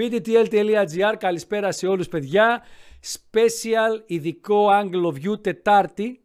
[0.00, 2.62] pdtl.gr, καλησπέρα σε όλους παιδιά.
[3.02, 6.20] Special ειδικό Angle of View Τετάρτη,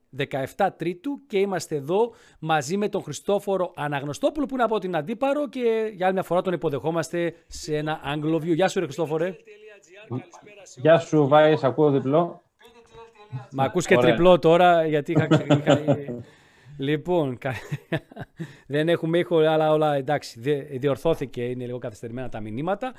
[0.57, 5.49] 17 Τρίτου και είμαστε εδώ μαζί με τον Χριστόφορο Αναγνωστόπουλο που είναι από την Αντίπαρο
[5.49, 8.55] και για άλλη μια φορά τον υποδεχόμαστε σε ένα Angle of View.
[8.55, 9.35] Γεια σου ρε Χριστόφορε.
[10.75, 12.41] Γεια σου Βάης, ακούω διπλό.
[13.51, 15.27] Μα ακούς και τριπλό τώρα γιατί είχα...
[16.77, 17.37] Λοιπόν,
[18.67, 20.39] δεν έχουμε ήχο, αλλά όλα εντάξει,
[20.77, 22.93] διορθώθηκε, είναι λίγο καθυστερημένα τα μηνύματα.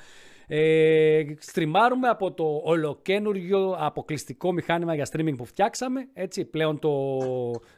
[0.47, 6.07] Ε, στριμάρουμε από το ολοκένουργιο αποκλειστικό μηχάνημα για streaming που φτιάξαμε.
[6.13, 6.91] Έτσι, πλέον το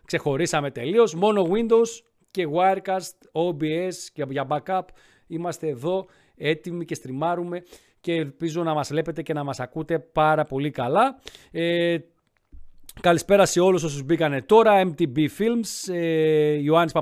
[0.05, 1.13] ξεχωρίσαμε τελείως.
[1.13, 4.81] Μόνο Windows και Wirecast, OBS και για backup.
[5.27, 6.05] Είμαστε εδώ
[6.37, 7.63] έτοιμοι και στριμάρουμε
[8.01, 11.19] και ελπίζω να μας βλέπετε και να μας ακούτε πάρα πολύ καλά.
[11.51, 11.97] Ε,
[13.01, 16.93] Καλησπέρα σε όλους όσους μπήκανε τώρα, MTB Films, ε, Ιωάννης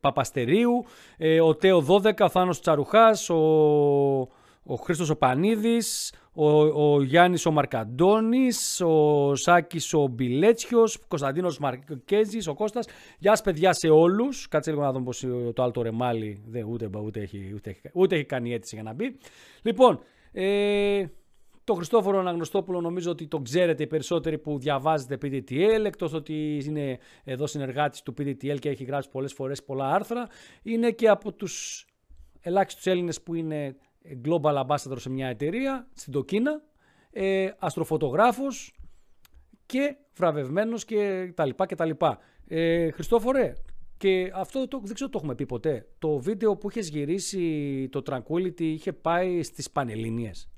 [0.00, 0.84] Παπαστερίου,
[1.16, 4.28] ε, ο Τέο 12, ο Θάνος Τσαρουχάς, ο,
[4.66, 11.58] ο Χρήστος ο Πανίδης, ο, ο Γιάννης ο Μαρκαντώνης, ο Σάκης ο Μπιλέτσιος, ο Κωνσταντίνος
[11.58, 12.86] Μαρκέζης, ο Κώστας.
[13.18, 14.48] Γεια σας παιδιά σε όλους.
[14.48, 17.80] Κάτσε λίγο να δούμε πως το άλλο το ρεμάλι δεν, ούτε, ούτε, έχει, ούτε, έχει,
[17.92, 19.16] ούτε έχει κάνει αίτηση για να μπει.
[19.62, 20.00] Λοιπόν,
[20.32, 21.04] ε,
[21.64, 26.98] το Χριστόφορο Αναγνωστόπουλο νομίζω ότι το ξέρετε οι περισσότεροι που διαβάζετε PDTL, εκτός ότι είναι
[27.24, 30.26] εδώ συνεργάτης του PDTL και έχει γράψει πολλές φορές πολλά άρθρα.
[30.62, 31.86] Είναι και από τους
[32.40, 33.76] ελάχιστους Έλληνες που είναι
[34.24, 36.62] global ambassador σε μια εταιρεία, στην Τοκίνα,
[37.10, 38.78] ε, αστροφωτογράφος
[39.66, 42.18] και βραβευμένος και τα λοιπά και τα λοιπά.
[42.46, 43.52] Ε, Χριστόφορε,
[43.96, 45.88] και αυτό το, δεν ξέρω το έχουμε πει ποτέ.
[45.98, 50.50] Το βίντεο που είχες γυρίσει το Tranquility είχε πάει στις Πανελλήνιες.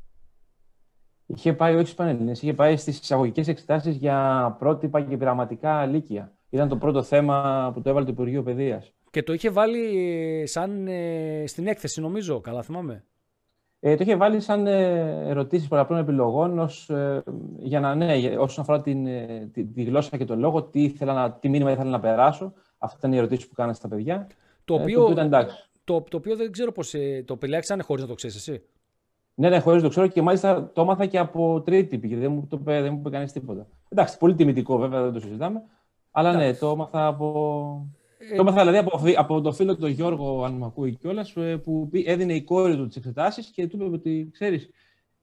[1.27, 6.33] Είχε πάει όχι στις Πανελλήνιε, είχε πάει στις εισαγωγικές εξετάσεις για πρότυπα και πειραματικά λύκεια.
[6.51, 8.93] Ήταν το πρώτο θέμα που το έβαλε το Υπουργείο Παιδείας.
[9.11, 13.05] Και το είχε βάλει σαν ε, στην έκθεση, νομίζω, καλά θυμάμαι.
[13.81, 17.23] Ε, το είχε βάλει σαν ε, ερωτήσεις πολλαπλών επιλογών ως, ε,
[17.59, 21.13] για να, ναι, όσον αφορά την, ε, τη, τη, γλώσσα και τον λόγο, τι, ήθελα
[21.13, 22.53] να, τι μήνυμα ήθελα να περάσω.
[22.79, 24.27] Αυτά ήταν οι ερωτήσεις που κάνανε στα παιδιά.
[24.65, 25.31] Το οποίο, το, ήταν
[25.85, 26.95] το, το, οποίο δεν ξέρω πώς
[27.25, 28.63] το επιλέξανε χωρίς να το ξέρεις εσύ.
[29.35, 32.15] Ναι, ναι, χωρίς το ξέρω και μάλιστα το έμαθα και από τρίτη πηγή.
[32.15, 33.67] Δεν μου, το, δεν μου είπε κανείς τίποτα.
[33.89, 35.63] Εντάξει, πολύ τιμητικό βέβαια, δεν το συζητάμε.
[36.11, 37.87] Αλλά ναι, το έμαθα από.
[38.33, 38.35] Ε...
[38.37, 41.91] Το έμαθα δηλαδή από, από το φίλο του Γιώργο, αν μου ακούει κιόλας, ε, που
[42.05, 44.71] έδινε η κόρη του τις εξετάσεις και του είπε ότι ξέρεις,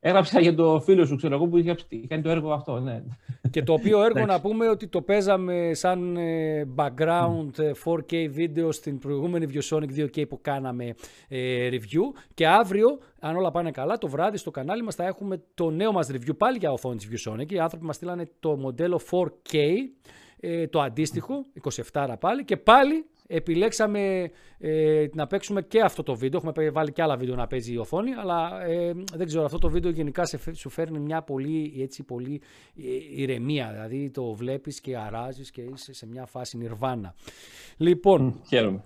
[0.08, 1.76] Έγραψα για το φίλο σου, ξέρω εγώ, που είχε
[2.08, 2.80] κάνει το έργο αυτό.
[2.80, 3.04] Ναι.
[3.50, 7.50] Και το οποίο έργο να πούμε ότι το παίζαμε σαν ε, background
[7.84, 10.96] 4K ε, βίντεο στην προηγούμενη ViewSonic 2K που κάναμε
[11.28, 12.20] ε, review.
[12.34, 15.92] Και αύριο, αν όλα πάνε καλά, το βράδυ στο κανάλι μας θα έχουμε το νέο
[15.92, 17.52] μας review πάλι για οθόνη της ViewSonic.
[17.52, 19.58] Οι άνθρωποι μας στείλανε το μοντέλο 4K,
[20.70, 21.46] το αντίστοιχο,
[21.92, 22.44] 27 πάλι.
[22.46, 26.40] Και πάλι επιλέξαμε ε, να παίξουμε και αυτό το βίντεο.
[26.44, 29.70] Έχουμε βάλει και άλλα βίντεο να παίζει η οθόνη, αλλά ε, δεν ξέρω, αυτό το
[29.70, 32.42] βίντεο γενικά σε, σου φέρνει μια πολύ, έτσι, πολύ
[32.78, 33.70] ε, ηρεμία.
[33.72, 37.16] Δηλαδή το βλέπεις και αράζεις και είσαι σε μια φάση νιρβάνα.
[37.78, 38.82] Λοιπόν, Χαίρομαι.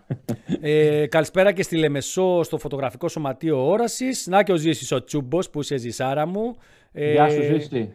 [0.61, 4.27] Ε, καλησπέρα και στη Λεμεσό στο φωτογραφικό σωματείο όρασης.
[4.27, 6.55] Να και ο Ζήσης ο Τσούμπος που είσαι ζησάρα μου.
[6.93, 7.93] Γεια σου Ζήση.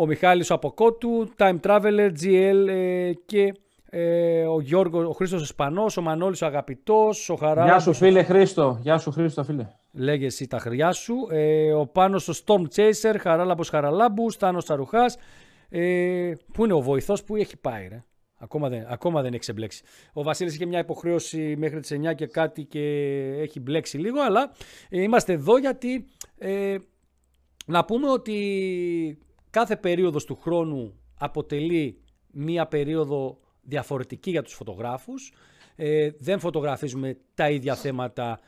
[0.00, 2.66] Ο Μιχάλης ο Αποκότου, Time Traveler, GL
[3.26, 3.54] και
[3.90, 7.70] ε, ο Γιώργος, ο Χρήστος Ισπανός, ο Μανώλης ο Αγαπητός, ο Χαράλαμπος...
[7.70, 9.66] Γεια σου φίλε Χρήστο, γεια σου Χρήστο φίλε.
[9.92, 11.14] Λέγε εσύ τα χρειά σου.
[11.30, 15.16] Ε, ο Πάνος ο Storm Chaser, Χαράλαμπος Χαραλάμπους, Στάνος Τσαρουχάς.
[15.68, 18.04] Ε, πού είναι ο βοηθός, πού έχει πάει ρε;
[18.38, 19.82] Ακόμα δεν, ακόμα δεν έχει ξεμπλέξει.
[20.12, 22.80] Ο Βασίλης είχε μια υποχρέωση μέχρι τις 9 και κάτι και
[23.38, 24.52] έχει μπλέξει λίγο, αλλά
[24.88, 26.06] ε, είμαστε εδώ γιατί
[26.38, 26.76] ε,
[27.66, 28.38] να πούμε ότι
[29.50, 32.00] κάθε περίοδος του χρόνου αποτελεί
[32.32, 35.32] μία περίοδο διαφορετική για τους φωτογράφους.
[35.76, 38.40] Ε, δεν φωτογραφίζουμε τα ίδια θέματα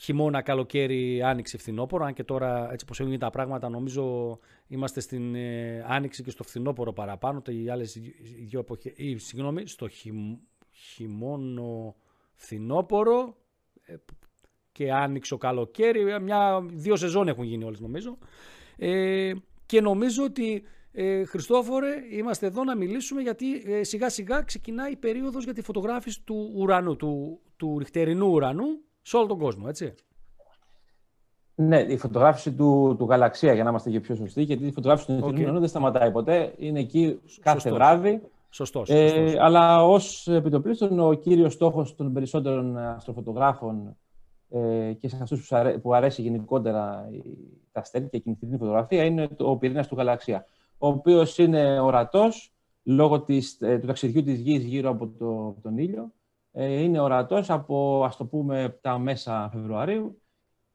[0.00, 2.04] χειμώνα, καλοκαίρι, άνοιξη, φθινόπωρο.
[2.04, 6.42] Αν και τώρα έτσι πως έχουν τα πράγματα νομίζω είμαστε στην ε, άνοιξη και στο
[6.42, 7.42] φθινόπωρο παραπάνω.
[7.46, 7.98] Οι άλλες
[8.46, 10.36] δύο εποχές, ή, συγγνώμη, στο χειμ,
[10.70, 11.96] χειμώνο
[12.34, 13.36] φθινόπωρο
[13.82, 13.94] ε,
[14.72, 16.20] και άνοιξο καλοκαίρι.
[16.20, 18.18] Μια, δύο σεζόν έχουν γίνει όλες νομίζω.
[18.76, 19.32] Ε,
[19.68, 20.62] και νομίζω ότι
[20.92, 25.62] ε, Χριστόφορε, είμαστε εδώ να μιλήσουμε γιατί ε, σιγά σιγά ξεκινάει η περίοδος για τη
[25.62, 28.64] φωτογράφηση του ουρανού, του, του ριχτερινού ουρανού
[29.02, 29.94] σε όλο τον κόσμο, έτσι.
[31.54, 35.06] Ναι, η φωτογράφηση του, του γαλαξία για να είμαστε και πιο σωστοί, γιατί η φωτογράφηση
[35.06, 36.54] του ριχτερινού ουρανού δεν σταματάει ποτέ.
[36.56, 37.78] Είναι εκεί κάθε σωστός.
[37.78, 38.20] βράδυ.
[38.50, 43.96] Σωστός, ε, αλλά ως επιτοπλίστων, ο κύριος στόχος των περισσότερων αστροφωτογράφων
[44.50, 47.08] ε, και σε αυτούς που, που αρέσει γενικότερα
[47.72, 50.46] τα αστέρια και η κινητή φωτογραφία είναι ο πυρήνας του γαλαξία
[50.78, 52.52] ο οποίος είναι ορατός
[52.82, 56.12] λόγω της, ε, του ταξιδιού της Γης γύρω από το, τον ήλιο.
[56.52, 60.22] Ε, είναι ορατός από, ας το πούμε, τα μέσα Φεβρουαρίου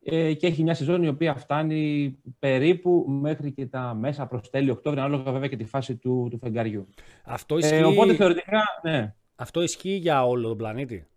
[0.03, 4.69] ε, και έχει μια σεζόν η οποία φτάνει περίπου μέχρι και τα μέσα προς τέλη
[4.69, 6.87] Οκτώβρη, ανάλογα βέβαια και τη φάση του, του φεγγαριού.
[7.23, 7.75] Αυτό ισχύει...
[7.75, 9.15] Ε, οπότε θεωρητικά, ναι.
[9.35, 11.07] Αυτό ισχύει για όλο τον πλανήτη;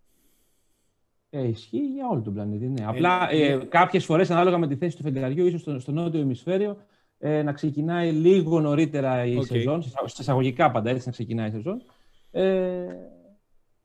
[1.36, 2.84] Ε, ισχύει για όλο τον πλανήτη, ναι.
[2.86, 6.20] Απλά ε, ε, κάποιες φορές, ανάλογα με τη θέση του φεγγαριού, ίσως στο, στο νότιο
[6.20, 6.76] ημισφαίριο,
[7.18, 9.46] ε, να ξεκινάει λίγο νωρίτερα η okay.
[9.46, 11.82] σεζόν, σε εισαγωγικά πάντα έτσι να ξεκινάει η σεζόν.
[12.30, 12.86] Ε,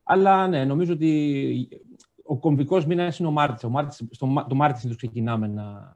[0.02, 1.68] αλλά ναι, νομίζω ότι
[2.22, 3.70] ο κομβικός μήνας είναι ο Μάρτιο.
[4.48, 5.92] το Μάρτιο το ξεκινάμε να,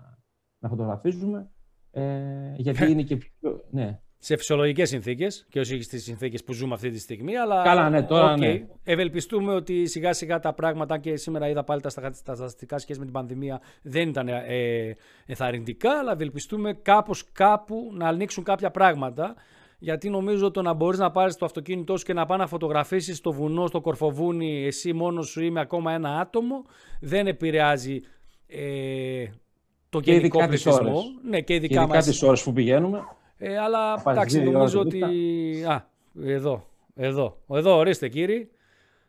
[0.58, 1.50] να φωτογραφίζουμε.
[1.90, 3.64] Ε, γιατί είναι και πιο.
[3.70, 4.00] Ναι.
[4.18, 7.36] Σε φυσιολογικές συνθήκες και όχι στις συνθήκες που ζούμε αυτή τη στιγμή.
[7.36, 8.38] Αλλά, Καλά, ναι, τώρα okay.
[8.38, 8.66] ναι.
[8.84, 13.14] Ευελπιστούμε ότι σιγά σιγά τα πράγματα και σήμερα είδα πάλι τα στατιστικά σχέση με την
[13.14, 14.96] πανδημία δεν ήταν ε,
[15.26, 19.34] εθαρρυντικά, αλλά ευελπιστούμε κάπως κάπου να ανοίξουν κάποια πράγματα
[19.78, 23.16] γιατί νομίζω το να μπορείς να πάρεις το αυτοκίνητό σου και να πάει να φωτογραφίσεις
[23.16, 26.64] στο βουνό, στο κορφοβούνι, εσύ μόνος σου ή με ακόμα ένα άτομο,
[27.00, 28.00] δεν επηρεάζει
[28.46, 29.24] ε,
[29.88, 31.02] το και γενικό πληθυσμό.
[31.28, 33.04] Ναι, και ειδικά, ειδικά τις ώρες που πηγαίνουμε.
[33.38, 35.02] Ε, αλλά εντάξει, νομίζω ότι...
[35.68, 35.88] Α,
[36.24, 38.50] εδώ, εδώ, εδώ, ορίστε κύριοι.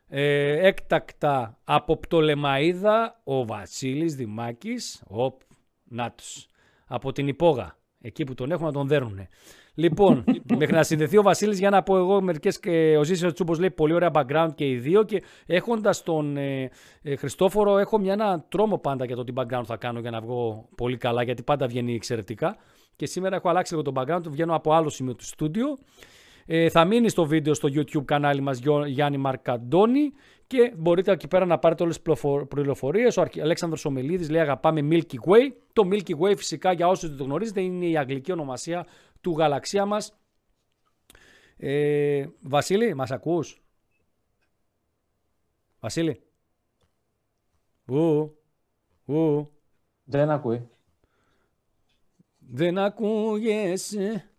[0.08, 5.40] Ε, έκτακτα από Πτολεμαίδα ο Βασίλης Δημάκης, οπ,
[5.84, 6.48] νάτος,
[6.86, 9.28] από την Υπόγα, εκεί που τον έχουν να τον δέρνουνε.
[9.78, 10.24] Λοιπόν,
[10.58, 13.70] μέχρι να συνδεθεί ο Βασίλης, για να πω εγώ μερικές και ο Ζήσιο Τσούμπος λέει
[13.70, 15.02] πολύ ωραία background και οι δύο.
[15.02, 16.70] Και έχοντας τον ε,
[17.02, 20.20] ε, Χριστόφορο, έχω μια, ένα τρόμο πάντα για το τι background θα κάνω για να
[20.20, 22.56] βγω πολύ καλά, γιατί πάντα βγαίνει εξαιρετικά.
[22.98, 25.78] Και σήμερα έχω αλλάξει λίγο το background, βγαίνω από άλλο σημείο του στούντιο.
[26.46, 30.12] Ε, θα μείνει στο βίντεο στο YouTube κανάλι μας Γιάννη Μαρκαντώνη
[30.46, 33.16] και μπορείτε εκεί πέρα να πάρετε όλες τις πληροφορίες.
[33.16, 35.52] Ο Αλέξανδρος Ομελίδης λέει αγαπάμε Milky Way.
[35.72, 38.86] Το Milky Way φυσικά για όσους δεν το γνωρίζετε είναι η αγγλική ονομασία
[39.20, 40.18] του γαλαξία μας.
[41.56, 43.62] Ε, Βασίλη, μας ακούς;
[45.80, 46.20] Βασίλη.
[47.86, 48.36] Ου,
[49.04, 49.48] ου.
[50.04, 50.68] Δεν ακούει.
[52.50, 54.30] Δεν ακούγεσαι.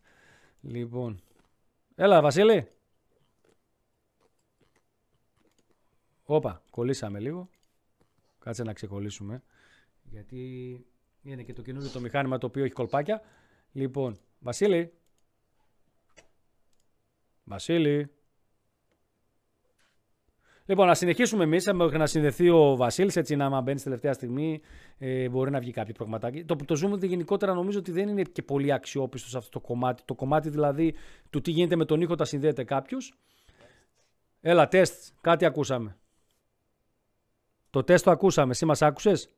[0.61, 1.21] Λοιπόν.
[1.95, 2.67] Έλα, Βασίλη.
[6.23, 7.49] Όπα, κολλήσαμε λίγο.
[8.39, 9.43] Κάτσε να ξεκολλήσουμε.
[10.03, 10.85] Γιατί
[11.21, 13.21] είναι και το καινούριο το μηχάνημα το οποίο έχει κολπάκια.
[13.71, 14.93] Λοιπόν, Βασίλη.
[17.43, 18.11] Βασίλη.
[20.69, 23.15] Λοιπόν, να συνεχίσουμε εμείς μέχρι να συνδεθεί ο Βασίλης.
[23.15, 24.61] Έτσι, να άμα μπαίνει τελευταία στιγμή,
[24.97, 26.45] ε, μπορεί να βγει κάποιο πραγματάκι.
[26.45, 30.03] Το, το Zoom γενικότερα νομίζω ότι δεν είναι και πολύ αξιόπιστο σε αυτό το κομμάτι.
[30.05, 30.95] Το κομμάτι δηλαδή
[31.29, 33.13] του τι γίνεται με τον ήχο, τα συνδέεται κάποιος.
[34.41, 35.13] Έλα, τεστ.
[35.21, 35.97] Κάτι ακούσαμε.
[37.69, 38.51] Το τεστ το ακούσαμε.
[38.51, 39.29] Εσύ μας άκουσες;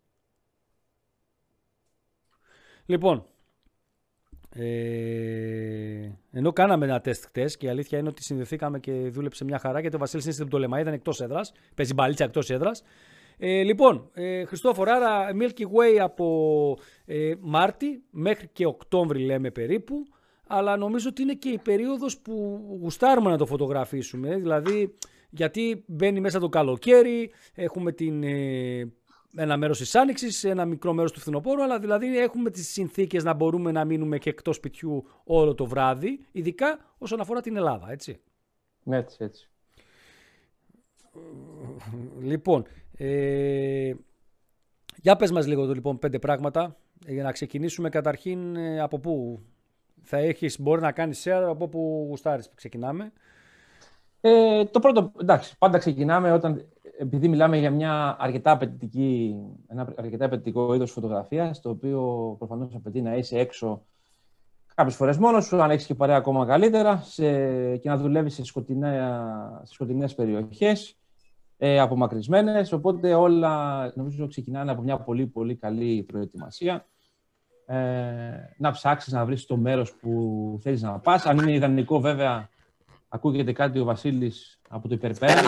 [2.86, 3.26] Λοιπόν,
[4.56, 9.60] ε, ενώ κάναμε ένα τεστ χτες και η αλήθεια είναι ότι συνδεθήκαμε και δούλεψε μια
[9.60, 11.52] χαρά γιατί ο Βασίλης είναι στην Πτολεμαίδα, ήταν εκτός έδρας.
[11.76, 12.84] Παίζει μπαλίτσα εκτός έδρας.
[13.38, 20.06] Ε, λοιπόν, ε, Χριστόφορ, άρα Milky Way από ε, Μάρτι μέχρι και Οκτώβρη λέμε περίπου.
[20.48, 24.36] Αλλά νομίζω ότι είναι και η περίοδος που γουστάρουμε να το φωτογραφίσουμε.
[24.36, 24.96] Δηλαδή,
[25.30, 28.92] γιατί μπαίνει μέσα το καλοκαίρι, έχουμε την ε,
[29.36, 33.34] ένα μέρος της άνοιξης, ένα μικρό μέρος του φθινοπόρου, αλλά δηλαδή έχουμε τις συνθήκες να
[33.34, 38.20] μπορούμε να μείνουμε και εκτός σπιτιού όλο το βράδυ, ειδικά όσον αφορά την Ελλάδα, έτσι.
[38.86, 39.50] Έτσι, έτσι.
[42.22, 42.66] Λοιπόν,
[42.98, 43.94] ε,
[45.02, 46.78] για πες μας λίγο λοιπόν πέντε πράγματα
[47.08, 49.40] για να ξεκινήσουμε καταρχήν ε, από πού
[50.02, 53.12] θα έχεις, μπορεί να κάνεις share από πού γουστάρεις ξεκινάμε.
[54.22, 56.68] Ε, το πρώτο, εντάξει, πάντα ξεκινάμε όταν
[57.00, 59.36] επειδή μιλάμε για μια αρκετά απαιτητική,
[59.68, 63.86] ένα αρκετά απαιτητικό είδος φωτογραφίας, το οποίο προφανώς απαιτεί να είσαι έξω
[64.76, 67.26] κάποιες φορές μόνος σου, αν έχεις και παρέα ακόμα καλύτερα, σε,
[67.78, 70.98] και να δουλεύεις σε, σε σκοτεινές περιοχές,
[71.58, 72.72] ε, απομακρυσμένες.
[72.72, 76.86] Οπότε όλα νομίζω ξεκινάνε από μια πολύ πολύ καλή προετοιμασία.
[77.66, 77.76] Ε,
[78.58, 81.26] να ψάξεις να βρεις το μέρος που θέλεις να πας.
[81.26, 82.50] Αν είναι ιδανικό, βέβαια,
[83.08, 85.42] ακούγεται κάτι ο Βασίλης από το υπερπέρα.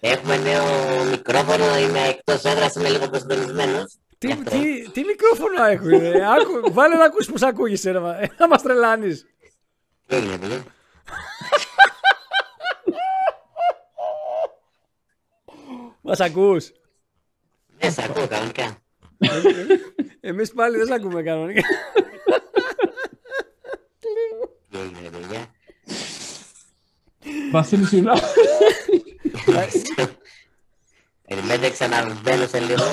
[0.00, 0.64] Έχουμε νέο
[1.10, 3.96] μικρόφωνο, είμαι εκτός έδρας, είμαι λίγο προσδορισμένος.
[4.18, 8.00] Τι, τι, τι μικρόφωνο έχουμε, Άκου, βάλε να ακούσεις πώς ακούγεσαι, ρε,
[8.38, 9.26] να μας τρελάνεις.
[10.06, 10.64] Τι έγινε,
[16.00, 16.72] Μας ακούς.
[17.78, 18.76] Δεν σε ακούω κανονικά.
[20.20, 21.62] Εμείς πάλι δεν σε ακούμε κανονικά.
[24.70, 25.53] Τι έγινε, παιδιά.
[27.54, 28.20] Βασίλη, συγγνώμη.
[31.28, 32.84] Περιμένετε ξαναμπαίνω σε λίγο.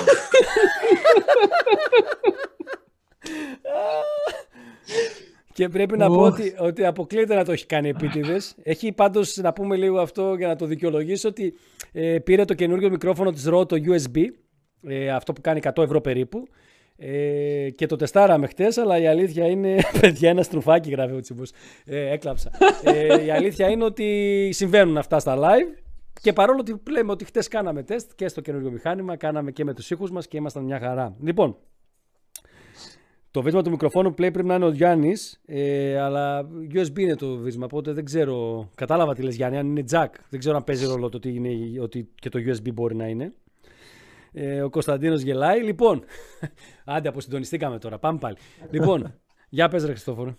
[5.52, 8.54] Και Και πρέπει να πω ότι, ότι αποκλείεται να το έχει κάνει επίτηδες.
[8.62, 11.54] Έχει πάντως να πούμε λίγο αυτό για να το δικαιολογήσω ότι
[11.92, 14.24] ε, πήρε το καινούργιο μικρόφωνο της Rode το USB,
[14.82, 16.44] ε, αυτό που κάνει 100 ευρώ περίπου.
[16.96, 19.76] Ε, και το τεστάραμε χτες, αλλά η αλήθεια είναι.
[20.00, 21.50] Παιδιά, ένα στρουφάκι γράφει ο Τσιμπούς.
[21.84, 22.50] Ε, έκλαψα.
[22.84, 25.82] ε, η αλήθεια είναι ότι συμβαίνουν αυτά στα live.
[26.20, 29.74] Και παρόλο ότι λέμε ότι χτες κάναμε τεστ και στο καινούργιο μηχάνημα, κάναμε και με
[29.74, 31.16] τους ήχους μας και ήμασταν μια χαρά.
[31.22, 31.56] Λοιπόν,
[33.30, 37.36] το βίσμα του μικροφόνου play πρέπει να είναι ο Γιάννης, ε, αλλά USB είναι το
[37.36, 37.64] βίσμα.
[37.64, 38.68] Οπότε δεν ξέρω.
[38.74, 40.08] Κατάλαβα τι λες Γιάννη, αν είναι jack.
[40.28, 43.32] Δεν ξέρω αν παίζει ρόλο το ότι, είναι, ότι και το USB μπορεί να είναι.
[44.32, 45.62] Ε, ο Κωνσταντίνος γελάει.
[45.62, 46.04] Λοιπόν,
[46.84, 47.98] άντε αποσυντονιστήκαμε τώρα.
[47.98, 48.36] Πάμε πάλι.
[48.70, 49.14] λοιπόν,
[49.48, 50.36] για πες ρε Χριστόφορο.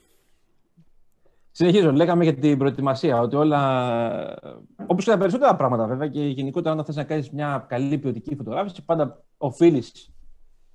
[1.52, 1.92] Συνεχίζω.
[1.92, 3.60] Λέγαμε για την προετοιμασία ότι όλα.
[4.88, 8.36] Όπως και τα περισσότερα πράγματα βέβαια και γενικότερα, όταν θες να κάνεις μια καλή ποιοτική
[8.36, 10.14] φωτογράφηση, πάντα οφείλεις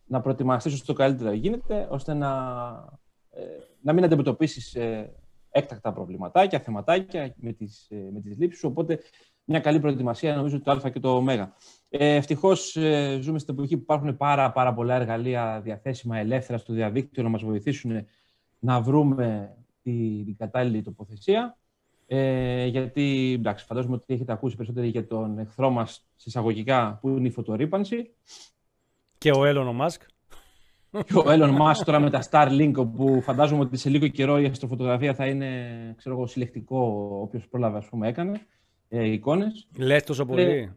[0.05, 2.29] να προετοιμαστείς όσο το καλύτερο γίνεται, ώστε να,
[3.31, 3.43] ε,
[3.81, 5.15] να μην αντιμετωπίσεις ε,
[5.51, 8.99] έκτακτα προβληματάκια, θεματάκια με τις ε, με τις λήψεις Οπότε,
[9.45, 11.23] μια καλή προετοιμασία νομίζω το Α και το Ω.
[11.91, 16.73] Ε, Ευτυχώς ε, ζούμε στην εποχή που υπάρχουν πάρα, πάρα πολλά εργαλεία διαθέσιμα ελεύθερα στο
[16.73, 18.07] διαδίκτυο να μας βοηθήσουν
[18.59, 21.59] να βρούμε τη, την κατάλληλη τοποθεσία.
[22.07, 27.29] Ε, γιατί, εντάξει, φαντάζομαι ότι έχετε ακούσει περισσότερο για τον εχθρό μας συσσαγωγικά που είναι
[27.29, 28.11] η φωτορύπανση.
[29.19, 30.03] Και ο Έλλον Μάσκ.
[30.91, 34.45] Και ο Έλλον Μάσκ τώρα με τα Starlink, όπου φαντάζομαι ότι σε λίγο καιρό η
[34.45, 38.41] αστροφωτογραφία θα είναι ξέρω εγώ, συλλεκτικό, όποιος πρόλαβε, ας πούμε, έκανε
[38.89, 39.69] ε, εικόνες.
[39.77, 40.73] Λες τόσο πολύ;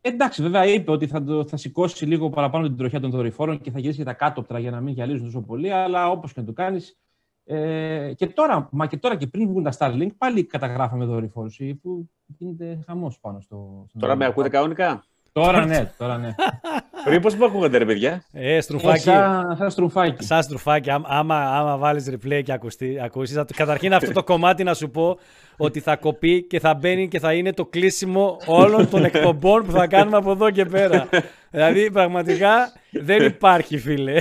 [0.00, 3.70] Ε, εντάξει, βέβαια είπε ότι θα, θα σηκώσει λίγο παραπάνω την τροχιά των δορυφόρων και
[3.70, 6.46] θα γυρίσει και τα κάτωπτρα για να μην γυαλίζουν τόσο πολύ, αλλά όπως και να
[6.46, 6.98] το κάνεις.
[7.44, 12.10] Ε, και τώρα, μα και τώρα και πριν βγουν τα Starlink, πάλι καταγράφαμε δορυφόρους που
[12.26, 13.86] γίνεται χαμός πάνω στο.
[13.98, 16.34] Τώρα με ακούτε κανονικά; Τώρα ναι, τώρα ναι.
[17.04, 18.24] Πριν πώς μου ακούγατε ρε παιδιά.
[18.32, 18.98] Ε, στρουφάκι.
[19.08, 20.24] Ε, σαν, σαν στρουφάκι.
[20.24, 20.90] Σαν στρουφάκι.
[20.90, 25.18] άμα, άμα βάλεις replay και ακουστεί, ακούσεις, καταρχήν αυτό το κομμάτι να σου πω
[25.56, 29.70] ότι θα κοπεί και θα μπαίνει και θα είναι το κλείσιμο όλων των εκπομπών που
[29.72, 31.08] θα κάνουμε από εδώ και πέρα.
[31.52, 34.20] δηλαδή πραγματικά δεν υπάρχει φίλε.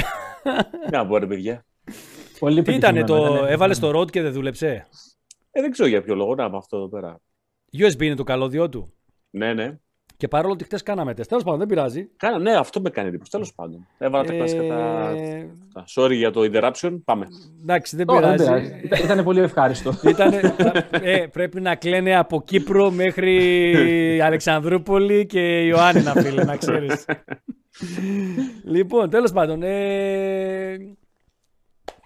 [0.91, 1.65] Να πω ρε παιδιά.
[2.39, 4.87] Πολύ Τι ήταν το, έβαλες το road και δεν δούλεψε;
[5.51, 7.19] Ε, δεν ξέρω για ποιο λόγο να είμαι αυτό εδώ πέρα.
[7.77, 8.93] USB είναι το καλώδιό του.
[9.29, 9.77] Ναι, ναι.
[10.19, 11.29] Και παρόλο ότι χτε κάναμε τεστ.
[11.29, 12.09] Τέλος πάντων, δεν πειράζει.
[12.17, 13.31] Κάνα, ναι, αυτό με κάνει εντύπωση.
[13.31, 13.87] Τέλος πάντων.
[13.97, 15.85] Έβαλα τα κλασικά τα...
[15.95, 16.99] Sorry για το interruption.
[17.05, 17.27] Πάμε.
[17.61, 18.45] Εντάξει, δεν πειράζει.
[19.03, 19.93] Ήταν πολύ ευχάριστο.
[20.09, 20.55] Ήτανε,
[20.91, 27.05] ε, πρέπει να κλαίνε από Κύπρο μέχρι Αλεξανδρούπολη και Ιωάννη φίλε, να ξέρεις.
[28.75, 29.63] λοιπόν, τέλος πάντων.
[29.63, 30.97] Ε,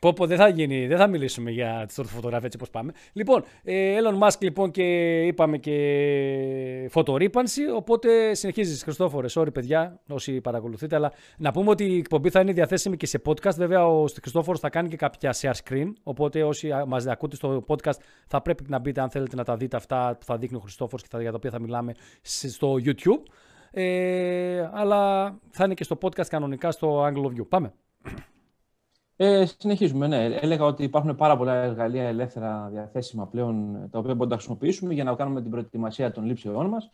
[0.04, 2.92] Πω, πω, δεν θα γίνει, δεν θα μιλήσουμε για τις φωτογραφίες έτσι όπως πάμε.
[3.14, 10.42] Λοιπόν, ε, Elon Musk λοιπόν και είπαμε και φωτορύπανση, οπότε συνεχίζεις Χριστόφορε, sorry παιδιά όσοι
[10.42, 14.06] παρακολουθείτε, αλλά να πούμε ότι η εκπομπή θα είναι διαθέσιμη και σε podcast, βέβαια ο
[14.22, 18.64] Χριστόφορος θα κάνει και κάποια share screen, οπότε όσοι μας ακούτε στο podcast θα πρέπει
[18.68, 21.30] να μπείτε αν θέλετε να τα δείτε αυτά που θα δείχνει ο Χριστόφορος και για
[21.30, 23.24] τα οποία θα μιλάμε στο YouTube.
[23.72, 27.48] Ε, αλλά θα είναι και στο podcast κανονικά στο Angle of View.
[27.50, 27.74] Πάμε.
[29.16, 30.26] Ε, συνεχίζουμε, ναι.
[30.26, 35.04] Έλεγα ότι υπάρχουν πάρα πολλά εργαλεία ελεύθερα διαθέσιμα πλέον, τα οποία μπορούμε να χρησιμοποιήσουμε για
[35.04, 36.90] να κάνουμε την προετοιμασία των λήψεών μας.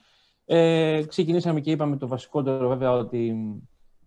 [0.46, 3.36] Ε, ξεκινήσαμε και είπαμε το βασικότερο βέβαια ότι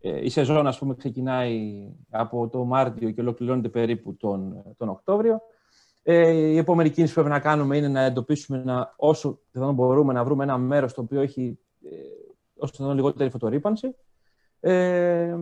[0.00, 5.40] ε, η σεζόν ας πούμε, ξεκινάει από το Μάρτιο και ολοκληρώνεται περίπου τον, τον Οκτώβριο.
[6.02, 9.40] Ε, η επόμενη κίνηση που πρέπει να κάνουμε είναι να εντοπίσουμε ένα, όσο
[9.74, 11.96] μπορούμε να βρούμε ένα μέρος το οποίο έχει ε,
[12.56, 13.94] όσο λιγότερη φωτορύπανση.
[14.60, 15.36] Ε,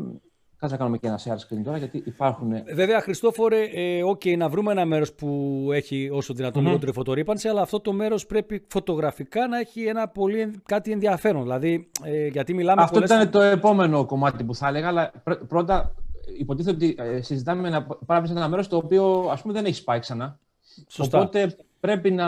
[0.61, 2.53] Κάτσε να κάνουμε και ένα share screen τώρα, γιατί υπάρχουν.
[2.75, 6.67] Βέβαια, Χριστόφορε, ε, okay, να βρούμε ένα μέρος που έχει όσο δυνατόν mm-hmm.
[6.67, 11.43] λιγότερη φωτορύπανση, αλλά αυτό το μέρος πρέπει φωτογραφικά να έχει ένα πολύ, κάτι ενδιαφέρον.
[11.43, 12.83] Δηλαδή, ε, γιατί μιλάμε.
[12.83, 13.11] Αυτό πολλές...
[13.11, 15.13] ήταν το επόμενο κομμάτι που θα έλεγα, αλλά
[15.49, 15.95] πρώτα
[16.39, 19.85] υποτίθεται ότι ε, συζητάμε να πάρουμε σε ένα μέρος το οποίο ας πούμε δεν έχει
[19.85, 20.39] πάει ξανά.
[20.89, 21.19] Σωστά.
[21.19, 22.27] Οπότε πρέπει να,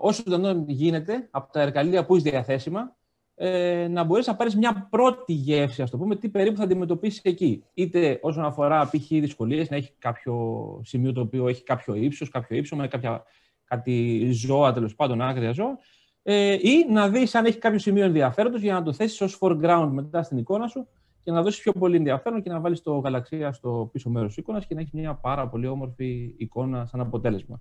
[0.00, 2.94] όσο δυνατόν γίνεται, από τα εργαλεία που έχει διαθέσιμα,
[3.34, 7.20] ε, να μπορέσεις να πάρεις μια πρώτη γεύση, ας το πούμε, τι περίπου θα αντιμετωπίσεις
[7.22, 7.64] εκεί.
[7.74, 9.08] Είτε όσον αφορά π.χ.
[9.08, 13.22] δυσκολίες, να έχει κάποιο σημείο το οποίο έχει κάποιο ύψος, κάποιο ύψος, με κάποια,
[13.64, 15.78] κάτι ζώα τέλος πάντων, άγρια ζώα.
[16.22, 19.88] Ε, ή να δεις αν έχει κάποιο σημείο ενδιαφέροντος για να το θέσεις ως foreground
[19.92, 20.88] μετά στην εικόνα σου
[21.20, 24.40] και να δώσεις πιο πολύ ενδιαφέρον και να βάλεις το γαλαξία στο πίσω μέρος τη
[24.40, 27.60] εικόνας και να έχεις μια πάρα πολύ όμορφη εικόνα σαν αποτέλεσμα.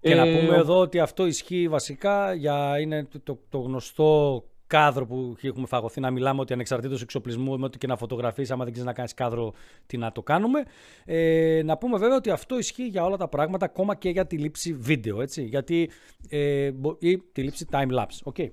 [0.00, 4.44] Και ε, να πούμε εδώ ότι αυτό ισχύει βασικά για είναι το, το, το γνωστό
[4.68, 8.64] κάδρο που έχουμε φαγωθεί να μιλάμε ότι ανεξαρτήτως εξοπλισμού, με ό,τι και να φωτογραφείς, άμα
[8.64, 9.52] δεν ξέρεις να κάνεις κάδρο,
[9.86, 10.62] τι να το κάνουμε.
[11.04, 14.38] Ε, να πούμε βέβαια ότι αυτό ισχύει για όλα τα πράγματα, ακόμα και για τη
[14.38, 15.42] λήψη βίντεο, έτσι.
[15.44, 15.90] Γιατί,
[16.28, 18.32] ε, ή τη λήψη time-lapse.
[18.32, 18.50] Okay.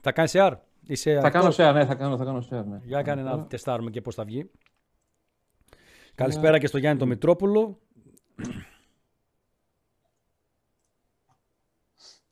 [0.00, 0.52] Θα κάνεις share;
[0.86, 2.80] Είσαι θα κάνω share, ναι, θα κάνω, θα κάνω share, ναι.
[2.84, 4.50] Για κάνε να τεστάρουμε και πώς θα βγει.
[6.14, 7.78] Καλησπέρα και στο Γιάννη το Μητρόπουλο.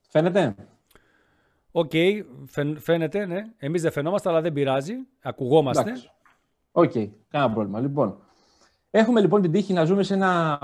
[0.08, 0.54] Φαίνεται;
[1.76, 1.90] Οκ,
[2.78, 3.45] φαίνεται, ναι.
[3.57, 4.95] Εμείς δεν φαινόμαστε, αλλά δεν πειράζει.
[5.23, 5.93] Ακουγόμαστε.
[6.73, 7.81] Ok, okay, κανένα πρόβλημα.
[7.81, 8.19] Λοιπόν,
[8.90, 10.59] έχουμε λοιπόν την τύχη να ζούμε σε, ένα,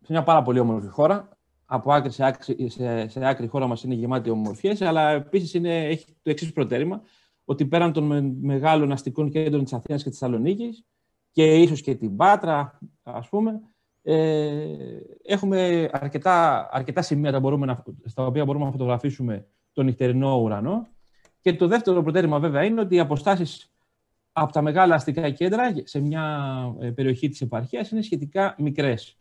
[0.00, 1.28] σε μια πάρα πολύ όμορφη χώρα.
[1.66, 5.54] Από άκρη σε άκρη, σε, σε άκρη η χώρα μας είναι γεμάτη ομορφιές, αλλά επίσης
[5.54, 7.00] είναι, έχει το εξής προτέρημα,
[7.44, 10.84] ότι πέραν των μεγάλων αστικών κέντρων της Αθήνας και της Θεσσαλονίκης
[11.30, 13.60] και ίσως και την Πάτρα, ας πούμε,
[14.02, 14.66] ε,
[15.22, 20.86] έχουμε αρκετά, αρκετά σημεία τα μπορούμε να, στα οποία μπορούμε να φωτογραφίσουμε τον νυχτερινό ουρανό.
[21.40, 23.70] Και το δεύτερο προτέρημα βέβαια είναι ότι οι αποστάσεις
[24.32, 26.24] από τα μεγάλα αστικά κέντρα σε μια
[26.80, 29.18] ε, περιοχή της επαρχίας είναι σχετικά μικρές.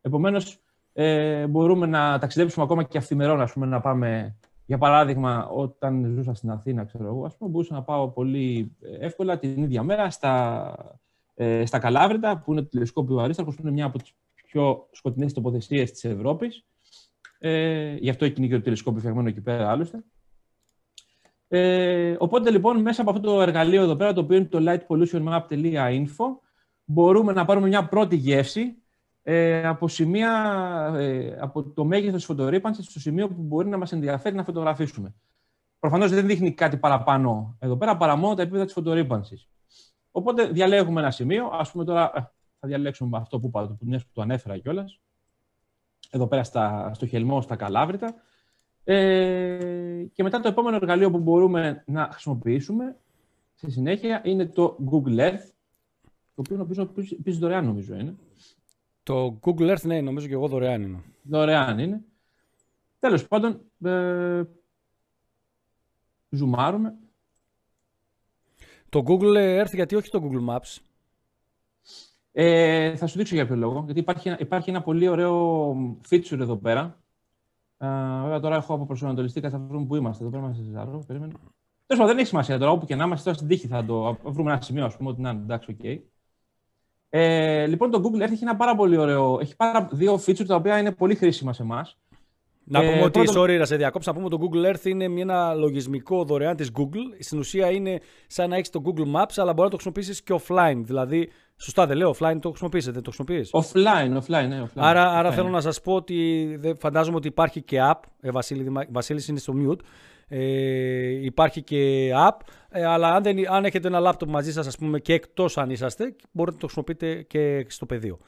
[0.00, 0.58] Επομένως,
[0.92, 4.36] ε, μπορούμε να ταξιδέψουμε ακόμα και αυθημερών, ας πούμε, να πάμε,
[4.66, 9.38] για παράδειγμα, όταν ζούσα στην Αθήνα, ξέρω εγώ, ας πούμε, μπορούσα να πάω πολύ εύκολα
[9.38, 11.00] την ίδια μέρα στα,
[11.34, 15.32] ε, στα Καλάβρητα, που είναι το τηλεσκόπιο Αρίσταρχος, που είναι μια από τις πιο σκοτεινές
[15.32, 16.64] τοποθεσίες της Ευρώπης.
[17.46, 20.04] Ε, γι' αυτό είναι και το τηλεσκόπιο φτιαγμένο εκεί πέρα, άλλωστε.
[21.48, 26.24] Ε, οπότε λοιπόν μέσα από αυτό το εργαλείο εδώ πέρα, το οποίο είναι το lightpollutionmap.info,
[26.84, 28.82] μπορούμε να πάρουμε μια πρώτη γεύση
[29.22, 30.30] ε, από, σημεία,
[30.96, 35.14] ε, από το μέγεθος της φωτορύπανσης στο σημείο που μπορεί να μας ενδιαφέρει να φωτογραφίσουμε.
[35.78, 39.48] Προφανώς δεν δείχνει κάτι παραπάνω εδώ πέρα, παρά μόνο τα επίπεδα της φωτορύπανσης.
[40.10, 41.50] Οπότε διαλέγουμε ένα σημείο.
[41.52, 42.20] Ας πούμε τώρα ε,
[42.58, 45.00] θα διαλέξουμε αυτό που είπα, που το ανέφερα κιόλας.
[46.14, 48.14] Εδώ πέρα στα, στο χελμό, στα Καλάβρητα.
[48.84, 52.96] Ε, και μετά το επόμενο εργαλείο που μπορούμε να χρησιμοποιήσουμε
[53.54, 55.46] στη συνέχεια είναι το Google Earth,
[56.34, 58.14] το οποίο νομίζω επίσης δωρεάν νομίζω είναι.
[59.02, 61.02] Το Google Earth, ναι, νομίζω και εγώ δωρεάν είναι.
[61.22, 62.04] Δωρεάν είναι.
[62.98, 64.42] Τέλος πάντων, ε,
[66.30, 66.94] ζουμάρουμε.
[68.88, 70.78] Το Google Earth, γιατί όχι το Google Maps.
[72.36, 73.82] Ε, θα σου δείξω για ποιο λόγο.
[73.84, 75.70] Γιατί υπάρχει, υπάρχει ένα πολύ ωραίο
[76.10, 76.98] feature εδώ πέρα,
[78.22, 80.22] βέβαια τώρα έχω από προσανατολιστεί κατά βρούμε που είμαστε.
[80.22, 81.04] Εδώ πέρα είμαστε σε ζάρρο.
[81.06, 81.32] Περίμενε.
[81.86, 83.24] Τέλος πάντων, δεν έχει σημασία τώρα όπου και να είμαστε.
[83.24, 86.10] Τώρα στην τύχη θα το βρούμε ένα σημείο, ας πούμε, ότι να είναι εντάξει, οκ.
[87.08, 89.38] Ε, λοιπόν, το Google Earth έχει ένα πάρα πολύ ωραίο.
[89.40, 91.98] Έχει πάρα δύο features τα οποία είναι πολύ χρήσιμα σε εμάς.
[92.64, 93.42] Να πούμε ε, ότι, πρώτον...
[93.42, 96.70] sorry να σε διακόψω, να πούμε ότι το Google Earth είναι ένα λογισμικό δωρεάν της
[96.78, 97.16] Google.
[97.18, 100.40] Στην ουσία είναι σαν να έχεις το Google Maps, αλλά μπορείς να το χρησιμοποιήσεις και
[100.40, 100.80] offline.
[100.84, 104.68] Δηλαδή, σωστά δεν λέω, offline το χρησιμοποιείς, δεν το χρησιμοποιείς; Offline, offline, ναι, offline.
[104.74, 109.28] Άρα, άρα θέλω να σας πω ότι φαντάζομαι ότι υπάρχει και app, ε, Βασίλη, Βασίλης
[109.28, 109.80] είναι στο mute,
[110.28, 112.38] ε, υπάρχει και app,
[112.68, 115.70] ε, αλλά αν, δεν, αν έχετε ένα laptop μαζί σας, ας πούμε, και εκτός αν
[115.70, 118.18] είσαστε, μπορείτε να το χρησιμοποιείτε και στο πεδίο.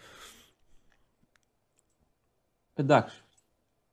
[2.75, 3.26] Εντάξει.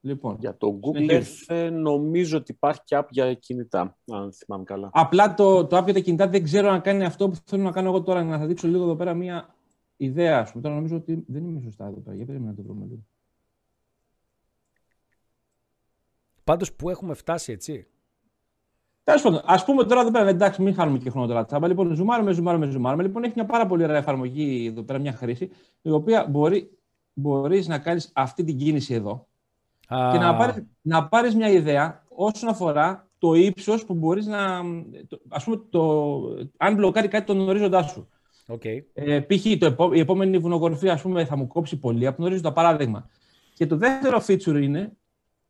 [0.06, 4.90] Λοιπόν, για το Google Earth νομίζω ότι υπάρχει και app για κινητά, αν θυμάμαι καλά.
[4.94, 7.72] Απλά το, το app για τα κινητά δεν ξέρω αν κάνει αυτό που θέλω να
[7.72, 9.56] κάνω εγώ τώρα, να θα δείξω λίγο εδώ πέρα μία
[9.98, 10.64] ιδέα, ας πούμε.
[10.64, 12.16] Τώρα νομίζω ότι δεν είμαι σωστά εδώ πέρα.
[12.16, 13.02] Για περίμενα να το βρούμε λίγο.
[16.44, 17.88] Πάντως που έχουμε φτάσει, έτσι;
[19.04, 21.68] Τέλος πάντων, ας πούμε τώρα εδώ πέρα, εντάξει, μην χάνουμε και χρόνο τώρα τσάμπα.
[21.68, 23.04] Λοιπόν, ζουμάρουμε, ζουμάρουμε, ζουμάρουμε.
[23.04, 25.50] Λοιπόν, έχει μια πάρα πολύ ωραία εφαρμογή εδώ πέρα, μια χρήση,
[25.82, 26.78] η οποία μπορεί
[27.14, 29.28] μπορείς να κάνεις αυτή την κίνηση εδώ
[30.12, 34.62] και να πάρεις, να πάρεις μια ιδέα όσον αφορά το ύψος που μπορείς να...
[35.08, 36.22] Το, ας πούμε, το,
[36.58, 38.08] αν μπλοκάρει κάτι τον ορίζοντά σου.
[38.48, 38.84] Okay.
[38.94, 39.46] Ε, π.χ.
[39.46, 39.60] η
[39.94, 43.10] επόμενη βουνογορφή ας πούμε, θα μου κόψει πολύ από τον ορίζοντα παράδειγμα.
[43.54, 44.92] Και το δεύτερο feature είναι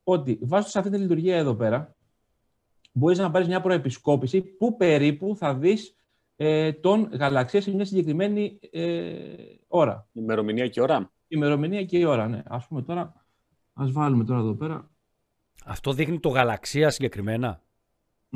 [0.03, 1.95] ότι βάζοντας αυτή τη λειτουργία εδώ πέρα,
[2.91, 5.95] μπορείς να πάρεις μια προεπισκόπηση που περίπου θα δεις
[6.35, 9.13] ε, τον γαλαξία σε μια συγκεκριμένη ε,
[9.67, 10.07] ώρα.
[10.13, 11.11] Ημερομηνία και ώρα.
[11.27, 12.41] Ημερομηνία και η ώρα, ναι.
[12.45, 13.22] Ας πούμε τώρα,
[13.73, 14.89] Ας βάλουμε τώρα εδώ πέρα.
[15.65, 17.61] Αυτό δείχνει το γαλαξία συγκεκριμένα.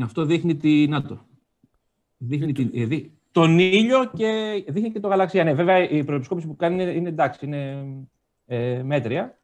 [0.02, 0.88] Αυτό δείχνει τη...
[0.88, 1.26] Να το.
[2.18, 2.82] Δείχνει τη...
[2.82, 3.18] Ε, δει...
[3.32, 5.44] τον ήλιο και δείχνει και το γαλαξία.
[5.44, 7.86] Ναι, βέβαια η προεπισκόπηση που κάνει είναι, είναι εντάξει, είναι
[8.46, 9.40] ε, μέτρια.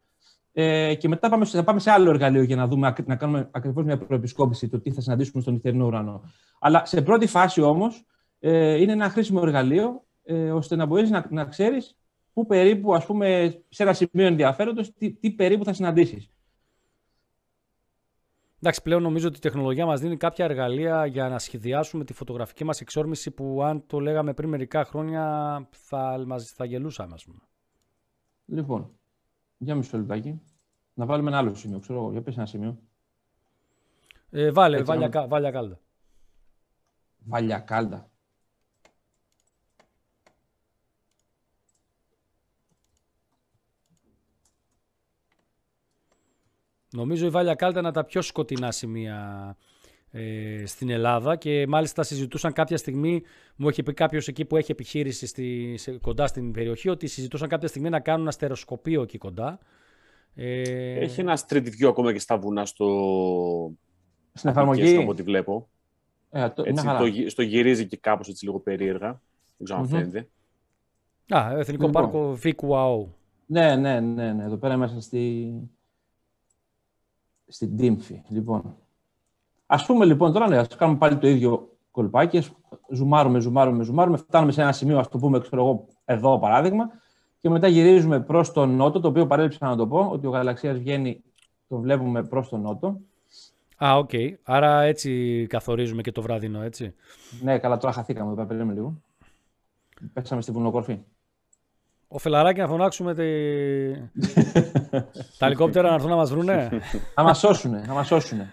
[0.55, 3.83] Ε, και μετά πάμε, θα πάμε σε άλλο εργαλείο για να, δούμε, να κάνουμε ακριβώς
[3.83, 6.23] μια προεπισκόπηση το τι θα συναντήσουμε στον νυχτερινό ουρανό.
[6.59, 8.05] Αλλά σε πρώτη φάση όμως
[8.39, 11.97] ε, είναι ένα χρήσιμο εργαλείο ε, ώστε να μπορείς να, να ξέρεις
[12.33, 16.29] πού περίπου, ας πούμε, σε ένα σημείο ενδιαφέροντος, τι, τι περίπου θα συναντήσεις.
[18.57, 22.63] Εντάξει, πλέον νομίζω ότι η τεχνολογία μας δίνει κάποια εργαλεία για να σχεδιάσουμε τη φωτογραφική
[22.63, 25.23] μας εξόρμηση που αν το λέγαμε πριν μερικά χρόνια
[25.71, 27.39] θα, μας, θα γελούσαμε, ας πούμε.
[28.45, 28.91] Λοιπόν,
[29.57, 30.41] για μισό λεπτάκι.
[30.93, 32.11] Να βάλουμε ένα άλλο σημείο, ξέρω εγώ.
[32.11, 32.79] Για πες ένα σημείο.
[34.29, 35.79] Ε, βάλε, Έτσι, βάλια, βάλια κάλτα.
[37.17, 38.11] Βάλια κάλτα.
[46.93, 49.55] Νομίζω η Βάλια Κάλτα είναι τα πιο σκοτεινά σημεία
[50.11, 53.23] ε, στην Ελλάδα και μάλιστα συζητούσαν κάποια στιγμή,
[53.55, 57.49] μου έχει πει κάποιος εκεί που έχει επιχείρηση στη, σε, κοντά στην περιοχή, ότι συζητούσαν
[57.49, 59.59] κάποια στιγμή να κάνουν αστεροσκοπείο εκεί κοντά
[60.35, 60.99] Ε...
[60.99, 62.87] Έχει ένα street view ακόμα και στα βουνά στο...
[64.33, 65.69] Στην εφαρμογή; Από ό,τι βλέπω.
[66.29, 66.97] Ε, το, έτσι, μια χαρά.
[66.97, 69.21] το, γυ- στο γυρίζει και κάπως έτσι λίγο περίεργα.
[69.57, 69.91] Δεν ξέρω αν Μμμ.
[69.91, 70.27] φαίνεται.
[71.35, 71.91] Α, Εθνικό Λοιπόν.
[71.91, 73.15] Πάρκο Φίκουαου.
[73.45, 74.43] Ναι, ναι, ναι, ναι.
[74.43, 75.53] Εδώ πέρα μέσα στη...
[77.53, 78.21] στην Τύμφη.
[78.27, 78.75] Λοιπόν.
[79.65, 82.37] Ας πούμε λοιπόν τώρα, ναι, ας κάνουμε πάλι το ίδιο κολπάκι.
[82.37, 82.51] Ας
[82.89, 84.17] ζουμάρουμε, ζουμάρουμε, ζουμάρουμε.
[84.17, 86.89] Φτάνουμε σε ένα σημείο, ας το πούμε, ξέρω εγώ, εδώ παράδειγμα.
[87.41, 90.77] Και μετά γυρίζουμε προς τον νότο, το οποίο παρέλειψα να το πω, ότι ο γαλαξίας
[90.77, 91.23] βγαίνει,
[91.67, 92.99] το βλέπουμε προς τον νότο.
[93.83, 94.09] Α, οκ.
[94.43, 96.93] Άρα έτσι καθορίζουμε και το βραδινό, έτσι.
[97.41, 99.01] Ναι, καλά, τώρα χαθήκαμε εδώ πέρα, περίμενε λίγο.
[100.13, 100.99] Πέσαμε στη βουνοκορφή.
[102.15, 103.23] Ο Φελαράκη να φωνάξουμε τη...
[105.39, 106.69] τα ελικόπτερα να έρθουν να μας βρουνε.
[107.15, 108.49] να μας σώσουνε, να μας σώσουνε.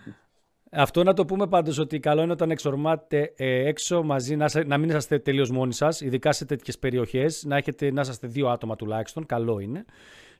[0.70, 4.62] Αυτό να το πούμε πάντως ότι καλό είναι όταν εξορμάτε ε, έξω μαζί να, σε-
[4.62, 8.48] να μην είσαστε τελείως μόνοι σας, ειδικά σε τέτοιες περιοχές, να, έχετε, να είσαστε δύο
[8.48, 9.84] άτομα τουλάχιστον, καλό είναι.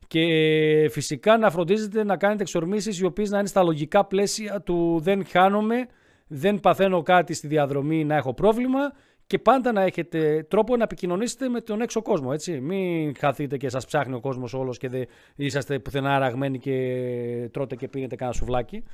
[0.07, 4.61] Και ε, φυσικά να φροντίζετε να κάνετε εξορμήσεις οι οποίες να είναι στα λογικά πλαίσια
[4.61, 5.87] του δεν χάνομαι,
[6.27, 8.93] δεν παθαίνω κάτι στη διαδρομή να έχω πρόβλημα
[9.31, 12.61] και πάντα να έχετε τρόπο να επικοινωνήσετε με τον έξω κόσμο, έτσι.
[12.61, 17.77] Μην χαθείτε και σας ψάχνει ο κόσμος όλος και δεν είσαστε πουθενά αραγμένοι και τρώτε
[17.77, 18.85] και πίνετε κανένα σουβλάκι.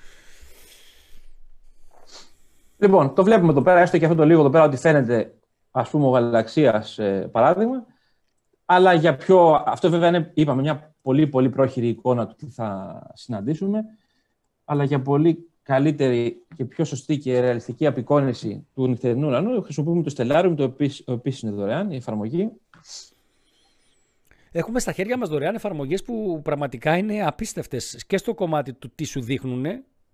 [2.78, 5.34] Λοιπόν, το βλέπουμε εδώ πέρα, έστω και αυτό το λίγο εδώ πέρα, ότι φαίνεται
[5.70, 7.86] ας πούμε ο γαλαξίας ε, παράδειγμα.
[8.64, 9.62] Αλλά για πιο.
[9.66, 13.84] Αυτό βέβαια είναι, είπαμε, μια πολύ πολύ πρόχειρη εικόνα του τι θα συναντήσουμε.
[14.64, 20.14] Αλλά για πολύ καλύτερη και πιο σωστή και ρεαλιστική απεικόνηση του νυχτερινού ουρανού χρησιμοποιούμε το
[20.16, 22.50] Stellarium, το οποίο επίσης είναι δωρεάν, η εφαρμογή.
[24.52, 29.04] Έχουμε στα χέρια μας δωρεάν εφαρμογές που πραγματικά είναι απίστευτες και στο κομμάτι του τι
[29.04, 29.66] σου δείχνουν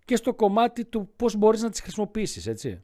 [0.05, 2.81] και στο κομμάτι του πώς μπορείς να τις χρησιμοποιήσεις, έτσι.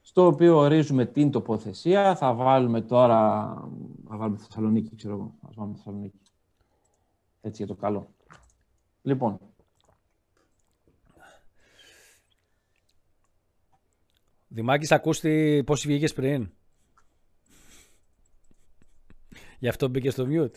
[0.00, 2.16] Στο οποίο ορίζουμε την τοποθεσία.
[2.16, 3.54] Θα βάλουμε τώρα.
[4.08, 5.34] Θα βάλουμε Θεσσαλονίκη, ξέρω εγώ.
[5.48, 6.18] Ας βάλουμε Θεσσαλονίκη.
[7.40, 8.08] Έτσι για το καλό.
[9.02, 9.38] Λοιπόν,
[14.48, 16.50] Δημάκης, ακούστη πώς βγήκες πριν;
[19.58, 20.54] Γι' αυτό μπήκες στο mute.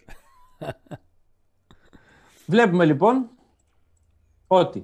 [2.47, 3.30] Βλέπουμε λοιπόν
[4.47, 4.80] ότι.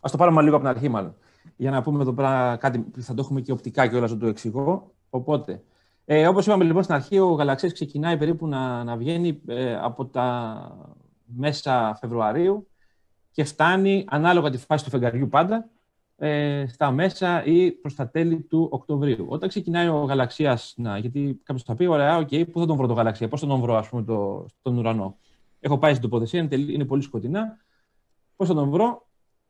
[0.00, 1.16] Α το πάρουμε λίγο από την αρχή, μάλλον.
[1.56, 4.16] Για να πούμε εδώ πέρα κάτι που θα το έχουμε και οπτικά και όλα να
[4.16, 4.94] το εξηγώ.
[5.10, 5.62] Οπότε,
[6.04, 10.06] ε, όπως είπαμε λοιπόν στην αρχή, ο γαλαξίας ξεκινάει περίπου να, να βγαίνει ε, από
[10.06, 12.68] τα μέσα Φεβρουαρίου
[13.30, 15.68] και φτάνει ανάλογα τη φάση του φεγγαριού πάντα
[16.22, 19.26] ε, στα μέσα ή προς τα τέλη του Οκτωβρίου.
[19.28, 22.86] Όταν ξεκινάει ο γαλαξίας, να, γιατί κάποιος θα πει, ωραία, οκ, πού θα τον βρω
[22.86, 25.16] το γαλαξία, πώς θα τον βρω, ας πούμε, το, στον ουρανό.
[25.60, 27.58] Έχω πάει στην τοποθεσία, είναι, τελ- είναι πολύ σκοτεινά.
[28.36, 29.06] Πώς θα τον βρω.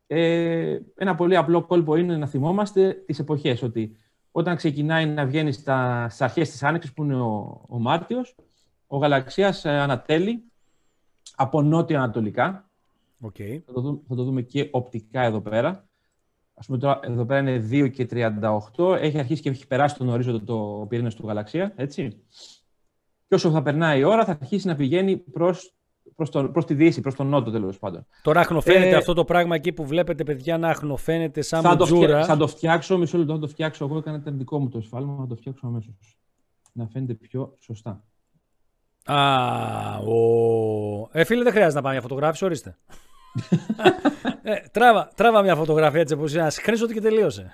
[0.07, 3.97] Ε, ένα πολύ απλό κόλπο είναι να θυμόμαστε τις εποχές, ότι
[4.31, 8.35] όταν ξεκινάει να βγαίνει στα, στις αρχές της Άνοιξης, που είναι ο, ο Μάρτιος,
[8.87, 10.45] ο γαλαξίας ε, ανατέλει
[11.37, 12.71] από νότια-ανατολικά,
[13.21, 13.37] Οκ.
[13.67, 15.89] θα το, δούμε, θα το δούμε και οπτικά εδώ πέρα.
[16.61, 18.97] Ας πούμε τώρα, εδώ πέρα είναι 2 και 38.
[19.01, 22.23] Έχει αρχίσει και έχει περάσει τον ορίζοντα το πυρήνας του γαλαξία, έτσι.
[23.29, 25.75] Και όσο θα περνάει η ώρα, θα αρχίσει να πηγαίνει προς,
[26.17, 28.07] προς, το, προς τη δύση, προς τον νότο τέλος πάντων.
[28.23, 31.85] Τώρα αχνοφαίνεται Ε, αυτό το πράγμα εκεί που βλέπετε παιδιά να αχνοφαίνεται σαν Θα το,
[31.85, 31.99] φτια...
[31.99, 32.25] μπουτζούρα.
[32.25, 33.85] θα το φτιάξω, μισό λεπτό, θα το φτιάξω.
[33.85, 36.19] Εγώ έκανα το δικό μου το σφάλμα, θα το φτιάξω αμέσως.
[36.73, 38.05] Να φαίνεται πιο σωστά.
[39.05, 41.09] Α, ο...
[41.13, 42.77] Ε, φίλε, δεν χρειάζεται να πάμε μια φωτογράφηση, ορίστε.
[44.43, 47.53] Ε, τράβα, τράβα μια φωτογραφία έτσι όπως είναι, να συγχρήσω ότι και τελείωσε.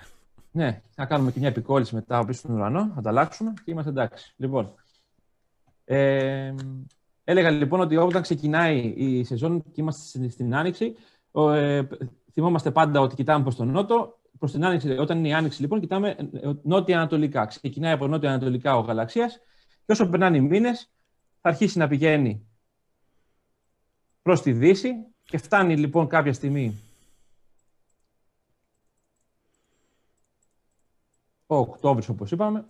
[0.51, 3.89] Ναι, θα κάνουμε και μια επικόλληση μετά πίσω στον ουρανό, θα τα αλλάξουμε και είμαστε
[3.89, 4.33] εντάξει.
[4.37, 4.73] Λοιπόν,
[5.85, 6.53] ε,
[7.23, 10.95] έλεγα λοιπόν ότι όταν ξεκινάει η σεζόν και είμαστε στην- στην Άνοιξη,
[11.31, 11.87] ο, ε,
[12.31, 14.19] θυμόμαστε πάντα ότι κοιτάμε προς τον Νότο.
[14.39, 17.45] Προς την Άνοιξη, όταν είναι η Άνοιξη λοιπόν, κοιτάμε ε, νότια-ανατολικά.
[17.45, 19.39] Ξεκινάει από νότια-ανατολικά ο γαλαξίας
[19.85, 20.91] και όσο περνάνε οι μήνες
[21.41, 22.47] θα αρχίσει να πηγαίνει
[24.21, 24.93] προς τη Δύση
[25.27, 26.77] και φτάνει λοιπόν κάποια στιγμή
[31.47, 32.65] ο Οκτώβρης, όπως είπαμε,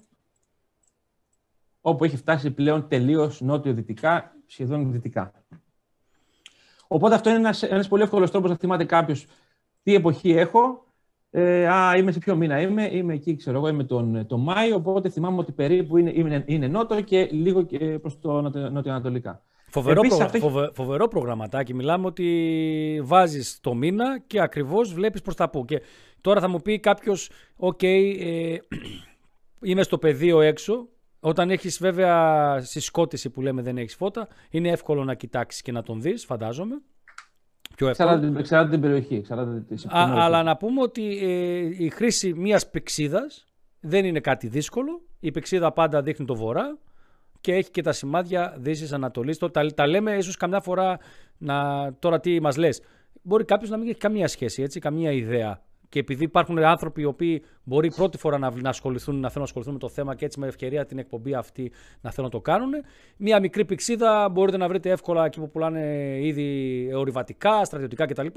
[1.82, 5.32] όπου έχει φτάσει πλέον τελείως νότιο-δυτικά, σχεδόν δυτικά.
[6.88, 9.26] Οπότε αυτό είναι ένας, ένας πολύ εύκολος τρόπος να θυμάται κάποιος
[9.84, 10.86] τι εποχή έχω.
[11.30, 14.76] Ε, α, είμαι σε ποιο μήνα είμαι, είμαι εκεί, ξέρω εγώ, είμαι τον, τον Μάιο,
[14.76, 19.47] οπότε θυμάμαι ότι περίπου είναι, είναι, είναι νότο και λίγο και προς το νότιο- νότιο-ανατολικά.
[19.70, 21.74] Φοβερό, Επίσης, προ- αυτό έχει- φοβε- φοβερό προγραμματάκι.
[21.74, 25.66] Μιλάμε ότι βάζεις το μήνα και ακριβώς βλέπεις προς τα πού.
[25.66, 25.82] Και
[26.22, 28.58] τώρα θα μου πει κάποιος, οκ, ε,
[29.62, 30.88] είμαι στο πεδίο έξω.
[31.20, 35.84] Όταν έχεις βέβαια συσκότηση που λέμε δεν έχεις φώτα, είναι εύκολο να κοιτάξεις και να
[35.84, 36.82] τον δεις, φαντάζομαι.
[37.76, 38.10] Πιο εύκολο.
[38.10, 39.16] Εξαρτάται, εξαρτάται την περιοχή.
[39.16, 40.46] Εξαρτάται τη- σε ποιο Α, μέρος αλλά είσαι.
[40.46, 43.46] να πούμε ότι ε, η χρήση μιας πυξίδας
[43.80, 45.02] δεν είναι κάτι δύσκολο.
[45.20, 46.78] Η πυξίδα πάντα δείχνει το βορρά
[47.48, 49.38] και έχει και τα σημάδια Δύσης Ανατολής.
[49.38, 51.00] Τα, τα λέμε ίσως καμιά φορά
[51.38, 51.56] να,
[52.00, 52.82] τώρα τι μας λες.
[53.22, 55.62] Μπορεί κάποιος να μην έχει καμία σχέση, έτσι, καμία ιδέα.
[55.90, 59.44] Και επειδή υπάρχουν άνθρωποι οι οποίοι μπορεί πρώτη φορά να, να ασχοληθούν, να θέλουν να
[59.44, 62.42] ασχοληθούν με το θέμα και έτσι με ευκαιρία την εκπομπή αυτή να θέλουν να το
[62.42, 62.72] κάνουν.
[63.18, 68.28] Μία μικρή πηξίδα μπορείτε να βρείτε εύκολα εκεί που πουλάνε ήδη ορειβατικά, στρατιωτικά κτλ.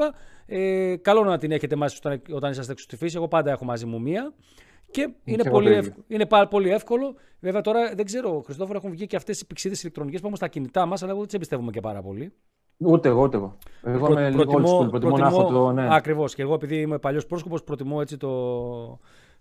[0.46, 3.16] Ε, καλό να την έχετε μαζί όταν, όταν είσαστε έξω στη φύση.
[3.16, 4.32] Εγώ πάντα έχω μαζί μου μία.
[4.90, 7.14] Και είναι, πολύ, εύκολο, είναι πάρα πολύ εύκολο.
[7.40, 10.48] Βέβαια τώρα δεν ξέρω, Χριστόφορο, έχουν βγει και αυτές οι πηξίδες ηλεκτρονικές που έχουμε στα
[10.48, 12.32] κινητά μας, αλλά εγώ δεν τις εμπιστεύομαι και πάρα πολύ.
[12.76, 13.56] Ούτε εγώ, ούτε εγώ.
[13.82, 15.72] Εγώ Προ, είμαι προτιμώ, λίγο school, προτιμώ, να έχω το.
[15.72, 15.94] Ναι.
[15.94, 16.34] Ακριβώς.
[16.34, 18.98] Και εγώ, επειδή είμαι παλιός πρόσκοπος, προτιμώ έτσι το.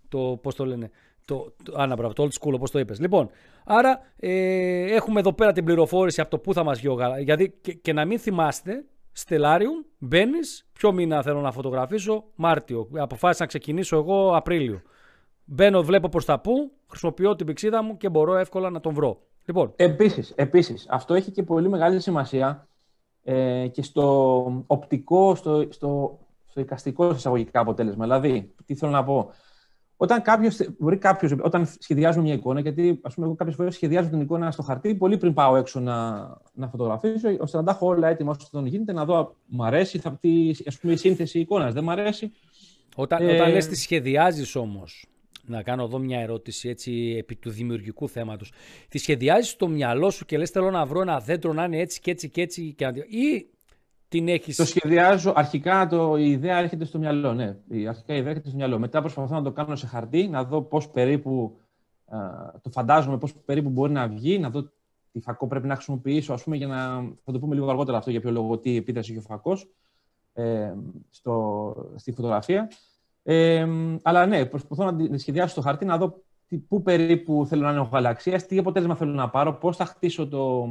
[0.07, 0.89] το Πώς το λένε.
[1.25, 2.99] Το, το, άνα, μπράβο, το old school, όπως το είπες.
[2.99, 3.29] Λοιπόν,
[3.65, 7.19] άρα ε, έχουμε εδώ πέρα την πληροφόρηση από το πού θα μας βγει ο Γαλα.
[7.19, 12.88] Γιατί και, και να μην θυμάστε, Στελάριου, μπαίνεις, ποιο μήνα θέλω να φωτογραφίσω, Μάρτιο.
[12.93, 14.81] Αποφάσισα να ξεκινήσω εγώ Απρίλιο.
[15.51, 19.21] Μπαίνω, βλέπω προ τα πού, χρησιμοποιώ την πηξίδα μου και μπορώ εύκολα να τον βρω.
[19.45, 19.73] Λοιπόν.
[19.75, 22.67] Επίσης, επίσης, αυτό έχει και πολύ μεγάλη σημασία
[23.23, 28.03] ε, και στο οπτικό, στο, στο, στο εικαστικό εισαγωγικά αποτέλεσμα.
[28.03, 29.31] Δηλαδή, τι θέλω να πω.
[29.97, 34.09] Όταν κάποιος, μπορεί κάποιος, όταν σχεδιάζουμε μια εικόνα, γιατί ας πούμε, εγώ κάποιες φορές σχεδιάζω
[34.09, 37.88] την εικόνα στο χαρτί πολύ πριν πάω έξω να, να φωτογραφίσω, ώστε να τα έχω
[37.88, 41.39] όλα έτοιμα όσο τον γίνεται, να δω μου αρέσει θα, τι, ας πούμε, η σύνθεση
[41.39, 42.31] εικόνας, δεν μου αρέσει.
[42.95, 43.33] Όταν, ε...
[43.33, 45.05] όταν λες τη σχεδιάζεις όμως,
[45.45, 48.52] να κάνω εδώ μια ερώτηση έτσι επί του δημιουργικού θέματος.
[48.89, 51.99] Τη σχεδιάζεις στο μυαλό σου και λες: Θέλω να βρω ένα δέντρο να είναι έτσι
[51.99, 52.73] και έτσι και έτσι.
[52.73, 52.86] Και...
[53.10, 53.49] Ή
[54.08, 54.56] την έχει.
[54.56, 55.34] Το σχεδιάζω.
[55.36, 57.34] Αρχικά το, η ιδέα έρχεται στο μυαλό.
[57.34, 58.80] Ναι, η αρχικά η ιδέα έρχεται στο μυαλό.
[58.80, 61.60] Μετά προσπαθώ να το κάνω σε χαρτί, να δω πώς περίπου.
[62.06, 62.19] Α,
[62.62, 64.71] το φαντάζομαι πώς περίπου μπορεί να βγει, να δω
[65.12, 67.02] τι φακό πρέπει να χρησιμοποιήσω, ας πούμε, για να.
[67.23, 69.69] Θα το πούμε λίγο αργότερα αυτό για ποιο λόγο, τι επίδραση έχει ο φακός
[70.34, 70.73] ε,
[71.95, 72.69] στη φωτογραφία.
[73.31, 73.67] Ε,
[74.01, 76.23] αλλά ναι, προσπαθώ να σχεδιάσω το χαρτί, να δω
[76.67, 80.27] πού περίπου θέλω να είναι ο γαλαξίας, τι αποτέλεσμα θέλω να πάρω, πώς θα χτίσω
[80.27, 80.67] το,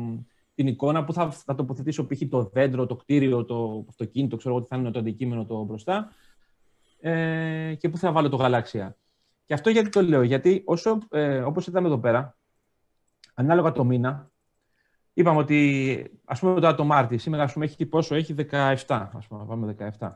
[0.55, 2.18] την εικόνα, πού θα, θα τοποθετήσω π.χ.
[2.31, 6.09] το δέντρο, το κτίριο, το αυτοκίνητο, ξέρω εγώ τι θα είναι το αντικείμενο το μπροστά
[7.01, 8.97] ε, και πού θα βάλω το γαλαξία.
[9.44, 12.37] Και αυτό γιατί το λέω, γιατί όσο, ε, όπως είδαμε εδώ πέρα,
[13.35, 14.31] ανάλογα το μήνα,
[15.12, 19.27] είπαμε ότι, ας πούμε τώρα το Μάρτι, σήμερα ας πούμε, έχει πόσο, έχει 17, ας
[19.29, 20.09] πούμε, πάμε 17.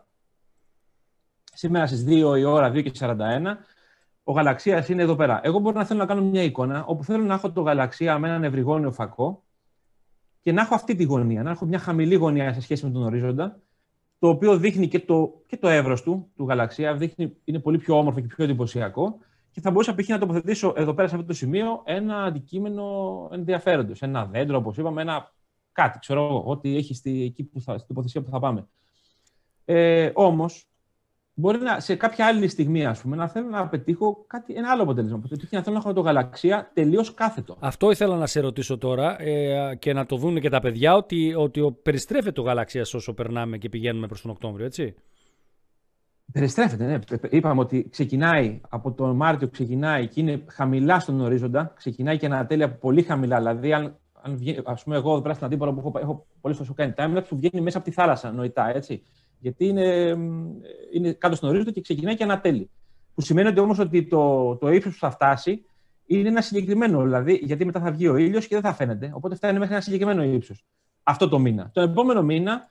[1.55, 3.15] Σήμερα στις 2 η ώρα, 2 και 41,
[4.23, 5.41] ο γαλαξίας είναι εδώ πέρα.
[5.43, 8.29] Εγώ μπορώ να θέλω να κάνω μια εικόνα όπου θέλω να έχω το γαλαξία με
[8.29, 9.43] έναν ευρυγόνιο φακό
[10.41, 13.03] και να έχω αυτή τη γωνία, να έχω μια χαμηλή γωνία σε σχέση με τον
[13.03, 13.61] ορίζοντα,
[14.19, 17.99] το οποίο δείχνει και το, και το εύρος του, του γαλαξία, δείχνει, είναι πολύ πιο
[17.99, 19.19] όμορφο και πιο εντυπωσιακό.
[19.51, 20.09] Και θα μπορούσα π.χ.
[20.09, 22.85] να τοποθετήσω εδώ πέρα σε αυτό το σημείο ένα αντικείμενο
[23.33, 24.03] ενδιαφέροντος.
[24.03, 25.33] Ένα δέντρο, όπως είπαμε, ένα
[25.73, 28.67] κάτι, ξέρω εγώ, ό,τι έχει στη, εκεί που θα, στην τοποθεσία που θα πάμε.
[29.65, 30.72] Ε, Όμως,
[31.35, 34.83] μπορεί να, σε κάποια άλλη στιγμή, ας πούμε, να θέλω να πετύχω κάτι, ένα άλλο
[34.83, 35.17] αποτέλεσμα.
[35.17, 37.57] Οπότε να θέλω να έχω το γαλαξία τελείως κάθετο.
[37.61, 41.35] Αυτό ήθελα να σε ρωτήσω τώρα ε, και να το δουν και τα παιδιά ότι,
[41.35, 44.95] ότι περιστρέφεται το γαλαξίας όσο περνάμε και πηγαίνουμε προς τον Οκτώβριο, έτσι;
[46.33, 46.99] Περιστρέφεται, ναι.
[47.31, 51.73] Είπαμε ότι ξεκινάει από τον Μάρτιο, ξεκινάει και είναι χαμηλά στον ορίζοντα.
[51.77, 53.39] Ξεκινάει και ένα τέλεια πολύ χαμηλά.
[53.39, 56.57] Δηλαδή, αν, αν βγει, ας πούμε, εγώ εδώ πέρα στην αντίπαλο που έχω, έχω πολλές
[56.57, 59.03] φορές κάνει timelapse που βγαίνει μέσα από τη θάλασσα νοητά, έτσι.
[59.43, 60.17] Γιατί είναι,
[60.93, 62.71] είναι κάτω στον ορίζοντα και ξεκινάει και ανατέλει.
[63.15, 65.65] Που σημαίνει ότι όμως ότι το, το ύψος που θα φτάσει
[66.07, 67.03] είναι ένα συγκεκριμένο.
[67.03, 69.13] Δηλαδή, γιατί μετά θα βγει ο ήλιος και δεν θα φαίνεται.
[69.15, 70.65] Οπότε φτάνει μέχρι ένα συγκεκριμένο ύψος.
[71.03, 71.71] Αυτό το μήνα.
[71.73, 72.69] Το επόμενο μήνα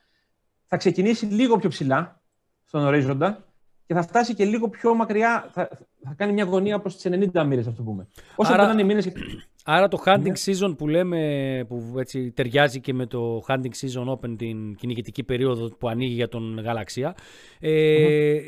[0.66, 2.20] θα ξεκινήσει λίγο πιο ψηλά
[2.64, 3.51] στον ορίζοντα
[3.86, 5.50] και θα φτάσει και λίγο πιο μακριά.
[5.52, 5.68] Θα,
[6.02, 8.08] θα κάνει μια γωνία προς τις 90 μοίρες, ας το πούμε.
[8.36, 8.80] Όσο Άρα...
[8.80, 9.02] οι μήνε.
[9.64, 10.32] Άρα το hunting ναι.
[10.44, 15.68] season που λέμε, που έτσι ταιριάζει και με το hunting season open, την κυνηγητική περίοδο
[15.68, 17.14] που ανοίγει για τον γαλαξία,
[17.60, 18.40] ε,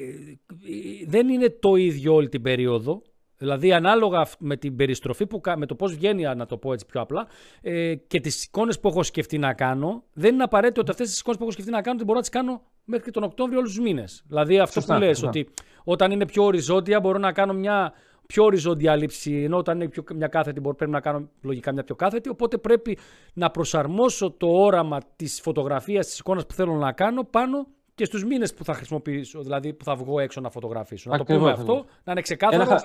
[1.07, 3.03] δεν είναι το ίδιο όλη την περίοδο.
[3.37, 7.01] Δηλαδή, ανάλογα με την περιστροφή, που, με το πώς βγαίνει, να το πω έτσι πιο
[7.01, 7.27] απλά,
[7.61, 11.21] ε, και τις εικόνες που έχω σκεφτεί να κάνω, δεν είναι απαραίτητο ότι αυτές τις
[11.21, 13.75] εικόνες που έχω σκεφτεί να κάνω δεν μπορώ να τις κάνω μέχρι τον Οκτώβριο όλους
[13.75, 14.25] τους μήνες.
[14.27, 15.49] Δηλαδή, αυτό που λες, ότι
[15.85, 17.93] όταν είναι πιο οριζόντια, μπορώ να κάνω μια
[18.27, 21.95] πιο οριζόντια λήψη, ενώ όταν είναι πιο, μια κάθετη πρέπει να κάνω λογικά μια πιο
[21.95, 22.99] κάθετη, οπότε πρέπει
[23.33, 28.25] να προσαρμόσω το όραμα της φωτογραφίας, της εικόνας που θέλω να κάνω πάνω και στους
[28.25, 31.11] μήνες που θα χρησιμοποιήσω, δηλαδή που θα βγω έξω να φωτογραφίσω.
[31.11, 32.63] Να το πούμε αυτό, να είναι ξεκάθαρο.
[32.63, 32.83] Ένα,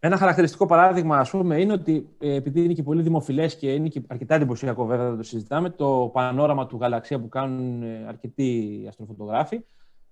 [0.00, 3.88] ένα χαρακτηριστικό παράδειγμα, ας πούμε, είναι ότι ε, επειδή είναι και πολύ δημοφιλές και είναι
[3.88, 8.84] και αρκετά εντυπωσιακό, βέβαια, δεν το συζητάμε, το πανόραμα του γαλαξία που κάνουν ε, αρκετοί
[8.88, 9.64] αστροφωτογράφοι,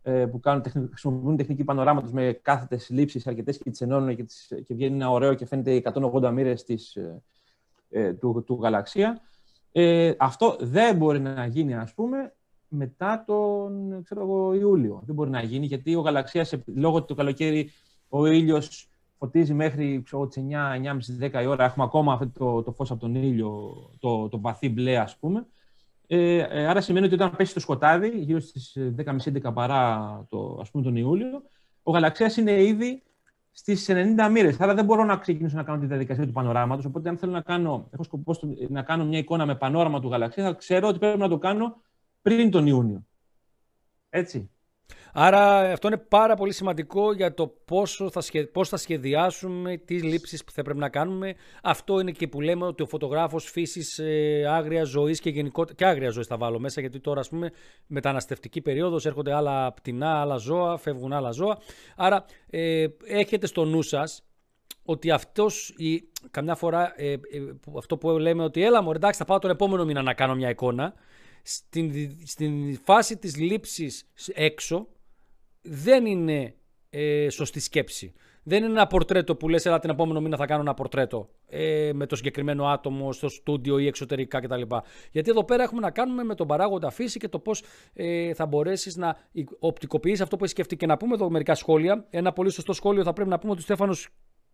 [0.03, 4.53] ε, που κάνουν, χρησιμοποιούν τεχνική πανοράματος με κάθετες λήψεις αρκετές και τις ενώνουν και, τις,
[4.67, 7.23] και βγαίνει ένα ωραίο και φαίνεται 180 μοίρες της, ε,
[7.91, 9.21] ε, του, του γαλαξία.
[9.73, 12.35] Ε, αυτό δεν μπορεί να γίνει, ας πούμε,
[12.69, 15.03] μετά τον ξέρω εγώ, Ιούλιο.
[15.07, 17.71] Δεν μπορεί να γίνει, γιατί ο γαλαξίας, λόγω του καλοκαίρι,
[18.09, 20.77] ο ήλιος φωτίζει μέχρι ξέρω, τις 9,
[21.21, 21.65] 9.30, 10 η ώρα.
[21.65, 25.47] Έχουμε ακόμα αυτό το, το φως από τον ήλιο, το, το βαθύ μπλε, ας πούμε.
[26.07, 30.71] Ε, ε, άρα σημαίνει ότι όταν πέσει το σκοτάδι, γύρω στις 10.30-11 παρά το, ας
[30.71, 31.43] πούμε, τον Ιούλιο,
[31.83, 33.03] ο γαλαξίας είναι ήδη
[33.53, 34.61] στις 90 μοίρες.
[34.61, 36.85] Άρα δεν μπορώ να ξεκινήσω να κάνω τη διαδικασία του πανοράματος.
[36.85, 38.35] Οπότε, αν θέλω να κάνω, έχω σκοπό
[38.69, 41.77] να κάνω μια εικόνα με πανόραμα του γαλαξίας, θα ξέρω ότι πρέπει να το κάνω
[42.23, 43.07] πριν τον Ιούνιο.
[44.09, 44.51] Έτσι.
[45.19, 50.45] Άρα αυτό είναι πάρα πολύ σημαντικό για το πόσο θα, πώς θα σχεδιάσουμε τις λήψεις
[50.45, 51.35] που θα πρέπει να κάνουμε.
[51.63, 55.87] Αυτό είναι και που λέμε ότι ο φωτογράφος φύσης ε, άγρια ζωής και γενικότερα, και
[55.87, 57.51] άγρια ζωής θα βάλω μέσα γιατί τώρα ας πούμε
[57.87, 61.59] μεταναστευτική περίοδος έρχονται άλλα πτηνά, άλλα ζώα, φεύγουν άλλα ζώα.
[61.97, 64.23] Άρα ε, έχετε στο νου σας
[64.85, 67.19] ότι αυτός, η, καμιά φορά ε, ε,
[67.77, 70.51] αυτό που λέμε ότι έλα μου εντάξει θα πάω τον επόμενο μήνα να κάνω μια
[70.51, 70.95] εικόνα
[71.43, 74.89] στην, στην φάση της λήψης έξω
[75.69, 76.55] δεν είναι
[76.91, 78.13] ε, σωστή σκέψη.
[78.49, 81.91] Δεν είναι ένα πορτρέτο που λες, έλα την επόμενο μήνα θα κάνω ένα πορτρέτο ε,
[81.95, 84.63] με το συγκεκριμένο άτομο στο στούντιο ή εξωτερικά κτλ.
[85.11, 88.47] Γιατί εδώ πέρα έχουμε να κάνουμε με τον παράγοντα φύση και το πώς ε, θα
[88.47, 89.17] μπορέσεις να
[89.59, 90.77] οπτικοποιήσεις αυτό που έχεις σκεφτεί.
[90.77, 92.07] Και να πούμε εδώ μερικά σχόλια.
[92.11, 94.09] Ένα πολύ σωστό σχόλιο θα πρέπει να πούμε ότι ο Στέφανος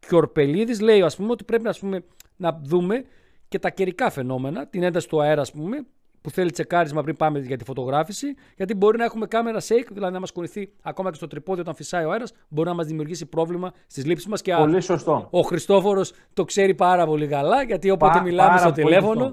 [0.08, 2.04] Κιορπελίδης λέει ας πούμε, ότι πρέπει πούμε,
[2.36, 3.04] να δούμε
[3.48, 5.86] και τα καιρικά φαινόμενα, την ένταση του αέρα, ας πούμε,
[6.22, 10.12] που θέλει τσεκάρισμα πριν πάμε για τη φωτογράφηση, γιατί μπορεί να έχουμε κάμερα shake, δηλαδή
[10.12, 13.26] να μας κουνηθεί ακόμα και στο τρυπόδι όταν φυσάει ο αέρας, μπορεί να μας δημιουργήσει
[13.26, 14.42] πρόβλημα στις λήψεις μας.
[14.42, 15.26] Και πολύ σωστό.
[15.30, 19.32] Ο Χριστόφορος το ξέρει πάρα πολύ καλά, γιατί όποτε Πα, μιλάμε στο τηλέφωνο.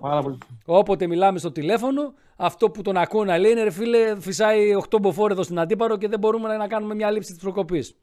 [0.65, 4.97] όποτε μιλάμε στο τηλέφωνο, αυτό που τον ακούω να λέει είναι ρε φίλε, φυσάει 8
[5.01, 7.95] μποφόρ εδώ στην αντίπαρο και δεν μπορούμε να κάνουμε μια λήψη της προκοπής.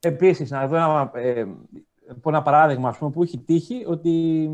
[0.00, 1.44] Επίσης, να δω ένα, ε,
[2.26, 4.50] ένα παράδειγμα πούμε, που έχει τύχει ότι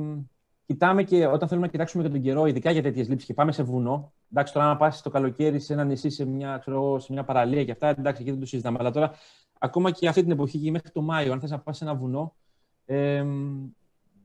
[0.71, 3.53] κοιτάμε και όταν θέλουμε να κοιτάξουμε για τον καιρό, ειδικά για τέτοιες λήψεις και πάμε
[3.53, 4.13] σε βουνό.
[4.31, 7.65] Εντάξει, τώρα να πας το καλοκαίρι σε ένα νησί, σε μια, ξέρω, σε μια παραλία
[7.65, 8.77] και αυτά, εντάξει, εκεί δεν το συζητάμε.
[8.81, 9.13] Αλλά τώρα,
[9.59, 11.95] ακόμα και αυτή την εποχή και μέχρι το Μάιο, αν θες να πας σε ένα
[11.95, 12.35] βουνό,
[12.85, 13.25] ε,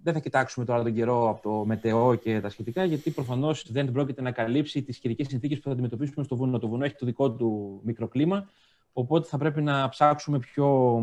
[0.03, 3.91] δεν θα κοιτάξουμε τώρα τον καιρό από το μετεό και τα σχετικά, γιατί προφανώς δεν
[3.91, 6.59] πρόκειται να καλύψει τις καιρικές συνθήκες που θα αντιμετωπίσουμε στο βουνό.
[6.59, 8.49] Το βουνό έχει το δικό του μικροκλίμα,
[8.93, 10.99] οπότε θα πρέπει να ψάξουμε πιο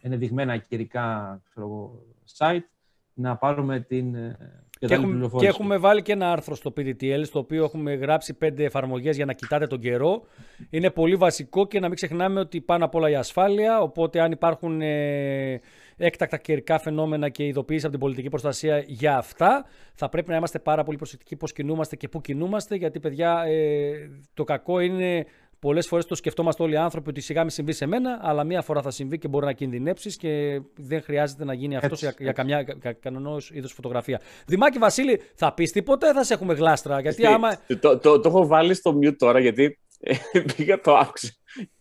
[0.00, 2.02] ενεδειγμένα καιρικά ξέρω,
[2.38, 2.77] site
[3.20, 4.36] να πάρουμε την ε,
[4.78, 8.64] και έχουμε, και έχουμε βάλει και ένα άρθρο στο PDTL, στο οποίο έχουμε γράψει πέντε
[8.64, 10.22] εφαρμογές για να κοιτάτε τον καιρό.
[10.70, 14.32] Είναι πολύ βασικό και να μην ξεχνάμε ότι πάνω απ' όλα η ασφάλεια, οπότε αν
[14.32, 15.60] υπάρχουν ε,
[15.96, 20.58] έκτακτα καιρικά φαινόμενα και ειδοποίηση από την πολιτική προστασία για αυτά, θα πρέπει να είμαστε
[20.58, 23.92] πάρα πολύ προσεκτικοί πώς κινούμαστε και πού κινούμαστε, γιατί παιδιά ε,
[24.34, 25.26] το κακό είναι
[25.60, 28.62] Πολλές φορές το σκεφτόμαστε όλοι οι άνθρωποι ότι σιγά μην συμβεί σε μένα, αλλά μία
[28.62, 32.32] φορά θα συμβεί και μπορεί να κινδυνεύσει και δεν χρειάζεται να γίνει αυτός για, για
[32.32, 32.64] καμιά
[33.00, 34.20] κανονός είδους φωτογραφία.
[34.46, 37.58] Δημάκη Βασίλη, θα πεις τίποτα ή θα σε έχουμε γλάστρα; Γιατί άμα...
[37.66, 39.78] το, το, το, το έχω βάλει στο mute τώρα γιατί
[40.56, 41.28] πήγα το άκουσα.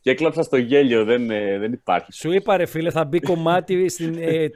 [0.02, 2.14] Και έκλαψα στο γέλιο, δεν, ε, δεν υπάρχει.
[2.14, 4.16] Σου είπα ρε φίλε, θα μπει κομμάτι στην.
[4.20, 4.48] Ε,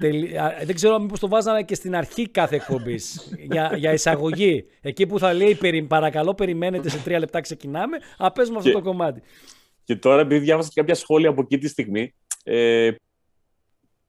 [0.63, 4.65] δεν ξέρω μήπως το βάζανε και στην αρχή κάθε εκπομπής για, για εισαγωγή.
[4.81, 7.97] Εκεί που θα λέει περι, παρακαλώ, περιμένετε σε τρία λεπτά ξεκινάμε.
[8.17, 9.21] Α, με αυτό το κομμάτι.
[9.83, 12.91] Και τώρα, επειδή διάβασα και κάποια σχόλια από εκεί τη στιγμή, ε,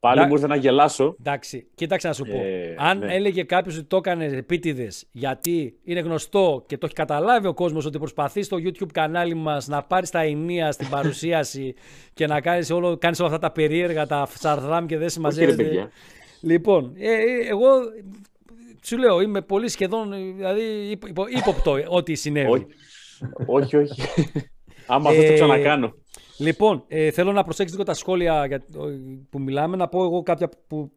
[0.03, 1.17] Πάλι μου ήρθε να γελάσω.
[1.21, 2.37] Εντάξει, κοίταξε να σου πω.
[2.37, 3.15] Ε, Αν ναι.
[3.15, 7.85] έλεγε κάποιος ότι το έκανε επίτηδες, γιατί είναι γνωστό και το έχει καταλάβει ο κόσμος
[7.87, 11.75] ότι προσπαθείς στο YouTube κανάλι μας να πάρεις τα ενία στην παρουσίαση
[12.15, 15.89] και να κάνεις όλο, κάνεις όλα αυτά τα περίεργα, τα σαρδάμ και δεν συμμαζεύεται.
[16.41, 17.69] Λοιπόν, ε, ε, εγώ
[18.83, 20.99] σου λέω, είμαι πολύ σχεδόν δηλαδή,
[21.37, 22.67] ύποπτο ό,τι συνέβη.
[23.47, 24.03] όχι, όχι.
[24.87, 25.95] Άμα αυτό το ξανακάνω.
[26.39, 28.63] Λοιπόν, ε, θέλω να προσέξετε λίγο τα σχόλια για,
[29.31, 29.77] που μιλάμε.
[29.77, 30.91] Να πω εγώ κάποια που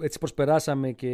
[0.00, 1.08] έτσι προσπεράσαμε και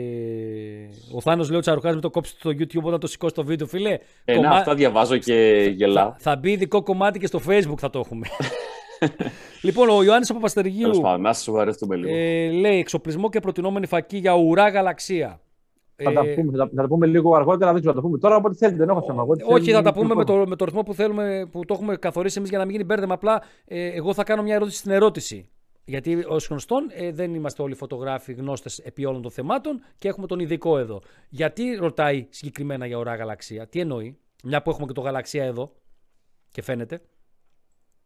[1.13, 3.67] ο Θάνος λέει ο Τσαρουχάς με το κόψει στο YouTube όταν το σηκώσει το βίντεο,
[3.67, 3.99] φίλε.
[4.25, 4.49] Ε, κομμά...
[4.51, 6.11] αυτά διαβάζω και γελάω.
[6.11, 8.27] Θα, θα μπει ειδικό κομμάτι και στο Facebook θα το έχουμε.
[9.63, 12.17] λοιπόν, ο Ιωάννης Παπαστεργίου Τέλος πάντων, να σας λίγο.
[12.17, 15.41] Ε, λέει εξοπλισμό και προτινόμενη φακή για ουρά γαλαξία.
[16.05, 18.19] Θα, τα ε, πούμε, θα, θα τα πούμε λίγο αργότερα, δεν ξέρω θα τα πούμε
[18.19, 19.27] τώρα, όποτε θέλετε, δεν έχω θέμα.
[19.47, 22.39] Όχι, θα τα πούμε με το, με το ρυθμό που θέλουμε, που το έχουμε καθορίσει
[22.39, 23.15] εμείς για να μην γίνει μπέρδεμα.
[23.15, 25.49] Απλά ε, εγώ θα κάνω μια ερώτηση στην ερώτηση.
[25.85, 30.27] Γιατί ως γνωστόν ε, δεν είμαστε όλοι φωτογράφοι γνώστες επί όλων των θεμάτων και έχουμε
[30.27, 31.01] τον ειδικό εδώ.
[31.29, 35.73] Γιατί ρωτάει συγκεκριμένα για ουρά γαλαξία, τι εννοεί, μια που έχουμε και το γαλαξία εδώ
[36.51, 37.01] και φαίνεται.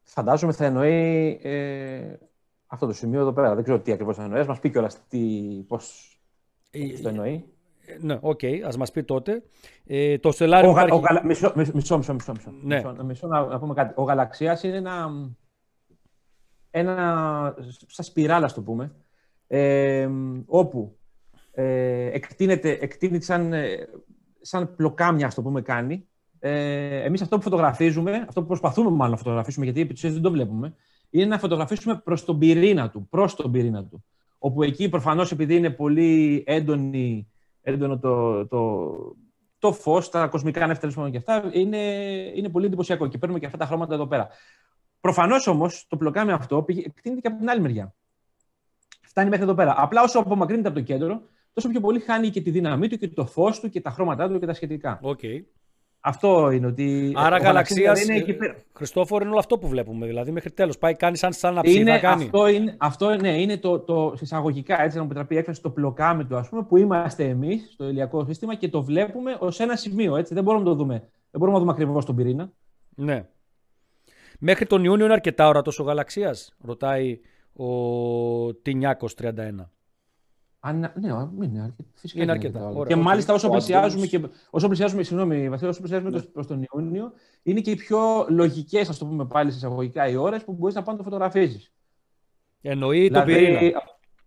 [0.03, 2.17] Φαντάζομαι θα εννοεί ε,
[2.66, 3.55] αυτό το σημείο εδώ πέρα.
[3.55, 4.47] Δεν ξέρω τι ακριβώς θα εννοεί.
[4.47, 5.01] Μας πει κιόλας
[5.66, 5.81] πώ
[6.70, 7.45] ε, το εννοεί.
[8.01, 9.43] Ναι, ok, okay, ας μας πει τότε.
[9.86, 10.93] Ε, το Stellarium υπάρχει...
[10.93, 12.76] ο, μισό, μισό, μισό, μισό, μισό, ναι.
[12.76, 13.93] μισό, μισό να, να, πούμε κάτι.
[13.97, 15.11] Ο Γαλαξίας είναι ένα,
[16.70, 17.55] ένα
[17.86, 18.95] σαν σπιράλα, το πούμε,
[19.47, 20.09] ε,
[20.47, 20.99] όπου
[21.53, 23.89] ε, εκτείνεται, εκτείνεται σαν, ε,
[24.41, 26.07] σαν πλοκάμια, το πούμε, κάνει.
[26.39, 30.30] Ε, εμείς αυτό που φωτογραφίζουμε, αυτό που προσπαθούμε μάλλον να φωτογραφίσουμε, γιατί επί δεν το
[30.30, 30.74] βλέπουμε,
[31.11, 34.05] είναι να φωτογραφίσουμε προς τον πυρήνα του, προς τον πυρήνα του.
[34.39, 37.28] όπου εκεί προφανώς επειδή είναι πολύ έντονη,
[37.73, 39.16] έντονο το, το,
[39.59, 41.79] το φως, τα κοσμικά νεύτερα και αυτά, είναι,
[42.35, 44.29] είναι πολύ εντυπωσιακό και παίρνουμε και αυτά τα χρώματα εδώ πέρα.
[45.01, 47.95] Προφανώς όμως το πλοκάμι αυτό εκτείνεται και από την άλλη μεριά.
[49.03, 49.75] Φτάνει μέχρι εδώ πέρα.
[49.77, 53.09] Απλά όσο απομακρύνεται από το κέντρο, τόσο πιο πολύ χάνει και τη δύναμή του και
[53.09, 55.01] το φως του και τα χρώματά του και τα σχετικά.
[55.03, 55.43] Okay.
[56.01, 57.12] Αυτό είναι ότι.
[57.16, 58.05] Άρα γαλαξίας.
[58.05, 58.57] Είναι εκεί πέρα.
[58.72, 60.07] Χριστόφορο είναι όλο αυτό που βλέπουμε.
[60.07, 60.78] Δηλαδή μέχρι τέλος.
[60.78, 61.99] Πάει, κάνει σαν, σαν να ψήνει.
[61.99, 62.24] κάνει.
[62.24, 65.70] Αυτό, είναι, αυτό ναι, είναι το, το συσσαγωγικά, έτσι να μου επιτραπεί η έκφραση, το
[65.70, 69.76] πλοκάμι του, ας πούμε, που είμαστε εμείς στο ηλιακό σύστημα και το βλέπουμε ως ένα
[69.76, 70.16] σημείο.
[70.16, 70.34] Έτσι.
[70.34, 70.94] Δεν μπορούμε να το δούμε.
[71.30, 72.53] Δεν μπορούμε να δούμε ακριβώς τον πυρήνα.
[72.94, 73.26] Ναι.
[74.38, 77.20] Μέχρι τον Ιούνιο είναι αρκετά ώρα τόσο γαλαξίας, ρωτάει
[77.53, 79.70] ο Τινιάκος 31.
[80.61, 80.91] Αν, ναι,
[81.45, 81.89] είναι αρκετά.
[81.95, 82.69] Φυσικά είναι αρκετά.
[82.69, 86.21] Ωραία, και μάλιστα όσο πλησιάζουμε, και, όσο πλησιάζουμε, συγγνώμη, Βασίλη, όσο πλησιάζουμε ναι.
[86.21, 90.45] προ τον Ιούνιο, είναι και οι πιο λογικές, ας το πούμε πάλι εισαγωγικά, οι ώρες
[90.45, 91.73] που μπορείς να πάνε να το φωτογραφίζεις.
[92.63, 93.83] Εννοεί δηλαδή, τον πυρήνα.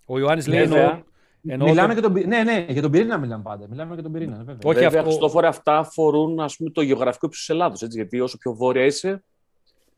[0.06, 0.62] Ο Ιωάννης λέει.
[0.62, 1.02] Εννοώ,
[1.48, 2.02] εννοώ μιλάμε το...
[2.02, 3.68] και τον, ναι, ναι, για τον πυρήνα μιλάμε πάντα.
[3.70, 4.38] Μιλάμε για τον πυρήνα.
[4.38, 4.58] Βέβαια.
[4.64, 5.40] Όχι, βέβαια, αυτό...
[5.44, 7.82] αυτά αφορούν ας πούμε, το γεωγραφικό ύψος της Ελλάδος.
[7.82, 9.24] Γιατί όσο πιο βόρεια είσαι,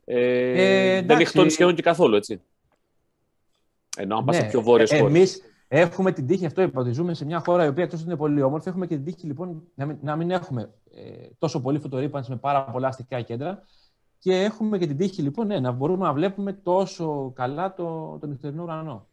[0.04, 2.16] ε, ε, δεν λιχτώνει σχεδόν και καθόλου.
[2.16, 2.40] Έτσι.
[3.96, 5.42] Ενώ αν πας ναι, πιο βόρειες ε, χώρες.
[5.76, 8.42] Έχουμε την τύχη, αυτό είπα, ότι ζούμε σε μια χώρα η οποία εκτό είναι πολύ
[8.42, 12.30] όμορφη, έχουμε και την τύχη λοιπόν να μην, να μην έχουμε ε, τόσο πολύ φωτορύπανση
[12.30, 13.64] με πάρα πολλά αστικά κέντρα.
[14.18, 18.28] Και έχουμε και την τύχη λοιπόν ναι, να μπορούμε να βλέπουμε τόσο καλά το, τον
[18.28, 19.06] νυχτερινό ουρανό.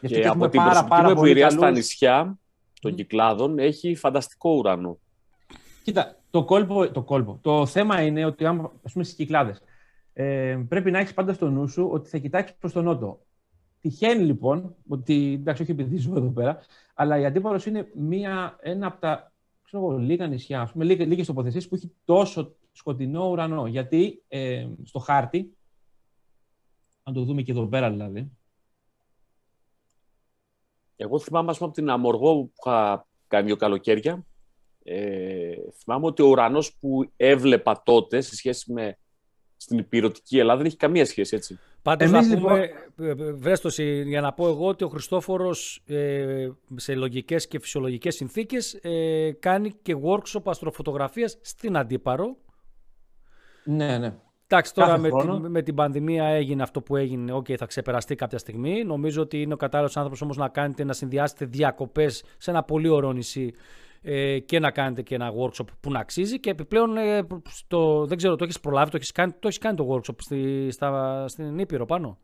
[0.00, 1.58] Και, και από την πάρα, πάρα μου εμπειρία καλούς...
[1.58, 2.38] στα νησιά
[2.80, 4.98] των κυκλάδων έχει φανταστικό ουρανό.
[5.84, 7.38] Κοίτα, το κόλπο, το, κόλπο.
[7.42, 9.62] το θέμα είναι ότι αν, ας πούμε, στις κυκλάδες,
[10.12, 13.20] ε, πρέπει να έχεις πάντα στο νου σου ότι θα κοιτάξεις προς τον νότο.
[13.80, 16.60] Τυχαίνει λοιπόν, ότι εντάξει, όχι επειδή ζω εδώ πέρα,
[16.94, 21.68] αλλά η Αντίπαλος είναι μία, ένα από τα ξέρω, λίγα νησιά, ας πούμε, λίγες τοποθεσίες
[21.68, 23.66] που έχει τόσο σκοτεινό ουρανό.
[23.66, 25.56] Γιατί ε, στο χάρτη,
[27.02, 28.30] αν το δούμε και εδώ πέρα δηλαδή.
[30.96, 34.24] Εγώ θυμάμαι, πούμε, από την Αμοργό που είχα κάνει δύο καλοκαίρια,
[34.82, 38.98] ε, θυμάμαι ότι ο ουρανός που έβλεπα τότε σε σχέση με
[39.60, 41.58] στην ηπειρωτική Ελλάδα δεν έχει καμία σχέση, έτσι.
[41.82, 43.38] Πάντως να πούμε, λοιπόν...
[43.38, 49.30] βρέστοση, για να πω εγώ ότι ο Χριστόφορος ε, σε λογικές και φυσιολογικές συνθήκες ε,
[49.40, 52.36] κάνει και workshop αστροφωτογραφίας στην Αντίπαρο.
[53.64, 54.14] Ναι, ναι.
[54.46, 55.08] Εντάξει, τώρα με,
[55.48, 57.32] με, την πανδημία έγινε αυτό που έγινε.
[57.32, 58.84] Ok, okay, θα ξεπεραστεί κάποια στιγμή.
[58.84, 62.88] Νομίζω ότι είναι ο κατάλληλος άνθρωπος όμως να κάνετε να συνδυάσετε διακοπές σε ένα πολύ
[62.88, 63.52] ωραίο νησί
[64.02, 68.16] ε, και να κάνετε και ένα workshop που να αξίζει και επιπλέον ε, στο, δεν
[68.16, 71.58] ξέρω, το έχεις προλάβει, το έχεις κάνει το, έχεις κάνει το workshop στη, στα, στην
[71.58, 72.18] Ήπειρο πάνω;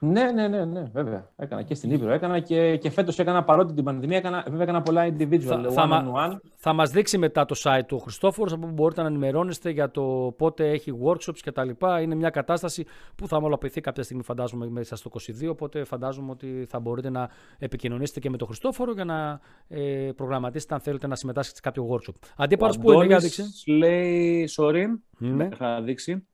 [0.00, 1.30] Ναι, ναι, ναι, ναι, βέβαια.
[1.36, 2.12] Έκανα και στην Ήπειρο.
[2.12, 4.16] Έκανα και, και φέτος έκανα παρότι την πανδημία.
[4.16, 5.40] Έκανα, βέβαια έκανα πολλά individual.
[5.40, 6.36] Θα, θα, one.
[6.56, 10.34] θα μας δείξει μετά το site του Χριστόφορος από που μπορείτε να ενημερώνεστε για το
[10.38, 11.70] πότε έχει workshops κτλ.
[12.02, 15.10] Είναι μια κατάσταση που θα ομολοποιηθεί κάποια στιγμή, φαντάζομαι, μέσα στο
[15.42, 15.48] 22.
[15.50, 17.28] Οπότε φαντάζομαι ότι θα μπορείτε να
[17.58, 21.88] επικοινωνήσετε και με τον Χριστόφορο για να ε, προγραμματίσετε αν θέλετε να συμμετάσχετε σε κάποιο
[21.94, 22.14] workshop.
[22.36, 23.42] Αντίπαρος που είναι, για δείξει.
[23.66, 24.84] Λέει, sorry,
[25.18, 25.48] ναι.
[25.56, 26.26] θα δείξει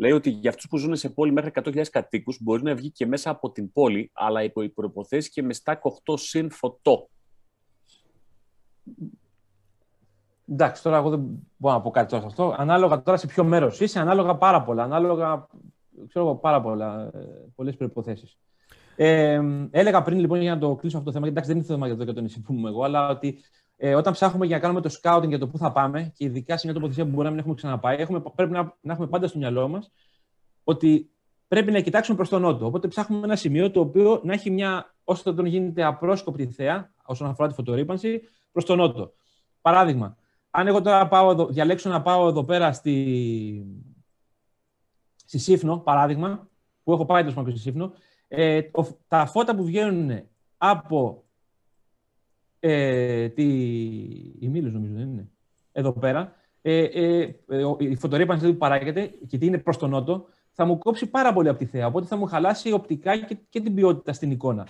[0.00, 3.06] λέει ότι για αυτούς που ζουν σε πόλη μέχρι 100.000 κατοίκους μπορεί να βγει και
[3.06, 7.08] μέσα από την πόλη, αλλά υπό προποθέσει και με στάκ 8 συν φωτό.
[10.48, 11.20] Εντάξει, τώρα εγώ δεν
[11.56, 12.54] μπορώ να πω κάτι τώρα σε αυτό.
[12.58, 14.82] Ανάλογα τώρα σε ποιο μέρος είσαι, ανάλογα πάρα πολλά.
[14.82, 15.46] Ανάλογα,
[16.08, 17.10] ξέρω εγώ, πάρα πολλά.
[17.14, 17.18] Ε,
[17.54, 18.38] Πολλές προποθέσει.
[18.96, 19.40] Ε,
[19.70, 21.96] έλεγα πριν λοιπόν για να το κλείσω αυτό το θέμα, εντάξει δεν είναι θέμα για
[21.96, 23.38] το, το νησί που είμαι εγώ, αλλά ότι
[23.82, 26.56] ε, όταν ψάχνουμε για να κάνουμε το scouting για το πού θα πάμε και ειδικά
[26.56, 29.28] σε μια τοποθεσία που μπορεί να μην έχουμε ξαναπάει, έχουμε, πρέπει να, να έχουμε πάντα
[29.28, 29.90] στο μυαλό μας
[30.64, 31.10] ότι
[31.48, 32.66] πρέπει να κοιτάξουμε προς τον νότο.
[32.66, 36.94] Οπότε ψάχνουμε ένα σημείο το οποίο να έχει μια, όσο το τον γίνεται απρόσκοπτη θέα,
[37.04, 38.20] όσον αφορά τη φωτορύπανση,
[38.52, 39.12] προς τον νότο.
[39.60, 40.16] Παράδειγμα,
[40.50, 43.66] αν εγώ τώρα πάω εδώ, διαλέξω να πάω εδώ πέρα στη,
[45.24, 46.48] στη Σύφνο, παράδειγμα,
[46.82, 47.92] που έχω πάει τόσο στη Σύφνο,
[48.28, 48.60] ε,
[49.08, 50.22] τα φώτα που βγαίνουν
[50.56, 51.24] από
[52.60, 53.44] ε, τη...
[54.38, 55.28] η Μήλος νομίζω δεν είναι,
[55.72, 56.32] εδώ πέρα,
[56.62, 60.78] ε, ε, ε η φωτορύπανση που παράγεται και τι είναι προς τον νότο, θα μου
[60.78, 64.12] κόψει πάρα πολύ από τη θέα, οπότε θα μου χαλάσει οπτικά και, και την ποιότητα
[64.12, 64.66] στην εικόνα.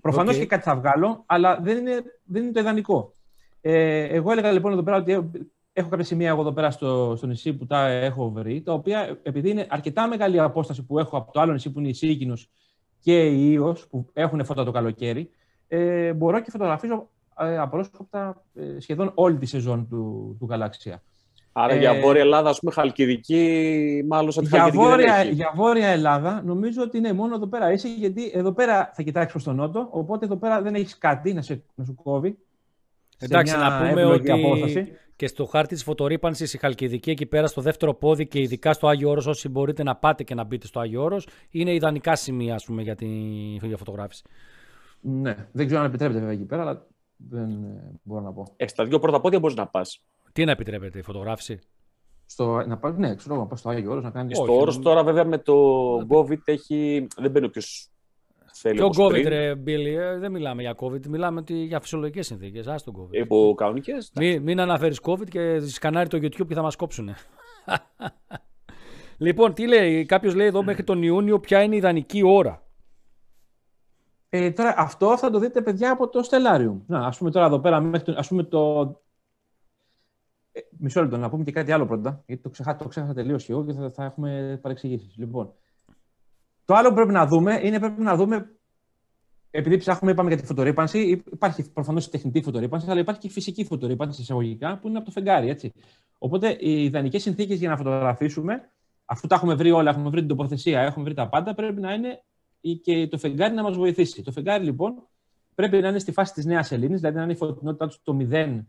[0.00, 0.38] Προφανώς okay.
[0.38, 3.12] και κάτι θα βγάλω, αλλά δεν είναι, δεν είναι το ιδανικό.
[3.60, 5.30] Ε, εγώ έλεγα λοιπόν εδώ πέρα ότι
[5.72, 9.18] έχω κάποια σημεία εγώ εδώ πέρα στο, στο νησί που τα έχω βρει, τα οποία
[9.22, 12.50] επειδή είναι αρκετά μεγάλη απόσταση που έχω από το άλλο νησί που είναι η Σίκινος
[13.00, 15.30] και η Ήος, που έχουν φώτα το καλοκαίρι,
[15.68, 21.02] ε, μπορώ και φωτογραφίζω ε, απρόσκοπτα ε, σχεδόν όλη τη σεζόν του, του Γαλαξία.
[21.56, 26.42] Άρα για ε, Βόρεια Ελλάδα, ας πούμε, Χαλκιδική, μάλλον σαν για βόρεια, για Βόρεια Ελλάδα,
[26.44, 29.88] νομίζω ότι είναι μόνο εδώ πέρα είσαι, γιατί εδώ πέρα θα κοιτάξεις προς τον νότο,
[29.90, 32.38] οπότε εδώ πέρα δεν έχεις κάτι να, σε, να σου κόβει.
[33.18, 34.92] Εντάξει, να πούμε ότι απόσταση.
[35.16, 38.88] και στο χάρτη της φωτορύπανσης η Χαλκιδική εκεί πέρα στο δεύτερο πόδι και ειδικά στο
[38.88, 42.54] Άγιο Όρος όσοι μπορείτε να πάτε και να μπείτε στο Άγιο Όρος είναι ιδανικά σημεία
[42.54, 43.06] ας πούμε, για τη
[43.62, 44.22] για φωτογράφηση.
[45.00, 46.86] Ναι, δεν ξέρω αν επιτρέπεται βέβαια εκεί πέρα, αλλά
[47.28, 48.46] δεν ε, μπορώ να πω.
[48.56, 50.04] Ε, στα δύο πρώτα πόδια μπορείς να πας.
[50.32, 51.60] Τι να επιτρέπεται, η φωτογράφηση;
[52.26, 54.38] Στο, να πάω, ναι, ξέρω, να πάω στο Άγιο Όρος να κάνεις.
[54.38, 55.54] Όχι, Στο όρο τώρα, βέβαια, με το
[56.08, 57.06] COVID έχει.
[57.16, 57.88] Δεν μπαίνει όποιος
[58.52, 58.74] θέλει.
[58.74, 59.28] Ποιο όπως COVID, πριν.
[59.28, 62.66] ρε Μπίλι, ε, δεν μιλάμε για COVID, μιλάμε ότι για φυσιολογικές συνθήκες.
[62.66, 63.12] Α τον COVID.
[63.14, 64.10] Υπό κανονικές.
[64.14, 67.10] Μην, μην αναφέρεις COVID και σκανάρει το YouTube και θα μας κόψουν.
[69.26, 72.63] λοιπόν, τι λέει, κάποιος λέει εδώ μέχρι τον Ιούνιο ποια είναι η ιδανική ώρα.
[74.36, 76.80] Ε, τώρα, αυτό θα το δείτε, παιδιά, από το Stellarium.
[76.86, 78.80] Να, ας πούμε τώρα εδώ πέρα, μέχρι το, ας πούμε το...
[80.52, 83.44] Ε, μισό λεπτό, να πούμε και κάτι άλλο πρώτα, γιατί το, ξεχά, το ξέχασα τελείως
[83.44, 85.16] και εγώ και θα, θα έχουμε παρεξηγήσεις.
[85.16, 85.52] Λοιπόν,
[86.64, 88.50] το άλλο που πρέπει να δούμε είναι πρέπει να δούμε,
[89.50, 93.30] επειδή ψάχνουμε, είπαμε για τη φωτορύπανση, υπάρχει προφανώς η τεχνητή φωτορύπανση, αλλά υπάρχει και η
[93.30, 95.48] φυσική φωτορύπανση εισαγωγικά που είναι από το φεγγάρι.
[95.48, 95.72] Έτσι.
[96.18, 98.70] Οπότε οι ιδανικές συνθήκες για να φωτογραφίσουμε,
[99.04, 101.92] αφού τα έχουμε βρει όλα, έχουμε βρει την τοποθεσία, έχουμε βρει τα πάντα, πρέπει να
[101.92, 102.22] είναι
[102.72, 104.22] και το φεγγάρι να μας βοηθήσει.
[104.22, 105.08] Το φεγγάρι λοιπόν
[105.54, 108.16] πρέπει να είναι στη φάση της νέας σελήνη, δηλαδή να είναι η φωτεινότητά του στο
[108.30, 108.64] 0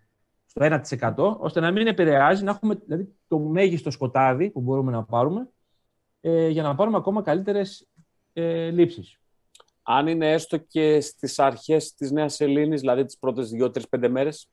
[0.45, 5.03] στο 1%, ώστε να μην επηρεάζει, να έχουμε δηλαδή, το μέγιστο σκοτάδι που μπορούμε να
[5.03, 5.49] πάρουμε
[6.21, 7.87] ε, για να πάρουμε ακόμα καλύτερες
[8.33, 9.19] ε, λήψεις.
[9.83, 14.49] Αν είναι έστω και στις αρχές της Νέας Ελλήνης, δηλαδή τις πρώτες 2-3-5 μέρες;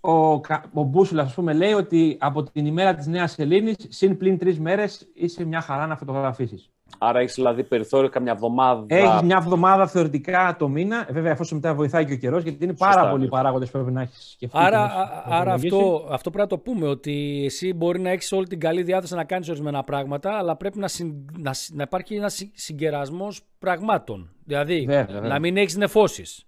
[0.00, 4.16] Ο, Κα- ο Μπούσουλας, ας πούμε, λέει ότι από την ημέρα της Νέας Ελλήνης, συν
[4.16, 6.70] πλην τρεις μέρες, είσαι μια χαρά να φωτογραφίσεις.
[6.98, 8.84] Άρα έχεις δηλαδή περιθώριο καμιά εβδομάδα.
[8.86, 11.06] Έχεις μια εβδομάδα θεωρητικά το μήνα.
[11.08, 13.28] Ε, Βέβαια, εφόσον μετά βοηθάει και ο καιρός, γιατί είναι πάρα Σωστά, πολλοί ναι.
[13.28, 14.58] παράγοντες που πρέπει να έχεις σκεφτεί.
[14.58, 15.66] Άρα, και να έχεις α- άρα υπολογίσει.
[15.76, 19.14] αυτό, αυτό πρέπει να το πούμε, ότι εσύ μπορεί να έχεις όλη την καλή διάθεση
[19.14, 24.30] να κάνεις ορισμένα πράγματα, αλλά πρέπει να, συν, να, συ- να υπάρχει ένας συγκερασμός πραγμάτων.
[24.44, 25.28] Δηλαδή, Βέβαια, βέβαια.
[25.28, 26.44] να μην έχεις νεφώσεις,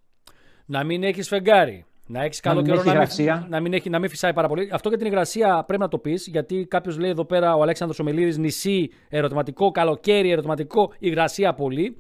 [0.64, 3.36] να μην έχεις φεγγάρι, να έχεις καλό μην καιρό έχει να, υγρασία.
[3.40, 4.68] μην, να, μην έχει, να μην φυσάει πάρα πολύ.
[4.72, 7.98] Αυτό για την υγρασία πρέπει να το πεις, γιατί κάποιος λέει εδώ πέρα ο Αλέξανδρος
[8.00, 11.98] Ομελίδης νησί, ερωτηματικό, καλοκαίρι, ερωτηματικό, υγρασία πολύ.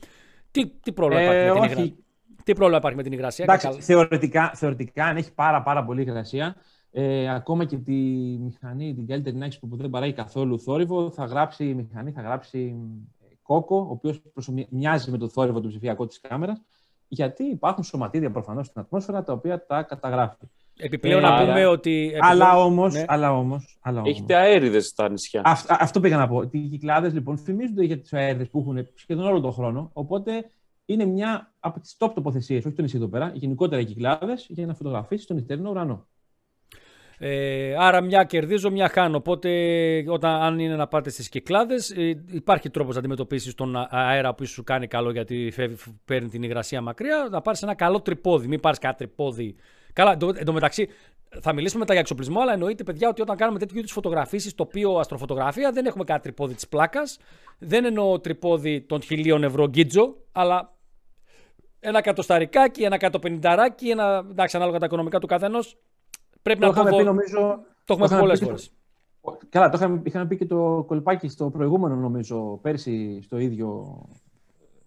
[0.50, 1.72] Τι, τι πρόβλημα Ε, υπάρχει με την όχι.
[1.72, 1.94] υγρασία;
[2.44, 3.44] Τι πρόβλημα υπάρχει με την υγρασία.
[3.44, 6.56] Εντάξει, Καλά- θεωρητικά, θεωρητικά, αν έχει πάρα, πάρα πολύ υγρασία,
[6.90, 7.92] ε, ακόμα και τη
[8.40, 12.20] μηχανή, την καλύτερη να έχεις που δεν παράγει καθόλου θόρυβο, θα γράψει η μηχανή, θα
[12.22, 12.74] γράψει
[13.30, 14.20] ε, κόκο, ο οποίος
[14.70, 16.60] μοιάζει με το θόρυβο του ψηφιακού της κάμερας,
[17.12, 20.36] γιατί υπάρχουν σωματίδια προφανώς στην ατμόσφαιρα τα οποία τα καταγράφει.
[20.76, 22.00] Επιπλέον Ε, να άρα- πούμε ότι.
[22.02, 23.04] επιπλέον- Αλλά όμως, ναι.
[23.08, 25.42] αλλά όμως, αλλά όμως, Έχετε αέριδες στα νησιά.
[25.44, 26.42] αυ- α- αυτό πήγα να πω.
[26.50, 29.90] Οι κυκλάδες λοιπόν φημίζονται για τις αέριδες που έχουν σχεδόν όλο τον χρόνο.
[29.92, 30.50] Οπότε
[30.84, 34.66] είναι μια από τις top τοποθεσίες, όχι το νησί εδώ πέρα, γενικότερα οι κυκλάδες για
[34.66, 36.06] να φωτογραφίσεις τον νυχτερινό ουρανό.
[37.22, 39.16] Ε, άρα μια κερδίζω, μια χάνω.
[39.16, 39.50] Οπότε
[40.06, 44.34] όταν, αν είναι να πάτε στις κυκλάδες ε, υπάρχει τρόπος να αντιμετωπίσεις τον α- αέρα
[44.34, 47.28] που σου κάνει καλό γιατί φεύγει, παίρνει την υγρασία μακριά.
[47.30, 48.46] Να πάρεις ένα καλό τρυπόδι.
[48.48, 49.54] Μην πάρεις κάτι τρυπόδι.
[49.92, 50.88] Καλά, εν τω- εν τω μεταξύ
[51.40, 54.98] θα μιλήσουμε μετά για εξοπλισμό, αλλά εννοείται, παιδιά, ότι όταν κάνουμε τέτοιου είδους φωτογραφίσεις, τοπίο
[54.98, 57.18] αστροφωτογραφία, δεν έχουμε κάτι τρυπόδι της πλάκας.
[57.58, 60.76] Δεν εννοώ τρυπόδι των χιλίων ευρώ γκίτζο, αλλά
[61.80, 64.26] ένα κατοσταρικάκι, ένα κατοπενινταράκι, ένα.
[64.30, 65.76] εντάξει, ανάλογα τα οικονομικά του καθενός.
[66.42, 66.96] Πρέπει Το να το είχαμε δω.
[66.96, 67.38] πει νομίζω.
[67.84, 68.72] Το έχουμε πει είχαμε πολλές και φορές.
[69.22, 73.98] το- Καλά, το είχαμε, είχαμε πει και το κολπάκι στο προηγούμενο, νομίζω, πέρσι στο ίδιο.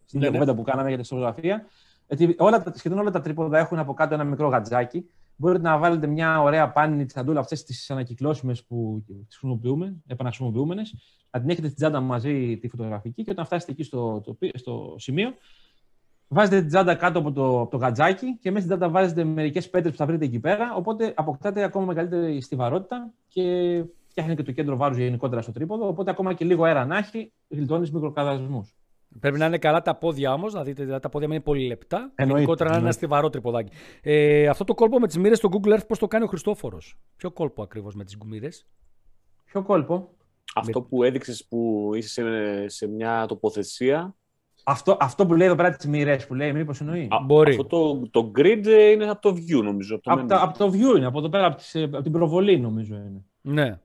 [0.06, 0.38] Στην Ναι, ίδια ναι.
[0.46, 1.66] κουβέντα που κάναμε για τη φωτογραφία.
[2.08, 5.06] Γιατί όλα, τα- σχεδόν όλα τα τρίποδα έχουν από κάτω ένα μικρό γατζάκι.
[5.36, 10.94] Μπορείτε να βάλετε μια ωραία πάνινη τσαντούλα, αυτές τις ανακυκλώσιμες που τις χρησιμοποιούμε, επαναχρησιμοποιούμενες.
[11.32, 14.96] Να την έχετε στην τσάντα μαζί τη φωτογραφική και όταν φτάσετε εκεί στο, το, στο
[14.98, 15.34] σημείο,
[16.34, 19.70] βάζετε την τσάντα κάτω από το, από το γατζάκι και μέσα στην τσάντα βάζετε μερικές
[19.70, 20.74] πέτρες που θα βρείτε εκεί πέρα.
[20.76, 23.42] Οπότε αποκτάτε ακόμα μεγαλύτερη στιβαρότητα και
[24.08, 25.88] φτιάχνει και το κέντρο βάρους γενικότερα στο τρίποδο.
[25.88, 28.70] Οπότε ακόμα και λίγο αέρα να έχει, γλιτώνεις μικροκαδασμού.
[29.20, 31.68] Πρέπει να είναι καλά τα πόδια όμως, να δείτε δηλαδή, τα πόδια μην είναι πολύ
[31.68, 31.98] λεπτά.
[31.98, 32.98] Εννοείται, Γενικότερα να είναι ένα εννοείται.
[32.98, 33.72] στιβαρό τρυποδάκι.
[34.02, 37.00] Ε, αυτό το κόλπο με τις μοίρες στο Google Earth πώς το κάνει ο Χριστόφορος;
[37.16, 38.68] Ποιο κόλπο ακριβώς με τις μοίρες;
[39.46, 40.10] Ποιο κόλπο;
[40.56, 44.16] Αυτό που έδειξες που είσαι σε, σε μια τοποθεσία.
[44.64, 47.08] Αυτό, αυτό που λέει εδώ πέρα τι μοίρε που λέει, μήπως εννοεί.
[47.12, 47.52] Α, Μπορεί.
[47.52, 49.96] Αυτό το, το grid ε, είναι από το view, νομίζω.
[49.96, 50.28] Από το από, menu.
[50.28, 52.96] τα- από το view είναι, από εδώ πέρα, από, τις, ε, από την προβολή νομίζω
[52.96, 53.26] είναι.
[53.42, 53.80] Ναι.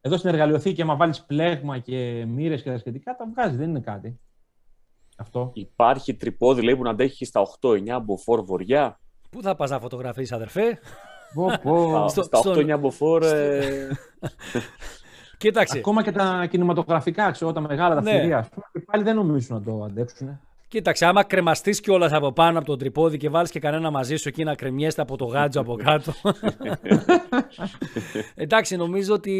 [0.00, 3.80] Εδώ στην εργαλειοθήκη, άμα βάλεις πλέγμα και μοίρες και τα σχετικά, τα βγάζει, δεν είναι
[3.80, 4.18] κάτι.
[5.16, 5.50] Αυτό.
[5.54, 9.00] Υπάρχει τρυπόδι λέει, που να αντέχει στα 8-9 μποφόρ βοριά.
[9.30, 10.78] Πού θα πας να φωτογραφίσει, αδερφέ;
[11.34, 11.88] Πω, πω.
[11.88, 13.22] Στα- Στο- στα στον- 8-9 μποφόρ.
[15.46, 15.78] ε, Κοίταξε.
[15.78, 18.10] Ακόμα και τα κινηματογραφικά, ξέρω, τα μεγάλα, τα Ναι.
[18.10, 20.40] φυρία, ας πούμε, και πάλι δεν νομίζουν να το αντέξουν.
[20.74, 24.28] Κοίταξε, άμα κρεμαστείς κιόλας από πάνω από το τρυπόδι και βάλεις και κανένα μαζί σου
[24.28, 26.12] εκεί να κρεμιέστε από το γάτζο από κάτω.
[28.34, 29.32] Εντάξει, νομίζω ότι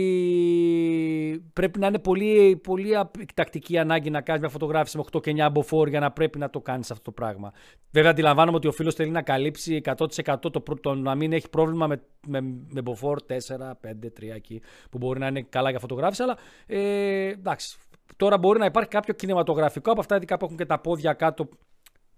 [1.52, 2.90] πρέπει να είναι πολύ, πολύ
[3.34, 6.50] τακτική ανάγκη να κάνεις μια φωτογράφηση με 8 και 9 μποφόρ για να πρέπει να
[6.50, 7.52] το κάνεις αυτό το πράγμα.
[7.90, 11.48] Βέβαια, αντιλαμβάνομαι ότι ο φίλος θέλει να καλύψει 100% το, προ- το να μην έχει
[11.48, 15.78] πρόβλημα με, με, με μποφόρ 4, 5, 3 εκεί που μπορεί να είναι καλά για
[15.78, 17.78] φωτογράφηση, αλλά ε, εντάξει.
[18.16, 21.48] Τώρα μπορεί να υπάρχει κάποιο κινηματογραφικό από αυτά ειδικά που έχουν και τα πόδια κάτω.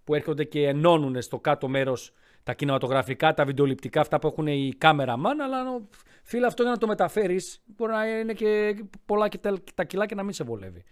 [0.05, 4.73] που έρχονται και ενώνουν στο κάτω μέρος τα κινηματογραφικά, τα βιντεοληπτικά, αυτά που έχουν οι
[4.79, 5.83] κάμεραμαν, αλλά
[6.23, 8.77] φίλε αυτό για να το μεταφέρεις μπορεί να είναι και
[9.07, 9.39] πολλά και
[9.75, 10.85] τα κιλά και να μην σε βολεύει.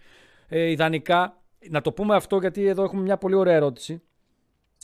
[0.47, 4.01] Ε, ιδανικά, να το πούμε αυτό γιατί εδώ έχουμε μια πολύ ωραία ερώτηση.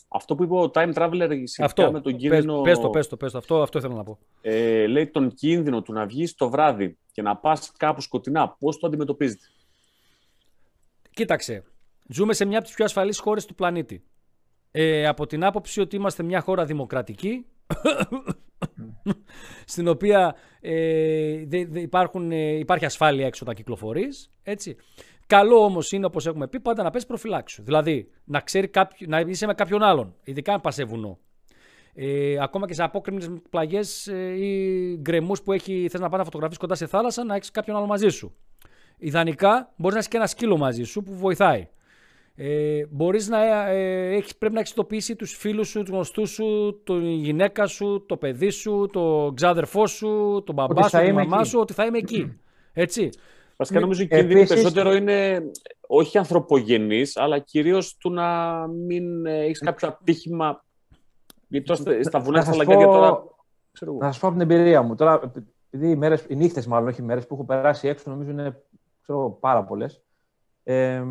[0.08, 2.62] Αυτό που είπε ο Time Traveler σχετικά αυτό, με τον κίνδυνο...
[2.62, 3.38] Πες, το, πες το, πες το.
[3.38, 4.20] Αυτό, αυτό ήθελα να πω.
[4.42, 8.56] Ε, λέει τον κίνδυνο του να βγεις το βράδυ και να πας κάπου σκοτεινά.
[8.60, 9.46] Πώς το αντιμετωπίζετε.
[11.14, 11.64] Κοίταξε.
[12.14, 14.04] Ζούμε σε μια από τις πιο ασφαλείς χώρες του πλανήτη.
[14.72, 17.46] Ε, από την άποψη ότι είμαστε μια χώρα δημοκρατική,
[19.66, 21.44] στην οποία ε,
[21.74, 24.76] υπάρχουν, ε, υπάρχει ασφάλεια έξω όταν κυκλοφορείς, έτσι.
[25.28, 27.64] Καλό όμως είναι, όπως έχουμε πει, πάντα να πέσει προφυλάξου.
[27.64, 31.20] Δηλαδή, να, ξέρει κάποιο, να είσαι με κάποιον άλλον, ειδικά αν πας σε βουνό.
[31.94, 36.26] Ε, ακόμα και σε απόκριμνες πλαγιές ε, ή γκρεμούς που έχει, θες να πάει να
[36.26, 38.36] φωτογραφίσει κοντά σε θάλασσα, να έχεις κάποιον άλλο μαζί σου.
[38.98, 41.68] Ιδανικά, μπορείς να έχεις και ένα σκύλο μαζί σου που βοηθάει.
[42.36, 46.94] Ε, μπορείς να ε, έχεις, πρέπει να εξειδοποιήσει τους φίλους σου, τους γνωστούς σου, τη
[47.00, 51.74] γυναίκα σου, το παιδί σου, το ξάδερφό σου, τον μπαμπά σου, τη μαμά σου, ότι
[51.74, 52.40] θα είμαι εκεί.
[52.74, 53.10] Έτσι.
[53.56, 55.42] Βασικά νομίζω ότι κίνδυνο περισσότερο είναι
[55.88, 60.64] όχι ανθρωπογενής, αλλά κυρίως του να μην ε, έχεις κάποιο ατύχημα.
[61.48, 63.24] Γιατί τώρα στα βουνά στα λαγκάδια τώρα.
[64.00, 64.96] Να σας πω από την εμπειρία μου.
[64.96, 65.32] Τώρα,
[65.70, 68.62] επειδή οι, μέρες, οι νύχτες, μάλλον όχι οι μέρες που έχω περάσει έξω, νομίζω είναι
[69.02, 70.04] ξέρω, πάρα πολλές.
[70.64, 71.04] Ε,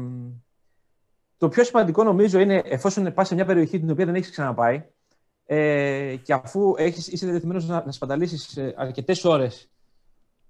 [1.40, 4.84] το πιο σημαντικό νομίζω είναι εφόσον πας σε μια περιοχή την οποία δεν έχεις ξαναπάει
[5.46, 9.70] ε, και αφού έχεις, είσαι διατεθειμένος να, να σπαταλήσεις ε, αρκετές ώρες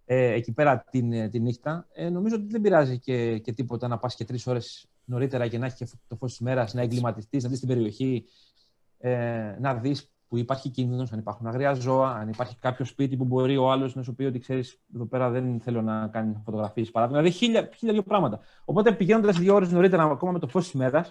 [0.05, 3.89] ε, εκεί πέρα την, ε, τη νύχτα, ε, νομίζω ότι δεν πειράζει και, και τίποτα
[3.89, 7.43] να πας και τρεις ώρες νωρίτερα και να έχει το φως της μέρας, να εγκληματιστείς,
[7.43, 8.25] να δεις την περιοχή,
[8.99, 13.25] ε, να δεις που υπάρχει κίνδυνος, αν υπάρχουν αγρία ζώα, αν υπάρχει κάποιο σπίτι που
[13.25, 16.91] μπορεί ο άλλος να σου πει ότι ξέρεις, εδώ πέρα δεν θέλω να κάνει φωτογραφίες
[16.91, 17.21] παράδειγμα.
[17.21, 18.41] Δηλαδή χίλια, χίλια δύο πράγματα.
[18.65, 21.07] Οπότε πηγαίνοντας δύο ώρες νωρίτερα, ακόμα με το φως της μέρα,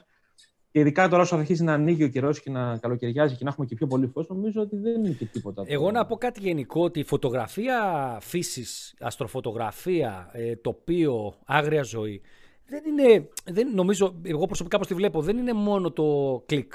[0.72, 3.50] και ειδικά τώρα όσο θα αρχίσει να ανοίγει ο καιρός και να καλοκαιριάζει και να
[3.50, 5.64] έχουμε και πιο πολύ φως, νομίζω ότι δεν είναι και τίποτα.
[5.66, 7.78] Εγώ να πω κάτι γενικό, ότι η φωτογραφία
[8.22, 12.22] φύσης, αστροφωτογραφία, ε, τοπίο, άγρια ζωή,
[12.66, 16.04] δεν είναι, δεν, νομίζω, εγώ προσωπικά πώ τη βλέπω, δεν είναι μόνο το
[16.46, 16.74] κλικ.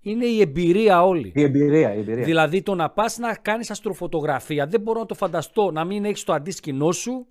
[0.00, 1.32] Είναι η εμπειρία όλη.
[1.34, 2.24] Η εμπειρία, η εμπειρία.
[2.24, 6.24] Δηλαδή το να πας να κάνεις αστροφωτογραφία, δεν μπορώ να το φανταστώ να μην έχεις
[6.24, 7.26] το αντίσκηνό σου,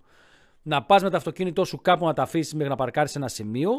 [0.61, 3.71] να πας με το αυτοκίνητό σου κάπου να τα αφήσεις μέχρι να παρκάρεις ένα σημείο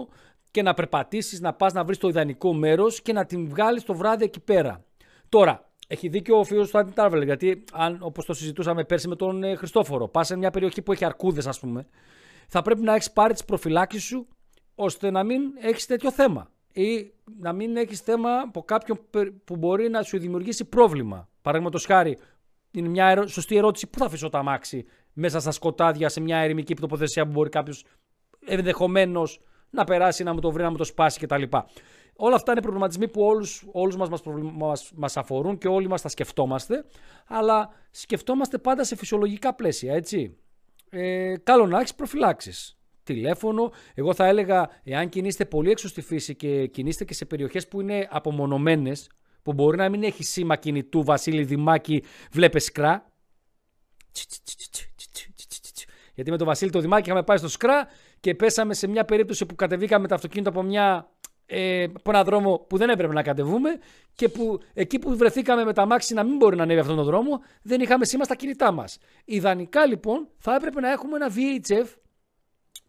[0.51, 3.95] και να περπατήσεις, να πας να βρεις το ιδανικό μέρος και να την βγάλεις το
[3.95, 4.85] βράδυ εκεί πέρα.
[5.29, 9.17] Τώρα, έχει δίκιο ο φίλος του Άντιν Τάρβελ, γιατί αν, όπως το συζητούσαμε πέρσι με
[9.17, 11.87] τον ε, Χριστόφορο, πας σε μια περιοχή που έχει αρκούδες, ας πούμε,
[12.49, 14.27] θα πρέπει να έχεις πάρει τις προφυλάξεις σου
[14.75, 16.51] ώστε να μην έχεις τέτοιο θέμα.
[16.73, 18.99] Ή να μην έχεις θέμα από κάποιον
[19.45, 21.29] που μπορεί να σου δημιουργήσει πρόβλημα.
[21.43, 22.19] Παραδείγματος χάρη,
[22.71, 26.75] είναι μια σωστή ερώτηση: Πού θα αφήσω το αμάξι μέσα στα σκοτάδια σε μια ερημική
[26.75, 27.85] τοποθεσία που μπορεί κάποιος
[28.47, 29.41] ενδεχομένως
[29.71, 31.43] να περάσει, να μου το βρει, να μου το σπάσει κτλ.
[32.17, 36.03] Όλα αυτά είναι προβληματισμοί που όλους, όλους μας, μας, μας, μας αφορούν και όλοι μας
[36.03, 36.85] τα σκεφτόμαστε,
[37.27, 40.37] αλλά σκεφτόμαστε πάντα σε φυσιολογικά πλαίσια, έτσι.
[40.91, 42.80] Ε, καλό να έχεις προφυλάξεις.
[43.03, 47.69] Τηλέφωνο, εγώ θα έλεγα, εάν κινείστε πολύ έξω στη φύση και κινείστε και σε περιοχές
[47.69, 49.11] που είναι απομονωμένες,
[49.43, 53.13] που μπορεί να μην έχει σήμα κινητού, Βασίλη Δημάκη, βλέπε σκρά.
[56.15, 57.89] Γιατί με τον Βασίλη το Δημάκη είχαμε πάει στο σκρά
[58.21, 61.11] και πέσαμε σε μια περίπτωση που κατεβήκαμε το αυτοκίνητο από, μια,
[61.47, 63.79] ε, από ένα δρόμο που δεν έπρεπε να κατεβούμε
[64.15, 67.05] και που εκεί που βρεθήκαμε με τα μάξι να μην μπορεί να ανέβει αυτόν τον
[67.05, 68.99] δρόμο, δεν είχαμε σήμα στα κινητά μας.
[69.25, 71.87] Ιδανικά λοιπόν θα έπρεπε να έχουμε ένα VHF,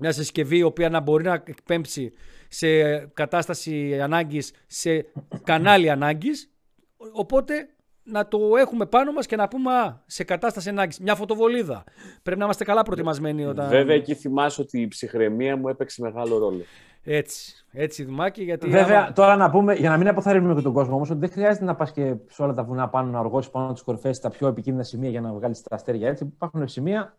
[0.01, 2.13] μια συσκευή η οποία να μπορεί να εκπέμψει
[2.47, 5.05] σε κατάσταση ανάγκης, σε
[5.43, 6.51] κανάλι ανάγκης,
[7.11, 7.53] οπότε
[8.03, 10.99] να το έχουμε πάνω μας και να πούμε σε κατάσταση ανάγκης.
[10.99, 11.83] Μια φωτοβολίδα.
[12.23, 13.69] Πρέπει να είμαστε καλά προετοιμασμένοι όταν.
[13.69, 16.61] Βέβαια, εκεί θυμάσαι ότι η ψυχραιμία μου έπαιξε μεγάλο ρόλο.
[17.03, 17.65] Έτσι.
[17.71, 18.69] Έτσι, Δημάκη, γιατί.
[18.69, 19.11] Βέβαια, άμα...
[19.13, 21.75] τώρα να πούμε, για να μην αποθαρρύνουμε και τον κόσμο όμως, ότι δεν χρειάζεται να
[21.75, 24.83] πας και σε όλα τα βουνά πάνω να οργώσει πάνω τι κορφέ, τα πιο επικίνδυνα
[24.83, 26.07] σημεία για να βγάλεις τα αστέρια.
[26.07, 27.17] Έτσι, υπάρχουν σημεία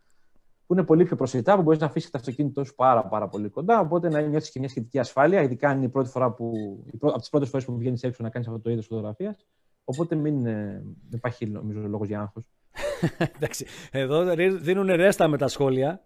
[0.73, 3.49] που είναι πολύ πιο προσιτά, που μπορείς να αφήσεις το αυτοκίνητό σου πάρα, πάρα πολύ
[3.49, 3.81] κοντά.
[3.81, 6.53] Οπότε να νιώθεις και μια σχετική ασφάλεια, ειδικά αν είναι η πρώτη φορά που,
[7.01, 9.47] από τις πρώτες φορές που βγαίνεις έξω να κάνεις αυτό το είδος φωτογραφίας.
[9.85, 12.45] Οπότε μην ε, υπάρχει νομίζω λόγος για άγχος.
[13.37, 16.03] Εντάξει, εδώ δίνουν ρέστα με τα σχόλια.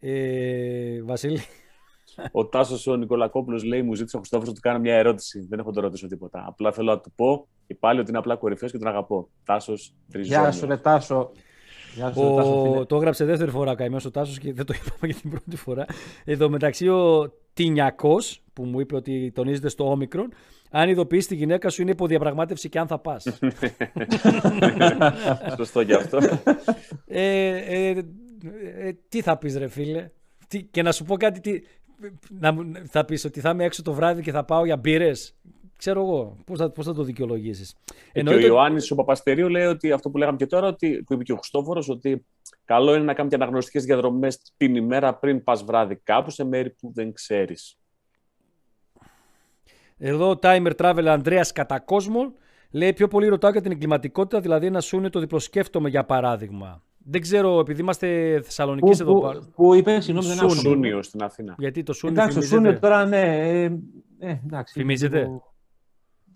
[0.00, 1.40] Ε, Βασίλη.
[2.32, 5.46] Ο Τάσος ο Νικολακόπουλος λέει: Μου ζήτησε ο Χριστόφορος να του κάνω μια ερώτηση.
[5.48, 6.44] Δεν έχω το ρωτήσω τίποτα.
[6.46, 9.28] Απλά θέλω να του πω και πάλι ότι είναι απλά κορυφαίο και τον αγαπώ.
[9.44, 10.40] Τάσος Τριζόνιο.
[10.40, 11.30] Γεια σου, ρε Τάσο.
[12.14, 12.86] Ο...
[12.86, 15.86] Το έγραψε δεύτερη φορά καημένο ο Τάσος και δεν το είπαμε για την πρώτη φορά.
[16.24, 20.32] Εδώ μεταξύ ο Τινιακός που μου είπε ότι τονίζεται στο όμικρον
[20.70, 23.26] αν ειδοποιήσει τη γυναίκα σου είναι υποδιαπραγμάτευση και αν θα πας.
[25.56, 26.18] Σωστό και αυτό.
[27.06, 28.04] Ε, ε,
[28.76, 30.10] ε, τι θα πεις, ρε φίλε;
[30.70, 31.40] και να σου πω κάτι.
[31.40, 31.60] Τι,
[32.28, 35.36] να, θα πεις ότι θα είμαι έξω το βράδυ και θα πάω για μπύρες;
[35.80, 36.36] Ξέρω εγώ.
[36.44, 37.76] Πώς θα, πώς θα το δικαιολογήσεις.
[38.12, 41.12] Ε, και ο Ιωάννης ο Παπαστερίου λέει ότι αυτό που λέγαμε και τώρα, ότι, που
[41.12, 42.26] είπε και ο Χριστόφορος, ότι
[42.64, 46.70] καλό είναι να κάνουμε και αναγνωστικές διαδρομές την ημέρα πριν πας βράδυ κάπου σε μέρη
[46.70, 47.78] που δεν ξέρεις.
[49.98, 52.32] Εδώ ο Timer Travel Ανδρέας Κατακόσμων
[52.70, 56.82] λέει πιο πολύ ρωτάω για την εγκληματικότητα, δηλαδή ένα σούνε το διπλοσκέφτομαι για παράδειγμα.
[56.98, 59.20] Δεν ξέρω, επειδή είμαστε Θεσσαλονίκη εδώ.
[59.20, 61.54] Που, που είπε, συγγνώμη, δεν είναι Σούνιο στην Αθήνα.
[61.58, 62.20] Γιατί το Σούνιο.
[62.20, 63.48] Εντάξει, το Σούνιο τώρα ναι.
[63.48, 63.64] Ε,
[64.18, 65.24] ε, εντάξει, Φημίζεται.
[65.24, 65.49] Το...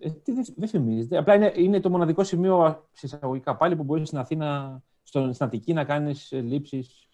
[0.04, 1.16] Ε, τι, δεν, δεν φημίζεται.
[1.16, 5.72] Απλά είναι, είναι το μοναδικό σημείο συσσαγωγικά πάλι που μπορείς στην Αθήνα, στον, στην Αττική
[5.72, 7.04] να κάνεις λήψεις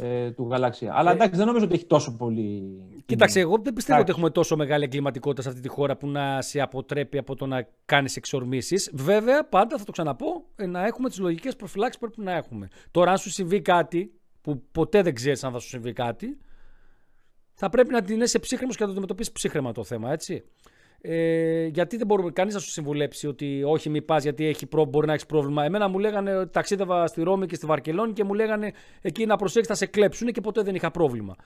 [0.00, 0.92] ε, του γαλαξία.
[0.94, 2.80] Αλλά ε, εντάξει, δεν νομίζω ότι έχει τόσο πολύ.
[3.06, 6.42] Κοίταξε, εγώ δεν πιστεύω ότι έχουμε τόσο μεγάλη εγκληματικότητα σε αυτή τη χώρα που να
[6.42, 8.90] σε αποτρέπει από το να κάνεις εξορμήσεις.
[8.94, 12.68] Βέβαια, πάντα θα το ξαναπώ, ε, να έχουμε τις λογικές προφυλάξεις που πρέπει να έχουμε.
[12.90, 16.38] Τώρα, αν σου συμβεί κάτι που ποτέ δεν ξέρεις αν θα σου συμβεί κάτι,
[17.54, 20.44] θα πρέπει να την είσαι ψύχρεμος και να το αντιμετωπίσεις ψύχρεμα το θέμα, έτσι.
[21.04, 24.84] Ε, γιατί δεν μπορούμε κανείς να σου συμβουλέψει ότι όχι, μη πας γιατί έχει προ,
[24.84, 25.64] μπορεί να έχεις πρόβλημα.
[25.64, 29.36] Εμένα μου λέγανε ότι ταξίδευα στη Ρώμη και στη Βαρκελόνη και μου λέγανε εκεί να
[29.36, 31.36] προσέξεις, θα σε κλέψουν και ποτέ δεν είχα πρόβλημα.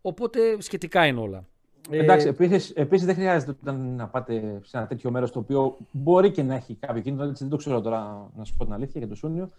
[0.00, 1.44] Οπότε σχετικά είναι όλα.
[1.90, 5.76] Ε, Εντάξει, επίσης, επίσης δεν χρειάζεται όταν να πάτε σε ένα τέτοιο μέρος το οποίο
[5.90, 9.00] μπορεί και να έχει κάποιο κίνητο, δεν το ξέρω τώρα να σου πω την αλήθεια
[9.00, 9.50] για το Σούνιο.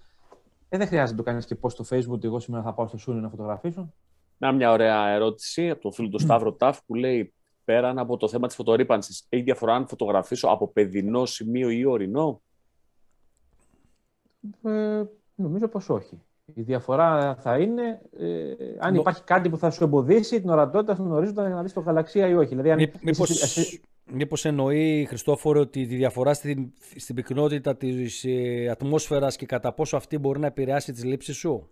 [0.70, 2.88] Ε, δεν χρειάζεται να το κάνεις και πώ στο Facebook ότι εγώ σήμερα θα πάω
[2.88, 3.94] στο Σούνιο να φωτογραφίσω.
[4.38, 7.34] Να μια ωραία ερώτηση από τον φίλο του Σταύρο Ταφ που λέει
[7.66, 12.42] πέραν από το θέμα της φωτορύπανσης, έχει διαφορά αν φωτογραφίσω από παιδινό σημείο ή ορεινό;
[14.64, 15.04] Ε,
[15.36, 16.22] νομίζω πως όχι.
[16.54, 21.12] Η διαφορά θα είναι ε, αν υπάρχει κάτι που θα σου εμποδίσει την ορατότητα στον
[21.12, 22.50] ορίζοντα για να δεις το γαλαξία ή όχι.
[22.50, 23.82] Δηλαδή, αν μήπως, εσύ...
[24.12, 29.98] μήπως εννοεί, Χριστόφορο, ότι τη διαφορά στην, στην πυκνότητα της ε, ατμόσφαιρας και κατά πόσο
[29.98, 31.70] αυτή μπορεί να επηρεάσει τις λήψεις σου;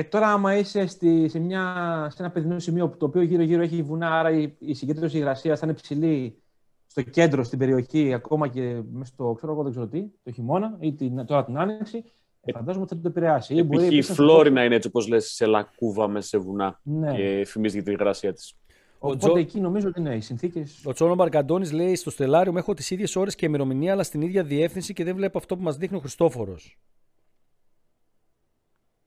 [0.00, 1.62] Ε, τώρα, άμα είσαι στη, σε, μια,
[2.10, 5.56] σε ένα παιδινό σημείο που το οποίο γύρω-γύρω έχει βουνά, άρα η, η συγκέντρωση υγρασία
[5.56, 6.42] θα είναι ψηλή
[6.86, 10.76] στο κέντρο, στην περιοχή, ακόμα και μέσα στο ξέρω εγώ δεν ξέρω τι, το χειμώνα
[10.80, 12.04] ή την, τώρα την άνοιξη,
[12.40, 13.56] ε, φαντάζομαι ότι θα το επηρεάσει.
[13.56, 17.14] Επειδή η Φλόρινα είναι έτσι όπως λες σε λακκούβα μέσα σε βουνά ναι.
[17.14, 18.54] και φημίζει για την υγρασία της.
[18.98, 19.36] Οπότε Τζο...
[19.36, 20.64] εκεί νομίζω ότι είναι οι συνθήκε.
[20.84, 24.44] Ο Τσόνο Μαρκαντώνη λέει στο Στελάριο: Έχω τις ίδιες ώρες και ημερομηνία, αλλά στην ίδια
[24.44, 26.78] διεύθυνση και δεν βλέπω αυτό που μας δείχνει ο Χριστόφορος.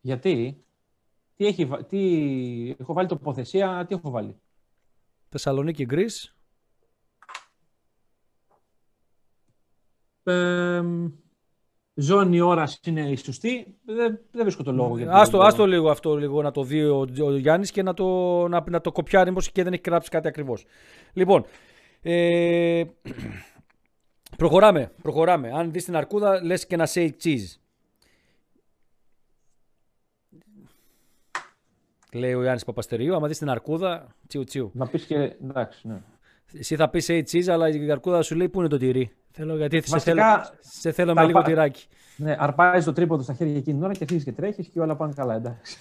[0.01, 0.63] Γιατί;
[1.35, 4.35] Τι, έχει, τι έχω βάλει τοποθεσία, τι έχω βάλει;
[5.29, 6.35] Θεσσαλονίκη Γκρίς.
[10.23, 10.81] Ε,
[11.93, 13.77] ζώνη ώρας είναι η σωστή.
[13.85, 14.97] Δεν, δεν βρίσκω το λόγο.
[14.97, 18.07] Για άστο, άστο λίγο αυτό λίγο να το δει ο, ο Γιάννης και να το,
[18.47, 20.65] να, να το κοπιάρει μήπως και δεν έχει γράψει κάτι ακριβώς.
[21.13, 21.45] Λοιπόν,
[22.01, 22.83] ε,
[24.37, 25.51] προχωράμε, προχωράμε.
[25.51, 27.62] Αν δεις την αρκούδα λες και να say cheese.
[32.13, 33.15] Λέει ο Γιάννη Παπαστερίου.
[33.15, 34.71] Άμα δεις την αρκούδα, τσιου τσιου.
[34.73, 35.35] Να πεις και.
[35.43, 36.01] Εντάξει, ναι.
[36.59, 39.57] Εσύ θα πεις say cheese, αλλά η αρκούδα σου λέει πού είναι το τυρί; Θέλω,
[39.57, 40.23] γιατί Βασικά, σε θέλω,
[40.59, 41.87] σε θέλω με λίγο τυράκι.
[42.17, 44.95] Ναι, αρπάζεις το τρίποδο στα χέρια εκείνη την ώρα και αρχίζεις και τρέχεις και όλα
[44.95, 45.77] πάνε καλά, εντάξει.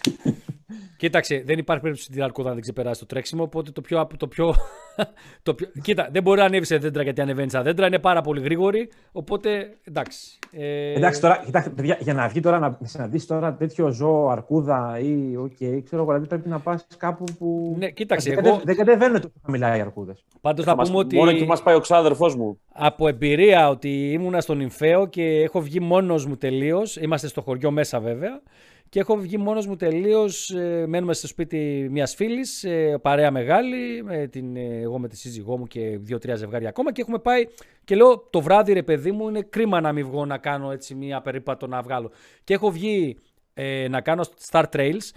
[0.97, 3.43] Κοίταξε, δεν υπάρχει περίπτωση την αρκούδα να δεν ξεπεράσει το τρέξιμο.
[3.43, 4.07] Οπότε το πιο.
[4.17, 4.55] Το πιο,
[5.43, 7.87] το πιο κοίτα, δεν μπορεί να ανέβεις σε δέντρα γιατί ανεβαίνεις στα δέντρα.
[7.87, 8.91] Είναι πάρα πολύ γρήγορη.
[9.13, 10.39] Οπότε εντάξει.
[10.53, 10.93] Ε...
[10.93, 15.37] Εντάξει, τώρα, κοιτάξτε, παιδιά, για να βγει τώρα να συναντήσει τώρα τέτοιο ζώο, αρκούδα ή.
[15.37, 17.75] Ok, okay, ξέρω εγώ, δηλαδή πρέπει να πας κάπου που.
[17.79, 18.35] Ναι, κοίταξε.
[18.35, 18.61] Δεν, εγώ...
[18.65, 20.25] δεν κατεβαίνουν τόσο χαμηλά οι αρκούδες.
[20.41, 21.17] Πάντως να πούμε ότι.
[21.17, 22.59] Μόνο και μας πάει ο ξάδερφός μου.
[22.73, 26.97] Από εμπειρία ότι ήμουνα στον Ιμφαίο και έχω βγει μόνος μου τελείως.
[26.97, 28.41] Είμαστε στο χωριό μέσα βέβαια.
[28.93, 34.03] Και έχω βγει μόνος μου τελείως, ε, μένουμε στο σπίτι μιας φίλης, ε, παρέα μεγάλη,
[34.03, 37.47] με την, ε, εγώ με τη σύζυγό μου και δύο-τρία ζευγάρια ακόμα και έχουμε πάει
[37.85, 40.95] και λέω το βράδυ ρε παιδί μου είναι κρίμα να μην βγω να κάνω έτσι
[40.95, 42.11] μια περίπατο να βγάλω.
[42.45, 43.19] Και έχω βγει
[43.89, 45.11] να κάνω Star Trails,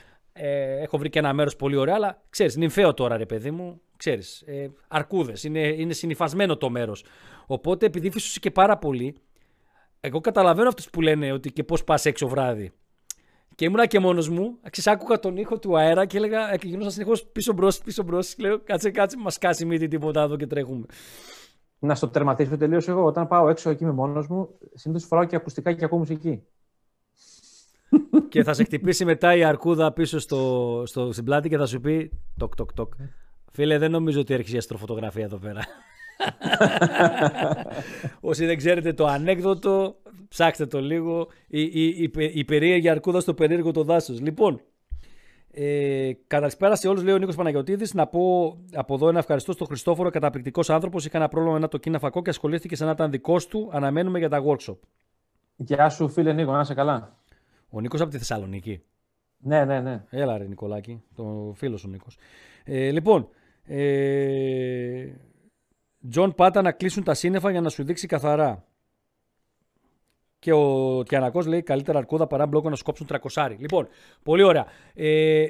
[0.82, 4.42] έχω βρει και ένα μέρος πολύ ωραίο, αλλά ξέρεις, νυμφαίο τώρα ρε παιδί μου, ξέρεις,
[4.42, 7.06] ε, αρκούδες, είναι, είναι συνυφασμένο το μέρος.
[7.46, 9.16] Οπότε επειδή φύσουσε και πάρα πολύ,
[10.00, 12.72] εγώ καταλαβαίνω αυτούς που λένε ότι και πώς πας έξω βράδυ.
[13.56, 16.92] Και ήμουνα και μόνος μου, άκουγα τον ήχο του αέρα και έλεγα ε, και γινόταν
[16.92, 18.36] συνεχώς πίσω μπρος, πίσω μπρος.
[18.38, 20.86] Λέω κάτσε, κάτσε, μας κάσει μύτη τίποτα εδώ και τρέχουμε.
[21.80, 23.06] Να στο τερματίσω τελείω εγώ.
[23.06, 26.44] Όταν πάω έξω εκεί με μόνος μου, συνήθως φοράω και ακουστικά και ακούω μουσική.
[28.30, 31.80] και θα σε χτυπήσει μετά η αρκούδα πίσω στο, στο, στην πλάτη και θα σου
[31.80, 32.94] πει τοκ, τοκ, τοκ.
[33.52, 35.62] Φίλε, δεν νομίζω ότι έρχεσαι αστροφωτογραφία εδώ πέρα.
[38.20, 39.96] Όσοι δεν ξέρετε το ανέκδοτο,
[40.28, 41.28] ψάξτε το λίγο.
[41.48, 44.22] Η, η, η, η περίεργη αρκούδα στο περίεργο το δάσος.
[44.22, 44.62] Λοιπόν,
[45.52, 47.86] ε, καλησπέρα σε όλους, λέει ο Νίκος Παναγιοτήδη.
[47.94, 51.06] Να πω από εδώ ένα ευχαριστώ στον Χριστόφορο, καταπληκτικός άνθρωπος.
[51.06, 53.70] Είχα ένα πρόβλημα με ένα το κίνα φακό και ασχολήθηκε σαν να ήταν δικός του.
[53.74, 54.78] Αναμένουμε για τα workshop.
[55.56, 57.20] Γεια σου, φίλε Νίκο, να είσαι καλά.
[57.70, 58.82] Ο Νίκος από τη Θεσσαλονίκη.
[59.38, 60.04] Ναι, ναι, ναι.
[60.10, 62.18] Έλα, ρε Νικολάκη, το φίλος ο Νίκος.
[62.64, 63.30] Ε, λοιπόν,
[63.64, 65.06] ε,
[66.10, 68.64] Τζον Πάτα να κλείσουν τα σύννεφα για να σου δείξει καθαρά.
[70.40, 73.56] Και ο Τιανακός λέει καλύτερα αρκούδα παρά μπλόκο να σου κόψουν τρακοσάρι.
[73.60, 73.88] Λοιπόν,
[74.24, 74.66] πολύ ωραία.
[74.94, 75.46] Ε,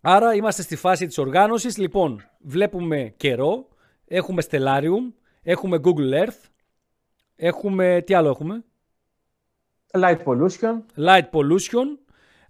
[0.00, 1.76] άρα είμαστε στη φάση της οργάνωσης.
[1.76, 3.68] Λοιπόν, βλέπουμε καιρό,
[4.04, 6.40] έχουμε Stellarium, έχουμε Google Earth,
[7.36, 8.64] έχουμε, τι άλλο έχουμε,
[9.94, 10.82] Light pollution.
[10.96, 11.98] Light Pollution.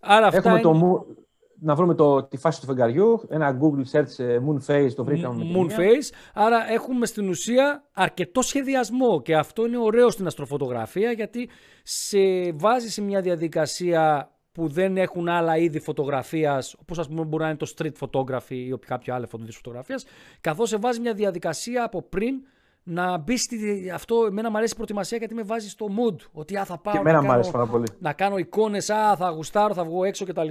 [0.00, 0.62] Άρα αυτά Έχουμε είναι...
[0.62, 1.14] το, Moon-
[1.62, 3.22] να βρούμε το, τη φάση του φεγγαριού.
[3.28, 5.34] Ένα Google search ε, Moon Phase το βρήκαμε.
[5.36, 5.76] με την Moon μία.
[5.76, 6.14] Phase.
[6.34, 11.48] Άρα έχουμε στην ουσία αρκετό σχεδιασμό και αυτό είναι ωραίο στην αστροφωτογραφία γιατί
[11.82, 12.18] σε
[12.52, 17.48] βάζει σε μια διαδικασία που δεν έχουν άλλα είδη φωτογραφίας, όπως ας πούμε μπορεί να
[17.48, 20.04] είναι το street photography ή όποιο κάποιο άλλο είδη φωτογραφίας,
[20.40, 22.34] καθώς σε βάζει μια διαδικασία από πριν
[22.82, 23.90] να μπει στη.
[23.94, 26.16] Αυτό εμένα μου αρέσει η προετοιμασία γιατί με βάζει στο mood.
[26.32, 27.86] Ότι α, θα πάω Και να, εμένα μου κάνω, αρέσει πάρα πολύ.
[27.98, 30.48] να κάνω εικόνες, α, θα γουστάρω, θα βγω έξω κτλ.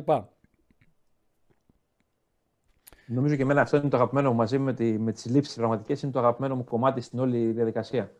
[3.13, 6.01] Νομίζω και εμένα αυτό είναι το αγαπημένο μου μαζί με, τη, με τις λήψεις πραγματικές.
[6.01, 8.11] Είναι το αγαπημένο μου κομμάτι στην όλη διαδικασία.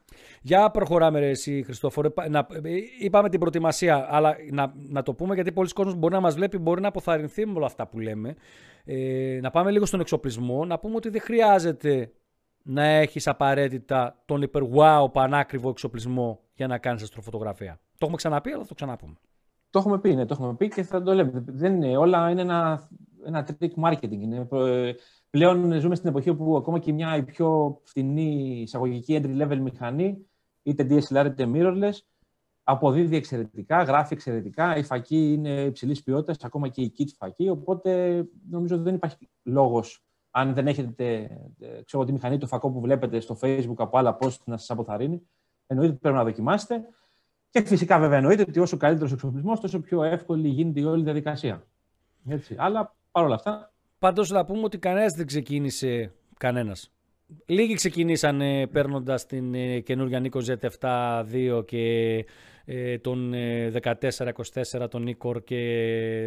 [0.41, 2.09] Για προχωράμε ρε εσύ Χριστόφορε.
[2.09, 2.69] Πα- Να, ε,
[2.99, 6.57] είπαμε την προετοιμασία, αλλά να, να το πούμε γιατί πολλοί κόσμος μπορεί να μας βλέπει,
[6.57, 8.35] μπορεί να αποθαρρυνθεί με όλα αυτά που λέμε.
[8.85, 12.11] Ε, να πάμε λίγο στον εξοπλισμό, να πούμε ότι δεν χρειάζεται
[12.63, 17.79] να έχεις απαραίτητα τον υπερ wow πανάκριβο εξοπλισμό για να κάνεις αστροφωτογραφία.
[17.91, 19.13] Το έχουμε ξαναπεί, αλλά θα το ξαναπούμε.
[19.69, 21.43] Το έχουμε πει, ναι, το έχουμε πει και θα το λέμε.
[21.45, 22.89] Δεν είναι όλα, είναι ένα,
[23.25, 24.11] ένα trick marketing.
[24.11, 24.93] Είναι, ε,
[25.29, 30.25] πλέον ζούμε στην εποχή που ακόμα και μια η πιο φθηνή εισαγωγική entry-level μηχανή,
[30.63, 31.97] είτε DSLR είτε mirrorless,
[32.63, 37.49] αποδίδει εξαιρετικά, γράφει εξαιρετικά, η φακή είναι υψηλής ποιότητας, ακόμα και η kit φακή.
[37.49, 41.15] Οπότε νομίζω ότι δεν υπάρχει λόγος, αν δεν έχετε
[41.59, 44.69] ε, ξέρω, τη μηχανή του φακό που βλέπετε στο Facebook από άλλα post να σας
[44.69, 45.21] αποθαρρύνει.
[45.67, 46.85] Εννοείται ότι πρέπει να δοκιμάσετε.
[47.49, 51.03] Και φυσικά βέβαια εννοείται ότι όσο καλύτερος ο εξοπλισμός, τόσο πιο εύκολη γίνεται η όλη
[51.03, 51.67] διαδικασία.
[52.27, 52.55] Έτσι.
[52.57, 56.91] Αλλά παρόλα αυτά, Πάντως να πούμε ότι κανένας δεν ξεκίνησε, κανένας.
[57.45, 62.25] Λίγοι ξεκινήσανε παίρνοντας την ε, καινούργια Nikon Z7 και
[62.65, 65.59] ε, τον ε, 14-24 τον Nikon και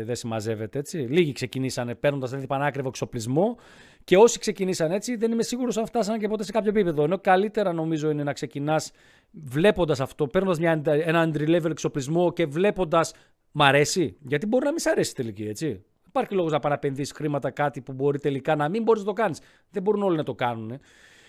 [0.05, 0.99] δεν συμμαζεύεται έτσι.
[0.99, 3.57] Λίγοι ξεκινήσανε παίρνοντας δηλαδή πανάκριβο εξοπλισμό
[4.05, 7.03] και όσοι ξεκινήσαν έτσι δεν είμαι σίγουρος αν φτάσανε και ποτέ σε κάποιο επίπεδο.
[7.03, 8.93] Ενώ καλύτερα νομίζω είναι να ξεκινάς
[9.31, 13.15] βλέποντας αυτό, παίρνοντας μια, ένα entry level εξοπλισμό και βλέποντας
[13.51, 15.85] μ' αρέσει; Γιατί μπορεί να μην σ' αρέσει τελική, έτσι.
[16.17, 19.41] Υπάρχει λόγος να παραπενδύσεις χρήματα κάτι που μπορεί τελικά να μην μπορείς να το κάνεις.
[19.71, 20.79] Δεν μπορούν όλοι να το κάνουν.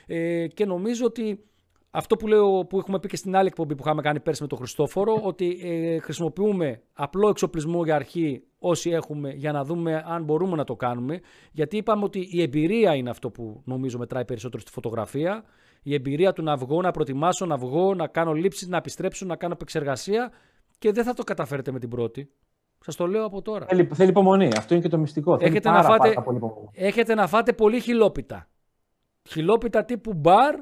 [0.05, 1.43] Ε, και νομίζω ότι
[1.91, 4.47] αυτό που, λέω, που έχουμε πει και στην άλλη εκπομπή που είχαμε κάνει πέρσι με
[4.47, 10.23] τον Χριστόφορο, ότι ε, χρησιμοποιούμε απλό εξοπλισμό για αρχή όσοι έχουμε για να δούμε αν
[10.23, 11.19] μπορούμε να το κάνουμε.
[11.51, 15.43] Γιατί είπαμε ότι η εμπειρία είναι αυτό που νομίζω μετράει περισσότερο στη φωτογραφία.
[15.83, 19.35] Η εμπειρία του να βγω, να προετοιμάσω, να βγω, να κάνω λήψεις, να επιστρέψω, να
[19.35, 20.31] κάνω επεξεργασία
[20.77, 22.29] και δεν θα το καταφέρετε με την πρώτη.
[22.85, 23.65] Σας το λέω από τώρα.
[23.65, 24.47] θέλει, θέλει υπομονή.
[24.57, 25.37] Αυτό είναι και το μυστικό.
[25.37, 26.69] Θέλει Έχετε πάρα, να φάτε- πάρα πολύ υπομονή.
[26.73, 28.47] Έχετε να φάτε πολύ χιλόπιτα.
[29.29, 30.55] Χιλόπιτα τύπου μπαρ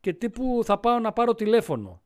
[0.00, 2.00] και τύπου θα πάω να πάρω τηλέφωνο.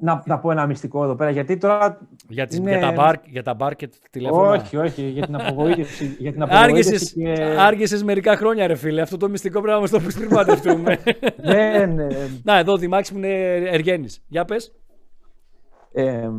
[0.00, 2.00] Να, να πω ένα μυστικό εδώ πέρα, γιατί τώρα.
[2.28, 4.50] Για, τις, Είναι- για, τα, μπαρ, για τα μπαρ και τα τηλέφωνα.
[4.50, 6.04] Όχι, όχι, για την απογοήτευση.
[6.18, 7.56] για την απογοήτευση Άργησες, και...
[7.58, 9.00] άργησες μερικά χρόνια ρε φίλε.
[9.00, 10.98] Αυτό το μυστικό πρέπει να μας το πεις πριν παντρευτούμε.
[11.36, 14.22] δεν, ε, να εδώ ο Δημάκης μου είναι Εργένης.
[14.28, 14.74] Για πες.
[15.92, 16.30] Ε, ε,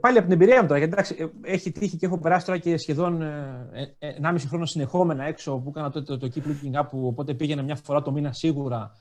[0.00, 2.58] πάλι από την εμπειρία μου τώρα, γιατί εντάξει, ε, έχει τύχει και έχω περάσει τώρα
[2.58, 6.80] και σχεδόν ε, ε, 1,5 χρόνο συνεχόμενα έξω που έκανα τότε το, το keep looking
[6.80, 8.92] up, που οπότε πήγαινα μια φορά το μήνα σίγουρα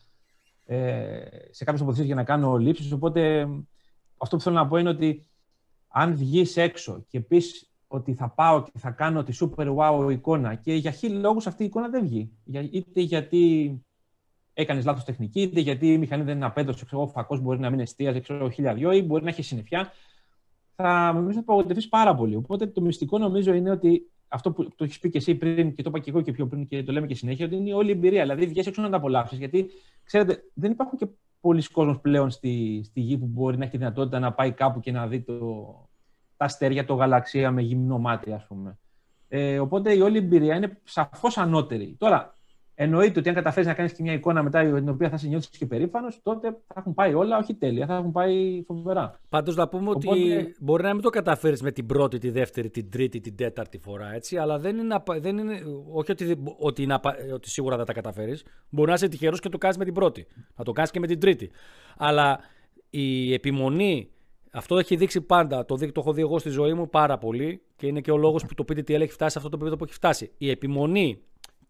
[0.65, 2.91] ε, σε κάποιες τοποθεσίε για να κάνω λήψεις.
[2.91, 3.47] Οπότε ε,
[4.17, 5.25] αυτό που θέλω να πω είναι ότι
[5.87, 10.55] αν βγεις έξω και πεις ότι θα πάω και θα κάνω τη super wow εικόνα
[10.55, 12.31] και για χίλιου λόγους αυτή η εικόνα δεν βγει.
[12.43, 13.73] Για, είτε γιατί
[14.53, 17.69] έκανες λάθος τεχνική, είτε γιατί η μηχανή δεν είναι απέδωσε, ξέρω, ο φακός μπορεί να
[17.69, 19.91] μην εστίαζε, ξέρω, χίλια δυο, ή μπορεί να έχει συννεφιά.
[20.75, 22.35] Θα νομίζω θα απογοητευτείς πάρα πολύ.
[22.35, 25.83] Οπότε το μυστικό νομίζω είναι ότι αυτό που το έχεις πει και εσύ πριν και
[25.83, 27.87] το είπα και εγώ και πιο πριν και το λέμε και συνέχεια, ότι είναι όλη
[27.87, 28.21] η εμπειρία.
[28.21, 29.37] Δηλαδή, βγαίνει έξω να τα απολαύσεις.
[29.37, 29.69] Γιατί
[30.03, 31.07] ξέρετε, δεν υπάρχουν και
[31.41, 34.91] πολλοί κόσμοι πλέον στη, στη γη που μπορεί να έχει δυνατότητα να πάει κάπου και
[34.91, 35.35] να δει το,
[36.37, 38.77] τα αστέρια, το γαλαξία με γυμνό μάτι, ας πούμε.
[39.27, 41.95] Ε, οπότε η όλη εμπειρία είναι σαφώς ανώτερη.
[41.97, 42.35] Τώρα,
[42.75, 45.49] εννοείται ότι αν καταφέρεις να κάνεις και μια εικόνα μετά την οποία θα σε νιώθεις
[45.49, 49.19] και περήφανος, τότε θα έχουν πάει όλα, όχι τέλεια, θα έχουν πάει φοβερά.
[49.29, 52.69] Πάντως να πούμε ότι Οπότε- μπορεί να μην το καταφέρεις με την πρώτη, τη δεύτερη,
[52.69, 54.13] την τρίτη, την τέταρτη φορά.
[54.13, 55.53] Έτσι, αλλά δεν είναι, απα- δεν είναι
[55.91, 58.43] όχι ότι, δεν- ότι, είναι, απα- ότι σίγουρα δεν τα καταφέρεις.
[58.69, 60.25] Μπορεί να είσαι τυχερός και το κάνεις με την πρώτη.
[60.55, 61.49] Να το κάνεις και με την τρίτη.
[61.97, 62.39] Αλλά
[62.89, 64.09] η επιμονή,
[64.51, 65.65] αυτό έχει δείξει πάντα.
[65.65, 68.17] Το, δει- το έχω δει εγώ στη ζωή μου πάρα πολύ και είναι και ο
[68.17, 70.31] λόγος που το PDTL έχει φτάσει σε αυτό το επίπεδο που έχει φτάσει.
[70.37, 71.21] Η επιμονή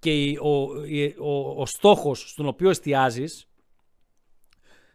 [0.05, 3.47] και η- ο, η- ο, ο στόχος στον οποίο εστιάζεις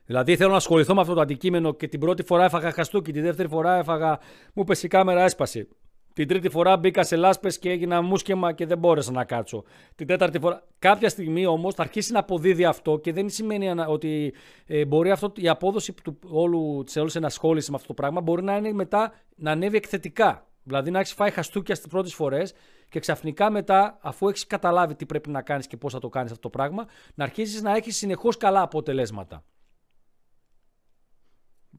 [0.07, 3.21] Δηλαδή θέλω να ασχοληθώ με αυτό το αντικείμενο και την πρώτη φορά έφαγα χαστούκι, τη
[3.21, 4.19] δεύτερη φορά έφαγα,
[4.55, 5.69] μου πέσει η κάμερα, έσπασε.
[6.13, 9.65] Την τρίτη φορά μπήκα σε λάσπες και έγινα μουσκεμα και δεν μπόρεσα να κάτσω.
[9.95, 10.67] Την τέταρτη φορά.
[10.79, 14.35] Κάποια στιγμή όμως θα αρχίσει να αποδίδει αυτό και δεν σημαίνει ανα- ότι
[14.67, 18.43] ε, μπορεί αυτό, η απόδοση του όλου, της όλης ενασχόλησης με αυτό το πράγμα μπορεί
[18.43, 20.47] να είναι μετά να ανέβει εκθετικά.
[20.63, 22.53] Δηλαδή να έχεις φάει χαστούκια στις πρώτες φορές
[22.91, 26.31] και ξαφνικά μετά, αφού έχεις καταλάβει τι πρέπει να κάνεις και πώς θα το κάνεις
[26.31, 29.45] αυτό το πράγμα, να αρχίσεις να έχεις συνεχώς καλά αποτελέσματα.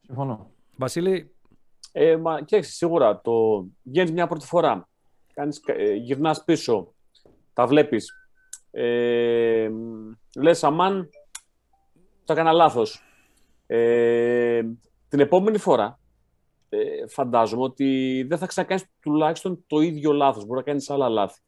[0.01, 0.51] Συμφωνώ.
[0.77, 1.35] Βασίλη,
[1.93, 4.89] Ε, μα κοίταξε, σίγουρα το βγαίνεις μια πρώτη φορά.
[5.33, 6.93] Κάνεις, ε, γυρνάς πίσω,
[7.53, 8.11] τα βλέπεις.
[8.71, 11.09] Ε, μ, λες, αμάν,
[12.25, 13.03] το έκανα λάθος.
[13.65, 14.61] Ε,
[15.07, 15.99] την επόμενη φορά,
[16.73, 20.45] ε, φαντάζομαι ότι δεν θα ξανακάνεις τουλάχιστον το ίδιο λάθος.
[20.45, 21.41] Μπορεί να κάνεις άλλα λάθη.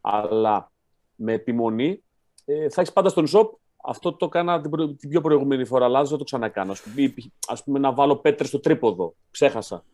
[0.00, 0.72] Αλλά
[1.14, 2.02] με επιμονή
[2.44, 3.48] ε, θα έχεις πάντα στον shop
[3.88, 6.72] αυτό το έκανα την, προ- την πιο προηγούμενη φορά λάθος, δεν το ξανακάνω.
[6.72, 9.84] Ας πούμε, ή, ας πούμε να βάλω πέτρες στο τρίποδο, ξέχασα.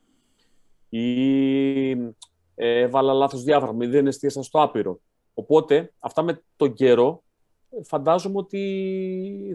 [0.88, 1.90] Ή
[2.54, 5.00] ε, έβαλα λάθος διάφραγμα ή δεν εστίασα στο άπειρο.
[5.34, 7.31] Οπότε, αυτά με τον καιρό, ε,
[7.82, 8.60] φαντάζομαι ότι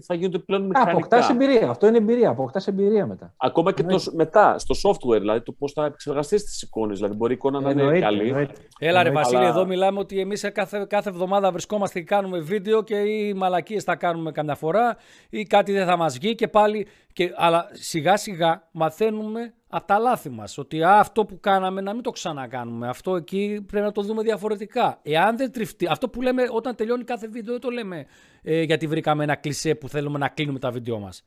[0.05, 0.91] θα γίνονται πλέον Α, μηχανικά.
[0.91, 1.70] αποκτάς εμπειρία.
[1.70, 2.30] Αυτό είναι εμπειρία.
[2.30, 3.34] Αποκτάς εμπειρία μετά.
[3.38, 4.11] Ακόμα και το, Εννοείται.
[4.15, 6.97] μετά, στο software, δηλαδή το πώς θα επεξεργαστείς τις εικόνες.
[6.97, 8.28] Δηλαδή, μπορεί η εικόνα να είναι Εννοείται, καλή.
[8.28, 8.53] εννοείται.
[8.80, 9.11] Έλα ρε Εννοείται.
[9.30, 13.34] Βασίλη, αλλά- εδώ μιλάμε ότι εμείς κάθε, κάθε εβδομάδα βρισκόμαστε και κάνουμε βίντεο και οι
[13.34, 14.97] μαλακίες θα κάνουμε καμιά φορά
[15.30, 16.88] ή κάτι δεν θα μας βγει και πάλι,
[17.18, 21.93] και, αλλά σιγά σιγά μαθαίνουμε από τα λάθη μας ότι α, αυτό που κάναμε να
[21.93, 24.99] μην το ξανακάνουμε, αυτό εκεί πρέπει να το δούμε διαφορετικά.
[25.03, 28.05] Εάν δεν τριφτεί, αυτό που λέμε όταν τελειώνει κάθε βίντεο δεν το λέμε
[28.41, 31.24] ε, γιατί βρήκαμε ένα κλισέ που θέλουμε να κλείνουμε τα βίντεο μας.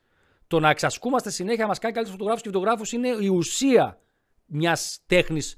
[0.46, 3.98] Το να εξασκούμαστε συνέχεια μας κάνει καλύτερους φωτογράφους και βιντεογράφους είναι η ουσία
[4.46, 5.56] μιας τέχνης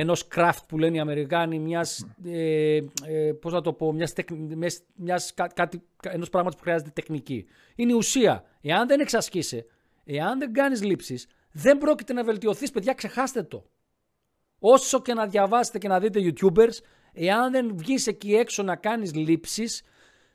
[0.00, 2.76] ενός craft που λένε οι Αμερικάνοι, μιας, ε,
[3.06, 6.64] ε, πώς να το πω, μιας, τεκ, μιας, μιας κα- κάτι, κα- ενός πράγματος που
[6.64, 7.46] χρειάζεται τεχνική.
[7.74, 8.44] Είναι η ουσία.
[8.60, 9.66] Εάν δεν εξασκείσαι,
[10.04, 13.64] εάν δεν κάνεις λήψεις, δεν πρόκειται να βελτιωθείς, παιδιά, ξεχάστε το.
[14.58, 16.78] Όσο και να διαβάσετε και να δείτε YouTubers,
[17.12, 19.82] εάν δεν βγεις εκεί έξω να κάνεις λήψεις,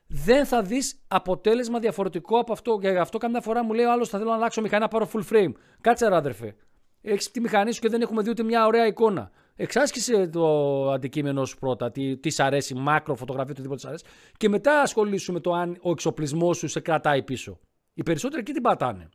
[0.07, 2.77] δεν θα δεις αποτέλεσμα διαφορετικό από αυτό.
[2.81, 4.87] Και γι' αυτό καμιά φορά μου λέει ο άλλος θα θέλω να αλλάξω μηχανή να
[4.87, 5.51] πάρω full frame.
[5.81, 6.55] Κάτσε ρε άδερφε.
[7.05, 9.31] Έχεις τη μηχανή σου και δεν έχουμε δει ούτε μια ωραία εικόνα.
[9.55, 10.45] Εξάσκησε το
[10.91, 14.05] αντικείμενο σου πρώτα, τι, τι σ' αρέσει, μάκρο, φωτογραφία, οτιδήποτε σ' αρέσει.
[14.37, 17.59] Και μετά ασχολήσου με το αν ο εξοπλισμός σου σε κρατάει πίσω.
[17.93, 19.09] Οι περισσότεροι εκεί την πατάνε.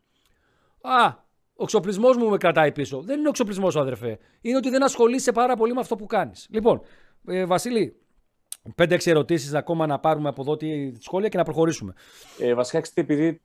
[0.81, 1.07] Α,
[1.53, 3.01] ο εξοπλισμός μου με κρατάει πίσω.
[3.01, 4.19] Δεν είναι ο εξοπλισμός σου, αδερφέ.
[4.41, 6.47] Είναι ότι δεν ασχολείσαι πάρα πολύ με αυτό που κάνεις.
[6.49, 6.81] Λοιπόν,
[7.27, 8.01] ε, Βασίλη,
[8.75, 11.93] 5-6 ερωτήσεις ακόμα να πάρουμε από εδώ τα σχόλια και να προχωρήσουμε.
[12.39, 13.41] Ε, βασικά, ξέρετε, επειδή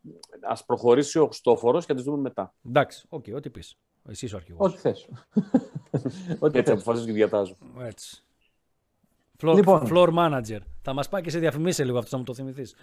[0.49, 2.55] ας προχωρήσει ο Χριστόφορος και θα τις δούμε μετά.
[2.66, 3.78] Εντάξει, οκ, ό,τι πεις.
[4.09, 4.72] Εσύ είσαι ο αρχηγός.
[4.72, 5.09] Ό,τι θες.
[6.38, 6.80] Ό,τι Έτσι θες.
[6.80, 7.57] αποφασίζω και διατάζω.
[7.80, 8.22] Έτσι.
[9.42, 9.82] Floor, Λοιπόν.
[9.90, 10.59] floor manager.
[10.82, 12.74] Θα μας πάει και σε διαφημίσει λίγο αυτό, θα μου το θυμηθείς.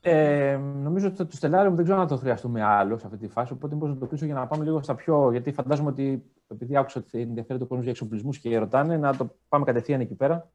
[0.00, 3.18] Ε, νομίζω ότι το στελάριο μου δεν ξέρω αν θα το χρειαστούμε άλλο σε αυτή
[3.18, 3.52] τη φάση.
[3.52, 5.30] Οπότε μπορώ να το κλείσω για να πάμε λίγο στα πιο.
[5.30, 9.34] Γιατί φαντάζομαι ότι επειδή άκουσα ότι ενδιαφέρεται ο κόσμος για εξοπλισμούς και ρωτάνε, να το
[9.48, 10.50] πάμε κατευθείαν εκεί πέρα.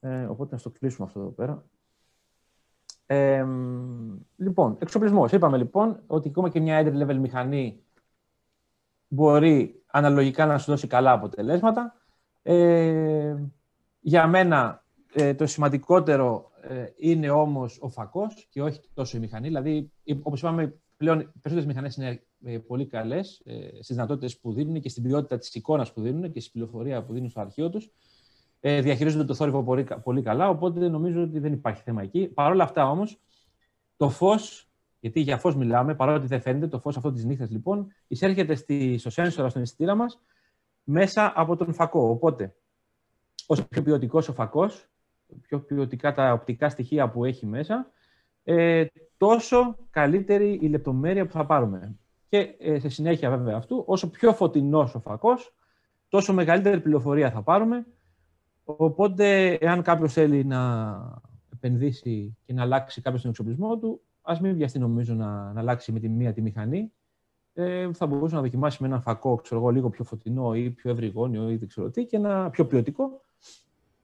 [0.00, 1.64] Ε, οπότε να στο κλείσουμε αυτό εδώ πέρα.
[3.06, 3.44] Ε,
[4.36, 5.32] λοιπόν, εξοπλισμός.
[5.32, 7.82] Είπαμε λοιπόν ότι ακόμα και μια entry level μηχανή
[9.08, 11.94] μπορεί αναλογικά να σου δώσει καλά αποτελέσματα.
[12.42, 13.34] Ε,
[14.00, 14.84] για μένα
[15.14, 19.46] ε, το σημαντικότερο ε, είναι όμως ο φακός και όχι τόσο η μηχανή.
[19.46, 24.38] Δηλαδή, ε, όπως είπαμε, πλέον οι περισσότερες μηχανές είναι ε, πολύ καλές ε, στις δυνατότητες
[24.38, 27.40] που δίνουν και στην ποιότητα της εικόνας που δίνουν και στην πληροφορία που δίνουν στο
[27.40, 27.90] αρχείο τους.
[28.66, 32.28] Ε, διαχειρίζονται το θόρυβο πολύ, πολύ καλά, οπότε νομίζω ότι δεν υπάρχει θέμα εκεί.
[32.28, 33.20] Παρ' όλα αυτά όμως,
[33.96, 34.68] το φως,
[35.00, 38.98] γιατί για φως μιλάμε, παρότι δεν φαίνεται, το φως αυτό της νύχτας λοιπόν, εισέρχεται στη,
[38.98, 40.20] στο σένσορα, στον αισθητήρα μας,
[40.84, 42.08] μέσα από τον φακό.
[42.08, 42.54] Οπότε,
[43.46, 44.88] όσο πιο ποιοτικός ο φακός,
[45.40, 47.90] πιο ποιοτικά τα οπτικά στοιχεία που έχει μέσα,
[48.44, 48.84] ε,
[49.16, 51.96] τόσο καλύτερη η λεπτομέρεια που θα πάρουμε.
[52.28, 55.54] Και ε, σε συνέχεια βέβαια αυτού, όσο πιο φωτεινός ο φακός,
[56.08, 57.86] τόσο μεγαλύτερη πληροφορία θα πάρουμε.
[58.64, 64.54] Οπότε, εάν κάποιος θέλει να επενδύσει και να αλλάξει κάποιος τον εξοπλισμό του, ας μην
[64.54, 66.92] βιαστεί νομίζω να, να αλλάξει με τη μία τη μηχανή.
[67.54, 70.90] Ε, θα μπορούσε να δοκιμάσει με έναν φακό, ξέρω εγώ, λίγο πιο φωτεινό ή πιο
[70.90, 73.20] ευρυγόνιο ή δεν ξέρω τι, και ένα πιο ποιοτικό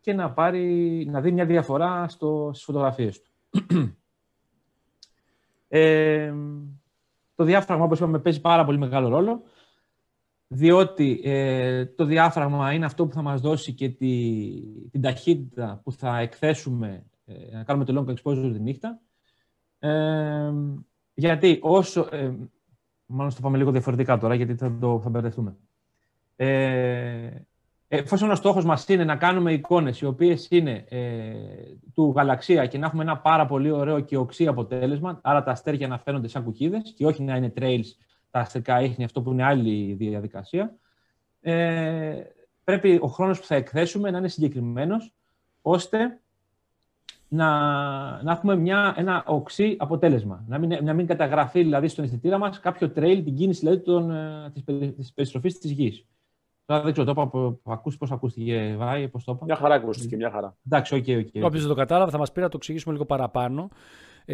[0.00, 3.30] και να, πάρει, να δει μια διαφορά στο, στις φωτογραφίες του.
[5.68, 6.34] ε,
[7.34, 9.42] το διάφραγμα, όπως είπαμε, παίζει πάρα πολύ μεγάλο ρόλο,
[10.52, 14.10] διότι ε, το διάφραγμα είναι αυτό που θα μας δώσει και τη,
[14.90, 19.00] την ταχύτητα που θα εκθέσουμε, ε, να κάνουμε το long exposure τη νύχτα.
[19.78, 20.52] Ε,
[21.14, 22.08] γιατί όσο...
[22.10, 22.34] Ε,
[23.06, 25.56] μάλλον στο πάμε λίγο διαφορετικά τώρα, γιατί θα, το, θα μπερδευτούμε.
[26.36, 27.30] Ε,
[27.88, 31.34] εφόσον ο στόχος μας είναι να κάνουμε εικόνες οι οποίες είναι ε,
[31.94, 35.88] του γαλαξία και να έχουμε ένα πάρα πολύ ωραίο και οξύ αποτέλεσμα, άρα τα αστέρια
[35.88, 37.86] να φαίνονται σαν κουκίδες και όχι να είναι trails,
[38.30, 40.76] τα αστρικά ίχνη, αυτό που είναι άλλη διαδικασία,
[41.40, 42.22] ε,
[42.64, 45.14] πρέπει ο χρόνος που θα εκθέσουμε να είναι συγκεκριμένος,
[45.62, 46.20] ώστε
[47.28, 47.48] να,
[48.22, 50.44] να έχουμε μια, ένα οξύ αποτέλεσμα.
[50.48, 54.10] Να μην, να μην καταγραφεί δηλαδή στον αισθητήρα μας κάποιο trail, την κίνηση δηλαδή, των,
[54.10, 56.04] ε, της, περι- της περιστροφής της γης.
[56.64, 60.16] Τώρα δεν ξέρω, το είπα, ακούς, πώς ακούστηκε, Βάη, πώς το είπα; Μια χαρά ακούστηκε,
[60.16, 60.56] μια χαρά.
[60.66, 61.44] Εντάξει, οκ, οκ.
[61.44, 63.68] Όποιος δεν το κατάλαβε θα μας πει να το εξηγήσουμε λίγο παραπάνω.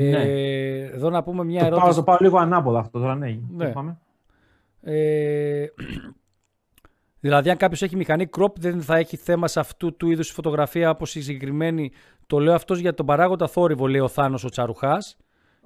[0.02, 0.22] Ναι.
[0.22, 1.98] Ε, εδώ να πούμε μια Το πάω, ερώτηση.
[1.98, 3.38] το πάω λίγο ανάποδα αυτό τώρα, ναι.
[3.50, 3.68] Ναι.
[3.68, 3.98] Πάμε.
[4.82, 5.66] Ε,
[7.20, 10.90] δηλαδή, αν κάποιος έχει μηχανή crop, δεν θα έχει θέμα σε αυτού του είδους φωτογραφία
[10.90, 11.90] όπως η συγκεκριμένη.
[12.26, 15.16] Το λέω αυτός για τον παράγοντα θόρυβο, λέει ο Θάνος ο Τσαρουχάς.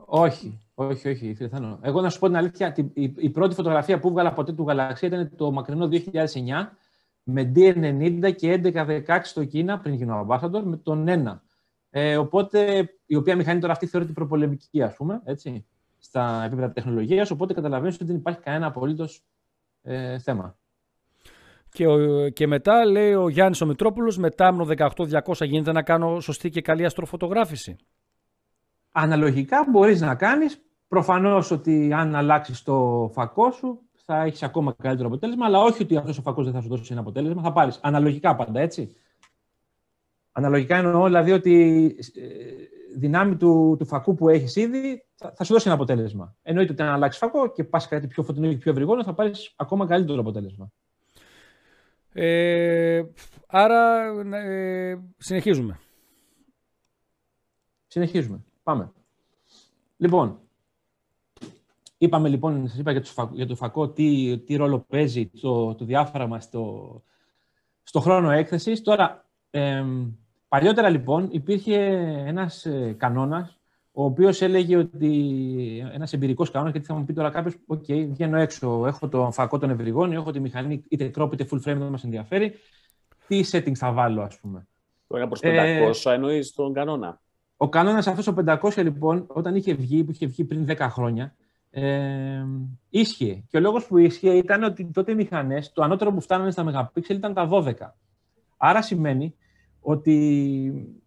[0.05, 1.79] Όχι, όχι, όχι, φίλε Θάνο.
[1.83, 4.65] Εγώ να σου πω την αλήθεια, την- η, η πρώτη φωτογραφία που βγάλα ποτέ του
[4.69, 6.71] γαλαξία ήταν το μακρινό 2009
[7.23, 11.41] με D90 και 11-16 στο Κίνα, πριν γίνω ambassador, με τον 1.
[11.91, 15.67] Ε, οπότε, η οποία μηχανή τώρα αυτή θεωρείται προπολεμική, ας πούμε, έτσι,
[15.99, 19.23] στα επίπεδα τεχνολογίας, οπότε καταλαβαίνεις ότι δεν υπάρχει κανένα απολύτως
[19.83, 20.57] ε, θέμα.
[21.73, 26.21] Και, ο- και μετά λέει ο Γιάννης ο Μητρόπουλο, με τάμνο 18200 γίνεται να κάνω
[26.21, 27.77] σωστή και καλή αστροφωτογράφηση.
[28.93, 35.09] Αναλογικά μπορείς να κάνεις, προφανώς ότι αν αλλάξεις το φακό σου θα έχεις ακόμα καλύτερο
[35.09, 37.79] αποτέλεσμα, αλλά όχι ότι αυτός ο φακός δεν θα σου δώσει ένα αποτέλεσμα, θα πάρεις
[37.83, 38.95] αναλογικά πάντα, έτσι.
[40.33, 45.53] Αναλογικά εννοώ δηλαδή ότι ε, δυνάμει του, του φακού που έχεις ήδη θα, θα σου
[45.53, 46.37] δώσει ένα αποτέλεσμα.
[46.43, 49.53] Εννοείται ότι αν αλλάξεις φακό και πας κάτι πιο φωτεινό και πιο βρυγόνο θα πάρεις
[49.57, 50.73] ακόμα καλύτερο αποτέλεσμα.
[52.13, 53.03] Ε,
[53.47, 54.05] άρα
[54.37, 55.79] ε, συνεχίζουμε.
[57.87, 58.45] Συνεχίζουμε.
[58.63, 58.93] Πάμε.
[59.97, 60.41] Λοιπόν,
[61.99, 65.75] είπαμε λοιπόν, σας είπα για το, φακό, για το φακό τι, τι ρόλο παίζει το,
[65.75, 67.03] το διάφραγμα στο,
[67.83, 68.83] στο χρόνο έκθεσης.
[68.83, 70.13] Τώρα, εμ,
[70.51, 71.77] παλιότερα λοιπόν υπήρχε
[72.27, 73.61] ένας ε, κανόνας
[73.93, 78.39] ο οποίος έλεγε ότι ένας εμπειρικός κανόνας, γιατί θα μου πει τώρα κάποιος, οκ, βγαίνω
[78.39, 81.83] έξω, έχω το φακό τον ευρυγώνιο, έχω τη μηχανή είτε crop είτε full frame, δεν
[81.83, 82.55] μας ενδιαφέρει.
[83.27, 84.67] Τι settings θα βάλω, ας πούμε.
[85.07, 87.21] Το 1 προς Ε, 500 εννοείς τον κανόνα;
[87.57, 91.35] Ο κανόνας αυτός ο 500 λοιπόν, όταν είχε βγει, που είχε βγει πριν 10 χρόνια,
[91.71, 92.45] ε,
[92.89, 93.45] ίσχυε.
[93.49, 96.65] Και ο λόγος που ίσχυε ήταν ότι τότε οι μηχανές, το ανώτερο που φτάνανε στα
[96.65, 97.73] μεγαπίξελ ήταν τα 12.
[98.57, 99.35] Άρα σημαίνει
[99.81, 100.99] ότι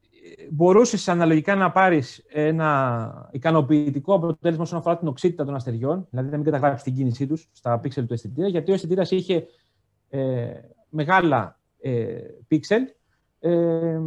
[0.51, 6.35] μπορούσες αναλογικά να πάρεις ένα ικανοποιητικό αποτέλεσμα όσον αφορά την οξύτητα των αστεριών, δηλαδή να
[6.35, 9.45] μην καταγράψεις την κίνησή τους στα πίξελ του αισθητήρα, γιατί ο αισθητήρας είχε
[10.09, 10.51] ε,
[10.89, 12.17] μεγάλα ε,
[12.47, 12.83] πίξελ.
[13.39, 13.99] Ε,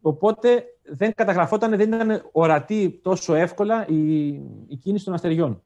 [0.00, 4.26] οπότε δεν καταγραφόταν, δεν ήταν ορατή τόσο εύκολα η,
[4.66, 5.62] η κίνηση των αστεριών.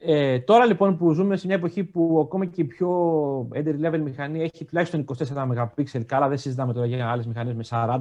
[0.00, 2.90] Ε, τώρα λοιπόν που ζούμε σε μια εποχή που ακόμα και η πιο
[3.54, 7.64] entry level μηχανή έχει τουλάχιστον 24 MP, καλά δεν συζητάμε τώρα για άλλες μηχανές με
[7.68, 8.00] 40,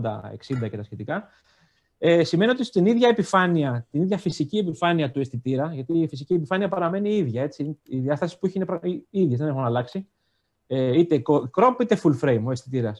[0.66, 1.28] 60 και τα σχετικά,
[1.98, 6.34] ε, σημαίνει ότι στην ίδια επιφάνεια, την ίδια φυσική επιφάνεια του αισθητήρα, γιατί η φυσική
[6.34, 9.64] επιφάνεια παραμένει η ίδια, έτσι, οι διάστασεις που έχει είναι πρα- οι ίδιες, δεν έχουν
[9.64, 10.08] αλλάξει,
[10.68, 12.96] ε, είτε crop είτε full frame ο αισθητήρα.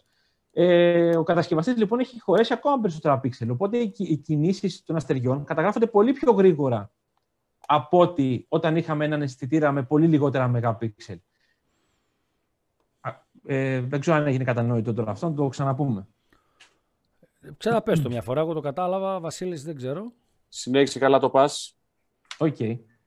[0.52, 3.50] Ε, ο κατασκευαστής λοιπόν έχει χωρέσει ακόμα περισσότερα πίξελ.
[3.50, 6.92] Οπότε οι, οι κινήσεις των αστεριών καταγράφονται πολύ πιο γρήγορα
[7.70, 11.20] από ότι όταν είχαμε έναν αισθητήρα με πολύ λιγότερα μεγαπίξελ.
[13.00, 13.12] Α,
[13.46, 16.08] Ε, δεν ξέρω αν έγινε κατανοητό τώρα αυτό, να το ξαναπούμε.
[17.58, 19.20] Ξαναπές το μια φορά, εγώ το κατάλαβα.
[19.20, 20.12] Βασίλης δεν ξέρω.
[20.48, 21.78] Συνέχισε καλά το πας.
[22.38, 22.58] Οκ.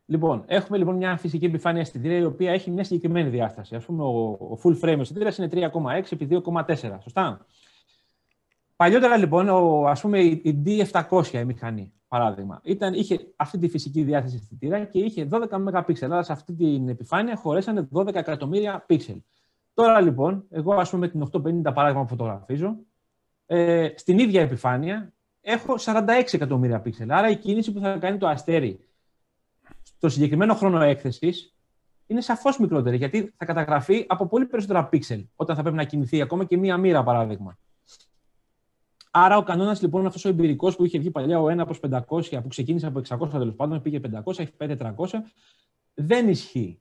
[0.07, 3.75] Λοιπόν, έχουμε λοιπόν μια φυσική επιφάνεια αισθητήρα η οποία έχει μια συγκεκριμένη διάσταση.
[3.75, 6.75] Ας πούμε, ο, ο full frame αισθητήρας είναι 3,6 επί 2,4.
[7.03, 7.47] Σωστά;
[8.81, 13.69] Παλιότερα λοιπόν, ο, ας πούμε, η, η D700 η μηχανή, παράδειγμα, ήταν, είχε αυτή τη
[13.69, 15.95] φυσική διάσταση αισθητήρα και είχε 12 MP.
[16.01, 19.17] Αλλά σε αυτή την επιφάνεια χωρέσανε 12 εκατομμύρια πίξελ.
[19.75, 22.77] Τώρα λοιπόν, εγώ ας πούμε με την 850 παράδειγμα που φωτογραφίζω,
[23.47, 27.11] ε, στην ίδια επιφάνεια έχω 46 εκατομμύρια πίξελ.
[27.11, 28.89] Άρα η κίνηση που θα κάνει το αστέρι
[29.83, 31.55] στο συγκεκριμένο χρόνο έκθεσης
[32.07, 36.21] είναι σαφώς μικρότερη, γιατί θα καταγραφεί από πολύ περισσότερα πίξελ όταν θα πρέπει να κινηθεί
[36.21, 37.59] ακόμα και μία μοίρα, παράδειγμα.
[39.11, 42.03] Άρα ο κανόνας λοιπόν αυτός ο εμπειρικός που είχε βγει παλιά ο 1 προς 500,
[42.43, 44.93] που ξεκίνησε από 600 τέλος πάντων, πήγε 500, έχει πάει 400,
[45.95, 46.81] δεν ισχύει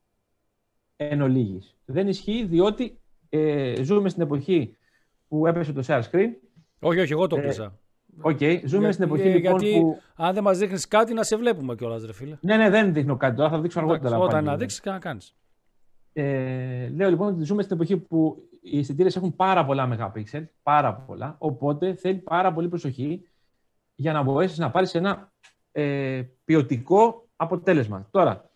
[0.96, 1.76] εν ολίγοις.
[1.86, 3.00] Δεν ισχύει διότι
[3.30, 4.78] ε, ζούμε στην εποχή
[5.28, 6.30] που έπεσε το share screen.
[6.80, 7.80] Όχι, όχι, εγώ το Ε, κλείσα.
[8.22, 10.00] Οκ, ζούμε Για- στην εποχή ε, λοιπόν γιατί που.
[10.16, 12.38] αν δεν μας δείχνεις κάτι, να σε βλέπουμε κιόλας, ρε φίλε.
[12.42, 14.08] Ναι, ναι, δεν δείχνω κάτι τώρα, θα δείξω αργότερα.
[14.08, 14.46] Εντάξει, Όταν πάλι.
[14.48, 15.36] να δείξεις, να κάνεις.
[16.14, 20.94] Ε, λέω λοιπόν ότι ζούμε στην εποχή που οι αισθητήρες έχουν πάρα πολλά μεγαπίξελ, πάρα
[20.94, 23.22] πολλά, οπότε θέλει πάρα πολύ προσοχή
[23.96, 25.32] για να μπορέσεις να πάρεις ένα
[25.72, 28.08] ε, ποιοτικό αποτέλεσμα.
[28.12, 28.50] Τώρα,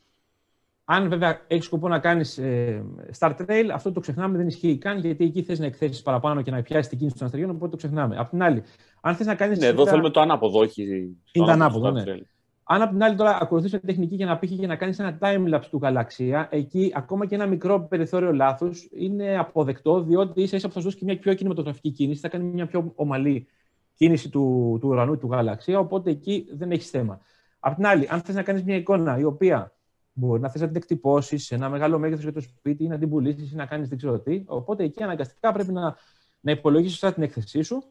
[0.86, 2.86] αν βέβαια έχεις σκοπό να κάνεις ε,
[3.20, 6.52] Star Trail, αυτό το ξεχνάμε, δεν ισχύει καν, γιατί εκεί θες να εκθέσεις παραπάνω και
[6.52, 8.16] να πιάσεις την κίνηση των αστεριών, οπότε το ξεχνάμε.
[8.18, 8.64] Απ' την άλλη,
[9.02, 9.60] αν θες να κάνεις.
[9.60, 10.84] Ναι, εδώ θέλουμε το ανάποδο, όχι.
[11.32, 12.18] Είναι το ανάποδο, στο ναι.
[12.64, 12.76] Trail.
[12.76, 15.18] Αν απ' την άλλη τώρα ακολουθήσει μια τεχνική για να πήγε για να κάνεις ένα
[15.22, 20.68] time-lapse του γαλαξία, εκεί ακόμα και ένα μικρό περιθώριο λάθους είναι αποδεκτό, διότι ίσα ίσα
[20.68, 23.48] που θα σου δώσει και μια πιο κινηματογραφική κίνηση, θα κάνει μια πιο ομαλή
[23.94, 27.20] κίνηση του, του ουρανού του γαλαξία, οπότε εκεί δεν έχεις θέμα.
[27.60, 29.74] Απ' την άλλη, αν θες να κάνεις μια εικόνα η οποία
[30.14, 32.98] μπορεί να θες να την εκτυπώσεις σε ένα μεγάλο μέγεθος για το σπίτι ή να
[32.98, 35.96] την πουλήσεις ή να κάνεις δεν ξέρω τι, οπότε εκεί αναγκαστικά πρέπει να,
[36.40, 37.84] να υπολογίσεις σωστά την έκθεσή σου,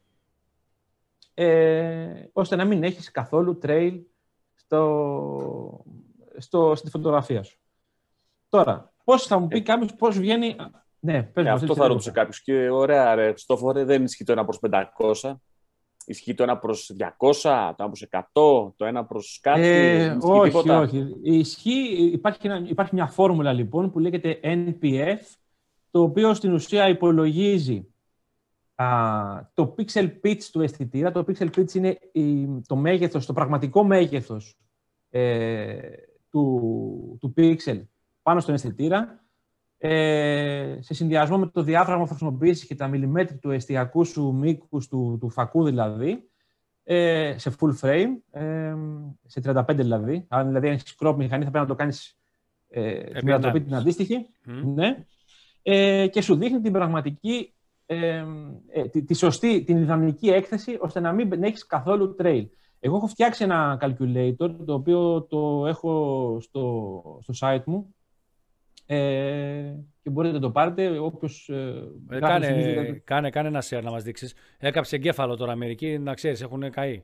[1.34, 4.00] ε, ώστε να μην έχεις καθόλου trail
[4.72, 5.84] στο,
[6.36, 7.58] στο, στη φωτογραφία σου.
[8.48, 9.60] Τώρα, πώς θα μου πει ε.
[9.60, 10.56] κάποιος πώς βγαίνει.
[10.98, 12.42] Ναι, πες ε, αυτό θα ρωτούσε κάποιος.
[12.42, 14.58] Και ωραία, ρε, στο φορέ δεν ισχύει το 1 προς
[15.22, 15.34] 500.
[16.06, 18.22] Ισχύει το 1 προς 200, το 1 προς 100,
[18.76, 19.60] το 1 προς κάτι.
[19.66, 20.78] Ε, όχι, τίποτα.
[20.78, 21.14] όχι.
[21.22, 25.20] Ισχύει, υπάρχει, ένα, υπάρχει μια φόρμουλα λοιπόν που λέγεται NPF,
[25.90, 27.86] το οποίο στην ουσία υπολογίζει
[28.74, 28.86] α,
[29.54, 31.12] το pixel pitch του αισθητήρα.
[31.12, 34.56] Το pixel pitch είναι η, το μέγεθος, το πραγματικό μέγεθος
[35.12, 35.78] ε,
[36.30, 37.82] του, του pixel
[38.22, 39.22] πάνω στον αισθητήρα
[39.78, 44.32] ε, σε συνδυασμό με το διάφραγμα που θα χρησιμοποιήσει και τα μιλιμέτρη του εστιακού σου
[44.32, 46.30] μήκους, του, του φακού δηλαδή,
[46.84, 48.74] ε, σε full frame, ε,
[49.26, 50.26] σε 35 δηλαδή.
[50.28, 52.18] Αν δηλαδή έχεις crop μηχανή, θα πρέπει να το κάνεις
[52.68, 54.26] ε, την μετατροπή την αντίστοιχη.
[54.74, 55.04] Ναι.
[55.62, 57.54] Ε, και σου δείχνει την πραγματική,
[57.86, 58.24] ε,
[58.68, 62.46] ε, τη, τη, σωστή, την ιδανική έκθεση, ώστε να μην έχεις καθόλου trail.
[62.84, 67.94] Εγώ έχω φτιάξει ένα calculator, το οποίο το έχω στο, στο site μου
[68.86, 71.48] ε, και μπορείτε να το πάρετε όποιος...
[71.48, 74.34] Ε, ε κάνε, κάνε, κάνε ένα share να μας δείξεις.
[74.58, 77.02] Έκαψε εγκέφαλο τώρα μερικοί, να ξέρεις, έχουν καεί.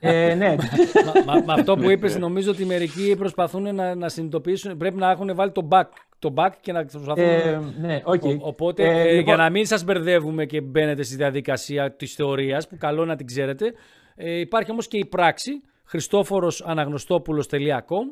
[0.00, 0.54] ε, ναι.
[1.46, 5.52] με αυτό που είπες, νομίζω ότι μερικοί προσπαθούν να, να συνειδητοποιήσουν, πρέπει να έχουν βάλει
[5.52, 5.88] το back,
[6.22, 7.24] το back και να προσπαθούν.
[7.24, 8.38] Ε, ναι, okay.
[8.40, 9.24] Ο, οπότε, ε, ε, λοιπόν...
[9.24, 13.26] για να μην σας μπερδεύουμε και μπαίνετε στη διαδικασία της θεωρίας, που καλό να την
[13.26, 13.72] ξέρετε,
[14.14, 15.50] ε, υπάρχει όμως και η πράξη,
[15.84, 18.04] χριστόφορος-αναγνωστόπουλος.com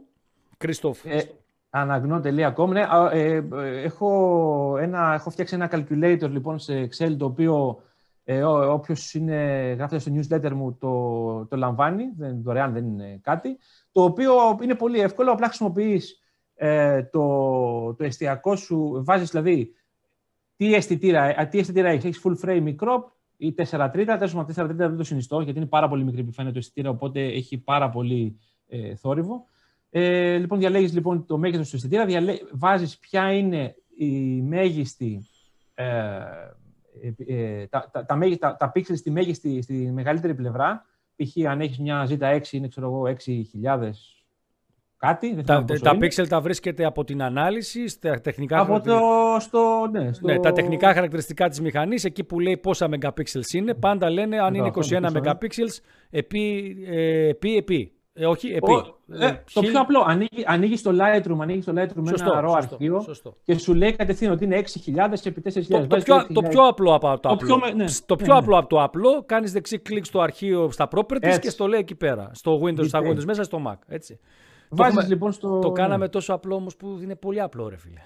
[0.56, 1.04] Κρίστοφ.
[1.04, 1.22] Ε,
[1.70, 2.68] Αναγνώ.com.
[2.68, 2.82] Ναι,
[3.12, 3.42] ε,
[3.84, 7.82] έχω, ένα, έχω φτιάξει ένα calculator λοιπόν σε Excel το οποίο
[8.24, 9.14] ε, όποιος
[9.76, 13.58] γράφεται στο newsletter μου το, το λαμβάνει, δεν, δωρεάν δεν είναι κάτι.
[13.92, 14.32] Το οποίο
[14.62, 16.19] είναι πολύ εύκολο, απλά χρησιμοποιείς
[16.62, 19.74] ε, το, το εστιακό σου, βάζεις δηλαδή
[20.56, 23.02] τι αισθητήρα, τι αισθητήρα έχεις, έχεις full frame ή crop
[23.36, 26.52] ή 4 τρίτα; Τέλος 4 τρίτα δεν το συνιστώ γιατί είναι πάρα πολύ μικρή επιφάνεια
[26.52, 28.38] το αισθητήρα, οπότε έχει πάρα πολύ
[28.68, 29.44] ε, θόρυβο.
[29.90, 32.34] Ε, λοιπόν, διαλέγεις λοιπόν το μέγεθος του αισθητήρα, διαλέ...
[32.52, 35.26] βάζεις ποια είναι η μέγιστη,
[35.74, 35.84] ε,
[37.26, 40.84] ε, ε τα, τα, τα, τα, τα pixels στη μέγιστη, στη μεγαλύτερη πλευρά.
[41.16, 41.46] Π.χ.
[41.48, 43.90] αν έχεις μια Z6 είναι ξέρω εγώ 6.000
[45.00, 45.34] κάτι.
[45.34, 48.98] Δεν τα, τα pixel τα βρίσκεται από την ανάλυση, στα τεχνικά από το,
[49.38, 50.26] στο, ναι, στο...
[50.26, 54.54] ναι, τα τεχνικά χαρακτηριστικά της μηχανής, εκεί που λέει πόσα megapixels είναι, πάντα λένε αν
[54.54, 55.78] είναι 21 megapixels
[56.10, 57.92] επί, ε, επί, επί.
[58.12, 58.72] Ε, όχι, επί.
[58.72, 62.40] Ο, ε, ε, το πιο απλό, ανοίγει, ανοίγει το Lightroom, ανοίγει το Lightroom με ένα
[62.40, 63.04] ρο αρχείο
[63.44, 65.66] και σου λέει κατευθείαν ότι είναι 6.000 επί 4.000.
[65.68, 67.58] Το, το, πιο, το πιο απλό από το, το απλό.
[67.58, 68.58] Πιο, ναι, το πιο ναι, απλό ναι.
[68.58, 71.40] από το απλό, κάνεις δεξί κλικ στο αρχείο στα properties έτσι.
[71.40, 72.30] και στο λέει εκεί πέρα.
[72.32, 73.78] Στο Windows, στα Windows μέσα στο Mac.
[73.86, 74.18] Έτσι.
[74.70, 75.58] Βάζεις, το, λοιπόν, στο...
[75.58, 78.00] το κάναμε τόσο απλό όμως που είναι πολύ απλό, ρε φίλε.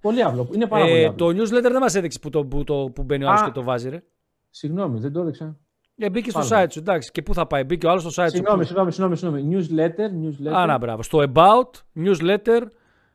[0.00, 0.48] πολύ απλό.
[0.54, 1.34] Είναι πάρα ε, πολύ απλό.
[1.34, 3.62] Το newsletter δεν μας έδειξε που, το, που, το, που μπαίνει ο άλλος και το
[3.62, 4.02] βάζει, ρε.
[4.50, 5.56] Συγγνώμη, δεν το έδειξα.
[5.96, 7.10] Ε, μπήκε στο site σου, εντάξει.
[7.10, 8.66] Και πού θα πάει, μπήκε ο άλλος στο site συγγνώμη, σου.
[8.66, 9.56] Συγγνώμη, συγγνώμη, συγγνώμη.
[9.56, 10.52] Newsletter, newsletter.
[10.52, 11.02] Άρα, μπράβο.
[11.02, 11.70] Στο About,
[12.04, 12.60] newsletter,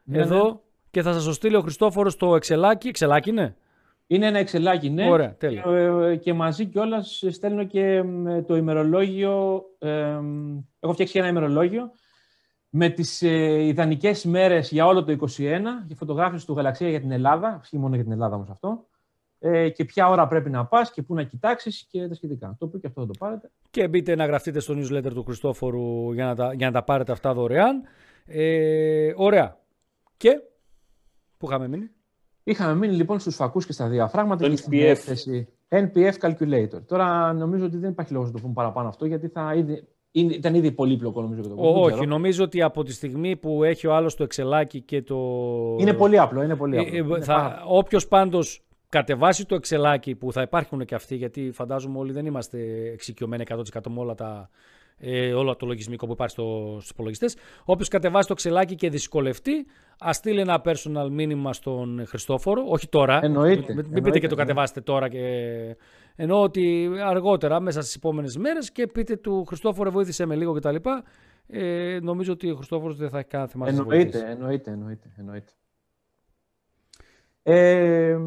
[0.04, 0.44] ναι, εδώ.
[0.44, 0.54] Ναι.
[0.92, 2.88] Και θα σας το στείλει ο Χριστόφορος το εξελάκι.
[2.88, 3.56] Εξελάκι είναι;
[4.08, 5.10] Είναι ένα εξελάκι, ναι.
[5.10, 5.62] Ωραία, τέλεια.
[5.62, 5.70] Και,
[6.12, 8.04] ε, και μαζί κιόλας στέλνω και
[8.46, 9.64] το ημερολόγιο.
[9.80, 10.20] Ε,
[10.80, 11.92] έχω φτιάξει ένα ημερολόγιο
[12.78, 15.26] με τις ε, ιδανικές μέρες για όλο το 2021
[15.88, 17.60] για φωτογράφηση του γαλαξία για την Ελλάδα.
[17.64, 18.88] Όχι μόνο για την Ελλάδα όμως αυτό
[19.40, 22.56] ε, και ποια ώρα πρέπει να πας και πού να κοιτάξεις και τα σχετικά.
[22.60, 23.52] Το οποίο και αυτό θα το πάρετε.
[23.70, 27.12] Και μπείτε να γραφτείτε στο newsletter του Χριστόφορου για να τα, για να τα πάρετε
[27.12, 27.84] αυτά δωρεάν.
[28.26, 29.58] Ε, ωραία.
[30.18, 30.42] Και
[31.38, 31.90] πού είχαμε μείνει;
[32.44, 36.86] Είχαμε μείνει λοιπόν στους φακούς και στα διαφράγματα και στην έκθεση NPF Calculator.
[36.86, 40.56] Τώρα νομίζω ότι δεν υπάρχει λόγος να το πούμε παραπάνω αυτό γιατί θα ήδη, ήταν
[40.56, 44.16] ήδη πολύπλοκο νομίζω και το Όχι, νομίζω ότι από τη στιγμή που έχει ο άλλος
[44.16, 45.18] το εξελάκι και το...
[45.80, 47.16] Είναι πολύ απλό, είναι πολύ ε, απλό.
[47.16, 52.12] Ε, θα, όποιος πάντως κατεβάσει το εξελάκι που θα υπάρχουν και αυτοί, γιατί φαντάζομαι όλοι
[52.12, 52.58] δεν είμαστε
[52.94, 53.58] εξοικειωμένοι 100%
[53.90, 54.50] με όλα τα,
[55.00, 57.38] ε, όλο το λογισμικό που υπάρχει στο, στους υπολογιστές.
[57.66, 59.66] Όποιος κατεβάσει το εξελάκι και δυσκολευτεί,
[60.00, 63.20] ας στείλει ένα personal μήνυμα στον Χριστόφορο, όχι τώρα.
[63.24, 63.74] Εννοείται.
[63.74, 65.10] Μην, μην πείτε και το κατεβάσετε τώρα.
[65.10, 65.24] Και...
[66.16, 70.76] Εννοώ ότι αργότερα, μέσα στις επόμενες μέρες και πείτε του Χριστόφορο βοήθησε με λίγο κτλ.
[71.48, 75.52] Ε, νομίζω ότι ο Χριστόφορος δεν θα έχει κανένα θέμα εννοείται, εννοείται, εννοείται, εννοείται.
[77.44, 78.18] Ε,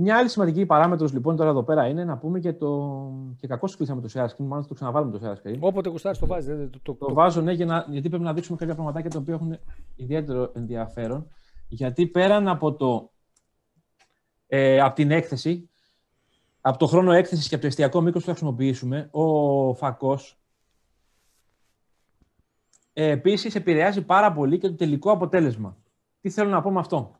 [0.00, 3.12] Μια άλλη σημαντική παράμετρος λοιπόν τώρα εδώ πέρα είναι να πούμε και το.
[3.36, 5.56] και κακώ κλείσαμε το share screen, μάλλον θα το ξαναβάλουμε το share screen.
[5.60, 6.68] Όποτε κουστάρει το βάζει.
[6.68, 9.34] Το, το, Το βάζω, ναι, για να, γιατί πρέπει να δείξουμε κάποια πραγματάκια τα οποία
[9.34, 9.58] έχουν
[9.96, 11.26] ιδιαίτερο ενδιαφέρον.
[11.68, 13.12] Γιατί πέραν από, το,
[14.46, 15.70] ε, από την έκθεση,
[16.60, 20.40] από το χρόνο έκθεσης και από το εστιακό μήκος που θα χρησιμοποιήσουμε, ο φακός
[22.92, 25.76] ε, επίσης επηρεάζει πάρα πολύ και το τελικό αποτέλεσμα.
[26.20, 27.17] Τι θέλω να πω με αυτό;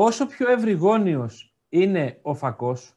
[0.00, 2.94] Όσο πιο ευρυγόνιος είναι ο φακός,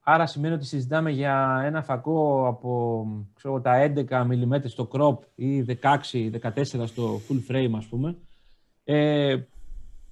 [0.00, 5.64] άρα σημαίνει ότι συζητάμε για ένα φακό από ξέρω, τα 11 mm στο crop ή
[5.82, 8.16] 16-14 στο full frame ας πούμε,
[8.84, 9.36] ε,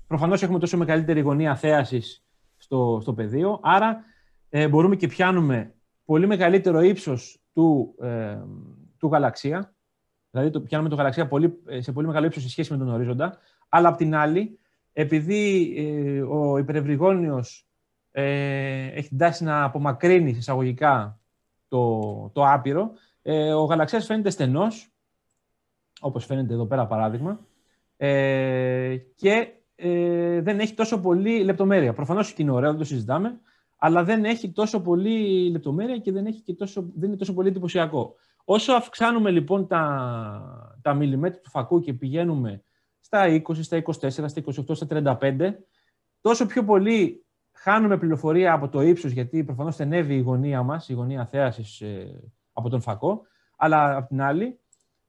[0.06, 2.24] προφανώς έχουμε τόσο μεγαλύτερη γωνία θέασης
[2.56, 4.04] στο, στο πεδίο, άρα
[4.48, 8.38] ε, μπορούμε και πιάνουμε πολύ μεγαλύτερο ύψος του, ε,
[8.98, 9.74] του γαλαξία,
[10.30, 13.38] δηλαδή το πιάνουμε το γαλαξία πολύ, σε πολύ μεγάλο ύψος σε σχέση με τον ορίζοντα,
[13.68, 14.56] αλλά απ' την άλλη
[14.92, 17.66] επειδή ε, ο υπερευρυγόνιος
[18.10, 21.20] ε, έχει την τάση να απομακρύνει εισαγωγικά
[21.68, 22.92] το, το άπειρο,
[23.22, 24.92] ε, ο γαλαξίας φαίνεται στενός,
[26.00, 27.40] όπως φαίνεται εδώ πέρα παράδειγμα,
[27.96, 31.92] ε, και ε, δεν έχει τόσο πολύ λεπτομέρεια.
[31.92, 33.40] Προφανώς και είναι ωραίο, δεν το συζητάμε,
[33.78, 37.48] αλλά δεν έχει τόσο πολύ λεπτομέρεια και δεν, έχει και τόσο, δεν είναι τόσο πολύ
[37.48, 38.14] εντυπωσιακό.
[38.44, 42.62] Όσο αυξάνουμε λοιπόν τα, τα μιλιμέτρα του φακού και πηγαίνουμε
[43.12, 45.54] στα 20, στα 24, στα 28, στα 35,
[46.20, 50.92] τόσο πιο πολύ χάνουμε πληροφορία από το ύψος, γιατί προφανώς στενεύει η γωνία μας, η
[50.92, 52.22] γωνία θέασης ε,
[52.52, 53.22] από τον φακό.
[53.56, 54.58] Αλλά απ' την άλλη,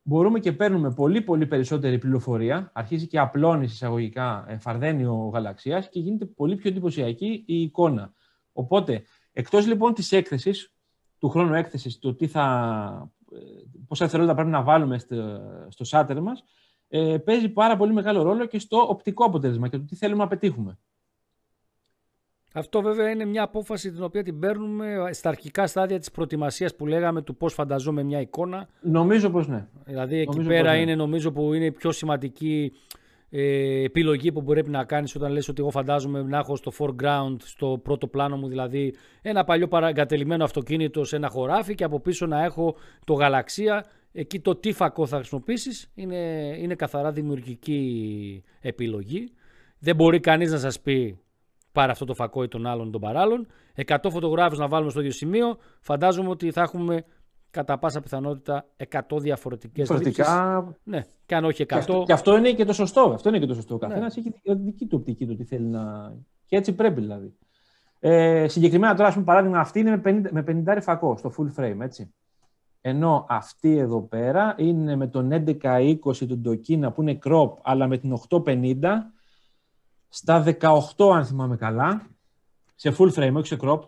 [0.02, 2.72] μπορούμε και παίρνουμε πολύ πολύ περισσότερη πληροφορία.
[2.74, 8.14] Αρχίζει και απλώνει εισαγωγικά, ε, φαρδένει ο γαλαξίας και γίνεται πολύ πιο εντυπωσιακή η εικόνα.
[8.54, 9.04] Οπότε,
[9.34, 10.74] εκτός λοιπόν της έκθεσης,
[11.20, 12.44] του χρόνου έκθεσης, το τι θα,
[13.34, 13.38] ε,
[13.88, 16.44] πόσα δευτερόλεπτα πρέπει να βάλουμε στο, στο σάτερ μας,
[16.96, 20.30] ε, παίζει πάρα πολύ μεγάλο ρόλο και στο οπτικό αποτέλεσμα και το τι θέλουμε να
[20.30, 20.78] πετύχουμε.
[22.54, 26.88] Αυτό βέβαια είναι μια απόφαση την οποία την παίρνουμε στα αρχικά στάδια της προετοιμασίας που
[26.88, 28.68] λέγαμε του πώς φανταζόμαι μια εικόνα.
[28.82, 29.68] Νομίζω πως ναι.
[29.86, 30.82] Δηλαδή εκεί Νομίζω πέρα πως ναι.
[30.82, 32.72] είναι νομίζω που είναι η πιο σημαντική
[33.30, 37.36] ε, επιλογή που πρέπει να κάνεις όταν λες ότι εγώ φαντάζομαι να έχω στο foreground,
[37.44, 42.26] στο πρώτο πλάνο μου δηλαδή ένα παλιό παραγκατελειμμένο αυτοκίνητο σε ένα χωράφι και από πίσω
[42.26, 42.76] να έχω
[43.06, 46.18] το γαλαξία Εκεί το τι φακό θα χρησιμοποιήσεις είναι,
[46.58, 49.32] είναι καθαρά δημιουργική επιλογή.
[49.80, 51.20] Δεν μπορεί κανείς να σας πει
[51.72, 53.48] πάρε αυτό το φακό ή τον άλλον ή τον παράλλον.
[53.86, 55.58] 100 φωτογράφους να βάλουμε στο ίδιο σημείο.
[55.80, 57.06] Φαντάζομαι ότι θα έχουμε
[57.52, 60.76] κατά πάσα πιθανότητα 100 διαφορετικές Διαφορετικά...
[60.84, 61.66] Ναι, και αν όχι 100...
[61.68, 63.12] Και αυτό, και αυτό είναι και το σωστό.
[63.14, 63.74] Αυτό είναι και το σωστό.
[63.76, 63.88] Ο Ναι.
[63.88, 66.14] καθένας έχει τη δική του οπτική του τι θέλει να...
[66.46, 67.38] Και έτσι πρέπει δηλαδή.
[68.00, 71.60] Ε, συγκεκριμένα τώρα, ας πούμε, παράδειγμα, αυτή είναι με 50, με 50 φακό στο full
[71.60, 72.14] frame, έτσι.
[72.86, 75.98] Ενώ αυτή εδώ πέρα είναι με τον 1120
[76.28, 78.76] του Ντοκίνα που είναι crop, αλλά με την 850
[80.10, 82.08] στα 18 αν θυμάμαι καλά,
[82.76, 83.80] σε full frame, όχι σε crop.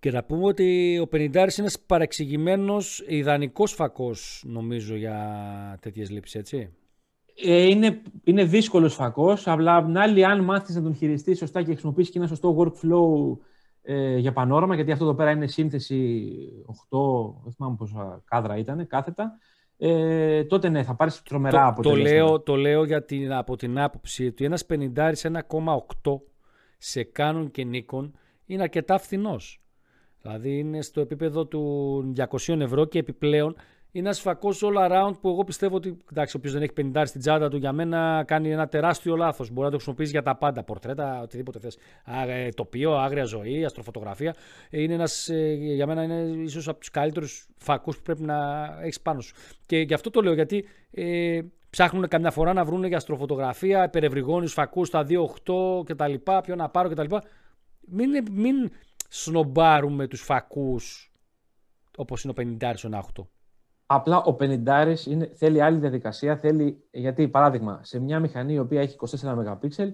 [0.00, 6.34] Και να πούμε ότι ο 50 είναι ένας παρεξηγημένος ιδανικός φακός νομίζω για τέτοιες λήψεις,
[6.34, 6.70] έτσι.
[7.34, 11.62] Ε, είναι, είναι δύσκολος φακός, αλλά απ' την άλλη αν μάθεις να τον χειριστείς σωστά
[11.62, 13.38] και χρησιμοποιήσεις και ένα σωστό workflow
[13.90, 16.32] ε, για πανόραμα, γιατί αυτό εδώ πέρα είναι σύνθεση
[16.90, 19.38] 8, δεν θυμάμαι πόσα κάδρα ήταν, κάθετα,
[19.76, 22.24] ε, τότε ναι, θα πάρεις τρομερά το, το, αποτελέσματα.
[22.24, 26.20] λέω, το λέω για την, από την άποψη ότι ένας 50 1,8
[26.78, 28.10] σε Canon και Nikon
[28.46, 29.62] είναι αρκετά φθηνός.
[30.22, 32.12] Δηλαδή είναι στο επίπεδο του
[32.46, 33.56] 200 ευρώ και επιπλέον
[33.98, 37.20] είναι ένα φακό all around που εγώ πιστεύω ότι εντάξει, όποιος δεν έχει 50 στην
[37.20, 39.50] τσάντα του για μένα κάνει ένα τεράστιο λάθος.
[39.50, 40.62] Μπορεί να το χρησιμοποιήσει για τα πάντα.
[40.62, 41.78] Πορτρέτα, οτιδήποτε θες.
[42.54, 44.34] Τοπίο, άγρια ζωή, αστροφωτογραφία.
[44.70, 49.00] Είναι ένας, ε, για μένα είναι ίσως από τους καλύτερους φακούς που πρέπει να έχεις
[49.00, 49.34] πάνω σου.
[49.66, 54.52] Και γι' αυτό το λέω γιατί ε, ψάχνουν καμιά φορά να βρουν για αστροφωτογραφία, υπερευρυγόνιους
[54.52, 56.14] φακούς στα 2.8 κτλ.
[56.42, 57.16] Ποιο να πάρω κτλ.
[57.80, 58.70] Μην, μην
[59.08, 61.12] σνομπάρουμε τους φακούς
[61.96, 63.22] όπως είναι ο 50 ένα 8.
[63.90, 66.36] Απλά ο 50 είναι, θέλει άλλη διαδικασία.
[66.36, 69.92] Θέλει, γιατί, παράδειγμα, σε μια μηχανή η οποία έχει 24 MP,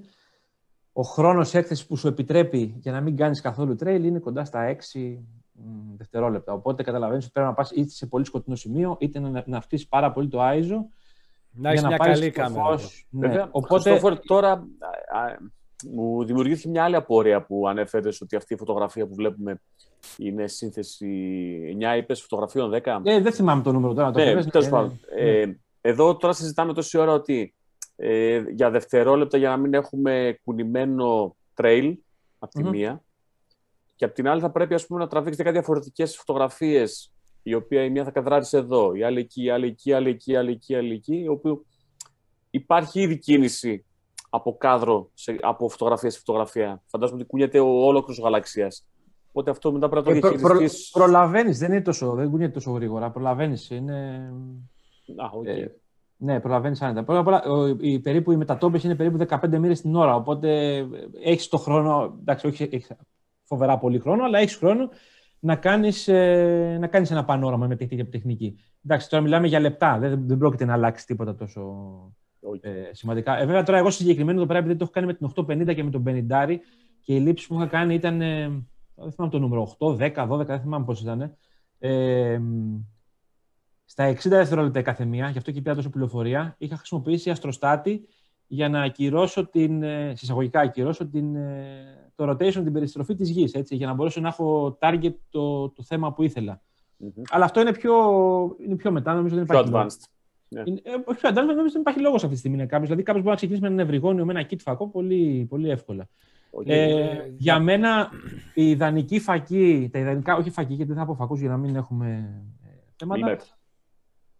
[0.92, 4.76] ο χρόνος έκθεσης που σου επιτρέπει για να μην κάνεις καθόλου trail είναι κοντά στα
[4.92, 5.18] 6
[5.52, 6.52] μ, δευτερόλεπτα.
[6.52, 9.88] Οπότε καταλαβαίνεις ότι πρέπει να πας είτε σε πολύ σκοτεινό σημείο, είτε να, να αυξήσει
[9.88, 10.76] πάρα πολύ το ISO.
[11.50, 12.64] Να έχεις μια πάρεις καλή το κάμερα.
[12.64, 13.06] φως.
[13.10, 13.26] Ναι.
[13.26, 15.36] Βέβαια, Οπότε, Χριστόφορ, τώρα α, α,
[15.92, 19.60] μου δημιουργήθηκε μια άλλη απορία που ανέφερες ότι αυτή η φωτογραφία που βλέπουμε
[20.16, 21.06] είναι σύνθεση
[21.94, 23.00] 9 είπες φωτογραφίων 10.
[23.02, 24.06] ε, δεν θυμάμαι το νούμερο τώρα.
[24.06, 25.00] να Το Ναι, πες, τέλος ναι, πάντων.
[25.14, 25.40] ναι.
[25.40, 27.54] Ε, εδώ τώρα συζητάμε τόση ώρα ότι
[27.96, 31.94] ε, για δευτερόλεπτα για να μην έχουμε κουνημένο trail
[32.38, 32.70] από τη Μμμ.
[32.70, 33.02] μία
[33.96, 37.84] και από την άλλη θα πρέπει ας πούμε, να τραβήξει 10 διαφορετικές φωτογραφίες η οποία
[37.84, 40.36] η μία θα καδράρει εδώ, η άλλη εκεί, η άλλη εκεί, η άλλη εκεί, η
[40.36, 41.64] άλλη εκεί, η άλλη εκεί, όπου
[42.50, 43.84] υπάρχει ήδη κίνηση
[44.34, 46.82] από κάδρο, σε, από φωτογραφία σε φωτογραφία.
[46.86, 48.86] Φαντάζομαι ότι κουνιέται ο ολόκληρος γαλαξίας.
[49.28, 50.90] Οπότε αυτό μετά πρέπει να το Ε, προ, προ, διαχειριστεί.
[50.98, 53.10] Προλαβαίνεις, δεν, είναι τόσο, δεν κουνιέται τόσο γρήγορα.
[53.10, 53.70] Προλαβαίνεις.
[53.70, 54.30] Είναι...
[55.16, 55.46] Α, οκ.
[55.46, 55.74] Ε,
[56.16, 57.04] ναι, προλαβαίνεις άνετα.
[57.04, 60.14] Πρώτα απ' όλα, ο- η, περίπου, η μετατόπιση είναι περίπου 15 μοίρες την ώρα.
[60.14, 60.76] Οπότε
[61.22, 62.16] έχεις το χρόνο.
[62.20, 62.90] Εντάξει, όχι έχεις
[63.42, 64.88] φοβερά πολύ χρόνο, αλλά έχεις χρόνο
[65.38, 68.04] να κάνεις ε, να κάνεις ένα πανόραμα με τεχνική.
[68.04, 68.58] τεχνική.
[68.84, 69.98] Εντάξει, τώρα μιλάμε για λεπτά.
[69.98, 71.60] Δεν, δεν πρόκειται να αλλάξει τίποτα τόσο
[72.44, 72.58] Οκ.
[72.64, 73.38] ε, σημαντικά.
[73.38, 75.26] Ε, βέβαια, τώρα εγώ συγκεκριμένο εδώ πέρα, επειδή το έχω κάνει με την
[75.70, 76.56] 850 και με τον 50
[77.00, 78.20] και οι λήψεις που είχα κάνει ήταν.
[78.20, 78.48] Ε,
[78.94, 81.36] δεν θυμάμαι το νούμερο 8, 10, 12, δεν θυμάμαι πώς ήταν.
[81.78, 82.40] Ε,
[83.84, 88.04] στα 60 δευτερόλεπτα η κάθε μία, γι' αυτό και πήρα τόση πληροφορία, είχα χρησιμοποιήσει αστροστάτη
[88.46, 93.30] για να ακυρώσω την, ε, σε εισαγωγικά ακυρώσω την, ε, το rotation, την περιστροφή της
[93.30, 96.62] γης, έτσι, για να μπορέσω να έχω target το, το θέμα που ήθελα.
[96.96, 97.10] Μμμ.
[97.30, 97.94] Αλλά αυτό είναι πιο,
[98.64, 99.94] είναι πιο μετά, νομίζω δεν Πιο υπάρχει λόγος.
[99.94, 100.08] advanced.
[100.54, 100.62] Ναι.
[100.64, 102.84] Είναι, ε, όχι πιο advanced, νομίζω δεν υπάρχει λόγος αυτή τη στιγμή να κάποιο.
[102.84, 106.08] Δηλαδή, κάποιος μπορεί να ξεκινήσει με ένα ευρυγώνιο, με ένα kit φακό πολύ, πολύ εύκολα.
[106.50, 106.68] Οκ.
[106.68, 108.10] Ε, για μένα,
[108.54, 111.76] οι ιδανικοί φακοί, τα ιδανικά, όχι φακοί, γιατί δεν θα πω φακούς για να μην
[111.76, 112.06] έχουμε
[112.62, 113.26] ε, θέματα.
[113.26, 113.36] Ναι.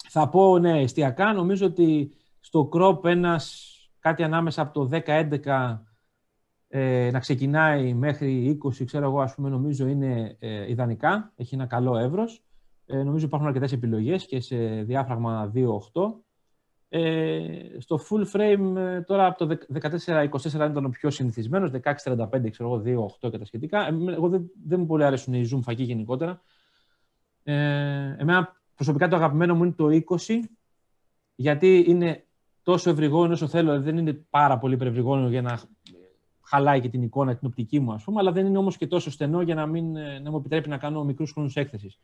[0.09, 2.11] Θα πω, ναι, εστιακά, νομίζω ότι
[2.41, 5.79] στο crop ένας κάτι ανάμεσα από το 10-11
[6.69, 11.33] ε, να ξεκινάει μέχρι 20, ξέρω εγώ, ας πούμε, νομίζω είναι ε, ιδανικά.
[11.37, 12.44] Έχει ένα καλό εύρος.
[12.87, 16.15] Ε, νομίζω υπάρχουν αρκετές επιλογές και σε διάφραγμα 2-8.
[16.89, 21.71] Ε, στο full frame ε, τώρα από το 14-24 ήταν ο πιο συνηθισμένος,
[22.05, 23.87] 16-35 ξέρω εγώ, 2-8 και τα σχετικά.
[23.87, 26.43] Ε, εγώ δεν, δεν μου πολύ αρέσουν οι zoom φακοί γενικότερα.
[27.43, 27.55] Ε,
[28.19, 29.89] εμένα προσωπικά το αγαπημένο μου είναι το
[30.27, 30.39] 20,
[31.35, 32.27] γιατί είναι
[32.63, 35.61] τόσο ευρυγόνιο όσο θέλω, δεν είναι πάρα πολύ υπερευρυγόνιο για να
[36.43, 39.11] χαλάει και την εικόνα, την οπτική μου, ας πούμε, αλλά δεν είναι όμως και τόσο
[39.11, 41.99] στενό για να, μην, ε, να μου επιτρέπει να κάνω μικρούς χρόνους έκθεσης.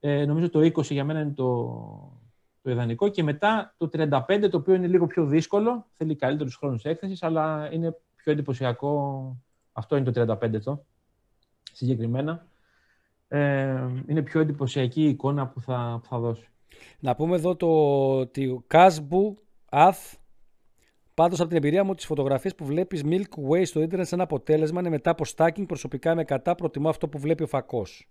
[0.00, 1.66] Ε, νομίζω το 20 για μένα είναι το,
[2.62, 6.84] το ιδανικό και μετά το 35 το οποίο είναι λίγο πιο δύσκολο, θέλει καλύτερους χρόνους
[6.84, 9.36] έκθεσης, αλλά είναι πιο εντυπωσιακό,
[9.72, 10.84] αυτό είναι το 35 το,
[11.72, 12.46] συγκεκριμένα.
[13.28, 16.48] Ε, είναι πιο εντυπωσιακή η εικόνα που θα, που θα δώσει.
[16.98, 17.68] Να πούμε εδώ το
[18.18, 19.38] ότι ο Κάσμπου
[19.70, 19.98] Αθ
[21.20, 24.80] Πάντως, από την εμπειρία μου, τις φωτογραφίες που βλέπεις Milk Way στο Ιντερνετ σαν αποτέλεσμα
[24.80, 25.66] είναι μετά από stacking.
[25.66, 28.08] Προσωπικά είμαι κατά, προτιμώ αυτό που βλέπει ο φακός.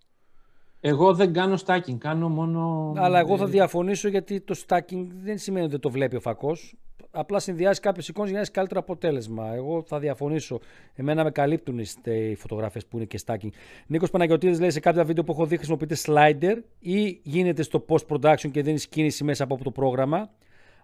[0.81, 2.93] Εγώ δεν κάνω stacking, κάνω μόνο.
[2.97, 6.75] Αλλά εγώ θα ε, διαφωνήσω γιατί το stacking δεν σημαίνει ότι το βλέπει ο φακός.
[7.11, 9.53] Απλά συνδυάζει κάποιες εικόνες για να έχει καλύτερο αποτέλεσμα.
[9.53, 10.59] Εγώ θα διαφωνήσω.
[10.95, 13.49] Εμένα με καλύπτουν οι φωτογραφίε που είναι και stacking.
[13.87, 18.05] Νίκος Παναγιωτήδη λέει σε κάποια βίντεο που έχω δει χρησιμοποιείτε slider ή γίνεται στο post
[18.07, 20.29] production και δίνει κίνηση μέσα από το πρόγραμμα.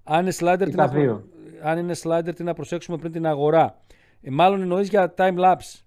[0.03, 1.27] Αν είναι slider, Ή τι τα να, προ- δύο.
[1.61, 3.79] αν είναι slider, τι να προσέξουμε πριν την αγορά.
[4.21, 5.79] Ε, μάλλον εννοείς για time lapse.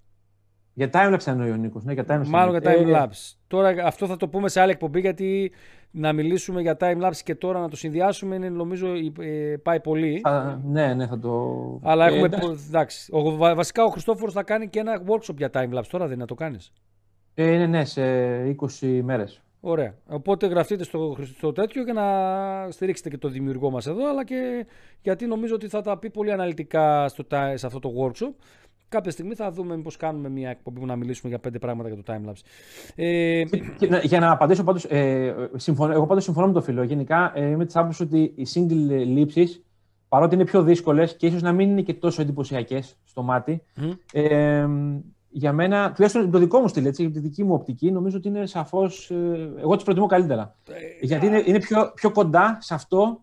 [0.78, 1.84] Για timelapse εννοεί ο Νίκος.
[1.84, 2.92] Ναι, για timelapse Μάλλον για εννοεί.
[2.92, 3.34] time Ε, lapse.
[3.46, 5.52] Τώρα αυτό θα το πούμε σε άλλη εκπομπή γιατί
[5.90, 8.86] να μιλήσουμε για time lapse και τώρα να το συνδυάσουμε είναι νομίζω
[9.20, 10.20] ε, πάει πολύ.
[10.22, 11.54] θα- ναι, ναι, θα το.
[11.82, 12.26] Αλλά Ε, έχουμε.
[12.26, 12.46] εντάξει.
[12.48, 13.08] πο- εντάξει.
[13.12, 15.86] Ο, βα- βασικά ο Χριστόφορος θα κάνει και ένα workshop για time lapse.
[15.90, 16.72] Τώρα δεν είναι να το κάνεις.
[17.34, 18.02] Ε, ναι, ναι, σε
[18.80, 19.42] 20 μέρες.
[19.60, 19.94] Ωραία.
[20.08, 22.06] Οπότε γραφτείτε στο, στο τέτοιο για να
[22.70, 24.66] στηρίξετε και το δημιουργό μας εδώ, αλλά και
[25.02, 28.34] γιατί νομίζω ότι θα τα πει πολύ αναλυτικά στο, ti- σε αυτό το workshop.
[28.88, 32.02] Κάποια στιγμή θα δούμε μήπως κάνουμε μια εκπομπή που να μιλήσουμε για πέντε πράγματα για
[32.02, 32.40] το timelapse.
[32.94, 33.42] Ε,
[33.78, 36.82] Και να- για να απαντήσω πάντως, ε, συμφωνώ, εγώ πάντως συμφωνώ με το φίλο.
[36.82, 39.62] Γενικά ε, είμαι της άποψης ότι οι single λήψεις,
[40.08, 43.90] παρότι είναι πιο δύσκολες και ίσως να μην είναι και τόσο εντυπωσιακές στο μάτι, Μμμ.
[44.12, 44.66] ε,
[45.30, 48.46] για μένα, τουλάχιστον το δικό μου στυλ, έτσι, τη δική μου οπτική, νομίζω ότι είναι
[48.46, 49.14] σαφώς, ε,
[49.60, 50.56] εγώ τις προτιμώ καλύτερα.
[51.00, 53.20] Γιατί είναι, είναι πιο, πιο κοντά σε αυτό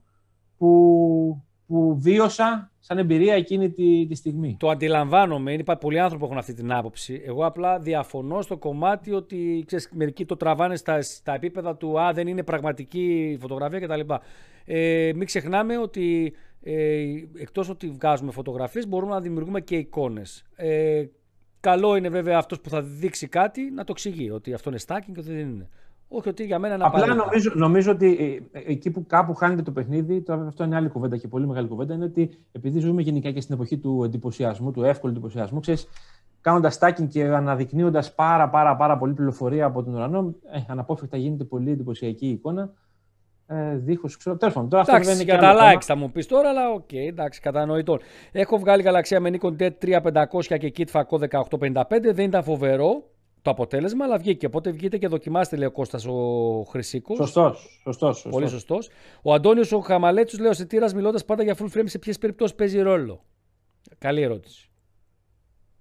[0.57, 4.55] που, που βίωσα σαν εμπειρία εκείνη τη, τη στιγμή.
[4.59, 7.21] Το αντιλαμβάνομαι, είναι πάρα πολλοί άνθρωποι που έχουν αυτή την άποψη.
[7.25, 12.13] Εγώ απλά διαφωνώ στο κομμάτι ότι ξέρεις, μερικοί το τραβάνε στα, στα επίπεδα του Α,
[12.13, 14.13] δεν είναι πραγματική φωτογραφία κτλ.
[14.65, 17.03] Ε, μην ξεχνάμε ότι ε,
[17.37, 20.43] εκτός ότι βγάζουμε φωτογραφίες μπορούμε να δημιουργούμε και εικόνες.
[20.55, 21.05] Ε,
[21.59, 25.11] καλό είναι βέβαια αυτός που θα δείξει κάτι να το εξηγεί ότι αυτό είναι stacking
[25.13, 25.69] και ότι δεν είναι.
[26.07, 27.25] Όχι ότι για μένα είναι Απλά απαραίτητο.
[27.25, 30.75] νομίζω, νομίζω ότι ε, ε, εκεί που κάπου χάνεται το παιχνίδι, τώρα βέβαια αυτό είναι
[30.75, 34.01] άλλη κουβέντα και πολύ μεγάλη κουβέντα, είναι ότι επειδή ζούμε γενικά και στην εποχή του
[34.03, 35.87] εντυπωσιασμού, του εύκολου εντυπωσιασμού, ξέρεις,
[36.41, 41.43] κάνοντας stacking και αναδεικνύοντας πάρα, πάρα, πάρα πολύ πληροφορία από τον ουρανό, ε, αναπόφευκτα γίνεται
[41.43, 42.69] πολύ εντυπωσιακή η εικόνα.
[43.47, 44.37] Ε, Δίχως ξέρω.
[44.37, 45.81] Τέλος πάντων, τώρα αυτό Εντάξει, δεν είναι για και τα άλλο likes θέμα.
[45.81, 47.99] θα μου πεις τώρα, αλλά οκ, εντάξει, κατανοητό.
[48.31, 51.19] Έχω βγάλει γαλαξία με Nikon D3500 και kit φακό
[51.49, 51.83] 1855.
[52.13, 53.03] Δεν ήταν φοβερό
[53.45, 54.45] το αποτέλεσμα, αλλά βγήκε.
[54.45, 56.13] Οπότε βγείτε και δοκιμάστε, λέει ο Κώστας ο
[56.69, 57.17] Χρυσίκος.
[57.17, 57.79] Σωστός.
[57.83, 58.85] Σωστός, Πολύ σωστός.
[58.85, 58.99] σωστό.
[59.21, 62.55] Ο Αντώνιος ο Χαμαλέτσου λέει: Ο Σιτήρα μιλώντας πάντα για full frame, σε ποιες περιπτώσεις
[62.55, 63.25] παίζει ρόλο;
[63.97, 64.69] Καλή ερώτηση.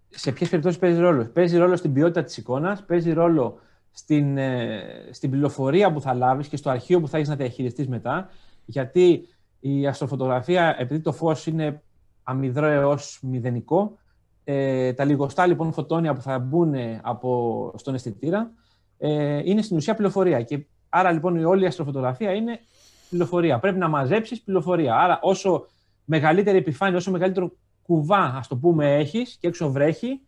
[0.09, 3.59] σε ποιες περιπτώσεις παίζει ρόλο; Παίζει ρόλο στην ποιότητα της εικόνας, παίζει ρόλο
[3.91, 7.89] στην, ε, στην πληροφορία που θα λάβεις και στο αρχείο που θα έχεις να διαχειριστείς
[7.89, 8.29] μετά.
[8.65, 9.29] Γιατί
[9.61, 11.83] η αστροφωτογραφία, επειδή το φως είναι
[12.23, 13.99] αμυδρό έως μηδενικό.
[14.45, 18.51] Ε, τα λιγοστά λοιπόν φωτόνια που θα μπουν από, στον αισθητήρα
[18.99, 20.43] ε, είναι στην ουσία πληροφορία.
[20.43, 22.61] Και άρα λοιπόν η όλη η αστροφωτογραφία είναι
[23.09, 23.59] πληροφορία.
[23.59, 24.95] Πρέπει να μαζέψεις πληροφορία.
[24.97, 25.67] Άρα όσο
[26.05, 27.53] μεγαλύτερη επιφάνεια, όσο μεγαλύτερο
[27.83, 30.21] κουβά, ας το πούμε, έχεις και έξω βρέχει,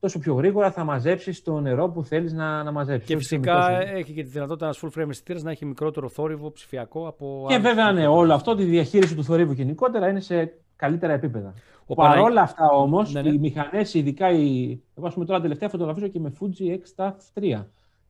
[0.00, 3.08] τόσο πιο γρήγορα θα μαζέψεις το νερό που θέλεις να, να μαζέψεις.
[3.08, 7.06] Και φυσικά έχει και τη δυνατότητα ένας full frame αισθητήρας να έχει μικρότερο θόρυβο ψηφιακό
[7.06, 7.46] από.
[7.48, 10.52] Και βέβαια, ναι, όλο αυτό, τη διαχείριση του θορύβου γενικότερα είναι σε
[10.82, 11.54] καλύτερα επίπεδα.
[11.86, 13.28] Ο Παρ' όλα αυτά όμως, ναι, ναι.
[13.28, 14.80] οι μηχανές, ειδικά οι.
[14.94, 17.64] Εγώ, πούμε, τώρα τελευταία φωτογραφίζω και με Fuji X-Staff 3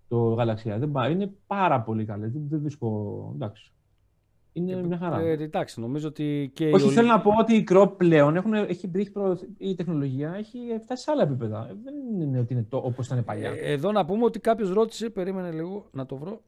[0.09, 0.79] το γαλαξία.
[0.79, 2.33] Δεν είναι πάρα πολύ καλές.
[2.33, 3.31] Δεν, δεν βρίσκω.
[3.35, 3.73] Εντάξει.
[4.53, 5.21] Είναι μια χαρά.
[5.21, 6.71] Ε, εντάξει, νομίζω ότι και.
[6.71, 9.13] Όχι, θέλω να πω ότι η Crop πλέον έχουν, έχει, έχει
[9.59, 11.77] η τεχνολογία έχει φτάσει σε άλλα επίπεδα.
[11.83, 13.51] Δεν είναι ότι είναι όπως ήταν παλιά.
[13.51, 16.43] Ε, εδώ να πούμε ότι κάποιος ρώτησε, περίμενε λίγο να το βρω.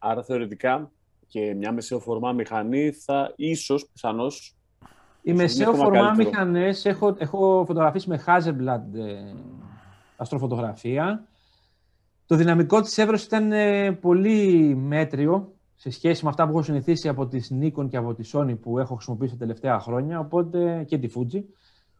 [0.00, 0.90] Άρα θεωρητικά
[1.34, 4.56] και μια μεσαιοφορμά μηχανή θα ίσως, πιθανώς,
[5.22, 9.34] οι μεσαιοφορμά μηχανές έχω, έχω φωτογραφίσει με Hasselblad ε,
[10.16, 11.24] αστροφωτογραφία
[12.26, 17.08] το δυναμικό της εύρωσης ήταν ε, πολύ μέτριο σε σχέση με αυτά που έχω συνηθίσει
[17.08, 20.98] από τις Nikon και από τη Sony που έχω χρησιμοποιήσει τα τελευταία χρόνια οπότε, και
[20.98, 21.42] τη Fuji.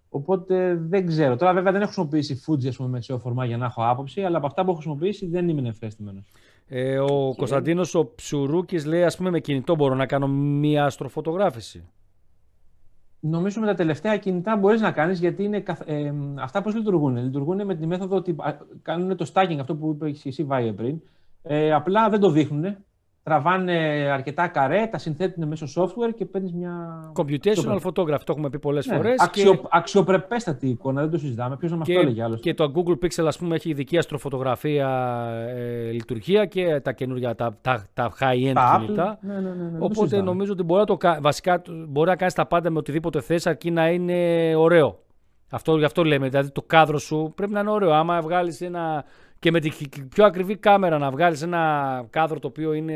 [0.09, 1.37] Οπότε δεν ξέρω.
[1.37, 4.37] Τώρα βέβαια δεν έχω χρησιμοποιήσει Fuji ας πούμε, μεσαίο φορμά για να έχω άποψη, αλλά
[4.37, 6.25] από αυτά που έχω χρησιμοποιήσει δεν είμαι ευχαριστημένο.
[6.69, 7.37] Ε, ο και...
[7.37, 11.85] Κωνσταντίνος ο Ψουρούκης λέει ας πούμε με κινητό μπορώ να κάνω μία αστροφωτογράφηση.
[13.21, 17.17] Νομίζω με τα τελευταία κινητά μπορείς να κάνεις γιατί είναι, ε, αυτά πώς λειτουργούν.
[17.17, 18.37] Λειτουργούν με τη μέθοδο ότι
[18.83, 21.01] κάνουν το stacking, αυτό που είπες εσύ Βάιε πριν.
[21.43, 22.77] Ε, απλά δεν το δείχνουν
[23.25, 23.75] τραβάνε
[24.13, 26.73] αρκετά καρέ, τα συνθέτουν μέσω software και παίρνεις μια.
[27.15, 29.21] Computational photography, το έχουμε πει πολλές ναι, φορές.
[29.21, 29.63] Αξιο, και...
[29.71, 31.57] Αξιοπρεπέστατη εικόνα, δεν το συζητάμε.
[31.57, 32.41] Ποιος να μας το έλεγε άλλος.
[32.41, 34.89] Και το Google Pixel, ας πούμε, έχει ειδική αστροφωτογραφία
[35.49, 39.19] ε, λειτουργία και τα καινούργια, τα, τα, τα high-end κινητά.
[39.21, 42.47] Ναι, ναι, ναι, ναι, Οπότε νομίζω ότι μπορεί να, το, βασικά, μπορεί να κάνεις τα
[42.47, 44.99] πάντα με οτιδήποτε θες, αρκεί να είναι ωραίο.
[45.51, 46.29] Αυτό, γι' αυτό λέμε.
[46.29, 47.93] Δηλαδή το κάδρο σου πρέπει να είναι ωραίο.
[47.93, 49.05] Άμα βγάλεις ένα
[49.45, 49.73] και με την
[50.09, 52.95] πιο ακριβή κάμερα να βγάλεις ένα κάδρο το οποίο είναι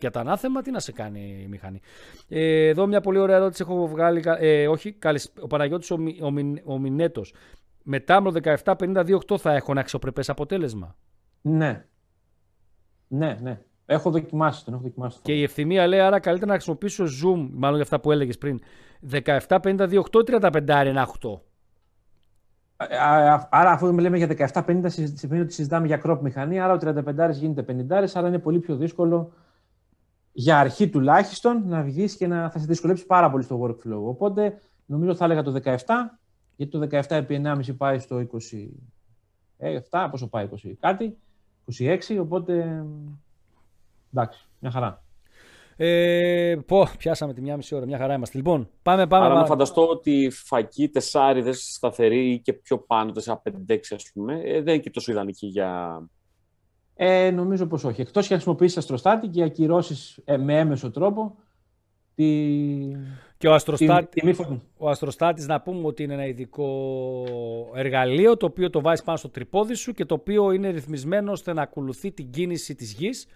[0.00, 1.80] για τα ανάθεμα, τι να σε κάνει η μηχανή.
[2.28, 4.98] Ε, εδώ μια πολύ ωραία ερώτηση έχω βγάλει, ε, όχι,
[5.40, 7.34] ο Παναγιώτης ο, ο, ο Μινέτος.
[7.82, 10.96] Μετά με το 17-52-8 θα έχω ένα αξιοπρεπές αποτέλεσμα;
[11.40, 11.86] Ναι.
[13.08, 13.60] Ναι, ναι.
[13.86, 14.74] Έχω δοκιμάσει τον.
[14.74, 18.12] Έχω δοκιμάσει και η ευθυμία λέει άρα καλύτερα να χρησιμοποιήσω zoom, μάλλον για αυτά που
[18.12, 18.60] έλεγες πριν.
[19.10, 21.40] 17-52-8 35 8.
[23.50, 24.84] Άρα, αφού λέμε για 17-50,
[25.14, 26.60] σημαίνει ότι συζητάμε για crop μηχανή.
[26.60, 29.32] Άρα, ο 35 γίνεται 50, άρα είναι πολύ πιο δύσκολο
[30.32, 34.02] για αρχή τουλάχιστον να βγεις και να θα σε δυσκολέψει πάρα πολύ στο workflow.
[34.04, 35.74] Οπότε, νομίζω θα έλεγα το 17,
[36.56, 38.26] γιατί το 17 επί 1,5 πάει στο
[39.90, 41.18] 27, πόσο πάει, 20 κάτι,
[41.78, 42.84] 26, οπότε
[44.12, 45.02] εντάξει, μια χαρά.
[45.80, 48.36] Ε, πω, πιάσαμε τη μια μισή ώρα, μια χαρά είμαστε.
[48.36, 49.24] Λοιπόν, πάμε, πάμε.
[49.24, 54.62] Άρα να φανταστώ ότι φακή τεσσάριδες σταθερή ή και πιο πάνω, 4-5-6 ας πούμε, ε,
[54.62, 56.02] δεν είναι και τόσο ιδανική για.
[56.94, 58.00] Ε, νομίζω πως όχι.
[58.00, 61.36] Εκτός και αν χρησιμοποιήσεις αστροστάτη και ακυρώσεις ε, με έμεσο τρόπο.
[62.14, 62.24] Τη...
[63.38, 64.36] Και ο, αστροστάτη,
[64.76, 66.70] ο αστροστάτης να πούμε ότι είναι ένα ειδικό
[67.74, 71.52] εργαλείο το οποίο το βάζεις πάνω στο τρυπόδι σου και το οποίο είναι ρυθμισμένο ώστε
[71.52, 73.26] να ακολουθεί την κίνηση της γης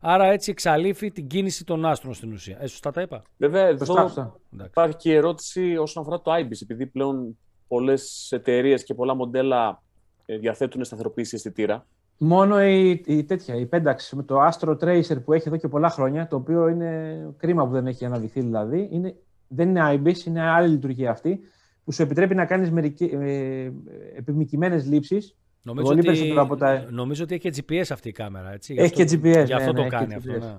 [0.00, 2.58] Άρα έτσι εξαλείφει την κίνηση των άστρων στην ουσία.
[2.60, 3.22] Ε, σωστά τα είπα.
[3.36, 8.94] Βέβαια, εδώ υπάρχει και η ερώτηση όσον αφορά το IBIS, επειδή πλέον πολλές εταιρείες και
[8.94, 9.82] πολλά μοντέλα
[10.26, 11.86] ε, διαθέτουν σταθεροποίηση αισθητήρα.
[12.18, 15.90] Μόνο η, η τέτοια, η πένταξη με το Astro Tracer που έχει εδώ και πολλά
[15.90, 19.16] χρόνια, το οποίο είναι κρίμα που δεν έχει αναδειχθεί δηλαδή, είναι,
[19.48, 21.40] δεν είναι IBIS, είναι άλλη λειτουργία αυτή,
[21.84, 23.72] που σου επιτρέπει να κάνεις ε,
[24.16, 25.36] επιμηκημένε λήψεις
[25.66, 26.86] Νομίζω ότι, τα...
[26.90, 28.52] νομίζω ότι έχει και GPS αυτή η κάμερα.
[28.52, 28.74] Έτσι.
[28.78, 29.44] Έχει και GPS.
[29.46, 30.38] Γι' αυτό ναι, το ναι, κάνει αυτός.
[30.38, 30.56] Ναι.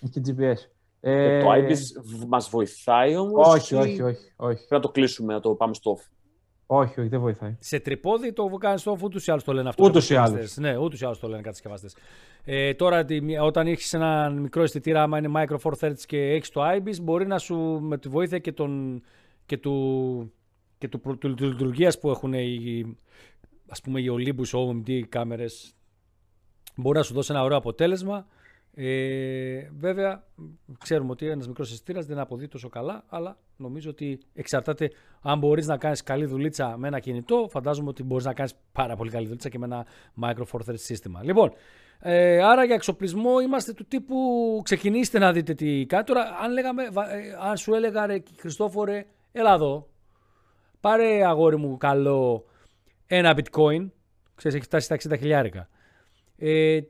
[0.00, 0.56] Έχει και GPS.
[1.00, 1.78] Ε, το IBIS
[2.28, 4.56] μας βοηθάει όμως όχι, όχι, όχι, όχι.
[4.56, 6.06] Πρέπει να το κλείσουμε, να το πάμε στο off;
[6.66, 7.56] Όχι, όχι, δεν βοηθάει.
[7.60, 9.84] Σε τρυπόδι το κάνεις στο off, ούτως ή άλλως το λένε αυτό.
[9.84, 10.56] Ούτως ή άλλως.
[10.56, 11.96] Ναι, ούτως ή άλλως το λένε κατασκευαστές.
[12.44, 13.04] Ε, τώρα,
[13.42, 17.26] όταν έχεις ένα μικρό αισθητήρα, άμα είναι Micro Four Thirds και έχεις το IBIS, μπορεί
[17.26, 19.02] να σου με τη βοήθεια και, τον,
[19.46, 20.32] και του,
[20.78, 22.96] και του, του, του, του λειτουργίας που έχουν οι,
[23.68, 25.72] ας πούμε οι Olympus OMD κάμερες
[26.76, 28.26] μπορεί να σου δώσει ένα ωραίο αποτέλεσμα.
[28.74, 30.24] Ε, βέβαια,
[30.78, 34.90] ξέρουμε ότι ένας μικρός αισθητήρας δεν αποδεί τόσο καλά, αλλά νομίζω ότι εξαρτάται
[35.22, 37.46] αν μπορείς να κάνεις καλή δουλίτσα με ένα κινητό.
[37.50, 39.86] Φαντάζομαι ότι μπορείς να κάνεις πάρα πολύ καλή δουλίτσα και με ένα
[40.22, 41.22] Micro Four Thread σύστημα.
[41.22, 41.52] Λοιπόν,
[42.00, 44.16] ε, άρα για εξοπλισμό είμαστε του τύπου
[44.64, 46.04] ξεκινήστε να δείτε τι κάνει.
[46.04, 49.88] Τώρα, αν, λέγαμε, ε, αν σου έλεγα ρε Χριστόφορε, έλα εδώ,
[50.80, 52.44] πάρε αγόρι μου καλό
[53.10, 53.88] ένα bitcoin,
[54.34, 55.68] ξέρεις έχει φτάσει στα 60 χιλιάρικα.
[56.36, 56.80] Ε,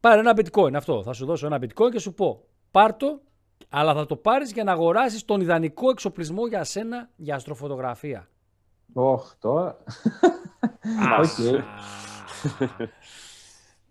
[0.00, 3.20] πάρε ένα bitcoin αυτό, θα σου δώσω ένα bitcoin και σου πω πάρ το
[3.68, 8.28] Αλλά θα το πάρεις για να αγοράσεις τον ιδανικό εξοπλισμό για σένα για αστροφωτογραφία.
[8.92, 9.76] Ωχ, τώρα.
[11.20, 11.62] Οκ.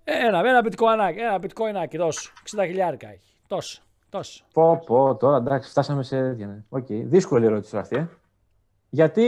[0.04, 2.32] Ένα, ένα bitcoinάκι, ένα bitcoinάκι, τόσο.
[2.56, 3.36] 60 χιλιάρικα έχει.
[3.48, 4.44] Τόσο, τόσο.
[4.54, 6.48] Πω, πω, τώρα εντάξει, φτάσαμε σε τέτοια.
[6.48, 6.64] ναι.
[6.70, 6.86] Οκ.
[6.90, 7.96] Δύσκολη ερώτηση τώρα αυτή.
[7.96, 8.08] Ε.
[8.90, 9.22] Γιατί,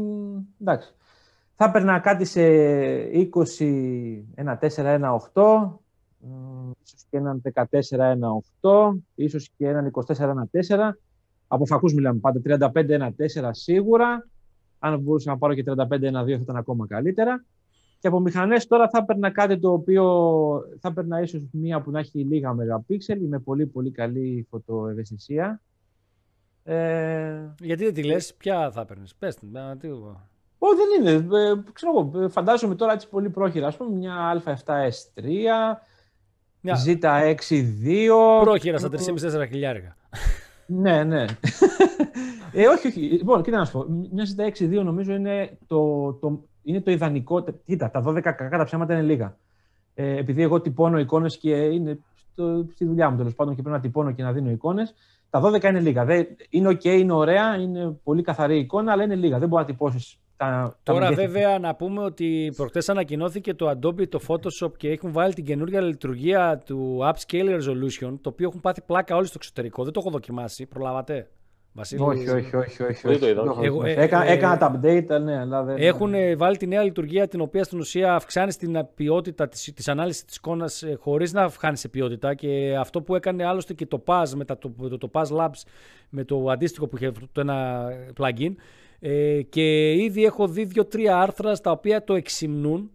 [0.00, 0.94] μ, εντάξει,
[1.62, 2.42] θα έπαιρνα κάτι σε
[3.58, 5.42] 20, ένα 4, ένα 8,
[6.18, 7.64] μ, ίσως και έναν 14,
[7.98, 8.28] ένα
[8.60, 10.98] 8, ίσως και έναν 24, ένα 4.
[11.46, 14.28] Από φακούς μιλάμε πάντα, 35, ένα 4 σίγουρα.
[14.78, 17.44] Αν μπορούσα να πάρω και 35, ένα 2 θα ήταν ακόμα καλύτερα.
[17.98, 20.04] Και από μηχανές τώρα θα έπαιρνα κάτι το οποίο
[20.80, 25.60] θα έπαιρνα ίσως μία που να έχει λίγα μεγαπίξελ με πολύ πολύ καλή φωτοευαισθησία.
[26.64, 29.14] Ε, Γιατί δεν τη λες, ποια θα παίρνεις.
[29.14, 29.88] Πες την, να τι
[30.64, 31.38] Ω, δεν είναι.
[31.38, 33.66] Ε, ξέρω εγώ, ε, φαντάζομαι τώρα έτσι πολύ πρόχειρα.
[33.66, 35.24] Ας πούμε μια Α7S3,
[36.60, 38.40] Μια Z6-2.
[38.40, 39.96] πρόχειρα στα 3,5-4 χιλιάρικα.
[40.66, 41.24] Ναι, ναι.
[42.52, 43.00] ε, όχι, όχι.
[43.00, 43.86] Λοιπόν, κοίτα να σου πω.
[44.12, 47.44] Μια Z6-2 νομίζω είναι το, το, είναι το ιδανικό.
[47.64, 49.36] Κοίτα, τα 12 κακά τα ψέματα είναι λίγα.
[49.94, 53.76] Ε, επειδή εγώ τυπώνω εικόνες και είναι στο, στη δουλειά μου τέλος πάντων και πρέπει
[53.76, 54.94] να τυπώνω και να δίνω εικόνες,
[55.30, 56.04] τα 12 είναι λίγα.
[56.04, 59.38] Δεν, είναι OK, είναι ωραία, είναι πολύ καθαρή εικόνα, αλλά είναι λίγα.
[59.38, 60.76] Δεν μπορεί να τυπώσεις τα.
[60.82, 61.26] τα Τώρα μεγέθη.
[61.28, 65.80] βέβαια να πούμε ότι προχτές ανακοινώθηκε το Adobe, το Photoshop και έχουν βάλει την καινούργια
[65.80, 69.84] λειτουργία του Upscale Resolution, το οποίο έχουν πάθει πλάκα όλοι στο εξωτερικό.
[69.84, 71.28] Δεν το έχω δοκιμάσει, προλάβατε.
[71.74, 72.82] Βασίλη; Όχι, όχι, όχι.
[72.82, 73.30] όχι, Δεν το όχι.
[73.32, 73.50] είδα, Δεν όχι.
[73.50, 74.00] έχω Εγώ, δοκιμάσει.
[74.00, 75.76] ε, Έκανα, ε, έκανα τα update, ναι, αλλά δεν.
[75.78, 79.88] Έχουν ε, βάλει τη νέα λειτουργία την οποία στην ουσία αυξάνει την ποιότητα της, της
[79.88, 83.86] ανάλυσης της εικόνας ε, χωρίς να αυξάνει σε ποιότητα και αυτό που έκανε άλλωστε και
[83.86, 85.62] το Paz με τα, το, το, το Paz Labs
[86.08, 87.86] με το αντίστοιχο που είχε αυτό το ένα
[88.20, 88.52] plugin
[89.04, 92.90] ε, και ήδη έχω δει δύο-τρία άρθρα στα οποία το εξυμνούν.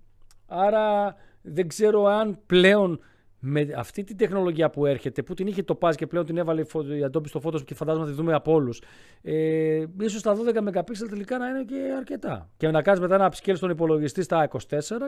[0.48, 3.00] Άρα δεν ξέρω αν πλέον
[3.40, 6.62] με αυτή την τεχνολογία που έρχεται, που την είχε το Paz και πλέον την έβαλε
[6.62, 8.82] η φω- η Adobe στο Photoshop και φαντάζομαι να τη δούμε από όλους.
[9.22, 12.50] Ε, ίσως τα 12 MP τελικά να είναι και αρκετά.
[12.58, 14.58] Και να κάνεις μετά ένα upscale στον υπολογιστή στα 24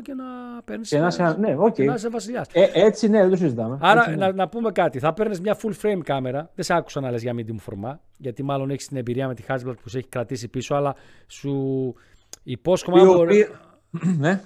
[0.01, 0.23] και να
[0.65, 0.89] παίρνεις.
[0.89, 1.73] Και να είσαι, ναι, οκ.
[1.73, 2.47] και να είσαι βασιλιάς.
[2.51, 3.77] Ε, έτσι, ναι, δεν το συζητάμε.
[3.81, 4.25] Άρα Έτσι, ναι.
[4.25, 4.99] να, να πούμε κάτι.
[4.99, 6.51] Θα παίρνεις μια full frame κάμερα.
[6.55, 9.43] Δεν σε άκουσα να λες για medium format, γιατί μάλλον έχεις την εμπειρία με τη
[9.47, 10.95] Hasselblad που σε έχει κρατήσει πίσω, αλλά
[11.27, 11.93] σου
[12.43, 12.99] υπόσχομαι.
[12.99, 13.59] Η αν μπορεί- οποία-
[14.19, 14.41] ναι.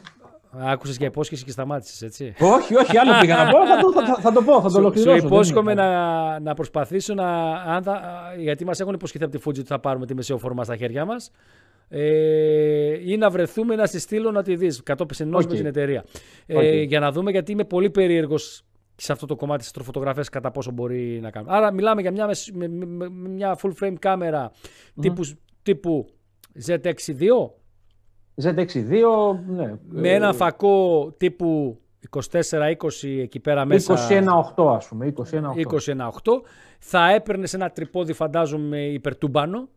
[0.57, 3.57] Άκουσες για υπόσχεση και σταμάτησες, έτσι; Όχι, όχι, άλλο πήγα να πω.
[3.67, 5.15] Θα το, θα, θα το πω, θα το Σου, ολοκληρώσω.
[5.15, 5.81] σου δεν υπόσχομαι είναι.
[5.81, 7.51] να, να προσπαθήσω να.
[7.53, 8.01] Αν θα,
[8.37, 11.05] γιατί μας έχουν υποσχεθεί από τη Fuji ότι θα πάρουμε τη μεσαίου φορμά στα χέρια
[11.05, 11.31] μας.
[11.89, 15.49] Ε, ή να βρεθούμε να στη στείλω να τη δεις κατόπιν ενός Οκ.
[15.49, 16.03] με την εταιρεία.
[16.45, 16.63] Ε, Οκ.
[16.87, 18.63] για να δούμε, γιατί είμαι πολύ περίεργος
[18.95, 21.55] σε αυτό το κομμάτι της αστροφωτογραφίας κατά πόσο μπορεί να κάνουμε.
[21.55, 24.51] Άρα, μιλάμε για μια, μεσ- με, με- με- με μια full frame κάμερα
[25.01, 25.21] τύπου,
[25.63, 26.07] τύπου
[26.67, 26.91] Z6-2
[28.41, 28.51] Z6-2,
[29.47, 29.73] ναι.
[29.89, 31.77] με ένα φακό τύπου
[32.09, 32.21] 24-20
[33.21, 33.95] εκεί πέρα μέσα.
[34.55, 35.21] 21-8 ας πούμε, 21-8.
[35.21, 36.41] 21-8.
[36.79, 39.67] Θα έπαιρνες ένα τρυπόδι, φαντάζομαι, υπερτούμπανο.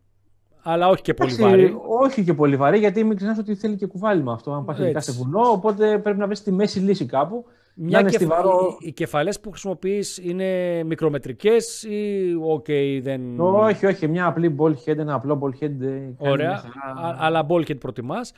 [0.61, 1.77] Αλλά όχι και πολύ Εντάξει, βαρύ.
[2.01, 4.97] Όχι και πολύ βαρύ, γιατί μην ξεχνάς ότι θέλει και κουβάλιμα αυτό, αν πάει ειδικά
[4.97, 5.11] Έτσι.
[5.11, 7.45] σε βουνό, οπότε πρέπει να βρεις τη μέση λύση κάπου.
[7.79, 8.19] Μια να είναι κεφ...
[8.21, 8.77] στιβαρό.
[8.79, 12.23] Οι, οι κεφαλές που χρησιμοποιείς είναι μικρομετρικές ή
[12.57, 13.39] ok δεν...
[13.39, 15.81] Όχι, όχι, μια απλή ball head, ένα απλό ball head.
[15.81, 17.07] ε, κάνει Ωραία, μια χαρά.
[17.07, 18.31] Α- αλλά bulkhead προτιμάς.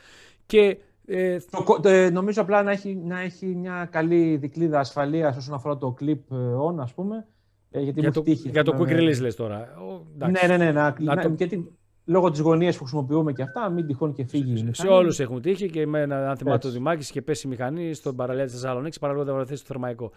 [0.46, 0.76] Και
[1.06, 5.54] ε, Το κο- το- νομίζω απλά να έχει, να έχει μια καλή δικλίδα ασφαλείας όσον
[5.54, 6.36] αφορά το clip ε,
[6.68, 7.26] on, ας πούμε.
[7.70, 8.48] ε, γιατί για, μου το, έχει τύχει.
[8.50, 9.56] για το ας πούμε, quick με- release λες τώρα.
[9.58, 10.46] Ο, εντάξει.
[10.46, 10.72] Ναι, ναι, ναι.
[10.72, 11.72] Να, Να να- το- Γιατί
[12.10, 14.52] λόγω της γωνίας που χρησιμοποιούμε και αυτά, μην τυχόν και φύγει.
[14.52, 14.90] η Σε μηχανή.
[14.92, 16.68] όλους έχουν τύχει και με ένα άνθημα Έτσι.
[16.68, 18.98] του Δημάκης και πέσει η μηχανή στον παραλία της Θεσσαλονίκης.
[18.98, 20.10] Παραλίγο δεν βρεθεί στο θερμαϊκό.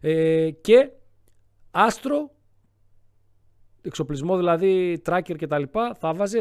[0.00, 0.90] Ε, και
[1.70, 2.30] άστρο,
[3.82, 5.62] εξοπλισμό δηλαδή, tracker κτλ.
[5.98, 6.40] Θα βάζε.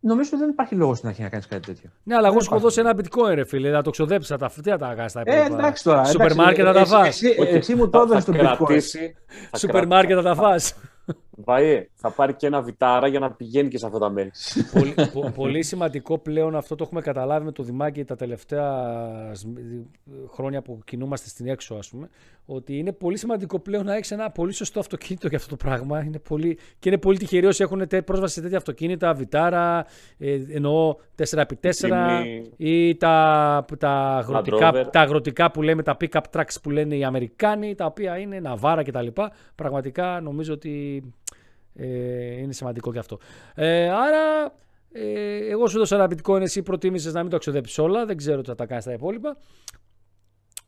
[0.00, 1.90] Νομίζω ότι δεν υπάρχει λόγος στην αρχή να κάνεις κάτι τέτοιο.
[2.02, 2.82] Ναι, αλλά εγώ Δεν σου έχω υπάρχει.
[2.94, 3.70] δώσει ένα bitcoin, ρε φίλε.
[3.70, 6.04] Να το ξοδέψει, θα τα τι θα τα κάνεις τα Ε, υπόλοιπα; εντάξει τώρα.
[6.04, 7.06] Σούπερ εντάξει, μάρκετ θα τα εσύ- φας.
[7.22, 8.56] Εσύ, εσύ μου το έδωσες θα το bitcoin.
[8.56, 9.14] κρατήσει.
[9.50, 9.86] θα Σούπερ κρατήσει.
[9.94, 10.74] μάρκετ θα τα φας.
[11.44, 14.30] Βαέ, θα πάρει και ένα βιτάρα για να πηγαίνει και σε αυτά τα μέρη.
[14.72, 18.72] πολύ, πο- πολύ σημαντικό πλέον αυτό το έχουμε καταλάβει με το Δημάκη τα τελευταία
[19.34, 19.46] σ-
[20.34, 22.08] χρόνια που κινούμαστε στην έξω ας πούμε
[22.46, 26.02] ότι είναι πολύ σημαντικό πλέον να έχεις ένα πολύ σωστό αυτοκίνητο για αυτό το πράγμα
[26.04, 29.86] είναι πολύ, και είναι πολύ τυχεροί όσοι έχουν τε- πρόσβαση σε τέτοια αυτοκίνητα, βιτάρα,
[30.18, 32.42] ε, εννοώ 4x4 Τιμή.
[32.56, 34.84] ή τα, τα, αγροτικά, Rover.
[34.92, 38.82] τα αγροτικά που λέμε, τα pick-up trucks που λένε οι Αμερικάνοι, τα οποία είναι ναβάρα
[38.82, 39.06] κτλ.
[39.54, 41.02] Πραγματικά νομίζω ότι
[41.76, 43.18] ε, είναι σημαντικό και αυτό.
[43.54, 44.54] Ε, άρα,
[44.92, 48.40] ε, εγώ σου έδωσα ένα bitcoin, εσύ προτίμησες να μην το ξοδέψεις όλα, δεν ξέρω
[48.40, 49.36] τι θα τα κάνεις τα υπόλοιπα.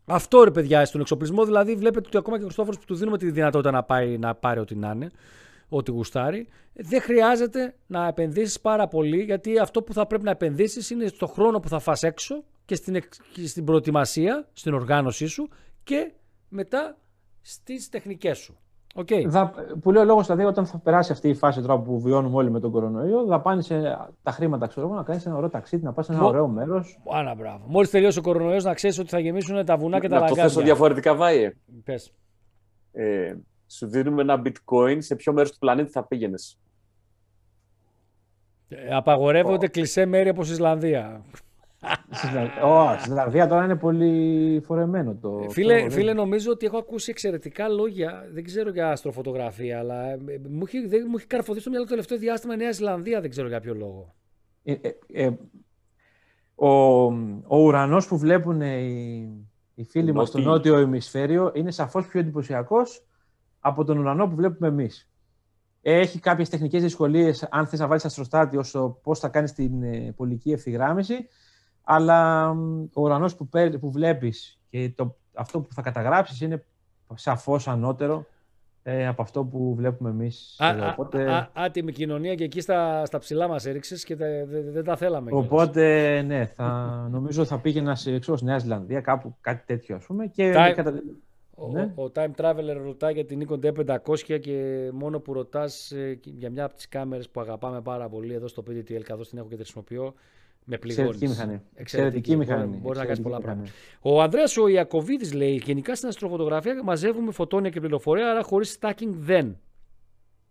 [0.07, 3.19] Αυτό ρε παιδιά στον εξοπλισμό, δηλαδή βλέπετε ότι ακόμα και ο Χριστόφορος που του δίνουμε
[3.19, 5.11] τη δυνατότητα να, πάει, να πάρει ό,τι να είναι,
[5.69, 10.91] ό,τι γουστάρει, δεν χρειάζεται να επενδύσεις πάρα πολύ, γιατί αυτό που θα πρέπει να επενδύσεις
[10.91, 15.27] είναι στο χρόνο που θα φας έξω και στην, εξ- και στην προετοιμασία, στην οργάνωσή
[15.27, 15.49] σου
[15.85, 16.13] και
[16.49, 16.99] μετά
[17.41, 18.59] στις τεχνικές σου.
[18.94, 19.24] Okay.
[19.27, 22.36] Δα, που λέει ο λόγος δηλαδή όταν θα περάσει αυτή η φάση τώρα που βιώνουμε
[22.36, 23.62] όλοι με τον κορονοϊό, θα πάνε
[24.23, 26.98] τα χρήματα ξέρω, να κάνεις ένα ωραίο ταξίδι, να πας σε ένα ωραίο μέρος.
[27.12, 27.65] Άνα, μπράβο.
[27.66, 30.43] Μόλις τελειώσει ο κορονοϊός, να ξέρεις ότι θα γεμίσουν τα βουνά και τα λαγκάδια.
[30.43, 31.52] Να το θέσω διαφορετικά, Βάιε.
[31.85, 32.12] Πες.
[32.93, 33.35] Ε,
[33.66, 36.59] σου δίνουμε ένα bitcoin, σε ποιο μέρος του πλανήτη θα πήγαινες.
[38.69, 39.70] Ε, απαγορεύονται oh.
[39.70, 41.24] κλεισέ μέρη όπως η Ισλανδία.
[42.65, 45.47] Όχι, στην Ισλανδία τώρα είναι πολύ φορεμένο το.
[45.49, 48.29] Φίλε, φίλε, νομίζω ότι έχω ακούσει εξαιρετικά λόγια.
[48.33, 50.19] Δεν ξέρω για αστροφωτογραφία, αλλά ε,
[50.49, 53.21] μου έχει, δεν, μου έχει καρφωθεί στο μυαλό το τελευταίο διάστημα η Νέα Ισλανδία.
[53.21, 54.15] Δεν ξέρω για ποιο λόγο.
[54.63, 55.31] Ε, ε, ε
[56.55, 56.69] ο,
[57.47, 63.07] ο ουρανός που βλέπουν οι, οι φίλοι μας στο νότιο ημισφαίριο είναι σαφώς πιο εντυπωσιακός
[63.61, 65.11] από τον ουρανό που βλέπουμε εμείς.
[65.83, 69.73] Έχει κάποιες τεχνικές δυσκολίες αν θες να βάλεις αστροστάτη όσο πώς θα κάνεις την
[70.17, 71.29] πολική ευθυγράμμιση
[71.90, 72.51] αλλά
[72.93, 73.48] ο ουρανός που,
[73.81, 76.65] που βλέπεις και το, αυτό που θα καταγράψεις είναι
[77.15, 78.27] σαφώς ανώτερο
[78.82, 80.56] ε, από αυτό που βλέπουμε εμείς.
[80.59, 80.89] Α, εδώ.
[80.89, 81.32] Οπότε...
[81.32, 84.16] α, άτιμη κοινωνία και εκεί στα, στα ψηλά μας έριξες και
[84.73, 85.31] δεν τα θέλαμε.
[85.35, 90.27] Οπότε, ναι, θα, νομίζω θα πήγαινα σε ξέρω, Νέα Ζηλανδία, κάπου κάτι τέτοιο ας πούμε.
[90.27, 90.73] Και Time...
[90.74, 91.02] κατα...
[91.55, 91.93] Ο, ναι.
[91.94, 96.65] ο, Time Traveler ρωτάει για την Nikon D500 και μόνο που ρωτάς ε, για μια
[96.65, 99.62] από τις κάμερες που αγαπάμε πάρα πολύ εδώ στο PDTL καθώς την έχω και τη
[99.62, 100.15] χρησιμοποιώ
[100.70, 101.11] με πληγώνεις.
[101.11, 101.62] Εξαιρετική μηχανή.
[101.74, 102.77] Εξαιρετική μηχανή.
[102.82, 103.70] Μπορεί να κάνεις πολλά πράγματα.
[104.01, 109.11] Ο Ανδρέας ο Ιακοβίδη λέει: Γενικά στην αστροφωτογραφία μαζεύουμε φωτόνια και πληροφορία, αλλά χωρίς stacking
[109.11, 109.59] δεν.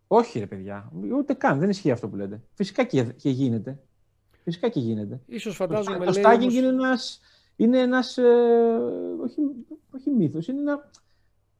[0.07, 0.91] Όχι, ρε παιδιά.
[1.17, 1.59] Ούτε καν.
[1.59, 2.41] Δεν ισχύει αυτό που λέτε.
[2.53, 3.79] Φυσικά και, και γίνεται.
[4.43, 5.21] Φυσικά και γίνεται.
[5.25, 6.05] Ίσως φαντάζομαι.
[6.05, 6.53] Το, το stacking όμως...
[6.53, 7.21] είναι ένας.
[7.59, 8.23] Είναι ένας, ε,
[9.23, 9.41] όχι,
[9.95, 10.89] όχι μύθος, είναι, ένα,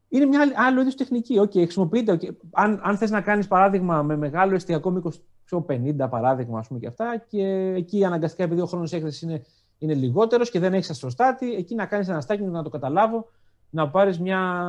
[0.07, 1.39] είναι μια άλλη, άλλο είδους τεχνική.
[1.39, 2.17] Okay, χρησιμοποιείται.
[2.21, 2.29] Okay.
[2.51, 6.79] Αν, αν θες να κάνεις παράδειγμα με μεγάλο εστιακό μήκος ξέρω, 50 παράδειγμα, ας πούμε,
[6.79, 7.25] και αυτά.
[7.27, 7.43] Και
[7.75, 9.41] εκεί αναγκαστικά, επειδή ο χρόνος έκθεσης είναι,
[9.77, 13.25] είναι λιγότερος και δεν έχεις αστροστάτη, εκεί να κάνεις ένα στάκι να το καταλάβω,
[13.69, 14.61] να πάρεις μια,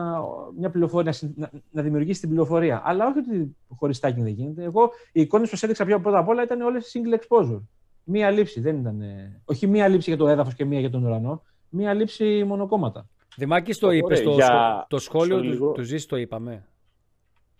[0.56, 2.82] μια πληροφορία, να, να δημιουργήσεις την πληροφορία.
[2.84, 4.62] Αλλά όχι ότι χωρίς στάκι δεν γίνεται.
[4.62, 7.60] Εγώ, οι εικόνες που σας έδειξα πιο πρώτα απ' όλα ήταν όλες single exposure.
[8.04, 8.60] Μία λήψη.
[8.60, 9.02] Δεν ήταν,
[9.44, 11.42] όχι μία λήψη για το έδαφος και μία για τον ουρανό.
[11.68, 13.08] Μία λήψη μονοκόμματα.
[13.36, 14.86] Δημάκη το είπες στο, για...
[14.88, 16.66] το σχόλιο του, του Ζήση, το είπαμε.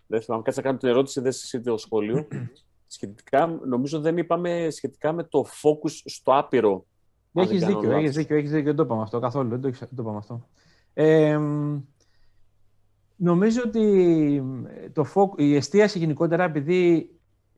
[0.07, 2.27] Δεν θυμάμαι, κάτσε να κάνω την ερώτηση, δεν σα το σχόλιο.
[2.89, 6.86] σχετικά, νομίζω δεν είπαμε σχετικά με το focus στο άπειρο.
[7.32, 10.02] Έχεις δίκιο, έχεις δίκιο, έχεις δίκιο, δεν το είπαμε αυτό καθόλου, δεν το, δεν το
[10.02, 10.48] είπαμε αυτό.
[10.94, 11.39] Ε,
[13.16, 14.43] νομίζω ότι
[14.93, 17.10] το focus, η εστίαση γενικότερα, επειδή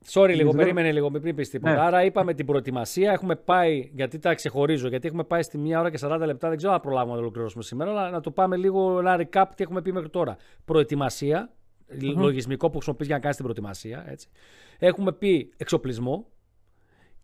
[0.05, 1.73] Sorry λίγο, περίμενε λίγο, μην πεις τίποτα.
[1.73, 1.79] Ναι.
[1.79, 5.89] Άρα είπαμε την προετοιμασία, έχουμε πάει, γιατί τα ξεχωρίζω, γιατί έχουμε πάει στη 1 ώρα
[5.89, 8.57] και 40 λεπτά, δεν ξέρω αν προλάβουμε να το ολοκληρώσουμε σήμερα, αλλά να το πάμε
[8.57, 10.37] λίγο, ένα recap τι έχουμε πει μέχρι τώρα.
[10.65, 11.60] Προετοιμασία, mm-hmm.
[11.99, 14.05] Λογισμικό που χρησιμοποιείς για να κάνεις την προετοιμασία.
[14.07, 14.29] Έτσι.
[14.79, 16.25] Έχουμε πει εξοπλισμό.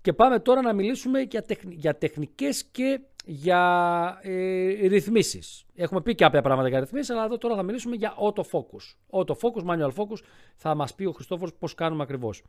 [0.01, 1.71] Και πάμε τώρα να μιλήσουμε για, τεχν...
[1.71, 5.65] για τεχνικές και για ε, ρυθμίσεις.
[5.75, 9.19] Έχουμε πει κάποια πράγματα για ρυθμίσεις, αλλά εδώ τώρα θα μιλήσουμε για autofocus.
[9.19, 10.17] Autofocus, manual focus,
[10.55, 12.43] θα μας πει ο Χριστόφορος πώς κάνουμε ακριβώς.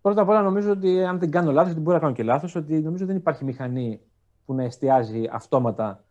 [0.00, 2.54] Πρώτα απ' όλα νομίζω ότι αν δεν κάνω λάθος, γιατί μπορεί να κάνω και λάθος,
[2.54, 4.00] ότι νομίζω δεν υπάρχει μηχανή
[4.44, 6.04] που να εστιάζει αυτόματα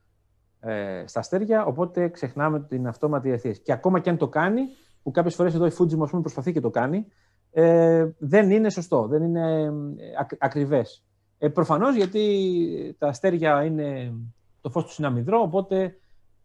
[0.60, 3.62] ε, στα αστέρια, οπότε ξεχνάμε την αυτόματη εστίαση.
[3.62, 4.62] Και ακόμα και αν το κάνει,
[5.04, 7.06] που κάποιες φορές εδώ η Fujifilm προσπαθεί και το κάνει,
[7.52, 9.64] ε, δεν είναι σωστό, δεν είναι
[9.98, 11.04] ε, ακριβές.
[11.38, 14.14] Ε, Προφανώς γιατί τα αστέρια είναι
[14.62, 15.96] το φως του συναμυδρό, οπότε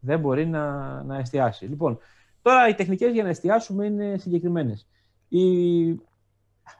[0.00, 1.66] δεν μπορεί να, να εστιάσει.
[1.66, 1.98] Λοιπόν,
[2.42, 4.86] τώρα οι τεχνικές για να εστιάσουμε είναι συγκεκριμένες.
[5.28, 5.86] Η,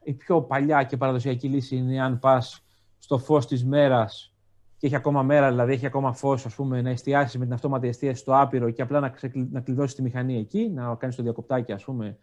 [0.03, 2.65] η πιο παλιά και παραδοσιακή λύση είναι αν πας
[2.99, 4.36] στο φως της μέρας
[4.79, 7.89] και έχει ακόμα μέρα, δηλαδή έχει ακόμα φως, ας πούμε, να εστιάσει με την αυτόματη
[7.89, 9.15] εστίαση στο άπειρο και απλά να,
[9.51, 12.19] να κλειδώσει τη μηχανή εκεί, να κάνει το διακοπτάκι, ας πούμε,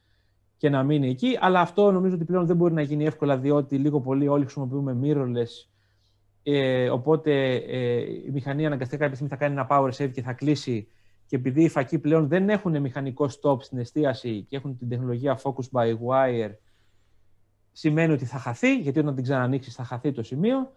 [0.58, 1.38] και να μείνει εκεί.
[1.40, 5.00] Αλλά αυτό νομίζω ότι πλέον δεν μπορεί να γίνει εύκολα, διότι λίγο πολύ όλοι χρησιμοποιούμε
[5.04, 5.68] mirrorless.
[6.44, 10.34] Ε, οπότε ε, η μηχανή αναγκαστικά κάποια στιγμή θα κάνει ένα power save και θα
[10.34, 10.88] κλείσει.
[11.26, 15.40] Και επειδή οι φακοί πλέον δεν έχουν μηχανικό stop στην εστίαση και έχουν την τεχνολογία
[15.44, 16.52] focus by wire,
[17.72, 20.72] σημαίνει ότι θα χαθεί, γιατί όταν την ξανανοίξεις θα χαθεί το σημείο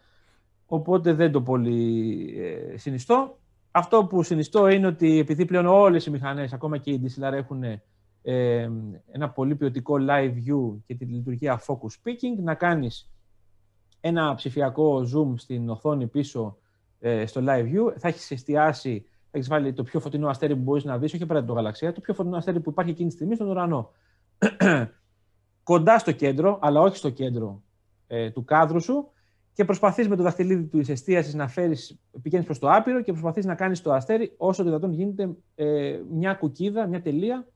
[0.66, 3.38] οπότε δεν το πολύ ε, συνιστώ.
[3.70, 7.62] Αυτό που συνιστώ είναι ότι επειδή πλέον όλες οι μηχανές, ακόμα και οι DSLR έχουν
[8.22, 8.70] ε,
[9.10, 13.10] ένα πολύ ποιοτικό live view και τη λειτουργία focus picking, να κάνεις
[14.00, 16.56] ένα ψηφιακό zoom στην οθόνη πίσω
[16.98, 20.62] ε, στο live view, θα έχεις εστιάσει, θα έχεις βάλει το πιο φωτεινό αστέρι που
[20.62, 23.08] μπορείς να δεις, όχι πέρα από το γαλαξία, το πιο φωτεινό αστέρι που υπάρχει εκείνη
[23.08, 23.90] τη στιγμή στον ουρανό.
[25.62, 27.62] Κοντά στο κέντρο, αλλά όχι στο κέντρο
[28.06, 29.10] ε, του κάδρου σου,
[29.56, 33.44] και προσπαθείς με το δαχτυλίδι του εστίασης να φέρεις, πηγαίνεις προς το άπειρο και προσπαθείς
[33.44, 37.46] να κάνεις το αστέρι όσο το δυνατόν γίνεται ε, μια κουκίδα, μια τελεία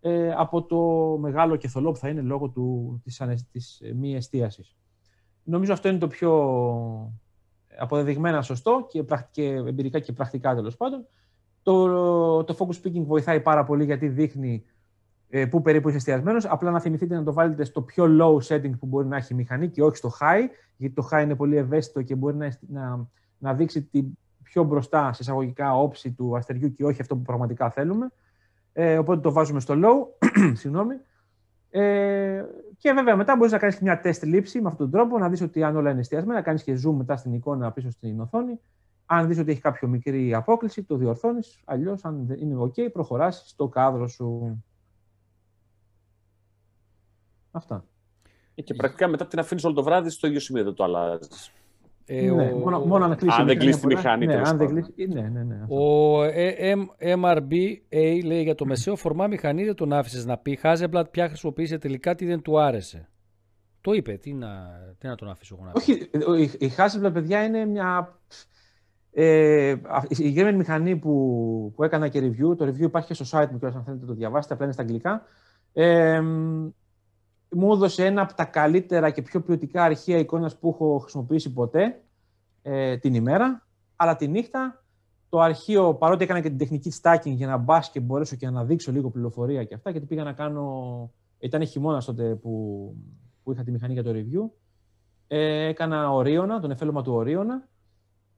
[0.00, 0.78] ε, από το
[1.20, 4.76] μεγάλο κεθολό που θα είναι λόγω του, της, της ε, μη εστίασης.
[5.42, 6.32] Νομίζω αυτό είναι το πιο
[7.78, 11.06] αποδεδειγμένα σωστό και, και εμπειρικά και πρακτικά τέλος πάντων.
[11.62, 14.64] Το, το focus picking βοηθάει πάρα πολύ γιατί δείχνει
[15.28, 16.44] ε, που περίπου είσαι εστιασμένος.
[16.44, 19.36] Απλά να θυμηθείτε να το βάλετε στο πιο low setting που μπορεί να έχει η
[19.36, 23.08] μηχανή και όχι στο high, γιατί το high είναι πολύ ευαίσθητο και μπορεί να, να,
[23.38, 24.06] να δείξει την
[24.42, 28.08] πιο μπροστά σε εισαγωγικά όψη του αστεριού και όχι αυτό που πραγματικά θέλουμε.
[28.72, 30.26] Ε, οπότε το βάζουμε στο low.
[30.60, 30.94] Συγγνώμη.
[31.70, 32.44] Ε,
[32.78, 35.40] και βέβαια μετά μπορείς να κάνεις μια test λήψη με αυτόν τον τρόπο, να δεις
[35.40, 38.60] ότι αν όλα είναι εστιασμένα, κάνεις και zoom μετά στην εικόνα πίσω στην οθόνη.
[39.06, 41.62] Αν δεις ότι έχει κάποιο μικρή απόκληση, το διορθώνεις.
[41.64, 44.62] Αλλιώς, αν είναι OK, προχωράς στο κάδρο σου.
[47.56, 47.84] Αυτά.
[48.54, 51.52] Ε, και πρακτικά μετά την αφήνεις όλο το βράδυ στο ίδιο σημείο, δεν το αλλάζεις.
[52.04, 52.58] Ε, ναι, ο...
[52.58, 54.26] μόνο, μόνο αν, αν δεν κλείσει τη μηχανή.
[54.26, 57.78] Ναι, αν δεν κλείσει, ναι, ναι, ναι, ο ε, MRBA
[58.24, 60.56] λέει για το μεσαίο φορμά μηχανή δεν τον άφησες να πει.
[60.56, 63.08] Χάζεμπλατ πια χρησιμοποίησε τελικά τι δεν του άρεσε.
[63.80, 64.48] Το είπε, τι να,
[64.98, 65.80] τι να τον αφήσω εγώ να πει.
[66.26, 68.18] Όχι, η Χάζεμπλατ, παιδιά, είναι μια.
[69.12, 69.76] Ε,
[70.08, 73.58] η συγκεκριμένη μηχανή που, που έκανα και review, το review υπάρχει και στο site μου
[73.58, 75.22] και αν θέλετε το διαβάσετε, απλά είναι στα αγγλικά.
[75.72, 76.22] Ε,
[77.50, 82.00] μου έδωσε ένα από τα καλύτερα και πιο ποιοτικά αρχεία εικόνας που έχω χρησιμοποιήσει ποτέ
[82.62, 83.66] ε, την ημέρα,
[83.96, 84.84] αλλά τη νύχτα
[85.28, 88.64] το αρχείο, παρότι έκανα και την τεχνική stacking για να μπας και μπορέσω και να
[88.64, 91.10] δείξω λίγο πληροφορία και αυτά, γιατί πήγα να κάνω.
[91.38, 92.94] Ήταν χειμώνας τότε που,
[93.42, 94.50] που είχα τη μηχανή για το review.
[95.26, 97.68] Ε, έκανα ορίωνα, τον εφέλωμα του ορίωνα.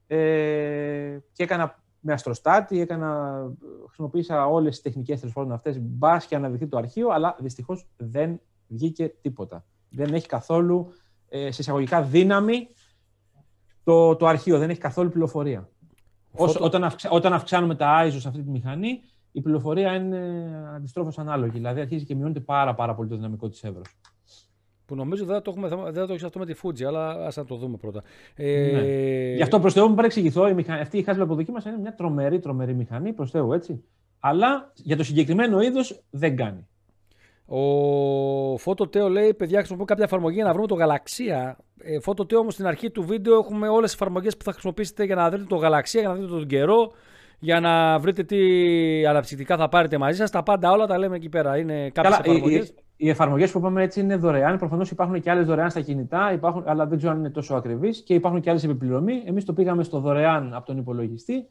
[0.07, 3.41] Ε, και έκανα με αστροστάτη, έκανα,
[3.85, 8.39] χρησιμοποίησα όλες τις τεχνικές τέλος αυτές, μπας και αναδειχθεί το αρχείο, αλλά δυστυχώς δεν
[8.69, 9.65] βγήκε τίποτα.
[9.89, 10.93] Δεν έχει καθόλου
[11.29, 12.67] ε, σε εισαγωγικά δύναμη
[13.83, 15.69] το, το αρχείο, δεν έχει καθόλου πληροφορία.
[16.31, 19.01] Όσο, όταν, αυξα, όταν αυξάνουμε τα ISO σε αυτή τη μηχανή,
[19.31, 21.51] η πληροφορία είναι αντιστρόφως ανάλογη.
[21.51, 23.99] Δηλαδή αρχίζει και μειώνεται πάρα, πάρα πολύ το δυναμικό της εύρος.
[24.85, 27.25] Που νομίζω δεν θα το, έχουμε, δεν θα το έχεις αυτό με τη Fuji, αλλά
[27.25, 28.03] ας να το δούμε πρώτα.
[28.35, 28.71] Ε...
[28.71, 28.81] Ναι.
[29.35, 32.39] Γι' αυτό προς Θεού μου παρεξηγηθώ, η μηχανή, αυτή η χάσλα αποδοκίμαση είναι μια τρομερή,
[32.39, 33.83] τρομερή μηχανή, προς Θεού, έτσι.
[34.19, 36.67] Αλλά για το συγκεκριμένο είδος δεν κάνει.
[37.51, 41.57] Ο Φωτοτέο λέει: Παιδιά, χρησιμοποιώ κάποια εφαρμογή για να βρούμε το γαλαξία.
[41.77, 45.15] Ε, Φωτοτέο όμως στην αρχή του βίντεο έχουμε όλες τις εφαρμογές που θα χρησιμοποιήσετε για
[45.15, 46.91] να δείτε το γαλαξία, για να δείτε τον καιρό,
[47.39, 48.37] για να βρείτε τι
[49.05, 50.31] αναψυκτικά θα πάρετε μαζί σας.
[50.31, 51.57] Τα πάντα όλα τα λέμε εκεί πέρα.
[51.57, 52.67] Είναι κάποιες εφαρμογές.
[52.67, 54.57] Οι, οι εφαρμογές που είπαμε έτσι είναι δωρεάν.
[54.57, 58.01] Προφανώς υπάρχουν και άλλες δωρεάν στα κινητά, υπάρχουν, αλλά δεν ξέρω αν είναι τόσο ακριβείς
[58.01, 59.23] και υπάρχουν και άλλες επιπληρωμή.
[59.25, 61.47] Εμείς το πήγαμε στο δωρεάν από τον υπολογιστή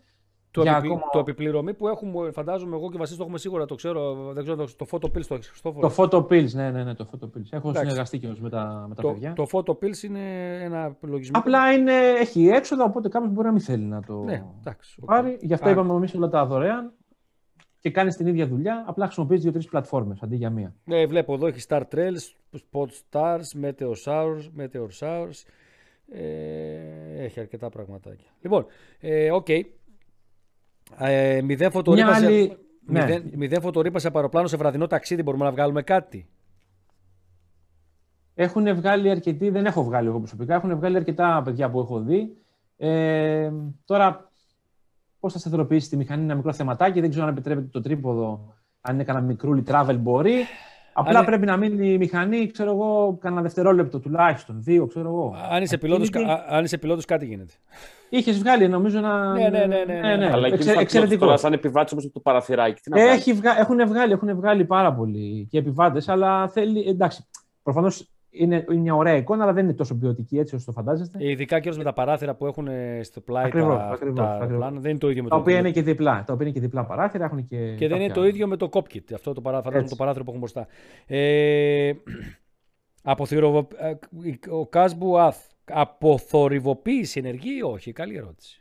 [0.62, 0.93] το, επιπλη...
[0.93, 1.10] ακόμα...
[1.12, 4.14] το επιπληρωμή που έχουμε, φαντάζομαι εγώ και ο Βασίλης το έχουμε σίγουρα, το ξέρω.
[4.32, 5.40] Δεν ξέρω το Photo Pills.
[5.62, 7.47] Το, το Photo Pills, ναι, ναι, ναι, το Photo Pills.
[7.51, 7.80] Έχω Εντάξει.
[7.80, 9.32] συνεργαστεί και με τα, με τα το, παιδιά.
[9.32, 11.39] Το Photo Pills είναι ένα λογισμό.
[11.39, 15.36] Απλά είναι, έχει έξοδα, οπότε κάποιος μπορεί να μην θέλει να το ναι, εντάξει, πάρει.
[15.36, 15.44] Okay.
[15.44, 16.93] Γι' αυτό είπαμε εμείς όλα τα δωρεάν
[17.80, 18.85] και κάνεις την ίδια δουλειά.
[18.86, 20.74] Απλά χρησιμοποιείς δύο-τρεις πλατφόρμες αντί για μία.
[20.85, 25.43] Ναι, βλέπω εδώ έχει Star Trails, Spot Stars, Meteor Showers, Meteor Showers.
[26.12, 28.26] Ε, έχει αρκετά πραγματάκια.
[28.40, 28.66] Λοιπόν,
[29.01, 29.60] ε, okay.
[30.97, 32.56] Ε, μηδέν φωτορύπα, άλλη...
[32.93, 33.23] σε...
[33.36, 33.60] ναι.
[33.60, 35.23] φωτορύπα σε παροπλάνο σε βραδινό ταξίδι.
[35.23, 36.28] Μπορούμε να βγάλουμε κάτι;
[38.40, 42.36] Έχουν βγάλει αρκετοί, δεν έχω βγάλει εγώ προσωπικά, έχουν βγάλει αρκετά παιδιά που έχω δει.
[42.77, 43.51] Ε,
[43.85, 44.31] τώρα,
[45.20, 48.94] πώς θα σταθεροποιήσει τη μηχανή, ένα μικρό θεματάκι, δεν ξέρω αν επιτρέπεται το τρίποδο, αν
[48.94, 50.44] είναι κανένα μικρούλι travel μπορεί.
[50.98, 55.36] Απλά πρέπει να μείνει η μηχανή, ξέρω εγώ, κανένα δευτερόλεπτο τουλάχιστον, δύο, ξέρω εγώ.
[55.50, 56.10] Αν είσαι, πιλότος,
[56.48, 57.52] αν είσαι πιλότος, κάτι γίνεται.
[58.08, 59.32] Είχες βγάλει, νομίζω, ένα.
[59.32, 59.84] Ναι, ναι, ναι.
[59.86, 60.16] ναι, ναι.
[60.16, 60.30] ναι.
[60.32, 61.24] Αλλά Εξε, εξαιρετικό.
[61.24, 62.80] Τώρα, σαν επιβάτης όμω το παραθυράκι.
[62.80, 63.58] Τι να Έχει βγα...
[63.58, 66.88] Έχουν βγάλει, έχουν βγάλει πάρα πολλοί και επιβάτες, αλλά θέλει.
[66.88, 67.26] Εντάξει,
[67.62, 71.19] προφανώς είναι, είναι μια ωραία εικόνα, αλλά δεν είναι τόσο ποιοτική έτσι όσο το φαντάζεστε.
[71.20, 72.69] Ειδικά και με τα παράθυρα που έχουν
[73.01, 74.81] στο πλάι ακριβώς, τα, ακριβώς, τα ακριβώς.
[74.81, 75.40] δεν είναι το ίδιο με τα το.
[75.40, 76.24] οποία είναι και διπλά.
[76.27, 77.24] Τα οποία είναι και διπλά παράθυρα.
[77.24, 79.12] Έχουν και και δεν είναι το ίδιο με το κόπκιτ.
[79.12, 80.66] Αυτό το, παρά, το παράθυρο που έχουμε μπροστά.
[81.06, 81.93] Ε,
[83.02, 83.94] αποθυρο, ε,
[84.51, 85.36] ο Κάσμπου Αθ.
[85.70, 87.93] Αποθορυβοποίηση ενεργή ή όχι.
[87.93, 88.60] Καλή ερώτηση.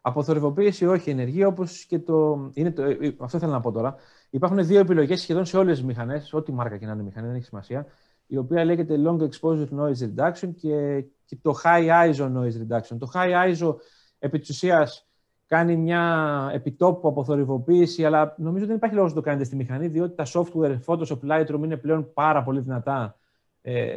[0.00, 2.50] Αποθορυβοποίηση όχι ενεργή, όπως και το.
[2.54, 2.82] Είναι το...
[2.82, 3.94] Ε, αυτό θέλω να πω τώρα.
[4.30, 7.36] Υπάρχουν δύο επιλογές σχεδόν σε όλες τις μηχανές, ό,τι μάρκα και να είναι μηχανή, δεν
[7.36, 7.86] έχει σημασία
[8.26, 12.96] η οποία λέγεται Long Exposure Noise Reduction και, και το High ISO Noise Reduction.
[12.98, 13.74] Το High ISO
[14.18, 15.08] επί της ουσίας,
[15.46, 20.14] κάνει μια επιτόπου αποθορυβοποίηση, αλλά νομίζω δεν υπάρχει λόγος να το κάνετε στη μηχανή, διότι
[20.14, 23.18] τα software Photoshop Lightroom είναι πλέον πάρα πολύ δυνατά
[23.62, 23.94] ε,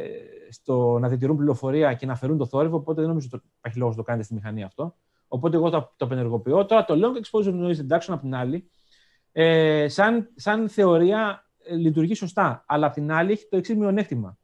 [0.50, 3.96] στο να διατηρούν πληροφορία και να αφαιρούν το θόρυβο, οπότε δεν νομίζω ότι υπάρχει λόγος
[3.96, 4.96] να το κάνετε στη μηχανή αυτό.
[5.28, 6.66] Οπότε εγώ το, το απενεργοποιώ.
[6.66, 8.70] Τώρα το Long Exposure Noise Reduction, απ' την άλλη,
[9.32, 12.64] ε, σαν, σαν θεωρία ε, λειτουργεί σωστά.
[12.66, 14.38] Αλλά απ' την άλλη έχει το εξής μειονέκτημα.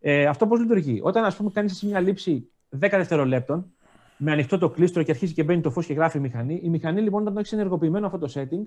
[0.00, 3.72] Ε, αυτό πώς λειτουργεί; Όταν, ας πούμε, κάνεις μια λήψη 10 δευτερολέπτων
[4.16, 6.68] με ανοιχτό το κλίστρο και αρχίζει και μπαίνει το φως και γράφει η μηχανή, η
[6.68, 8.66] μηχανή λοιπόν, όταν το έχεις ενεργοποιημένο αυτό το setting,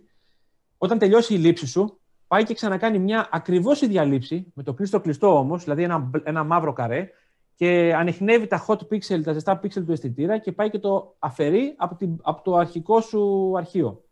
[0.77, 4.99] όταν τελειώσει η λήψη σου, πάει και ξανακάνει μια ακριβώς ίδια λήψη, με το κλίστρο
[4.99, 7.09] κλειστό όμως, δηλαδή ένα, ένα μαύρο καρέ,
[7.55, 11.73] και ανοιχνεύει τα hot pixel, τα ζεστά pixel του αισθητήρα και πάει και το αφαιρεί
[11.77, 14.03] από, την, από το αρχικό σου αρχείο.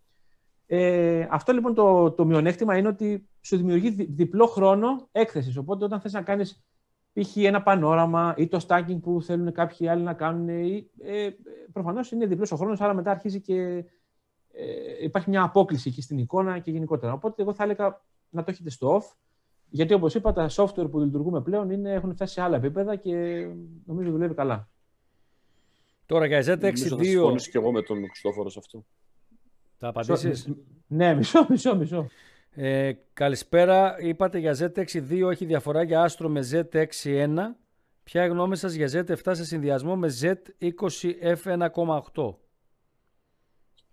[0.67, 5.57] Ε, αυτό λοιπόν το, το μειονέκτημα είναι ότι σου δημιουργεί δι- διπλό χρόνο έκθεσης.
[5.57, 6.63] Οπότε όταν θες να κάνεις
[7.13, 7.37] π.χ.
[7.37, 11.29] ένα πανόραμα ή το stacking που θέλουν κάποιοι άλλοι να κάνουν, ή, ε,
[11.73, 13.85] προφανώς είναι διπλός ο χρόνος, άρα μετά αρχίζει και
[14.51, 17.13] ε, υπάρχει μια απόκληση εκεί στην εικόνα και γενικότερα.
[17.13, 19.15] Οπότε εγώ θα έλεγα να το έχετε στο off.
[19.69, 23.47] Γιατί όπως είπα, τα software που λειτουργούμε πλέον είναι, έχουν φτάσει σε άλλα επίπεδα και
[23.85, 24.69] νομίζω δουλεύει καλά.
[26.05, 28.85] Τώρα για Νομίζω θα Z62 συμφωνήσω και εγώ με τον Χριστόφορος σε αυτό.
[29.77, 30.49] Θα απαντήσεις;
[30.87, 32.07] Ναι, μισό, μισό, μισό.
[32.51, 33.95] Ε, καλησπέρα.
[33.99, 37.35] Είπατε για Z62 έχει διαφορά για άστρο με Z61.
[38.03, 42.35] Ποια η γνώμη σας για Z7 σε συνδυασμό με Z20F1.8.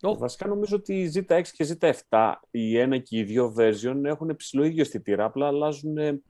[0.04, 0.18] Oh.
[0.18, 4.36] Βασικά νομίζω ότι η Z6 και η Z7, η ένα και οι δύο version έχουν
[4.36, 6.22] ψηλό ίδιο αισθητήρα, απλά αλλάζουν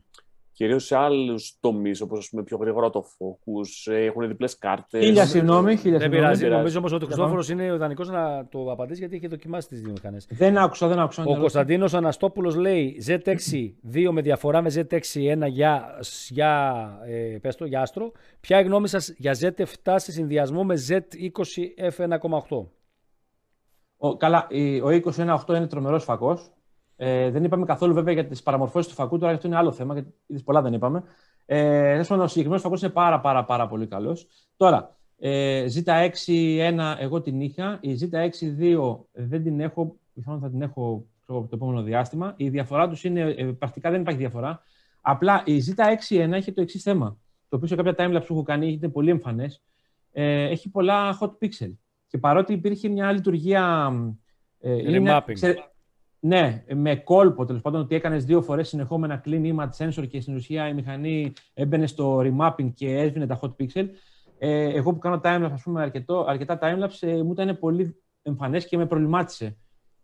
[0.53, 5.05] κυρίως σε άλλους τομείς, όπως πιο γρήγορα το focus, ε, έχουν διπλές κάρτες.
[5.05, 6.11] Χίλια συγγνώμη, χίλια Δεν συγγνώμη.
[6.23, 6.41] πειράζει.
[6.41, 6.57] πειράζει.
[6.59, 9.81] Νομίζω όμως ότι ο Χριστόφορος είναι ο ιδανικός να το απαντήσει γιατί έχει δοκιμάσει τις
[9.83, 10.27] δύο μηχανές.
[10.31, 11.23] Δεν άκουσα, δεν άκουσα.
[11.27, 15.99] Ο Κωνσταντίνος Αναστόπουλος λέει Z6 2 με διαφορά με Z6 1 για,
[16.29, 18.13] για, ε, πες το, για άστρο.
[18.41, 22.67] Ποια η γνώμη σας για Z7 σε συνδυασμό με Z20 F1.8.
[23.97, 26.51] Ο, καλά, η- ο 21.8 είναι τρομερός φακός.
[27.05, 29.95] Ε, δεν είπαμε καθόλου βέβαια για τις παραμορφώσεις του φακού, τώρα αυτό είναι άλλο θέμα,
[29.95, 31.03] γιατί είδες, πολλά δεν είπαμε.
[31.47, 34.27] Ε, τέλος πάντων, ο συγκεκριμένος φακός είναι πάρα, πάρα, πάρα πολύ καλός.
[34.57, 37.79] Τώρα, ε, Z6-1 εγώ την είχα.
[37.81, 42.35] Η Z6-2 δεν την έχω, πιθανόν θα την έχω ξέρω, το επόμενο διάστημα.
[42.37, 44.61] Η διαφορά τους είναι, ε, πρακτικά δεν υπάρχει διαφορά.
[45.01, 47.17] Απλά η Z6-1 έχει το εξής θέμα.
[47.49, 49.63] Το οποίο σε κάποια timelapse που έχω κάνει είναι πολύ εμφανές.
[50.13, 51.73] Ε, έχει πολλά hot pixel.
[52.07, 53.93] Και παρότι υπήρχε μια λειτουργία.
[54.61, 55.33] Ε, είναι- Remapping.
[55.33, 55.72] ξε-
[56.25, 60.35] ναι, με κόλπο τέλος πάντων ότι έκανες δύο φορές συνεχόμενα clean image sensor και στην
[60.35, 63.89] ουσία η μηχανή έμπαινε στο remapping και έσβηνε τα hot pixel.
[64.39, 68.67] Ε, εγώ που κάνω timelapse, ας πούμε, αρκετό, αρκετά timelapse, ε, μου ήταν πολύ εμφανές
[68.67, 69.57] και με προβλημάτισε.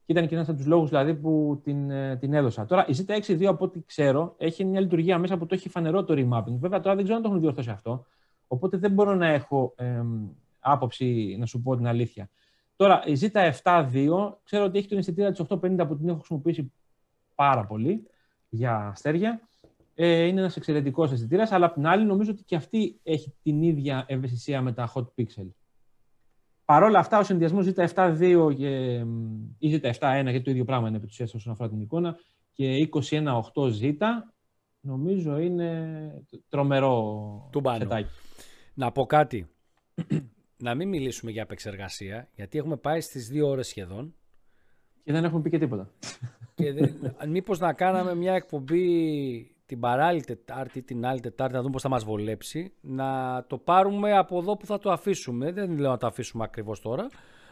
[0.04, 2.64] Και ήταν και ένας από τους λόγους δηλαδή, που την, ε, την έδωσα.
[2.64, 6.14] Τώρα, η Z6-2 από ό,τι ξέρω έχει μια λειτουργία μέσα που το έχει φανερό το
[6.16, 6.58] remapping.
[6.58, 8.04] Βέβαια, τώρα δεν ξέρω αν το έχουν διορθώσει αυτό.
[8.46, 10.28] Οπότε δεν μπορώ να έχω εμ,
[10.60, 12.30] άποψη να σου πω την αλήθεια.
[12.78, 16.72] Τώρα, η Z7-2 ξέρω ότι έχει την αισθητήρα της 850 που την έχω χρησιμοποιήσει
[17.34, 18.06] πάρα πολύ
[18.48, 19.40] για αστέρια.
[19.94, 23.62] Ε, είναι ένας εξαιρετικός αισθητήρας, αλλά απ' την άλλη νομίζω ότι και αυτή έχει την
[23.62, 25.48] ίδια ευαισθησία με τα hot pixel.
[26.64, 30.96] Παρ' όλα αυτά, ο συνδυασμός Z7-2 και, εμ, ή Z7-1, γιατί το ίδιο πράγμα είναι
[30.96, 32.16] επί της ουσίας όσον αφορά την εικόνα,
[32.52, 33.96] και 21-8Z,
[34.80, 37.78] νομίζω είναι τρομερό Τουμπάνο.
[37.78, 38.10] σετάκι.
[38.74, 39.50] Να πω κάτι.
[40.58, 44.14] Να μην μιλήσουμε για επεξεργασία, γιατί έχουμε πάει στις δύο ώρες σχεδόν
[45.04, 45.90] Και δεν έχουμε πει και τίποτα.
[46.54, 48.86] και δεν- μήπως να κάναμε μια εκπομπή
[49.66, 54.16] την παράλληλη Τετάρτη, την άλλη Τετάρτη, να δούμε πώς θα μας βολέψει, να το πάρουμε
[54.16, 55.52] από εδώ που θα το αφήσουμε.
[55.52, 57.06] Δεν λέω να το αφήσουμε ακριβώς τώρα.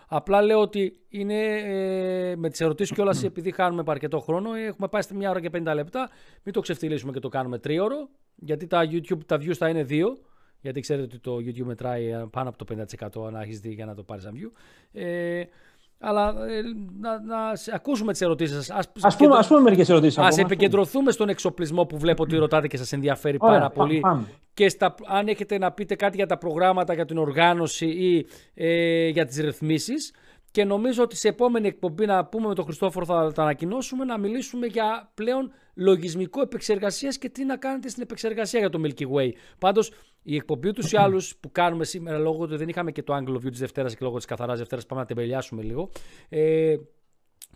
[0.09, 4.89] Απλά λέω ότι είναι ε, με τις ερωτήσεις κιόλας επειδή χάνουμε αρκετό χρόνο, ε, έχουμε
[4.89, 6.11] πάει στη μια ώρα και 50 λεπτά,
[6.43, 10.19] μην το ξεφτυλίσουμε και το κάνουμε τρίωρο, γιατί τα YouTube, τα views θα είναι δύο,
[10.67, 12.75] γιατί ξέρετε ότι το YouTube μετράει ε, πάνω από το
[13.23, 14.51] 50% αν έχεις δει για να το πάρεις ένα view.
[14.93, 15.43] Ε,
[15.99, 16.63] αλλά ε,
[17.01, 18.71] να, να σε- ακούσουμε τις ερωτήσεις σας.
[19.01, 20.19] Ας, Α πούμε, ας πούμε μερικές ερωτήσεις.
[20.19, 24.01] Ας επικεντρωθούμε στον εξοπλισμό που βλέπω ότι ρωτάτε και σας ενδιαφέρει Ωραία, πάρα πάμε, πολύ.
[24.01, 24.25] πάμε.
[24.55, 29.09] Και στα, αν έχετε να πείτε κάτι για τα προγράμματα, για την οργάνωση ή ε,
[29.09, 30.13] για τις ρυθμίσεις.
[30.57, 34.19] Και νομίζω ότι σε επόμενη εκπομπή να πούμε με τον Χριστόφορο θα τα ανακοινώσουμε να
[34.19, 39.31] μιλήσουμε για πλέον λογισμικό επεξεργασίας και τι να κάνετε στην επεξεργασία για το Milky Way.
[39.59, 39.93] Πάντως,
[40.23, 43.35] η εκπομπή του ή άλλου που κάνουμε σήμερα λόγω ότι δεν είχαμε και το Angle
[43.35, 45.91] View της Δευτέρας και λόγω της καθαράς Δευτέρας, πάμε να τεμπελιάσουμε λίγο.
[46.29, 46.77] Ε,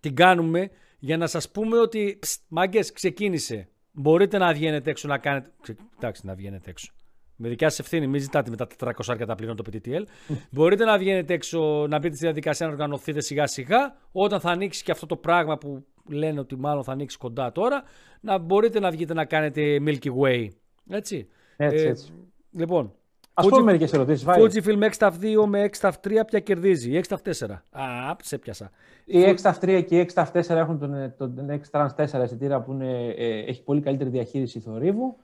[0.00, 3.68] την κάνουμε για να σας πούμε ότι «Ψτ, μάγκες ξεκίνησε.
[3.92, 5.50] Μπορείτε να βγαίνετε έξω να κάνετε...
[5.62, 6.92] Ξε- Εντάξει, να βγαίνετε έξω.
[7.42, 10.02] Με δικιά σας ευθύνη, μην ζητάτε με τα 400 τα πληρώνω το PTTL.
[10.50, 13.96] Μπορείτε να βγαίνετε έξω, να μπείτε στη διαδικασία να οργανωθείτε σιγά σιγά.
[14.12, 17.82] Όταν θα ανοίξει και αυτό το πράγμα που λένε ότι μάλλον θα ανοίξει κοντά τώρα,
[18.20, 20.48] να μπορείτε να βγείτε να κάνετε Milky Way.
[20.88, 21.28] Έτσι.
[21.56, 22.12] Έτσι, Ε, έτσι.
[22.52, 22.92] Λοιπόν,
[23.34, 24.26] Α πούμε μερικές ερωτήσεις.
[24.26, 26.90] Fujifilm X-Tav 2 με X-Tav 3 ποια κερδίζει.
[26.90, 27.62] Η X-Tav 4.
[27.70, 28.70] Α, σε πιάσα.
[29.04, 33.14] Οι X-Tav 3 και οι X-Tav 4 έχουν τον, τον X-Trans 4 αισθητήρα που είναι,
[33.16, 35.16] ε, έχει πολύ καλύτερη διαχείριση θορύβου.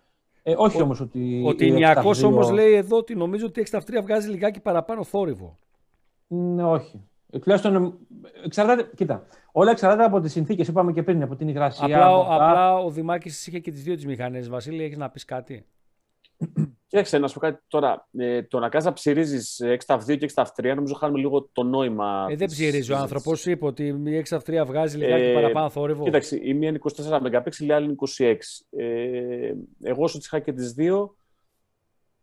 [0.48, 1.42] Ε, όχι όμως ότι.
[1.46, 4.28] Ο η Τινιακό X-Tav 2 όμως λέει εδώ ότι νομίζω ότι η X-Tav 3 βγάζει
[4.28, 5.58] λιγάκι παραπάνω θόρυβο.
[6.26, 7.00] Ναι, όχι.
[7.30, 7.92] Ε, Τουλάχιστον ε,
[8.44, 8.90] εξαρτάται.
[8.96, 10.68] Κοίτα, όλα εξαρτάται από τις συνθήκες.
[10.68, 11.84] Είπαμε και πριν, από την υγρασία.
[11.84, 14.48] Απλά, ο- από τα- απλά ο Δημάκης είχε και τις δύο τις μηχανές.
[14.48, 15.66] Βασίλη, έχεις να πεις κάτι;
[16.88, 18.08] Κοίταξε, να σου πω κάτι τώρα.
[18.18, 21.62] Ε, το να κάνει να ψυρίζει X-Tav 2 και X-Tav 3, νομίζω χάνουμε λίγο το
[21.62, 22.26] νόημα.
[22.30, 23.02] Ε, δεν της ψηρίζει ο συζήτησης.
[23.02, 23.46] άνθρωπος.
[23.46, 26.04] Είπε ότι η X-Tav 3 βγάζει λιγάκι Ε, παραπάνω θόρυβο.
[26.04, 28.36] Κοίταξε, η μία είναι 24 MP, η άλλη είναι 26.
[28.70, 29.52] Ε,
[29.82, 31.16] εγώ όσο τις είχα και τις δύο,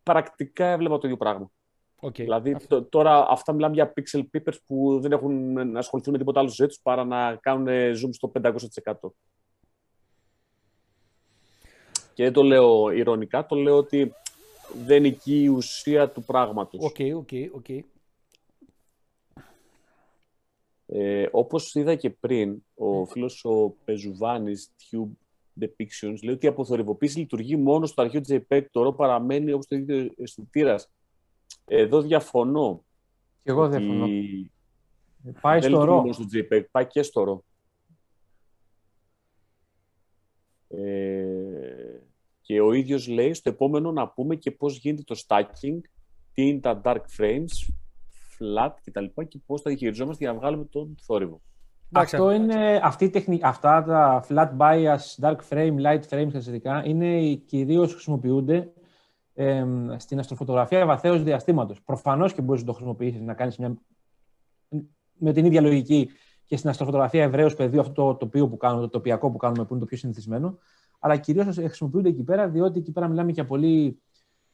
[0.03, 1.51] πρακτικά έβλεπα το ίδιο πράγμα.
[2.01, 2.13] Okay.
[2.13, 6.39] Δηλαδή το, τώρα αυτά μιλάμε για pixel peepers που δεν έχουν να ασχοληθούν με τίποτα
[6.39, 8.53] άλλο στη ζωή τους παρά να κάνουν zoom στο 500%.
[12.13, 14.13] Και δεν το λέω ειρωνικά, το λέω ότι
[14.73, 16.83] δεν είναι εκεί η ουσία του πράγματος.
[16.83, 17.83] OK, OK, OK.
[20.85, 25.11] Ε, όπως είδα και πριν, ο φίλος ο Πεζουβάνης, Tube
[25.61, 29.75] Depictions, λέει ότι η αποθορυβοποίηση λειτουργεί μόνο στο αρχείο JPEG, το RAW παραμένει όπως το
[29.75, 30.91] ίδιο αισθητήρας.
[31.65, 32.83] Εδώ διαφωνώ.
[33.43, 34.05] Και εγώ ότι διαφωνώ.
[35.41, 36.01] Πάει δεν στο λειτουργεί ρο.
[36.01, 37.39] μόνο στο JPEG, πάει και στο RAW.
[40.77, 41.12] Ε,
[42.43, 45.79] και ο ίδιος λέει στο επόμενο να πούμε και πώς γίνεται το stacking,
[46.33, 47.71] τι είναι τα dark frames,
[48.37, 49.05] flat κτλ.
[49.15, 51.41] Και, και πώς τα διαχειριζόμαστε για να βγάλουμε τον θόρυβο.
[51.89, 56.39] Εντάξει, Αυτό είναι, αυτή η τεχνη, αυτά τα flat bias, dark frame, light frames και
[56.39, 58.73] σχετικά είναι κυρίως χρησιμοποιούνται
[59.33, 61.81] εμ, στην αστροφωτογραφία βαθέως διαστήματος.
[61.81, 63.75] Προφανώς και μπορείς να το χρησιμοποιήσεις, να κάνεις μια...
[65.13, 66.09] με την ίδια λογική
[66.45, 69.69] και στην αστροφωτογραφία ευρέως πεδίου αυτό το τοπίο που κάνουμε, το τοπιακό που κάνουμε που
[69.71, 70.57] είναι το πιο συνηθισμένο,
[71.05, 74.01] αλλά κυρίως χρησιμοποιούνται εκεί πέρα διότι εκεί πέρα μιλάμε για πολύ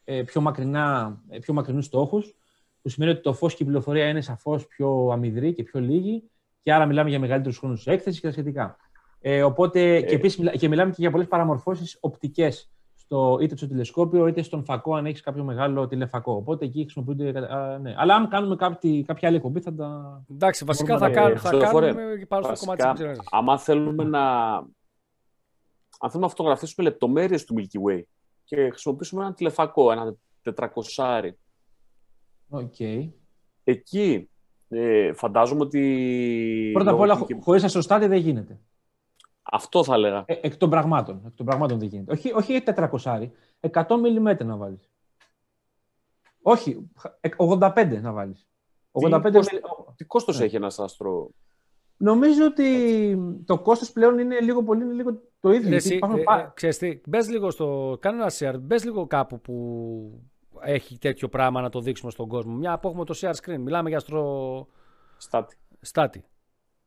[0.04, 2.36] ε, πιο, μακρινά, ε, πιο μακρινούς στόχους,
[2.82, 6.24] που σημαίνει ότι το φως και η πληροφορία είναι σαφώς πιο αμυδρή και πιο λίγη
[6.62, 8.78] και άρα μιλάμε για μεγαλύτερους χρόνους έκθεσης και τα σχετικά.
[9.20, 12.72] Ε, οπότε και επίσης μιλά, και μιλάμε και για πολλές παραμορφώσεις οπτικές,
[13.42, 16.34] είτε στο τηλεσκόπιο είτε στον φακό, αν έχεις κάποιο μεγάλο τηλεφακό.
[16.34, 17.54] Οπότε εκεί χρησιμοποιούνται.
[17.54, 17.94] Α, ναι.
[17.98, 20.22] Αλλά αν κάνουμε κάποια, κάποια άλλη εκπομπή, θα τα.
[20.32, 22.90] Εντάξει, βασικά Μπορούμε θα, να- κάνουμε, θα Χριστόφορε, κάνουμε και πάνω στο Βασικά, κομμάτι της
[22.90, 23.28] επεξεργασίας.
[23.32, 24.20] άμα θέλουμε να...
[26.02, 28.02] Αν θέλουμε να φωτογραφίσουμε λεπτομέρειες του Milky Way
[28.44, 31.38] και χρησιμοποιήσουμε ένα τηλεφακό, ένα τετρακοσάρι,
[32.50, 32.80] Οκ.
[33.64, 34.30] εκεί
[34.70, 36.70] ε, φαντάζομαι ότι...
[36.74, 38.60] Πρώτα απ' λόγω όλα, και- χωρίς αστροστάτη δεν γίνεται.
[39.42, 40.24] Αυτό θα έλεγα.
[40.28, 41.22] Ε, εκ των πραγμάτων.
[41.26, 42.12] Εκ των πραγμάτων δεν γίνεται.
[42.12, 44.90] Όχι, όχι 400, 100 mm να βάλεις.
[46.42, 46.90] Όχι,
[47.22, 48.48] ε, 85 να βάλεις.
[48.92, 49.64] 85 Τι κόσ- μιλι-
[49.96, 50.46] Τι κόστος Ναι.
[50.46, 51.30] έχει ένας άστρο...
[51.98, 55.70] Νομίζω ότι το κόστος πλέον είναι λίγο πολύ είναι λίγο το ίδιο.
[55.70, 58.84] γιατί Εσύ, υπάρχουν ε, πα- ε, ξέρεις τι, μπες λίγο στο, κάνε ένα share, μπες
[58.84, 60.22] λίγο κάπου που
[60.62, 62.54] έχει τέτοιο πράγμα να το δείξουμε στον κόσμο.
[62.54, 64.68] Μια που έχουμε το share screen, μιλάμε για αστρο...
[65.18, 65.56] Στάτη.
[65.82, 66.24] στάτη.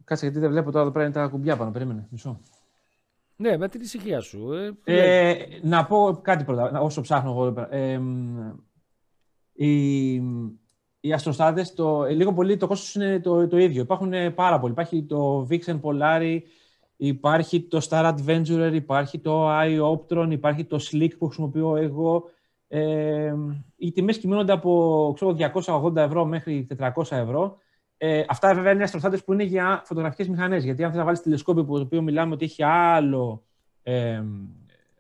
[0.04, 1.70] Κάτσε γιατί δεν βλέπω τώρα εδώ πέρα είναι τα κουμπιά πάνω.
[1.70, 2.06] Περίμενε.
[2.10, 2.40] Μισό.
[3.36, 4.52] Ναι, με την ησυχία σου.
[4.52, 7.74] Ε, Ε, να πω κάτι πρώτα, να- όσο ψάχνω εγώ εδώ πέρα.
[7.74, 8.50] Ε, μ,
[9.52, 10.12] οι,
[11.00, 13.82] οι αστροστάτες, το, ε, λίγο πολύ το κόστος είναι το, το ίδιο.
[13.82, 14.72] Υπάρχουν ε, πάρα πολλοί.
[14.72, 16.38] Υπάρχει το Vixen Polari,
[17.06, 22.24] υπάρχει το Star Adventurer, υπάρχει το iOptron, υπάρχει το Slick που χρησιμοποιώ εγώ.
[22.68, 23.34] Ε,
[23.76, 27.56] οι τιμές κυμαίνονται από ξέρω, 280 ευρώ μέχρι 400 ευρώ.
[27.96, 30.64] Ε, αυτά βέβαια είναι αστροστάτε που είναι για φωτογραφικές μηχανές.
[30.64, 33.42] Γιατί αν θες να βάλεις τηλεσκόπιο που το οποίο μιλάμε ότι έχει άλλο
[33.82, 34.22] ε,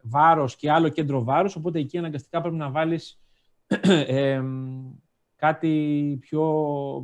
[0.02, 3.20] βάρος και άλλο κέντρο βάρους, οπότε εκεί αναγκαστικά πρέπει να βάλεις
[4.06, 4.42] ε,
[5.36, 6.44] κάτι πιο,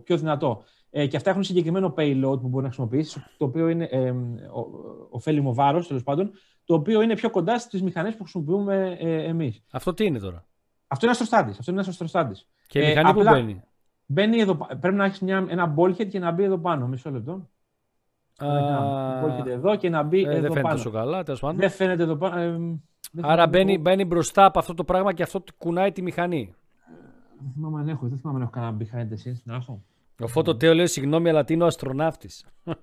[0.04, 0.64] πιο δυνατό.
[1.00, 5.06] Ε, και αυτά έχουν συγκεκριμένο payload που μπορεί να χρησιμοποιήσεις, το οποίο είναι ε, ο-
[5.10, 6.30] ωφέλιμο βάρος, τέλος πάντων,
[6.64, 9.62] το οποίο είναι πιο κοντά στις μηχανές που χρησιμοποιούμε ε, εμείς.
[9.72, 10.44] αυτό τι είναι τώρα;
[10.86, 11.58] Αυτό είναι αστροστάτης.
[11.58, 12.48] Αυτό είναι ένας αστροστάτης.
[12.66, 13.62] Και η Ε, μηχανή που απλά- μπαίνει;
[14.06, 16.86] Μπαίνει εδώ, πα- πρέπει να έχεις ένα bulkhead και να μπει εδώ πάνω.
[16.86, 17.48] Μισό λεπτό.
[18.36, 18.46] Α,
[19.24, 20.74] bulkhead εδώ και να μπει ε, εδώ δεν φαίνεται πάνω.
[20.74, 21.56] τόσο καλά, τέλος πάντων.
[21.56, 22.40] Δεν φαίνεται εδώ πάνω.
[22.40, 22.50] ε,
[23.12, 23.80] δεν Άρα θυμάμαι μπαίνει, εγώ.
[23.82, 26.54] μπαίνει μπροστά από αυτό το πράγμα και αυτό κουνάει τη μηχανή.
[27.40, 29.82] Δεν θυμάμαι αν έχω, δεν θυμάμαι αν έχω κανένα behind the scenes να έχω.
[30.22, 32.44] Ο Φωτοτέο λέει συγγνώμη, αλλά τι είναι ο αστροναύτης.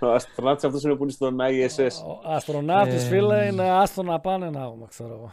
[0.00, 1.88] Ο αστροναύτης αυτός είναι που είναι στον ISS.
[2.06, 5.32] Ο αστροναύτης, Ε, φίλε, είναι άστο να πάνε να έχουμε, ξέρω εγώ.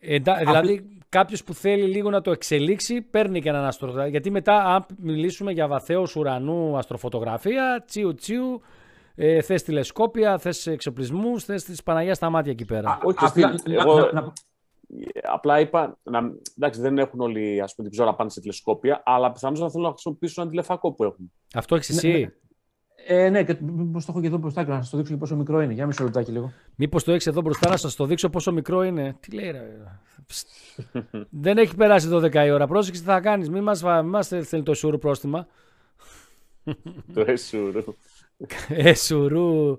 [0.00, 4.10] Ε, εντά- δηλαδή, κάποιος που θέλει λίγο να το εξελίξει, παίρνει και έναν αστροναύτη.
[4.10, 8.60] Γιατί μετά, αν μιλήσουμε για βαθέως ουρανού αστροφωτογραφία, τσιου τσιου,
[9.14, 12.98] ε, θες τηλεσκόπια, θες εξοπλισμούς, θες τη Παναγία στα μάτια εκεί πέρα.
[13.02, 14.32] όχι, Απλά- στη- να- εγώ- να- να- Ε,
[15.22, 19.32] Απλά είπα, να, εντάξει, δεν έχουν όλοι ας πούμε, την ψώρα πάνω σε τηλεσκόπια, αλλά
[19.32, 21.32] πιθανώς να θέλουν να χρησιμοποιήσουν ένα τηλεφακό που έχουν.
[21.54, 22.30] Αυτό έχεις ναι, εσύ; ναι.
[23.06, 25.18] Ε, ναι, και μήπως το έχω και εδώ μπροστά και να σας το δείξω και
[25.18, 25.72] πόσο μικρό είναι.
[25.72, 26.52] Για μισό λεπτάκι λίγο.
[26.76, 29.16] Μήπως το έχεις εδώ μπροστά να σας το δείξω πόσο μικρό είναι.
[29.20, 29.76] Τι λέει, ρε;
[30.26, 30.48] Ψτ.
[31.30, 32.66] Δεν έχει περάσει 12 η ώρα.
[32.66, 33.50] Πρόσεξε τι θα κάνεις.
[33.50, 35.46] Μην μας μας θέλει το σουρού πρόστιμα.
[37.14, 37.82] Το εσουρού.
[38.68, 39.76] Ε, σουρού.
[39.76, 39.78] Το-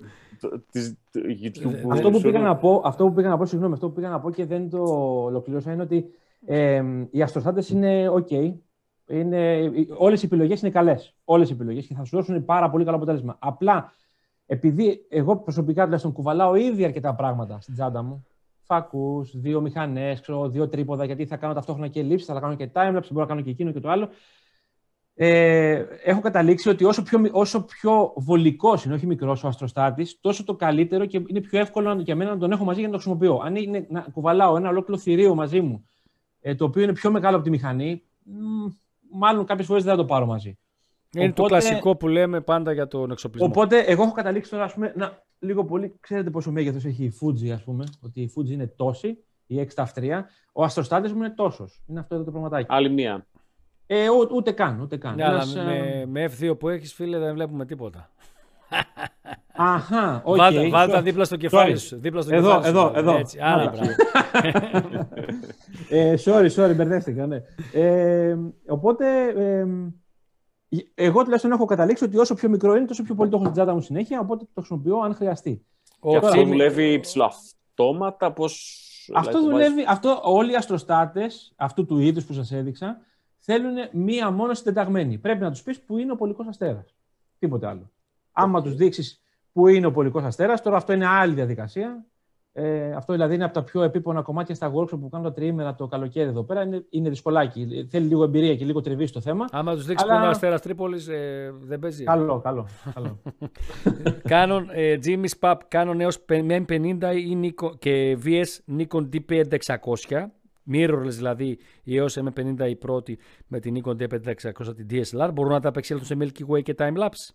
[0.72, 1.74] της- το YouTube.
[1.74, 2.32] Ε, που- Αυτό που, εσουρού.
[2.32, 4.46] πήγα να πω, αυτό που πήγα να πω, συγγνώμη, αυτό που πήγα να πω και
[4.46, 4.84] δεν το
[5.24, 6.06] ολοκλήρωσα είναι ότι
[6.46, 8.54] ε, οι αστροστάτες είναι ok.
[9.12, 11.16] Είναι, όλες οι επιλογές είναι καλές.
[11.24, 13.36] Όλες οι επιλογές και θα σου δώσουν πάρα πολύ καλό αποτέλεσμα.
[13.40, 13.92] Απλά,
[14.46, 18.26] επειδή εγώ προσωπικά τουλάχιστον κουβαλάω ήδη αρκετά πράγματα στην τσάντα μου,
[18.62, 22.70] φακούς, δύο μηχανές, ξέρω, δύο τρίποδα, γιατί θα κάνω ταυτόχρονα και λήψεις, θα κάνω και
[22.74, 24.10] timelapse, μπορώ να κάνω και εκείνο και το άλλο.
[25.22, 30.18] Ε, έχω καταλήξει ότι όσο πιο, μι- όσο πιο βολικός είναι, όχι μικρός ο αστροστάτης,
[30.22, 32.94] τόσο το καλύτερο και είναι πιο εύκολο για μένα να τον έχω μαζί για να
[32.94, 33.42] το χρησιμοποιώ.
[33.44, 35.86] Αν είναι να κουβαλάω ένα ολόκληρο θηρίο μαζί μου
[36.42, 38.66] ε, το οποίο είναι πιο μεγάλο από τη μηχανή, μ,
[39.12, 40.58] μάλλον κάποιες φορές δεν θα το πάρω μαζί.
[41.16, 43.48] Είναι το Οπότε- κλασικό που λέμε πάντα για τον εξοπλισμό.
[43.48, 47.14] Οπότε, εγώ έχω καταλήξει τώρα, ας πούμε, να, λίγο πολύ, ξέρετε πόσο μέγεθος έχει η
[47.22, 50.30] Fuji, ας πούμε, ότι η Fuji είναι τόση, η X-T3.
[50.54, 51.82] Ο αστροστάτης μου είναι τόσος.
[51.88, 52.66] Είναι αυτό εδώ το πραγματάκι.
[52.70, 53.28] Άλλη μία.
[53.92, 55.16] Ε, ού- ούτε καν, ούτε καν.
[55.16, 58.10] Ναι, αλλά Ένας, με, ε, με F2 που έχεις φίλε δεν βλέπουμε τίποτα.
[59.56, 60.36] Αχα, οκ.
[60.36, 61.04] Βάλτε, βάλτε τα Sorry.
[61.04, 61.80] δίπλα στο κεφάλι Sorry.
[61.80, 62.00] σου.
[62.00, 62.70] Δίπλα στο Εδώ, κεφάλι σου.
[62.70, 63.16] εδώ, εδώ.
[63.18, 63.72] Έτσι, άρα, Άρα.
[63.72, 63.92] μπράβο.
[65.90, 67.42] Ε, sorry, sorry, μπερδεύτηκα, ναι.
[67.74, 68.36] Ε,
[68.68, 69.66] οπότε, ε,
[70.96, 73.56] εγώ τουλάχιστον έχω καταλήξει ότι όσο πιο μικρό είναι, τόσο πιο πολύ το έχω στην
[73.58, 75.66] τσάντα μου συνέχεια, οπότε το χρησιμοποιώ αν χρειαστεί.
[76.00, 78.84] Ο Και αυτό Τσίμι- δουλεύει ψηλοαυτόματα, πώς...
[79.14, 82.98] Αυτό δηλαδή, δουλεύει, αυτό, όλοι οι αστροστάτες αυτού του είδους που σας έδειξα
[83.52, 85.18] θέλουν μία μόνο συντεταγμένη.
[85.18, 86.96] Πρέπει να τους πεις που είναι ο πολικός αστέρας.
[87.40, 87.92] Τίποτε άλλο.
[88.32, 89.22] Άμα τους δείξεις
[89.54, 92.06] που είναι ο πολικός αστέρας, τώρα αυτό είναι άλλη διαδικασία.
[92.54, 95.76] Ε, αυτό δηλαδή είναι από τα πιο επίπονα κομμάτια στα workshop που κάνουν τα τριήμερα
[95.76, 96.62] το καλοκαίρι εδώ πέρα.
[96.64, 97.88] Είναι, είναι δυσκολάκι.
[97.90, 99.46] Θέλει λίγο εμπειρία και λίγο τριβή στο θέμα.
[99.52, 102.04] Άμα τους δείξεις Αλλά- που είναι ο Αστέρας Τρίπολης, ε, δεν παίζει.
[102.04, 102.68] Καλό, καλό.
[102.94, 103.20] καλό.
[104.32, 110.26] Canon ε, Jimmy Spap Canon έως M50 ή Nikon, και VS Nikon D5600.
[110.72, 113.18] Mirrorless δηλαδή η έως M50 η πρώτη
[113.48, 117.34] με την Nikon D5600 την DSLR μπορούν να τα απεξέλθουν σε Milky Way και Timelapse.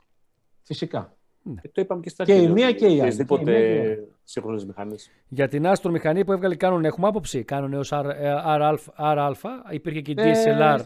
[0.62, 1.16] Φυσικά.
[1.62, 2.98] Ε, το είπαμε και στα Και η αρχή, μία ότι και η άλλη.
[3.00, 4.08] Οποιασδήποτε Και η μία και η άλλη.
[4.24, 5.10] σύγχρονες μηχανές.
[5.28, 9.32] Για την άστρο μηχανή που έβγαλε Canon έχουμε άποψη; Canon έως R, ε, RA, RA,
[9.70, 10.78] υπήρχε και η DSLR.
[10.78, 10.84] Ε,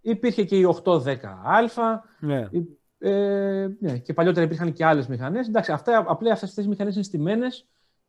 [0.00, 2.00] υπήρχε και η 810α.
[2.20, 2.48] ναι.
[2.98, 5.48] Ε, ναι, και παλιότερα υπήρχαν και άλλες μηχανές.
[5.48, 7.66] Εντάξει, αυτά, απλά αυτές τις μηχανές είναι στημένες.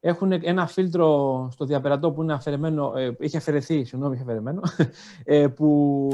[0.07, 4.61] Έχουν ένα φίλτρο στο διαπερατό που είναι αφαιρεμένο, ε, έχει αφαιρεθεί, συγγνώμη, έχει αφαιρεμένο,
[5.23, 6.09] ε, που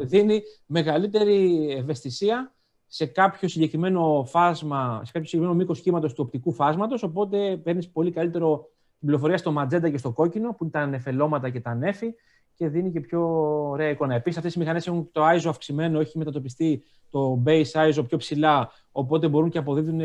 [0.00, 2.54] ε, δίνει μεγαλύτερη ευαισθησία
[2.86, 7.02] σε κάποιο συγκεκριμένο φάσμα, σε κάποιο συγκεκριμένο μήκος κύματος του οπτικού φάσματος.
[7.02, 8.56] Οπότε παίρνεις πολύ καλύτερο
[8.98, 12.14] την πληροφορία στο ματζέντα και στο κόκκινο, που είναι τα νεφελώματα και τα νέφη,
[12.54, 13.20] και δίνει και πιο
[13.68, 14.14] ωραία εικόνα.
[14.14, 18.70] Επίσης, αυτές οι μηχανές έχουν το ISO αυξημένο, έχει μετατοπιστεί το base ISO πιο ψηλά,
[18.92, 20.00] οπότε μπορούν και αποδίδουν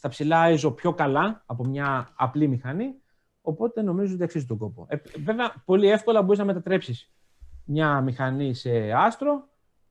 [0.00, 2.94] στα ψηλά ISO πιο καλά από μια απλή μηχανή.
[3.40, 4.86] Οπότε νομίζω ότι αξίζει τον κόπο.
[4.88, 7.12] Ε, βέβαια, πολύ εύκολα μπορείς να μετατρέψεις
[7.64, 9.48] μια μηχανή σε άστρο.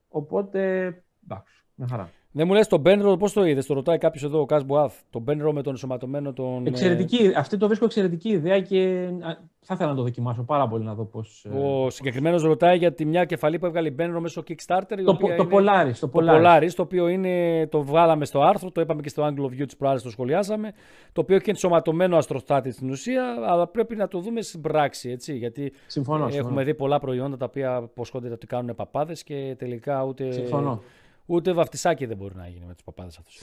[0.08, 0.86] Οπότε,
[1.24, 2.10] εντάξει, μια χαρά.
[2.32, 5.00] Δεν μου λες το Benro πώς το είδες, το ρωτάει κάποιος εδώ ο Κας Μπουάθ.
[5.10, 6.66] Το Benro με τον ενσωματωμένο τον...
[6.66, 10.68] ε, Εξαιρετική, αυτή το βρίσκω εξαιρετική ιδέα και α, θα ήθελα να το δοκιμάσω πάρα
[10.68, 11.46] πολύ να δω πώς...
[11.54, 14.98] ε, Ο συγκεκριμένος ρωτάει για τη μια κεφαλή που έβγαλε η Benro μέσω Kickstarter.
[15.00, 16.46] η Το, οποία το είναι- Polaris, το Το Polaris.
[16.62, 19.66] Polaris, το οποίο είναι, το βγάλαμε στο άρθρο, το είπαμε και στο Angle of View
[19.66, 20.72] της προάλλης, το σχολιάσαμε,
[21.14, 25.38] το οποίο έχει ενσωματωμένο αστροστάτη στην ουσία, αλλά πρέπει να το δούμε στην πράξη, έτσι,
[25.38, 26.64] γιατί Συμφωνώ, έχουμε συμφωνώ.
[26.64, 30.82] δει πολλά προϊόντα τα οποία υποσχόνται ότι κάνουν παπάδες και τελικά ούτε, Συμφωνώ.
[31.30, 33.42] Ούτε βαφτισάκι δεν μπορεί να γίνει με τους παπάδες αυτούς.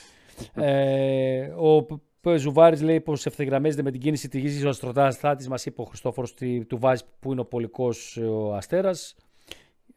[0.54, 1.82] ε, ο
[2.20, 5.84] Π- Ζουβάρης λέει πως ευθυγραμμίζεται με την κίνηση της γης ο αστροστάτης, μας είπε ο
[5.84, 9.16] Χριστόφορος, ότι του βάζει που είναι ο πολικός ε, ο αστέρας.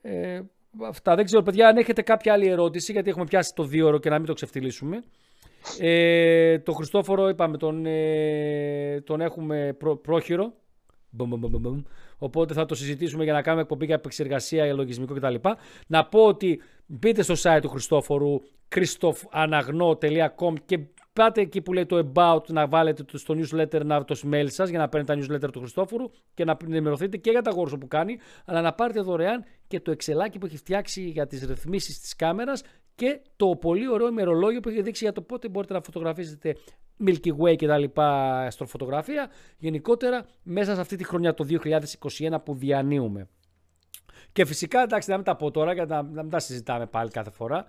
[0.02, 0.40] Ε,
[0.88, 3.98] αυτά δεν ξέρω, παιδιά, αν έχετε κάποια άλλη ερώτηση, γιατί έχουμε πιάσει το δύο ώρο
[4.00, 5.04] και να μην το ξεφτυλίσουμε.
[5.80, 10.54] Ε, το Χριστόφορο, είπαμε, τον, ε, τον έχουμε πρό, πρόχειρο.
[11.10, 11.82] Μπομ, μπομ, μπομ, μπομ.
[12.20, 15.36] Οπότε θα το συζητήσουμε για να κάνουμε εκπομπή για επεξεργασία, για λογισμικό κτλ.
[15.88, 18.42] Να πω ότι μπείτε στο site του Χριστόφορου
[18.76, 20.80] christofanagno.com και
[21.14, 24.70] πάτε εκεί που λέει το about να βάλετε το- στο newsletter να, το email σας
[24.70, 27.88] για να παίρνετε τα newsletter του Χριστόφορου και να ενημερωθείτε και για τα workshop που
[27.88, 32.16] κάνει αλλά να πάρετε δωρεάν και το εξελάκι που έχει φτιάξει για τις ρυθμίσεις της
[32.16, 32.62] κάμερας
[33.00, 36.56] και το πολύ ωραίο ημερολόγιο που έχει δείξει για το πότε μπορείτε να φωτογραφίζετε
[37.06, 42.56] Milky Way και τα λοιπά αστροφωτογραφία γενικότερα μέσα σε αυτή τη χρονιά το 2021 που
[42.56, 43.28] διανύουμε.
[44.32, 47.10] Και φυσικά, εντάξει, να μην τα πω τώρα, γιατί να, να μην τα συζητάμε πάλι
[47.10, 47.66] κάθε φορά.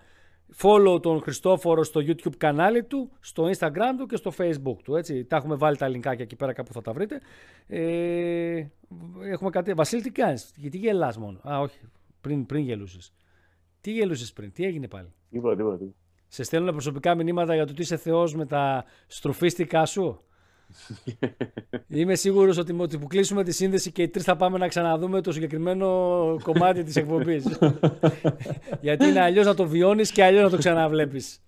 [0.63, 4.97] Follow τον Χριστόφορο στο YouTube κανάλι του, στο Instagram του και στο Facebook του.
[4.97, 5.25] Έτσι.
[5.25, 7.21] Τα έχουμε βάλει τα linkάκια εκεί πέρα κάπου θα τα βρείτε.
[7.67, 8.67] Ε,
[9.23, 9.73] έχουμε κάτι.
[9.73, 11.81] Βασίλη, τι κάνεις, γιατί γελάς μόνο; Α, όχι,
[12.21, 13.13] πριν, πριν γελούσες.
[13.81, 15.77] Τι γελούσες πριν, τι έγινε πάλι; Τίποτα, τίποτα.
[15.77, 15.97] τίποτα.
[16.29, 20.21] Σε στέλνουν προσωπικά μηνύματα για το ότι είσαι θεός με τα στροφίστικά σου;
[21.89, 24.69] Είμαι σίγουρος ότι με ότι που κλείσουμε τη σύνδεση και οι τρεις θα πάμε να
[24.69, 25.87] ξαναδούμε το συγκεκριμένο
[26.43, 27.45] κομμάτι της εκπομπής.
[28.81, 31.43] Γιατί είναι αλλιώς να το βιώνεις και αλλιώς να το ξαναβλέπεις.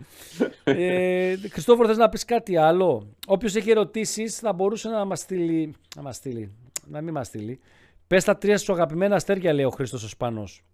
[0.64, 5.74] Ε, Χριστόφορο θες να πεις κάτι άλλο; Όποιος έχει ερωτήσεις θα μπορούσε να μας στείλει.
[5.96, 6.52] Να μας στείλει.
[6.86, 7.60] Να μην μας στείλει.
[8.06, 10.64] Πες τα τρία σου αγαπημένα αστέρια λέει ο Χρήστος ο Σπανός.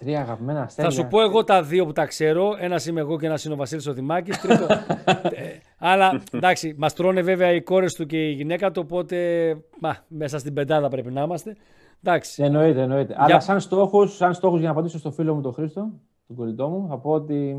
[0.00, 0.90] Τα τρία αγαπημένα Θα αστέρια.
[0.90, 2.56] σου πω εγώ τα δύο που τα ξέρω.
[2.58, 4.40] Ένας είμαι εγώ και ένας είναι ο Βασίλης ο Δημάκης.
[4.40, 4.66] Τρίτο.
[5.22, 8.82] ε, αλλά εντάξει, μας τρώνε βέβαια οι κόρες του και η γυναίκα του.
[8.84, 9.16] Οπότε
[9.80, 11.56] μα, μέσα στην πεντάδα πρέπει να είμαστε.
[12.02, 12.42] Εντάξει.
[12.42, 13.14] Εννοείται, εννοείται.
[13.18, 15.90] Αλλά σαν στόχους, σαν στόχους, για να απαντήσω στο φίλο μου τον Χρήστο,
[16.26, 17.56] τον κολλητό μου, θα πω ότι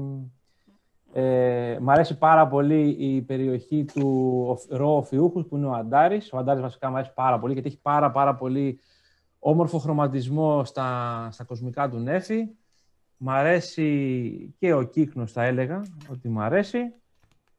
[1.13, 6.33] ε, μ' αρέσει πάρα πολύ η περιοχή του ρο Οφιούχους, που είναι ο Αντάρης.
[6.33, 8.79] Ο Αντάρης βασικά μου αρέσει πάρα πολύ, γιατί έχει πάρα, πάρα πολύ
[9.43, 12.47] Όμορφο χρωματισμό στα, στα κοσμικά του νέφη.
[13.17, 16.93] Μ' αρέσει και ο κύκνος, θα έλεγα, ότι μ' αρέσει.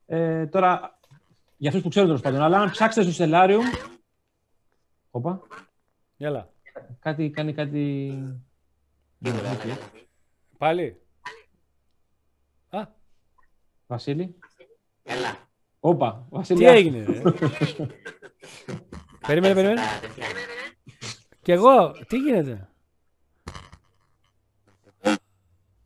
[0.07, 0.99] Ε, τώρα,
[1.57, 3.91] για αυτούς που ξέρουν τέλος πάντων, αλλά αν ψάξετε στο Stellarium...
[5.11, 5.43] Όπα,
[6.17, 6.53] Έλα.
[6.99, 8.13] κάτι, κάνει κάτι...
[10.59, 11.01] Πάλι.
[12.71, 12.87] Α,
[13.87, 14.35] Βασίλη.
[15.03, 15.37] Έλα.
[15.81, 16.59] Όπα, Βασίλη.
[16.59, 17.21] τι έγινε, ρε.
[19.27, 19.81] περίμενε, περίμενε.
[21.43, 22.69] Κι εγώ, τι γίνεται;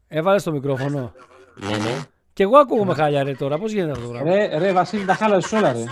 [0.08, 1.12] Έβαλες το μικρόφωνο.
[1.54, 2.06] Ναι, ναι.
[2.32, 3.58] Κι εγώ ακούγομαι χάλια ρε τώρα.
[3.58, 5.84] Πώς γίνεται αυτό το πράγμα; Ρε, ρε, Βασίλη, τα χάλασες όλα, ρε.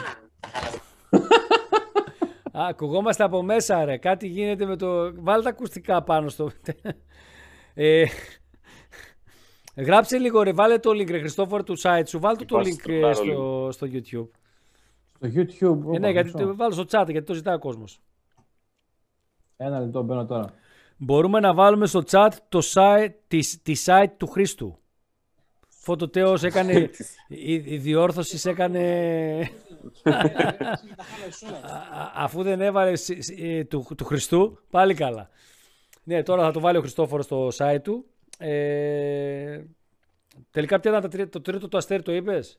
[2.58, 3.96] Α, ακουγόμαστε από μέσα ρε.
[3.96, 5.22] Κάτι γίνεται με το...
[5.22, 6.50] Βάλε τα ακουστικά πάνω στο...
[7.74, 8.04] ε,
[9.76, 10.52] γράψε λίγο ρε.
[10.52, 12.20] Βάλε το link ρε Χριστόφορ του site σου.
[12.20, 14.28] Βάλτε το Υπάρχει link στο ε, πλάρο στο, στο YouTube.
[15.14, 15.60] Στο YouTube.
[15.60, 16.46] Ε, όπα, ναι, γιατί μισό.
[16.46, 18.00] το βάλω στο chat γιατί το ζητάει ο κόσμος.
[19.64, 20.52] Ένα λεπτό, μπαίνω τώρα.
[20.96, 24.78] Μπορούμε να βάλουμε στο chat το site, τη, τη site του Χρήστου.
[25.68, 26.72] Φωτοτέος έκανε,
[27.28, 28.80] η, η διόρθωση σε έκανε,
[31.62, 35.28] Α- αφού δεν έβαλε σ- σ- ε, του, του Χριστού, πάλι καλά.
[36.04, 38.04] Ναι, τώρα θα το βάλει ο Χριστόφορος στο site του.
[38.38, 39.62] Ε,
[40.50, 42.58] τελικά ποια ήταν τα τρία- το τρίτο του αστέρι, το είπες;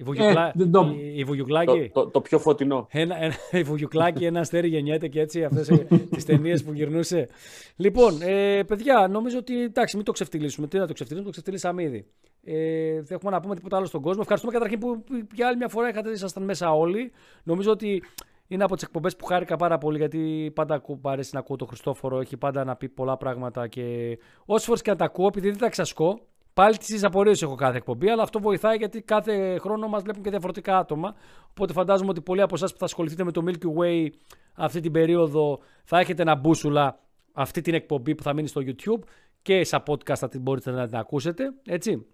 [0.00, 1.90] Η, Βουγιουκλά, Ε, δεν το- η, η Βουγιουκλάκη.
[1.92, 2.86] Το, το, το πιο φωτεινό.
[2.90, 7.28] Ένα, ένα, η Βουγιουκλάκη, ένα αστέρι γεννιέται και έτσι αυτές ε, τις ταινίες που γυρνούσε.
[7.76, 10.66] Λοιπόν, ε, παιδιά, νομίζω ότι εντάξει, μην το ξεφτυλίσουμε.
[10.66, 12.06] Τι να το ξεφτυλίσουμε, το ξεφτυλίσαμε ήδη.
[12.44, 14.18] Ε, δεν έχουμε να πούμε τίποτα άλλο στον κόσμο.
[14.22, 17.12] Ευχαριστούμε καταρχήν που που για άλλη μια φορά είχατε, ήσασταν μέσα όλοι.
[17.42, 18.02] Νομίζω ότι
[18.46, 21.56] είναι από τις εκπομπές που χάρηκα πάρα πολύ γιατί πάντα ακού, μ' αρέσει να ακούω
[21.56, 22.20] τον Χριστόφορο.
[22.20, 25.58] Έχει πάντα να πει πολλά πράγματα και όσες φορές και να τα ακούω, επειδή δεν
[25.58, 26.20] τα ξασκώ,
[26.60, 28.08] πάλι τις απορίε έχω κάθε εκπομπή.
[28.08, 31.14] Αλλά αυτό βοηθάει γιατί κάθε χρόνο μας βλέπουν και διαφορετικά άτομα.
[31.50, 34.08] Οπότε φαντάζομαι ότι πολλοί από εσάς που θα ασχοληθείτε με το Milky Way
[34.54, 37.00] αυτή την περίοδο θα έχετε ένα μπούσουλα
[37.32, 39.08] αυτή την εκπομπή που θα μείνει στο YouTube
[39.42, 41.44] και σαν podcast θα την μπορείτε να την ακούσετε.
[41.66, 42.06] Έτσι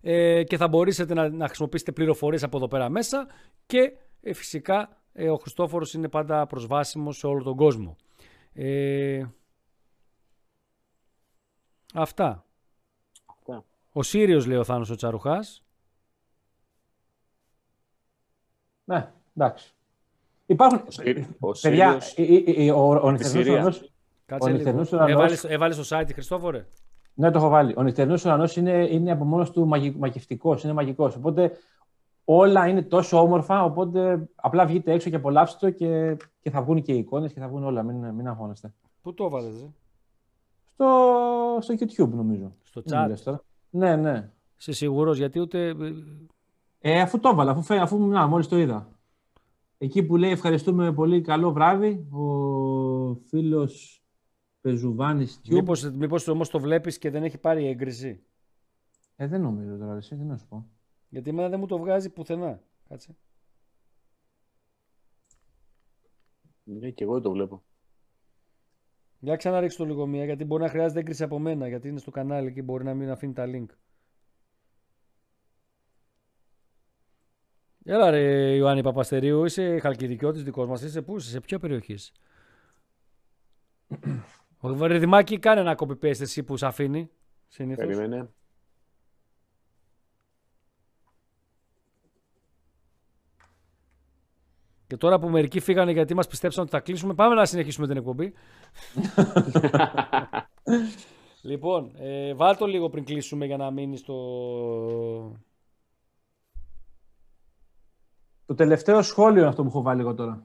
[0.00, 3.26] ε, και θα μπορέσετε να, να χρησιμοποιήσετε πληροφορίες από εδώ πέρα μέσα
[3.66, 7.96] και ε, φυσικά ε, ο Χριστόφορος είναι πάντα προσβάσιμος σε όλο τον κόσμο.
[8.52, 9.24] Ε,
[11.94, 12.44] αυτά.
[13.92, 14.00] Αυτά.
[14.00, 15.64] Ο Σύριος λέει ο Θάνος ο Τσαρουχάς.
[18.84, 19.74] Ναι, εντάξει.
[20.46, 20.82] Υπάρχουν.
[20.88, 23.52] Σύρι- ο Παιδιά, Σύριος- ε, ε, ε, ο, ο νυχτερινός Συρία.
[23.52, 23.92] ουρανός-
[24.26, 24.56] Κάτσε Ο λίγο.
[24.56, 26.66] νυχτερινός ουρανός- Έβαλες, έβαλες στο site Χριστόφορε;
[27.14, 27.74] Ναι, το έχω βάλει.
[27.76, 31.16] Ο νυχτερινός ουρανός είναι, είναι από μόνος του μαγι, μαγευτικός, είναι μαγικός.
[31.16, 31.52] Οπότε
[32.24, 36.82] όλα είναι τόσο όμορφα, οπότε απλά βγείτε έξω και απολαύστε το και, και θα βγουν
[36.82, 37.82] και οι εικόνες και θα βγουν όλα.
[37.82, 38.72] Μην, μην αγχώνεστε.
[39.02, 39.68] Πού το έβαλες, ε;
[40.74, 42.52] Στο, στο YouTube νομίζω.
[42.62, 43.34] στο Δεν μου chat.
[43.70, 43.96] Λες τώρα.
[43.96, 44.32] Ναι, ναι.
[44.58, 45.74] Είσαι σίγουρος γιατί ούτε...
[46.78, 48.98] Ε, αφού το έβαλα, αφού, φέ, αφού να, μόλις το είδα.
[49.78, 54.04] Εκεί που λέει ευχαριστούμε πολύ, καλό βράδυ, ο φίλος
[54.60, 55.52] Πεζουβάνης Tube.
[55.52, 58.24] Μήπως, μήπως όμως το βλέπεις και δεν έχει πάρει έγκριση;
[59.16, 60.70] Ε, δεν νομίζω τώρα, εσύ, τι να σου πω.
[61.08, 62.62] Γιατί εμένα δεν μου το βγάζει πουθενά.
[62.88, 63.16] Κάτσε.
[66.64, 67.62] Ναι, και εγώ δεν το βλέπω.
[69.22, 72.10] Για ξαναρίξω το λίγο μία, γιατί μπορεί να χρειάζεται έγκριση από μένα, γιατί είναι στο
[72.10, 73.66] κανάλι και μπορεί να μην αφήνει τα link.
[77.84, 82.12] Έλα ρε Ιωάννη Παπαστερίου, είσαι χαλκιδικιώτης δικός μας, είσαι πού είσαι, σε ποια περιοχή είσαι;
[84.60, 87.10] Ο Βαρδιμάκη κάνε ένα copy paste εσύ που σε αφήνει,
[87.48, 87.86] συνήθως.
[87.86, 88.30] Περίμενε.
[94.90, 97.96] Και τώρα που μερικοί φύγανε γιατί μας πιστέψαν ότι θα κλείσουμε, πάμε να συνεχίσουμε την
[97.96, 98.32] εκπομπή.
[101.50, 104.14] λοιπόν, ε, βάλ το λίγο πριν κλείσουμε για να μείνει στο...
[108.46, 110.44] Το τελευταίο σχόλιο είναι αυτό που έχω βάλει εγώ τώρα.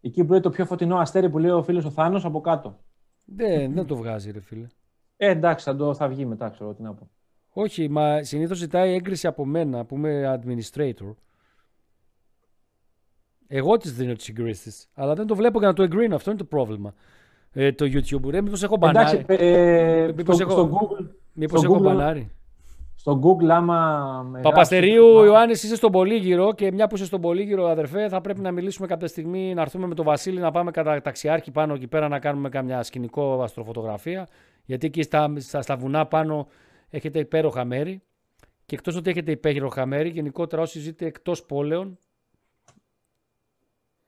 [0.00, 2.78] Εκεί που λέει το πιο φωτεινό αστέρι που λέει ο φίλος ο Θάνος από κάτω.
[3.24, 4.66] Δεν, δεν το βγάζει ρε φίλε.
[5.16, 7.10] Ε, εντάξει, θα, το, θα βγει μετά, ξέρω τι να πω.
[7.50, 11.14] Όχι, μα συνήθως ζητάει έγκριση από μένα που είμαι administrator.
[13.54, 16.14] Εγώ τις δίνω τις εγκρίσεις, αλλά δεν το βλέπω για να το εγκρίνω.
[16.14, 16.94] Αυτό είναι το πρόβλημα.
[17.52, 21.60] Ε, το YouTube, ρε, μήπως έχω μπανάρει; Εντάξει, ε, Μήπως στο, έχω- στο Google, μήπως
[21.60, 22.30] στο έχω Google- μπανάρει;
[22.94, 24.22] στο Google άμα...
[24.30, 28.20] με Παπαστερίου, γράψεις- Ιωάννης, είσαι στον Πολύγυρο και μια που είσαι στον Πολύγυρο, αδερφέ, θα
[28.20, 31.74] πρέπει να μιλήσουμε κάποια στιγμή, να έρθουμε με τον Βασίλη να πάμε κατά ταξιάρχη πάνω
[31.74, 34.28] εκεί πέρα να κάνουμε καμιά σκηνικό αστροφωτογραφία.
[34.64, 36.46] Γιατί εκεί στα, στα, στα βουνά πάνω
[36.90, 38.02] έχετε υπέροχα μέρη.
[38.66, 41.98] Και εκτός ότι έχετε υπέροχα μέρη, γενικότερα όσοι ζείτε εκτός πόλεων,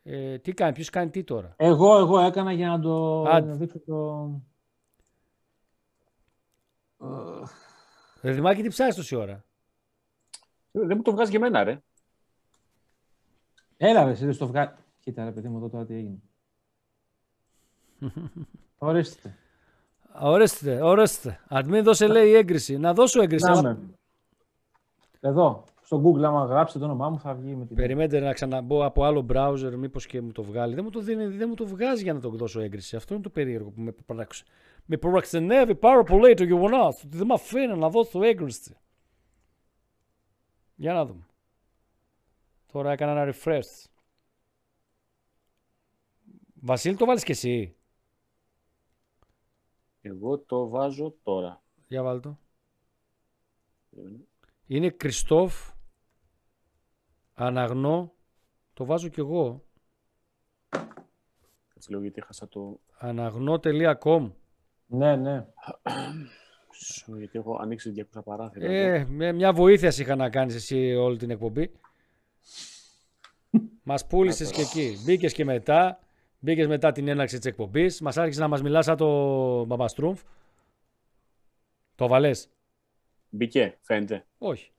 [0.07, 3.47] ε, τι κάνει, ποιος κάνει τι τώρα; Εγώ, εγώ έκανα για να το Άντε.
[3.47, 4.29] να δείξω το...
[8.23, 9.45] Ρε Δημάκη, τι ψάχνεις τόση ώρα;
[10.73, 11.83] Ε, Δεν μου το βγάζει για μένα, ρε.
[13.77, 14.71] Έλα ρε, εσύ δεν στο βγάλει.
[15.01, 16.19] Κοίτα ρε παιδί μου εδώ τώρα τι έγινε.
[18.79, 19.37] Ορίστε.
[20.21, 21.41] Ορίστε, ορίστε.
[21.51, 22.77] Admin δώσε λέει έγκριση.
[22.79, 23.45] Να δώσω έγκριση.
[23.45, 23.79] Να αλλά- με.
[25.21, 27.77] Εδώ, στο Google, άμα γράψετε το όνομά μου, θα βγει με την.
[27.77, 30.74] Περιμένετε να ξαναμπω από άλλο browser, μήπως και μου το βγάλει.
[30.74, 32.97] Δεν μου το, δίνει, δεν μου το βγάζει για να το δώσω έγκριση.
[32.97, 34.44] Αυτό είναι το περίεργο που με, παραξ...
[34.85, 38.77] με προαξενεύει πάρα πολύ το γεγονός ότι δεν με αφήνει να δώσω έγκριση.
[40.74, 41.27] Για να δούμε.
[42.73, 43.85] Τώρα έκανα ένα refresh.
[46.55, 47.77] Βασίλη, το βάλεις και εσύ.
[50.01, 51.62] Εγώ το βάζω τώρα.
[51.89, 52.39] Για βάλ το.
[54.66, 55.74] Είναι Κριστόφ.
[57.35, 58.12] Αναγνώ.
[58.74, 59.65] Το βάζω κι εγώ.
[60.69, 62.81] Κάτσε λίγο γιατί έχασα το...
[62.98, 64.31] Αναγνώ.com
[64.86, 65.47] Ναι, ναι.
[67.16, 68.66] Γιατί έχω ανοίξει 200 παράθυρα.
[68.66, 68.94] εδώ.
[68.94, 71.73] Ε, με μια βοήθειας σε είχα να κάνεις εσύ όλη την εκπομπή.
[73.82, 74.97] μας πούλησες και εκεί.
[75.05, 75.98] Μπήκες και μετά.
[76.39, 78.01] Μπήκες μετά την έναρξη της εκπομπής.
[78.01, 80.23] Μας άρχισε να μας μιλάς σαν το Μπαμπαστρούμφ.
[81.94, 82.48] Το βαλές.
[83.28, 84.27] Μπήκε, φαίνεται.
[84.39, 84.73] Όχι.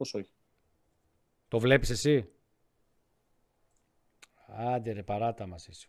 [0.00, 0.30] Πώς όχι.
[1.48, 2.28] Το βλέπεις εσύ;
[4.46, 5.88] Άντε ρε παράτα μας εσύ.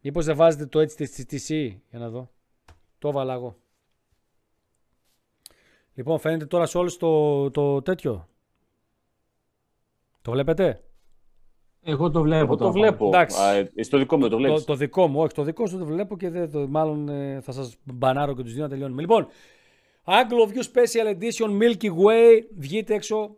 [0.00, 2.30] Μήπως δεν βάζετε το έτσι στη TC για να δω.
[2.98, 3.56] Το βάλα εγώ.
[5.94, 8.28] Λοιπόν φαίνεται τώρα σε όλους το, το τέτοιο.
[10.22, 10.84] Το βλέπετε;
[11.82, 12.44] Εγώ το βλέπω.
[12.44, 12.72] Εγώ το τώρα.
[12.72, 13.06] βλέπω.
[13.06, 13.40] Εντάξει.
[13.40, 14.64] Α, ε, στο δικό μου το Το, βλέπεις.
[14.64, 17.52] το δικό μου, όχι το δικό σου το βλέπω και δεν, το, μάλλον ε, θα
[17.52, 19.00] σας μπανάρω και τους δύο να τελειώνουμε.
[19.00, 19.28] Λοιπόν,
[20.04, 23.36] Anglo View Special Edition Milky Way, βγείτε έξω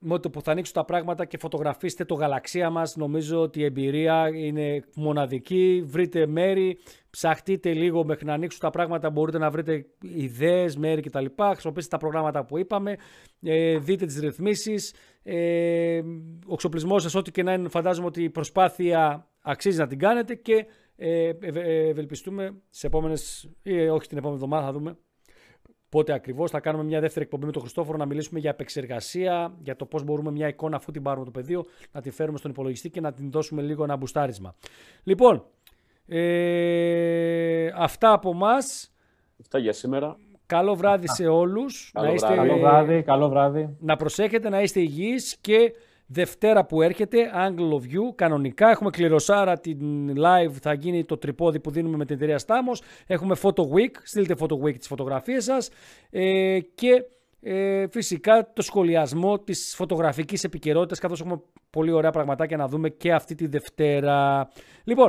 [0.00, 2.96] με το που θα ανοίξουν τα πράγματα και φωτογραφίστε το γαλαξία μας.
[2.96, 5.82] Νομίζω ότι η εμπειρία είναι μοναδική.
[5.86, 6.78] Βρείτε μέρη,
[7.10, 9.10] ψαχτείτε λίγο μέχρι να ανοίξουν τα πράγματα.
[9.10, 11.24] Μπορείτε να βρείτε ιδέες, μέρη κτλ.
[11.52, 12.96] Χρησιμοποιήστε τα προγράμματα που είπαμε.
[13.42, 14.94] Ε, δείτε τις ρυθμίσεις.
[15.22, 15.98] Ε,
[16.46, 20.34] ο εξοπλισμός σας, ό,τι και να είναι, φαντάζομαι ότι η προσπάθεια αξίζει να την κάνετε
[20.34, 20.66] και
[20.96, 24.96] ε, ευε- ε, ευελπιστούμε σε επόμενες, ή ε, όχι την επόμενη εβδομάδα θα δούμε,
[25.88, 29.76] πότε ακριβώς θα κάνουμε μια δεύτερη εκπομπή με τον Χριστόφορο να μιλήσουμε για επεξεργασία, για
[29.76, 32.90] το πώς μπορούμε μια εικόνα αφού την πάρουμε το πεδίο να την φέρουμε στον υπολογιστή
[32.90, 34.54] και να την δώσουμε λίγο ένα μπουστάρισμα.
[35.02, 35.44] Λοιπόν,
[36.06, 38.54] ε, αυτά από εμά.
[39.40, 40.16] Αυτά για σήμερα.
[40.46, 41.90] Καλό βράδυ σε όλους.
[41.94, 42.48] Καλό να, είστε, βράδυ.
[42.48, 43.76] Καλό βράδυ, καλό βράδυ.
[43.80, 45.72] να προσέχετε, να είστε υγιείς και
[46.06, 48.70] Δευτέρα που έρχεται, Angle of View, κανονικά.
[48.70, 52.84] Έχουμε κληροσάρα την live, θα γίνει το τρυπόδι που δίνουμε με την εταιρεία Stamos.
[53.06, 55.70] Έχουμε Photo Week, στείλτε Photo Week τις φωτογραφίες σας.
[56.10, 57.04] Ε, και
[57.40, 63.12] ε, φυσικά το σχολιασμό της φωτογραφικής επικαιρότητας, καθώς έχουμε πολύ ωραία πραγματάκια να δούμε και
[63.12, 64.48] αυτή τη Δευτέρα.
[64.84, 65.04] Λοιπόν,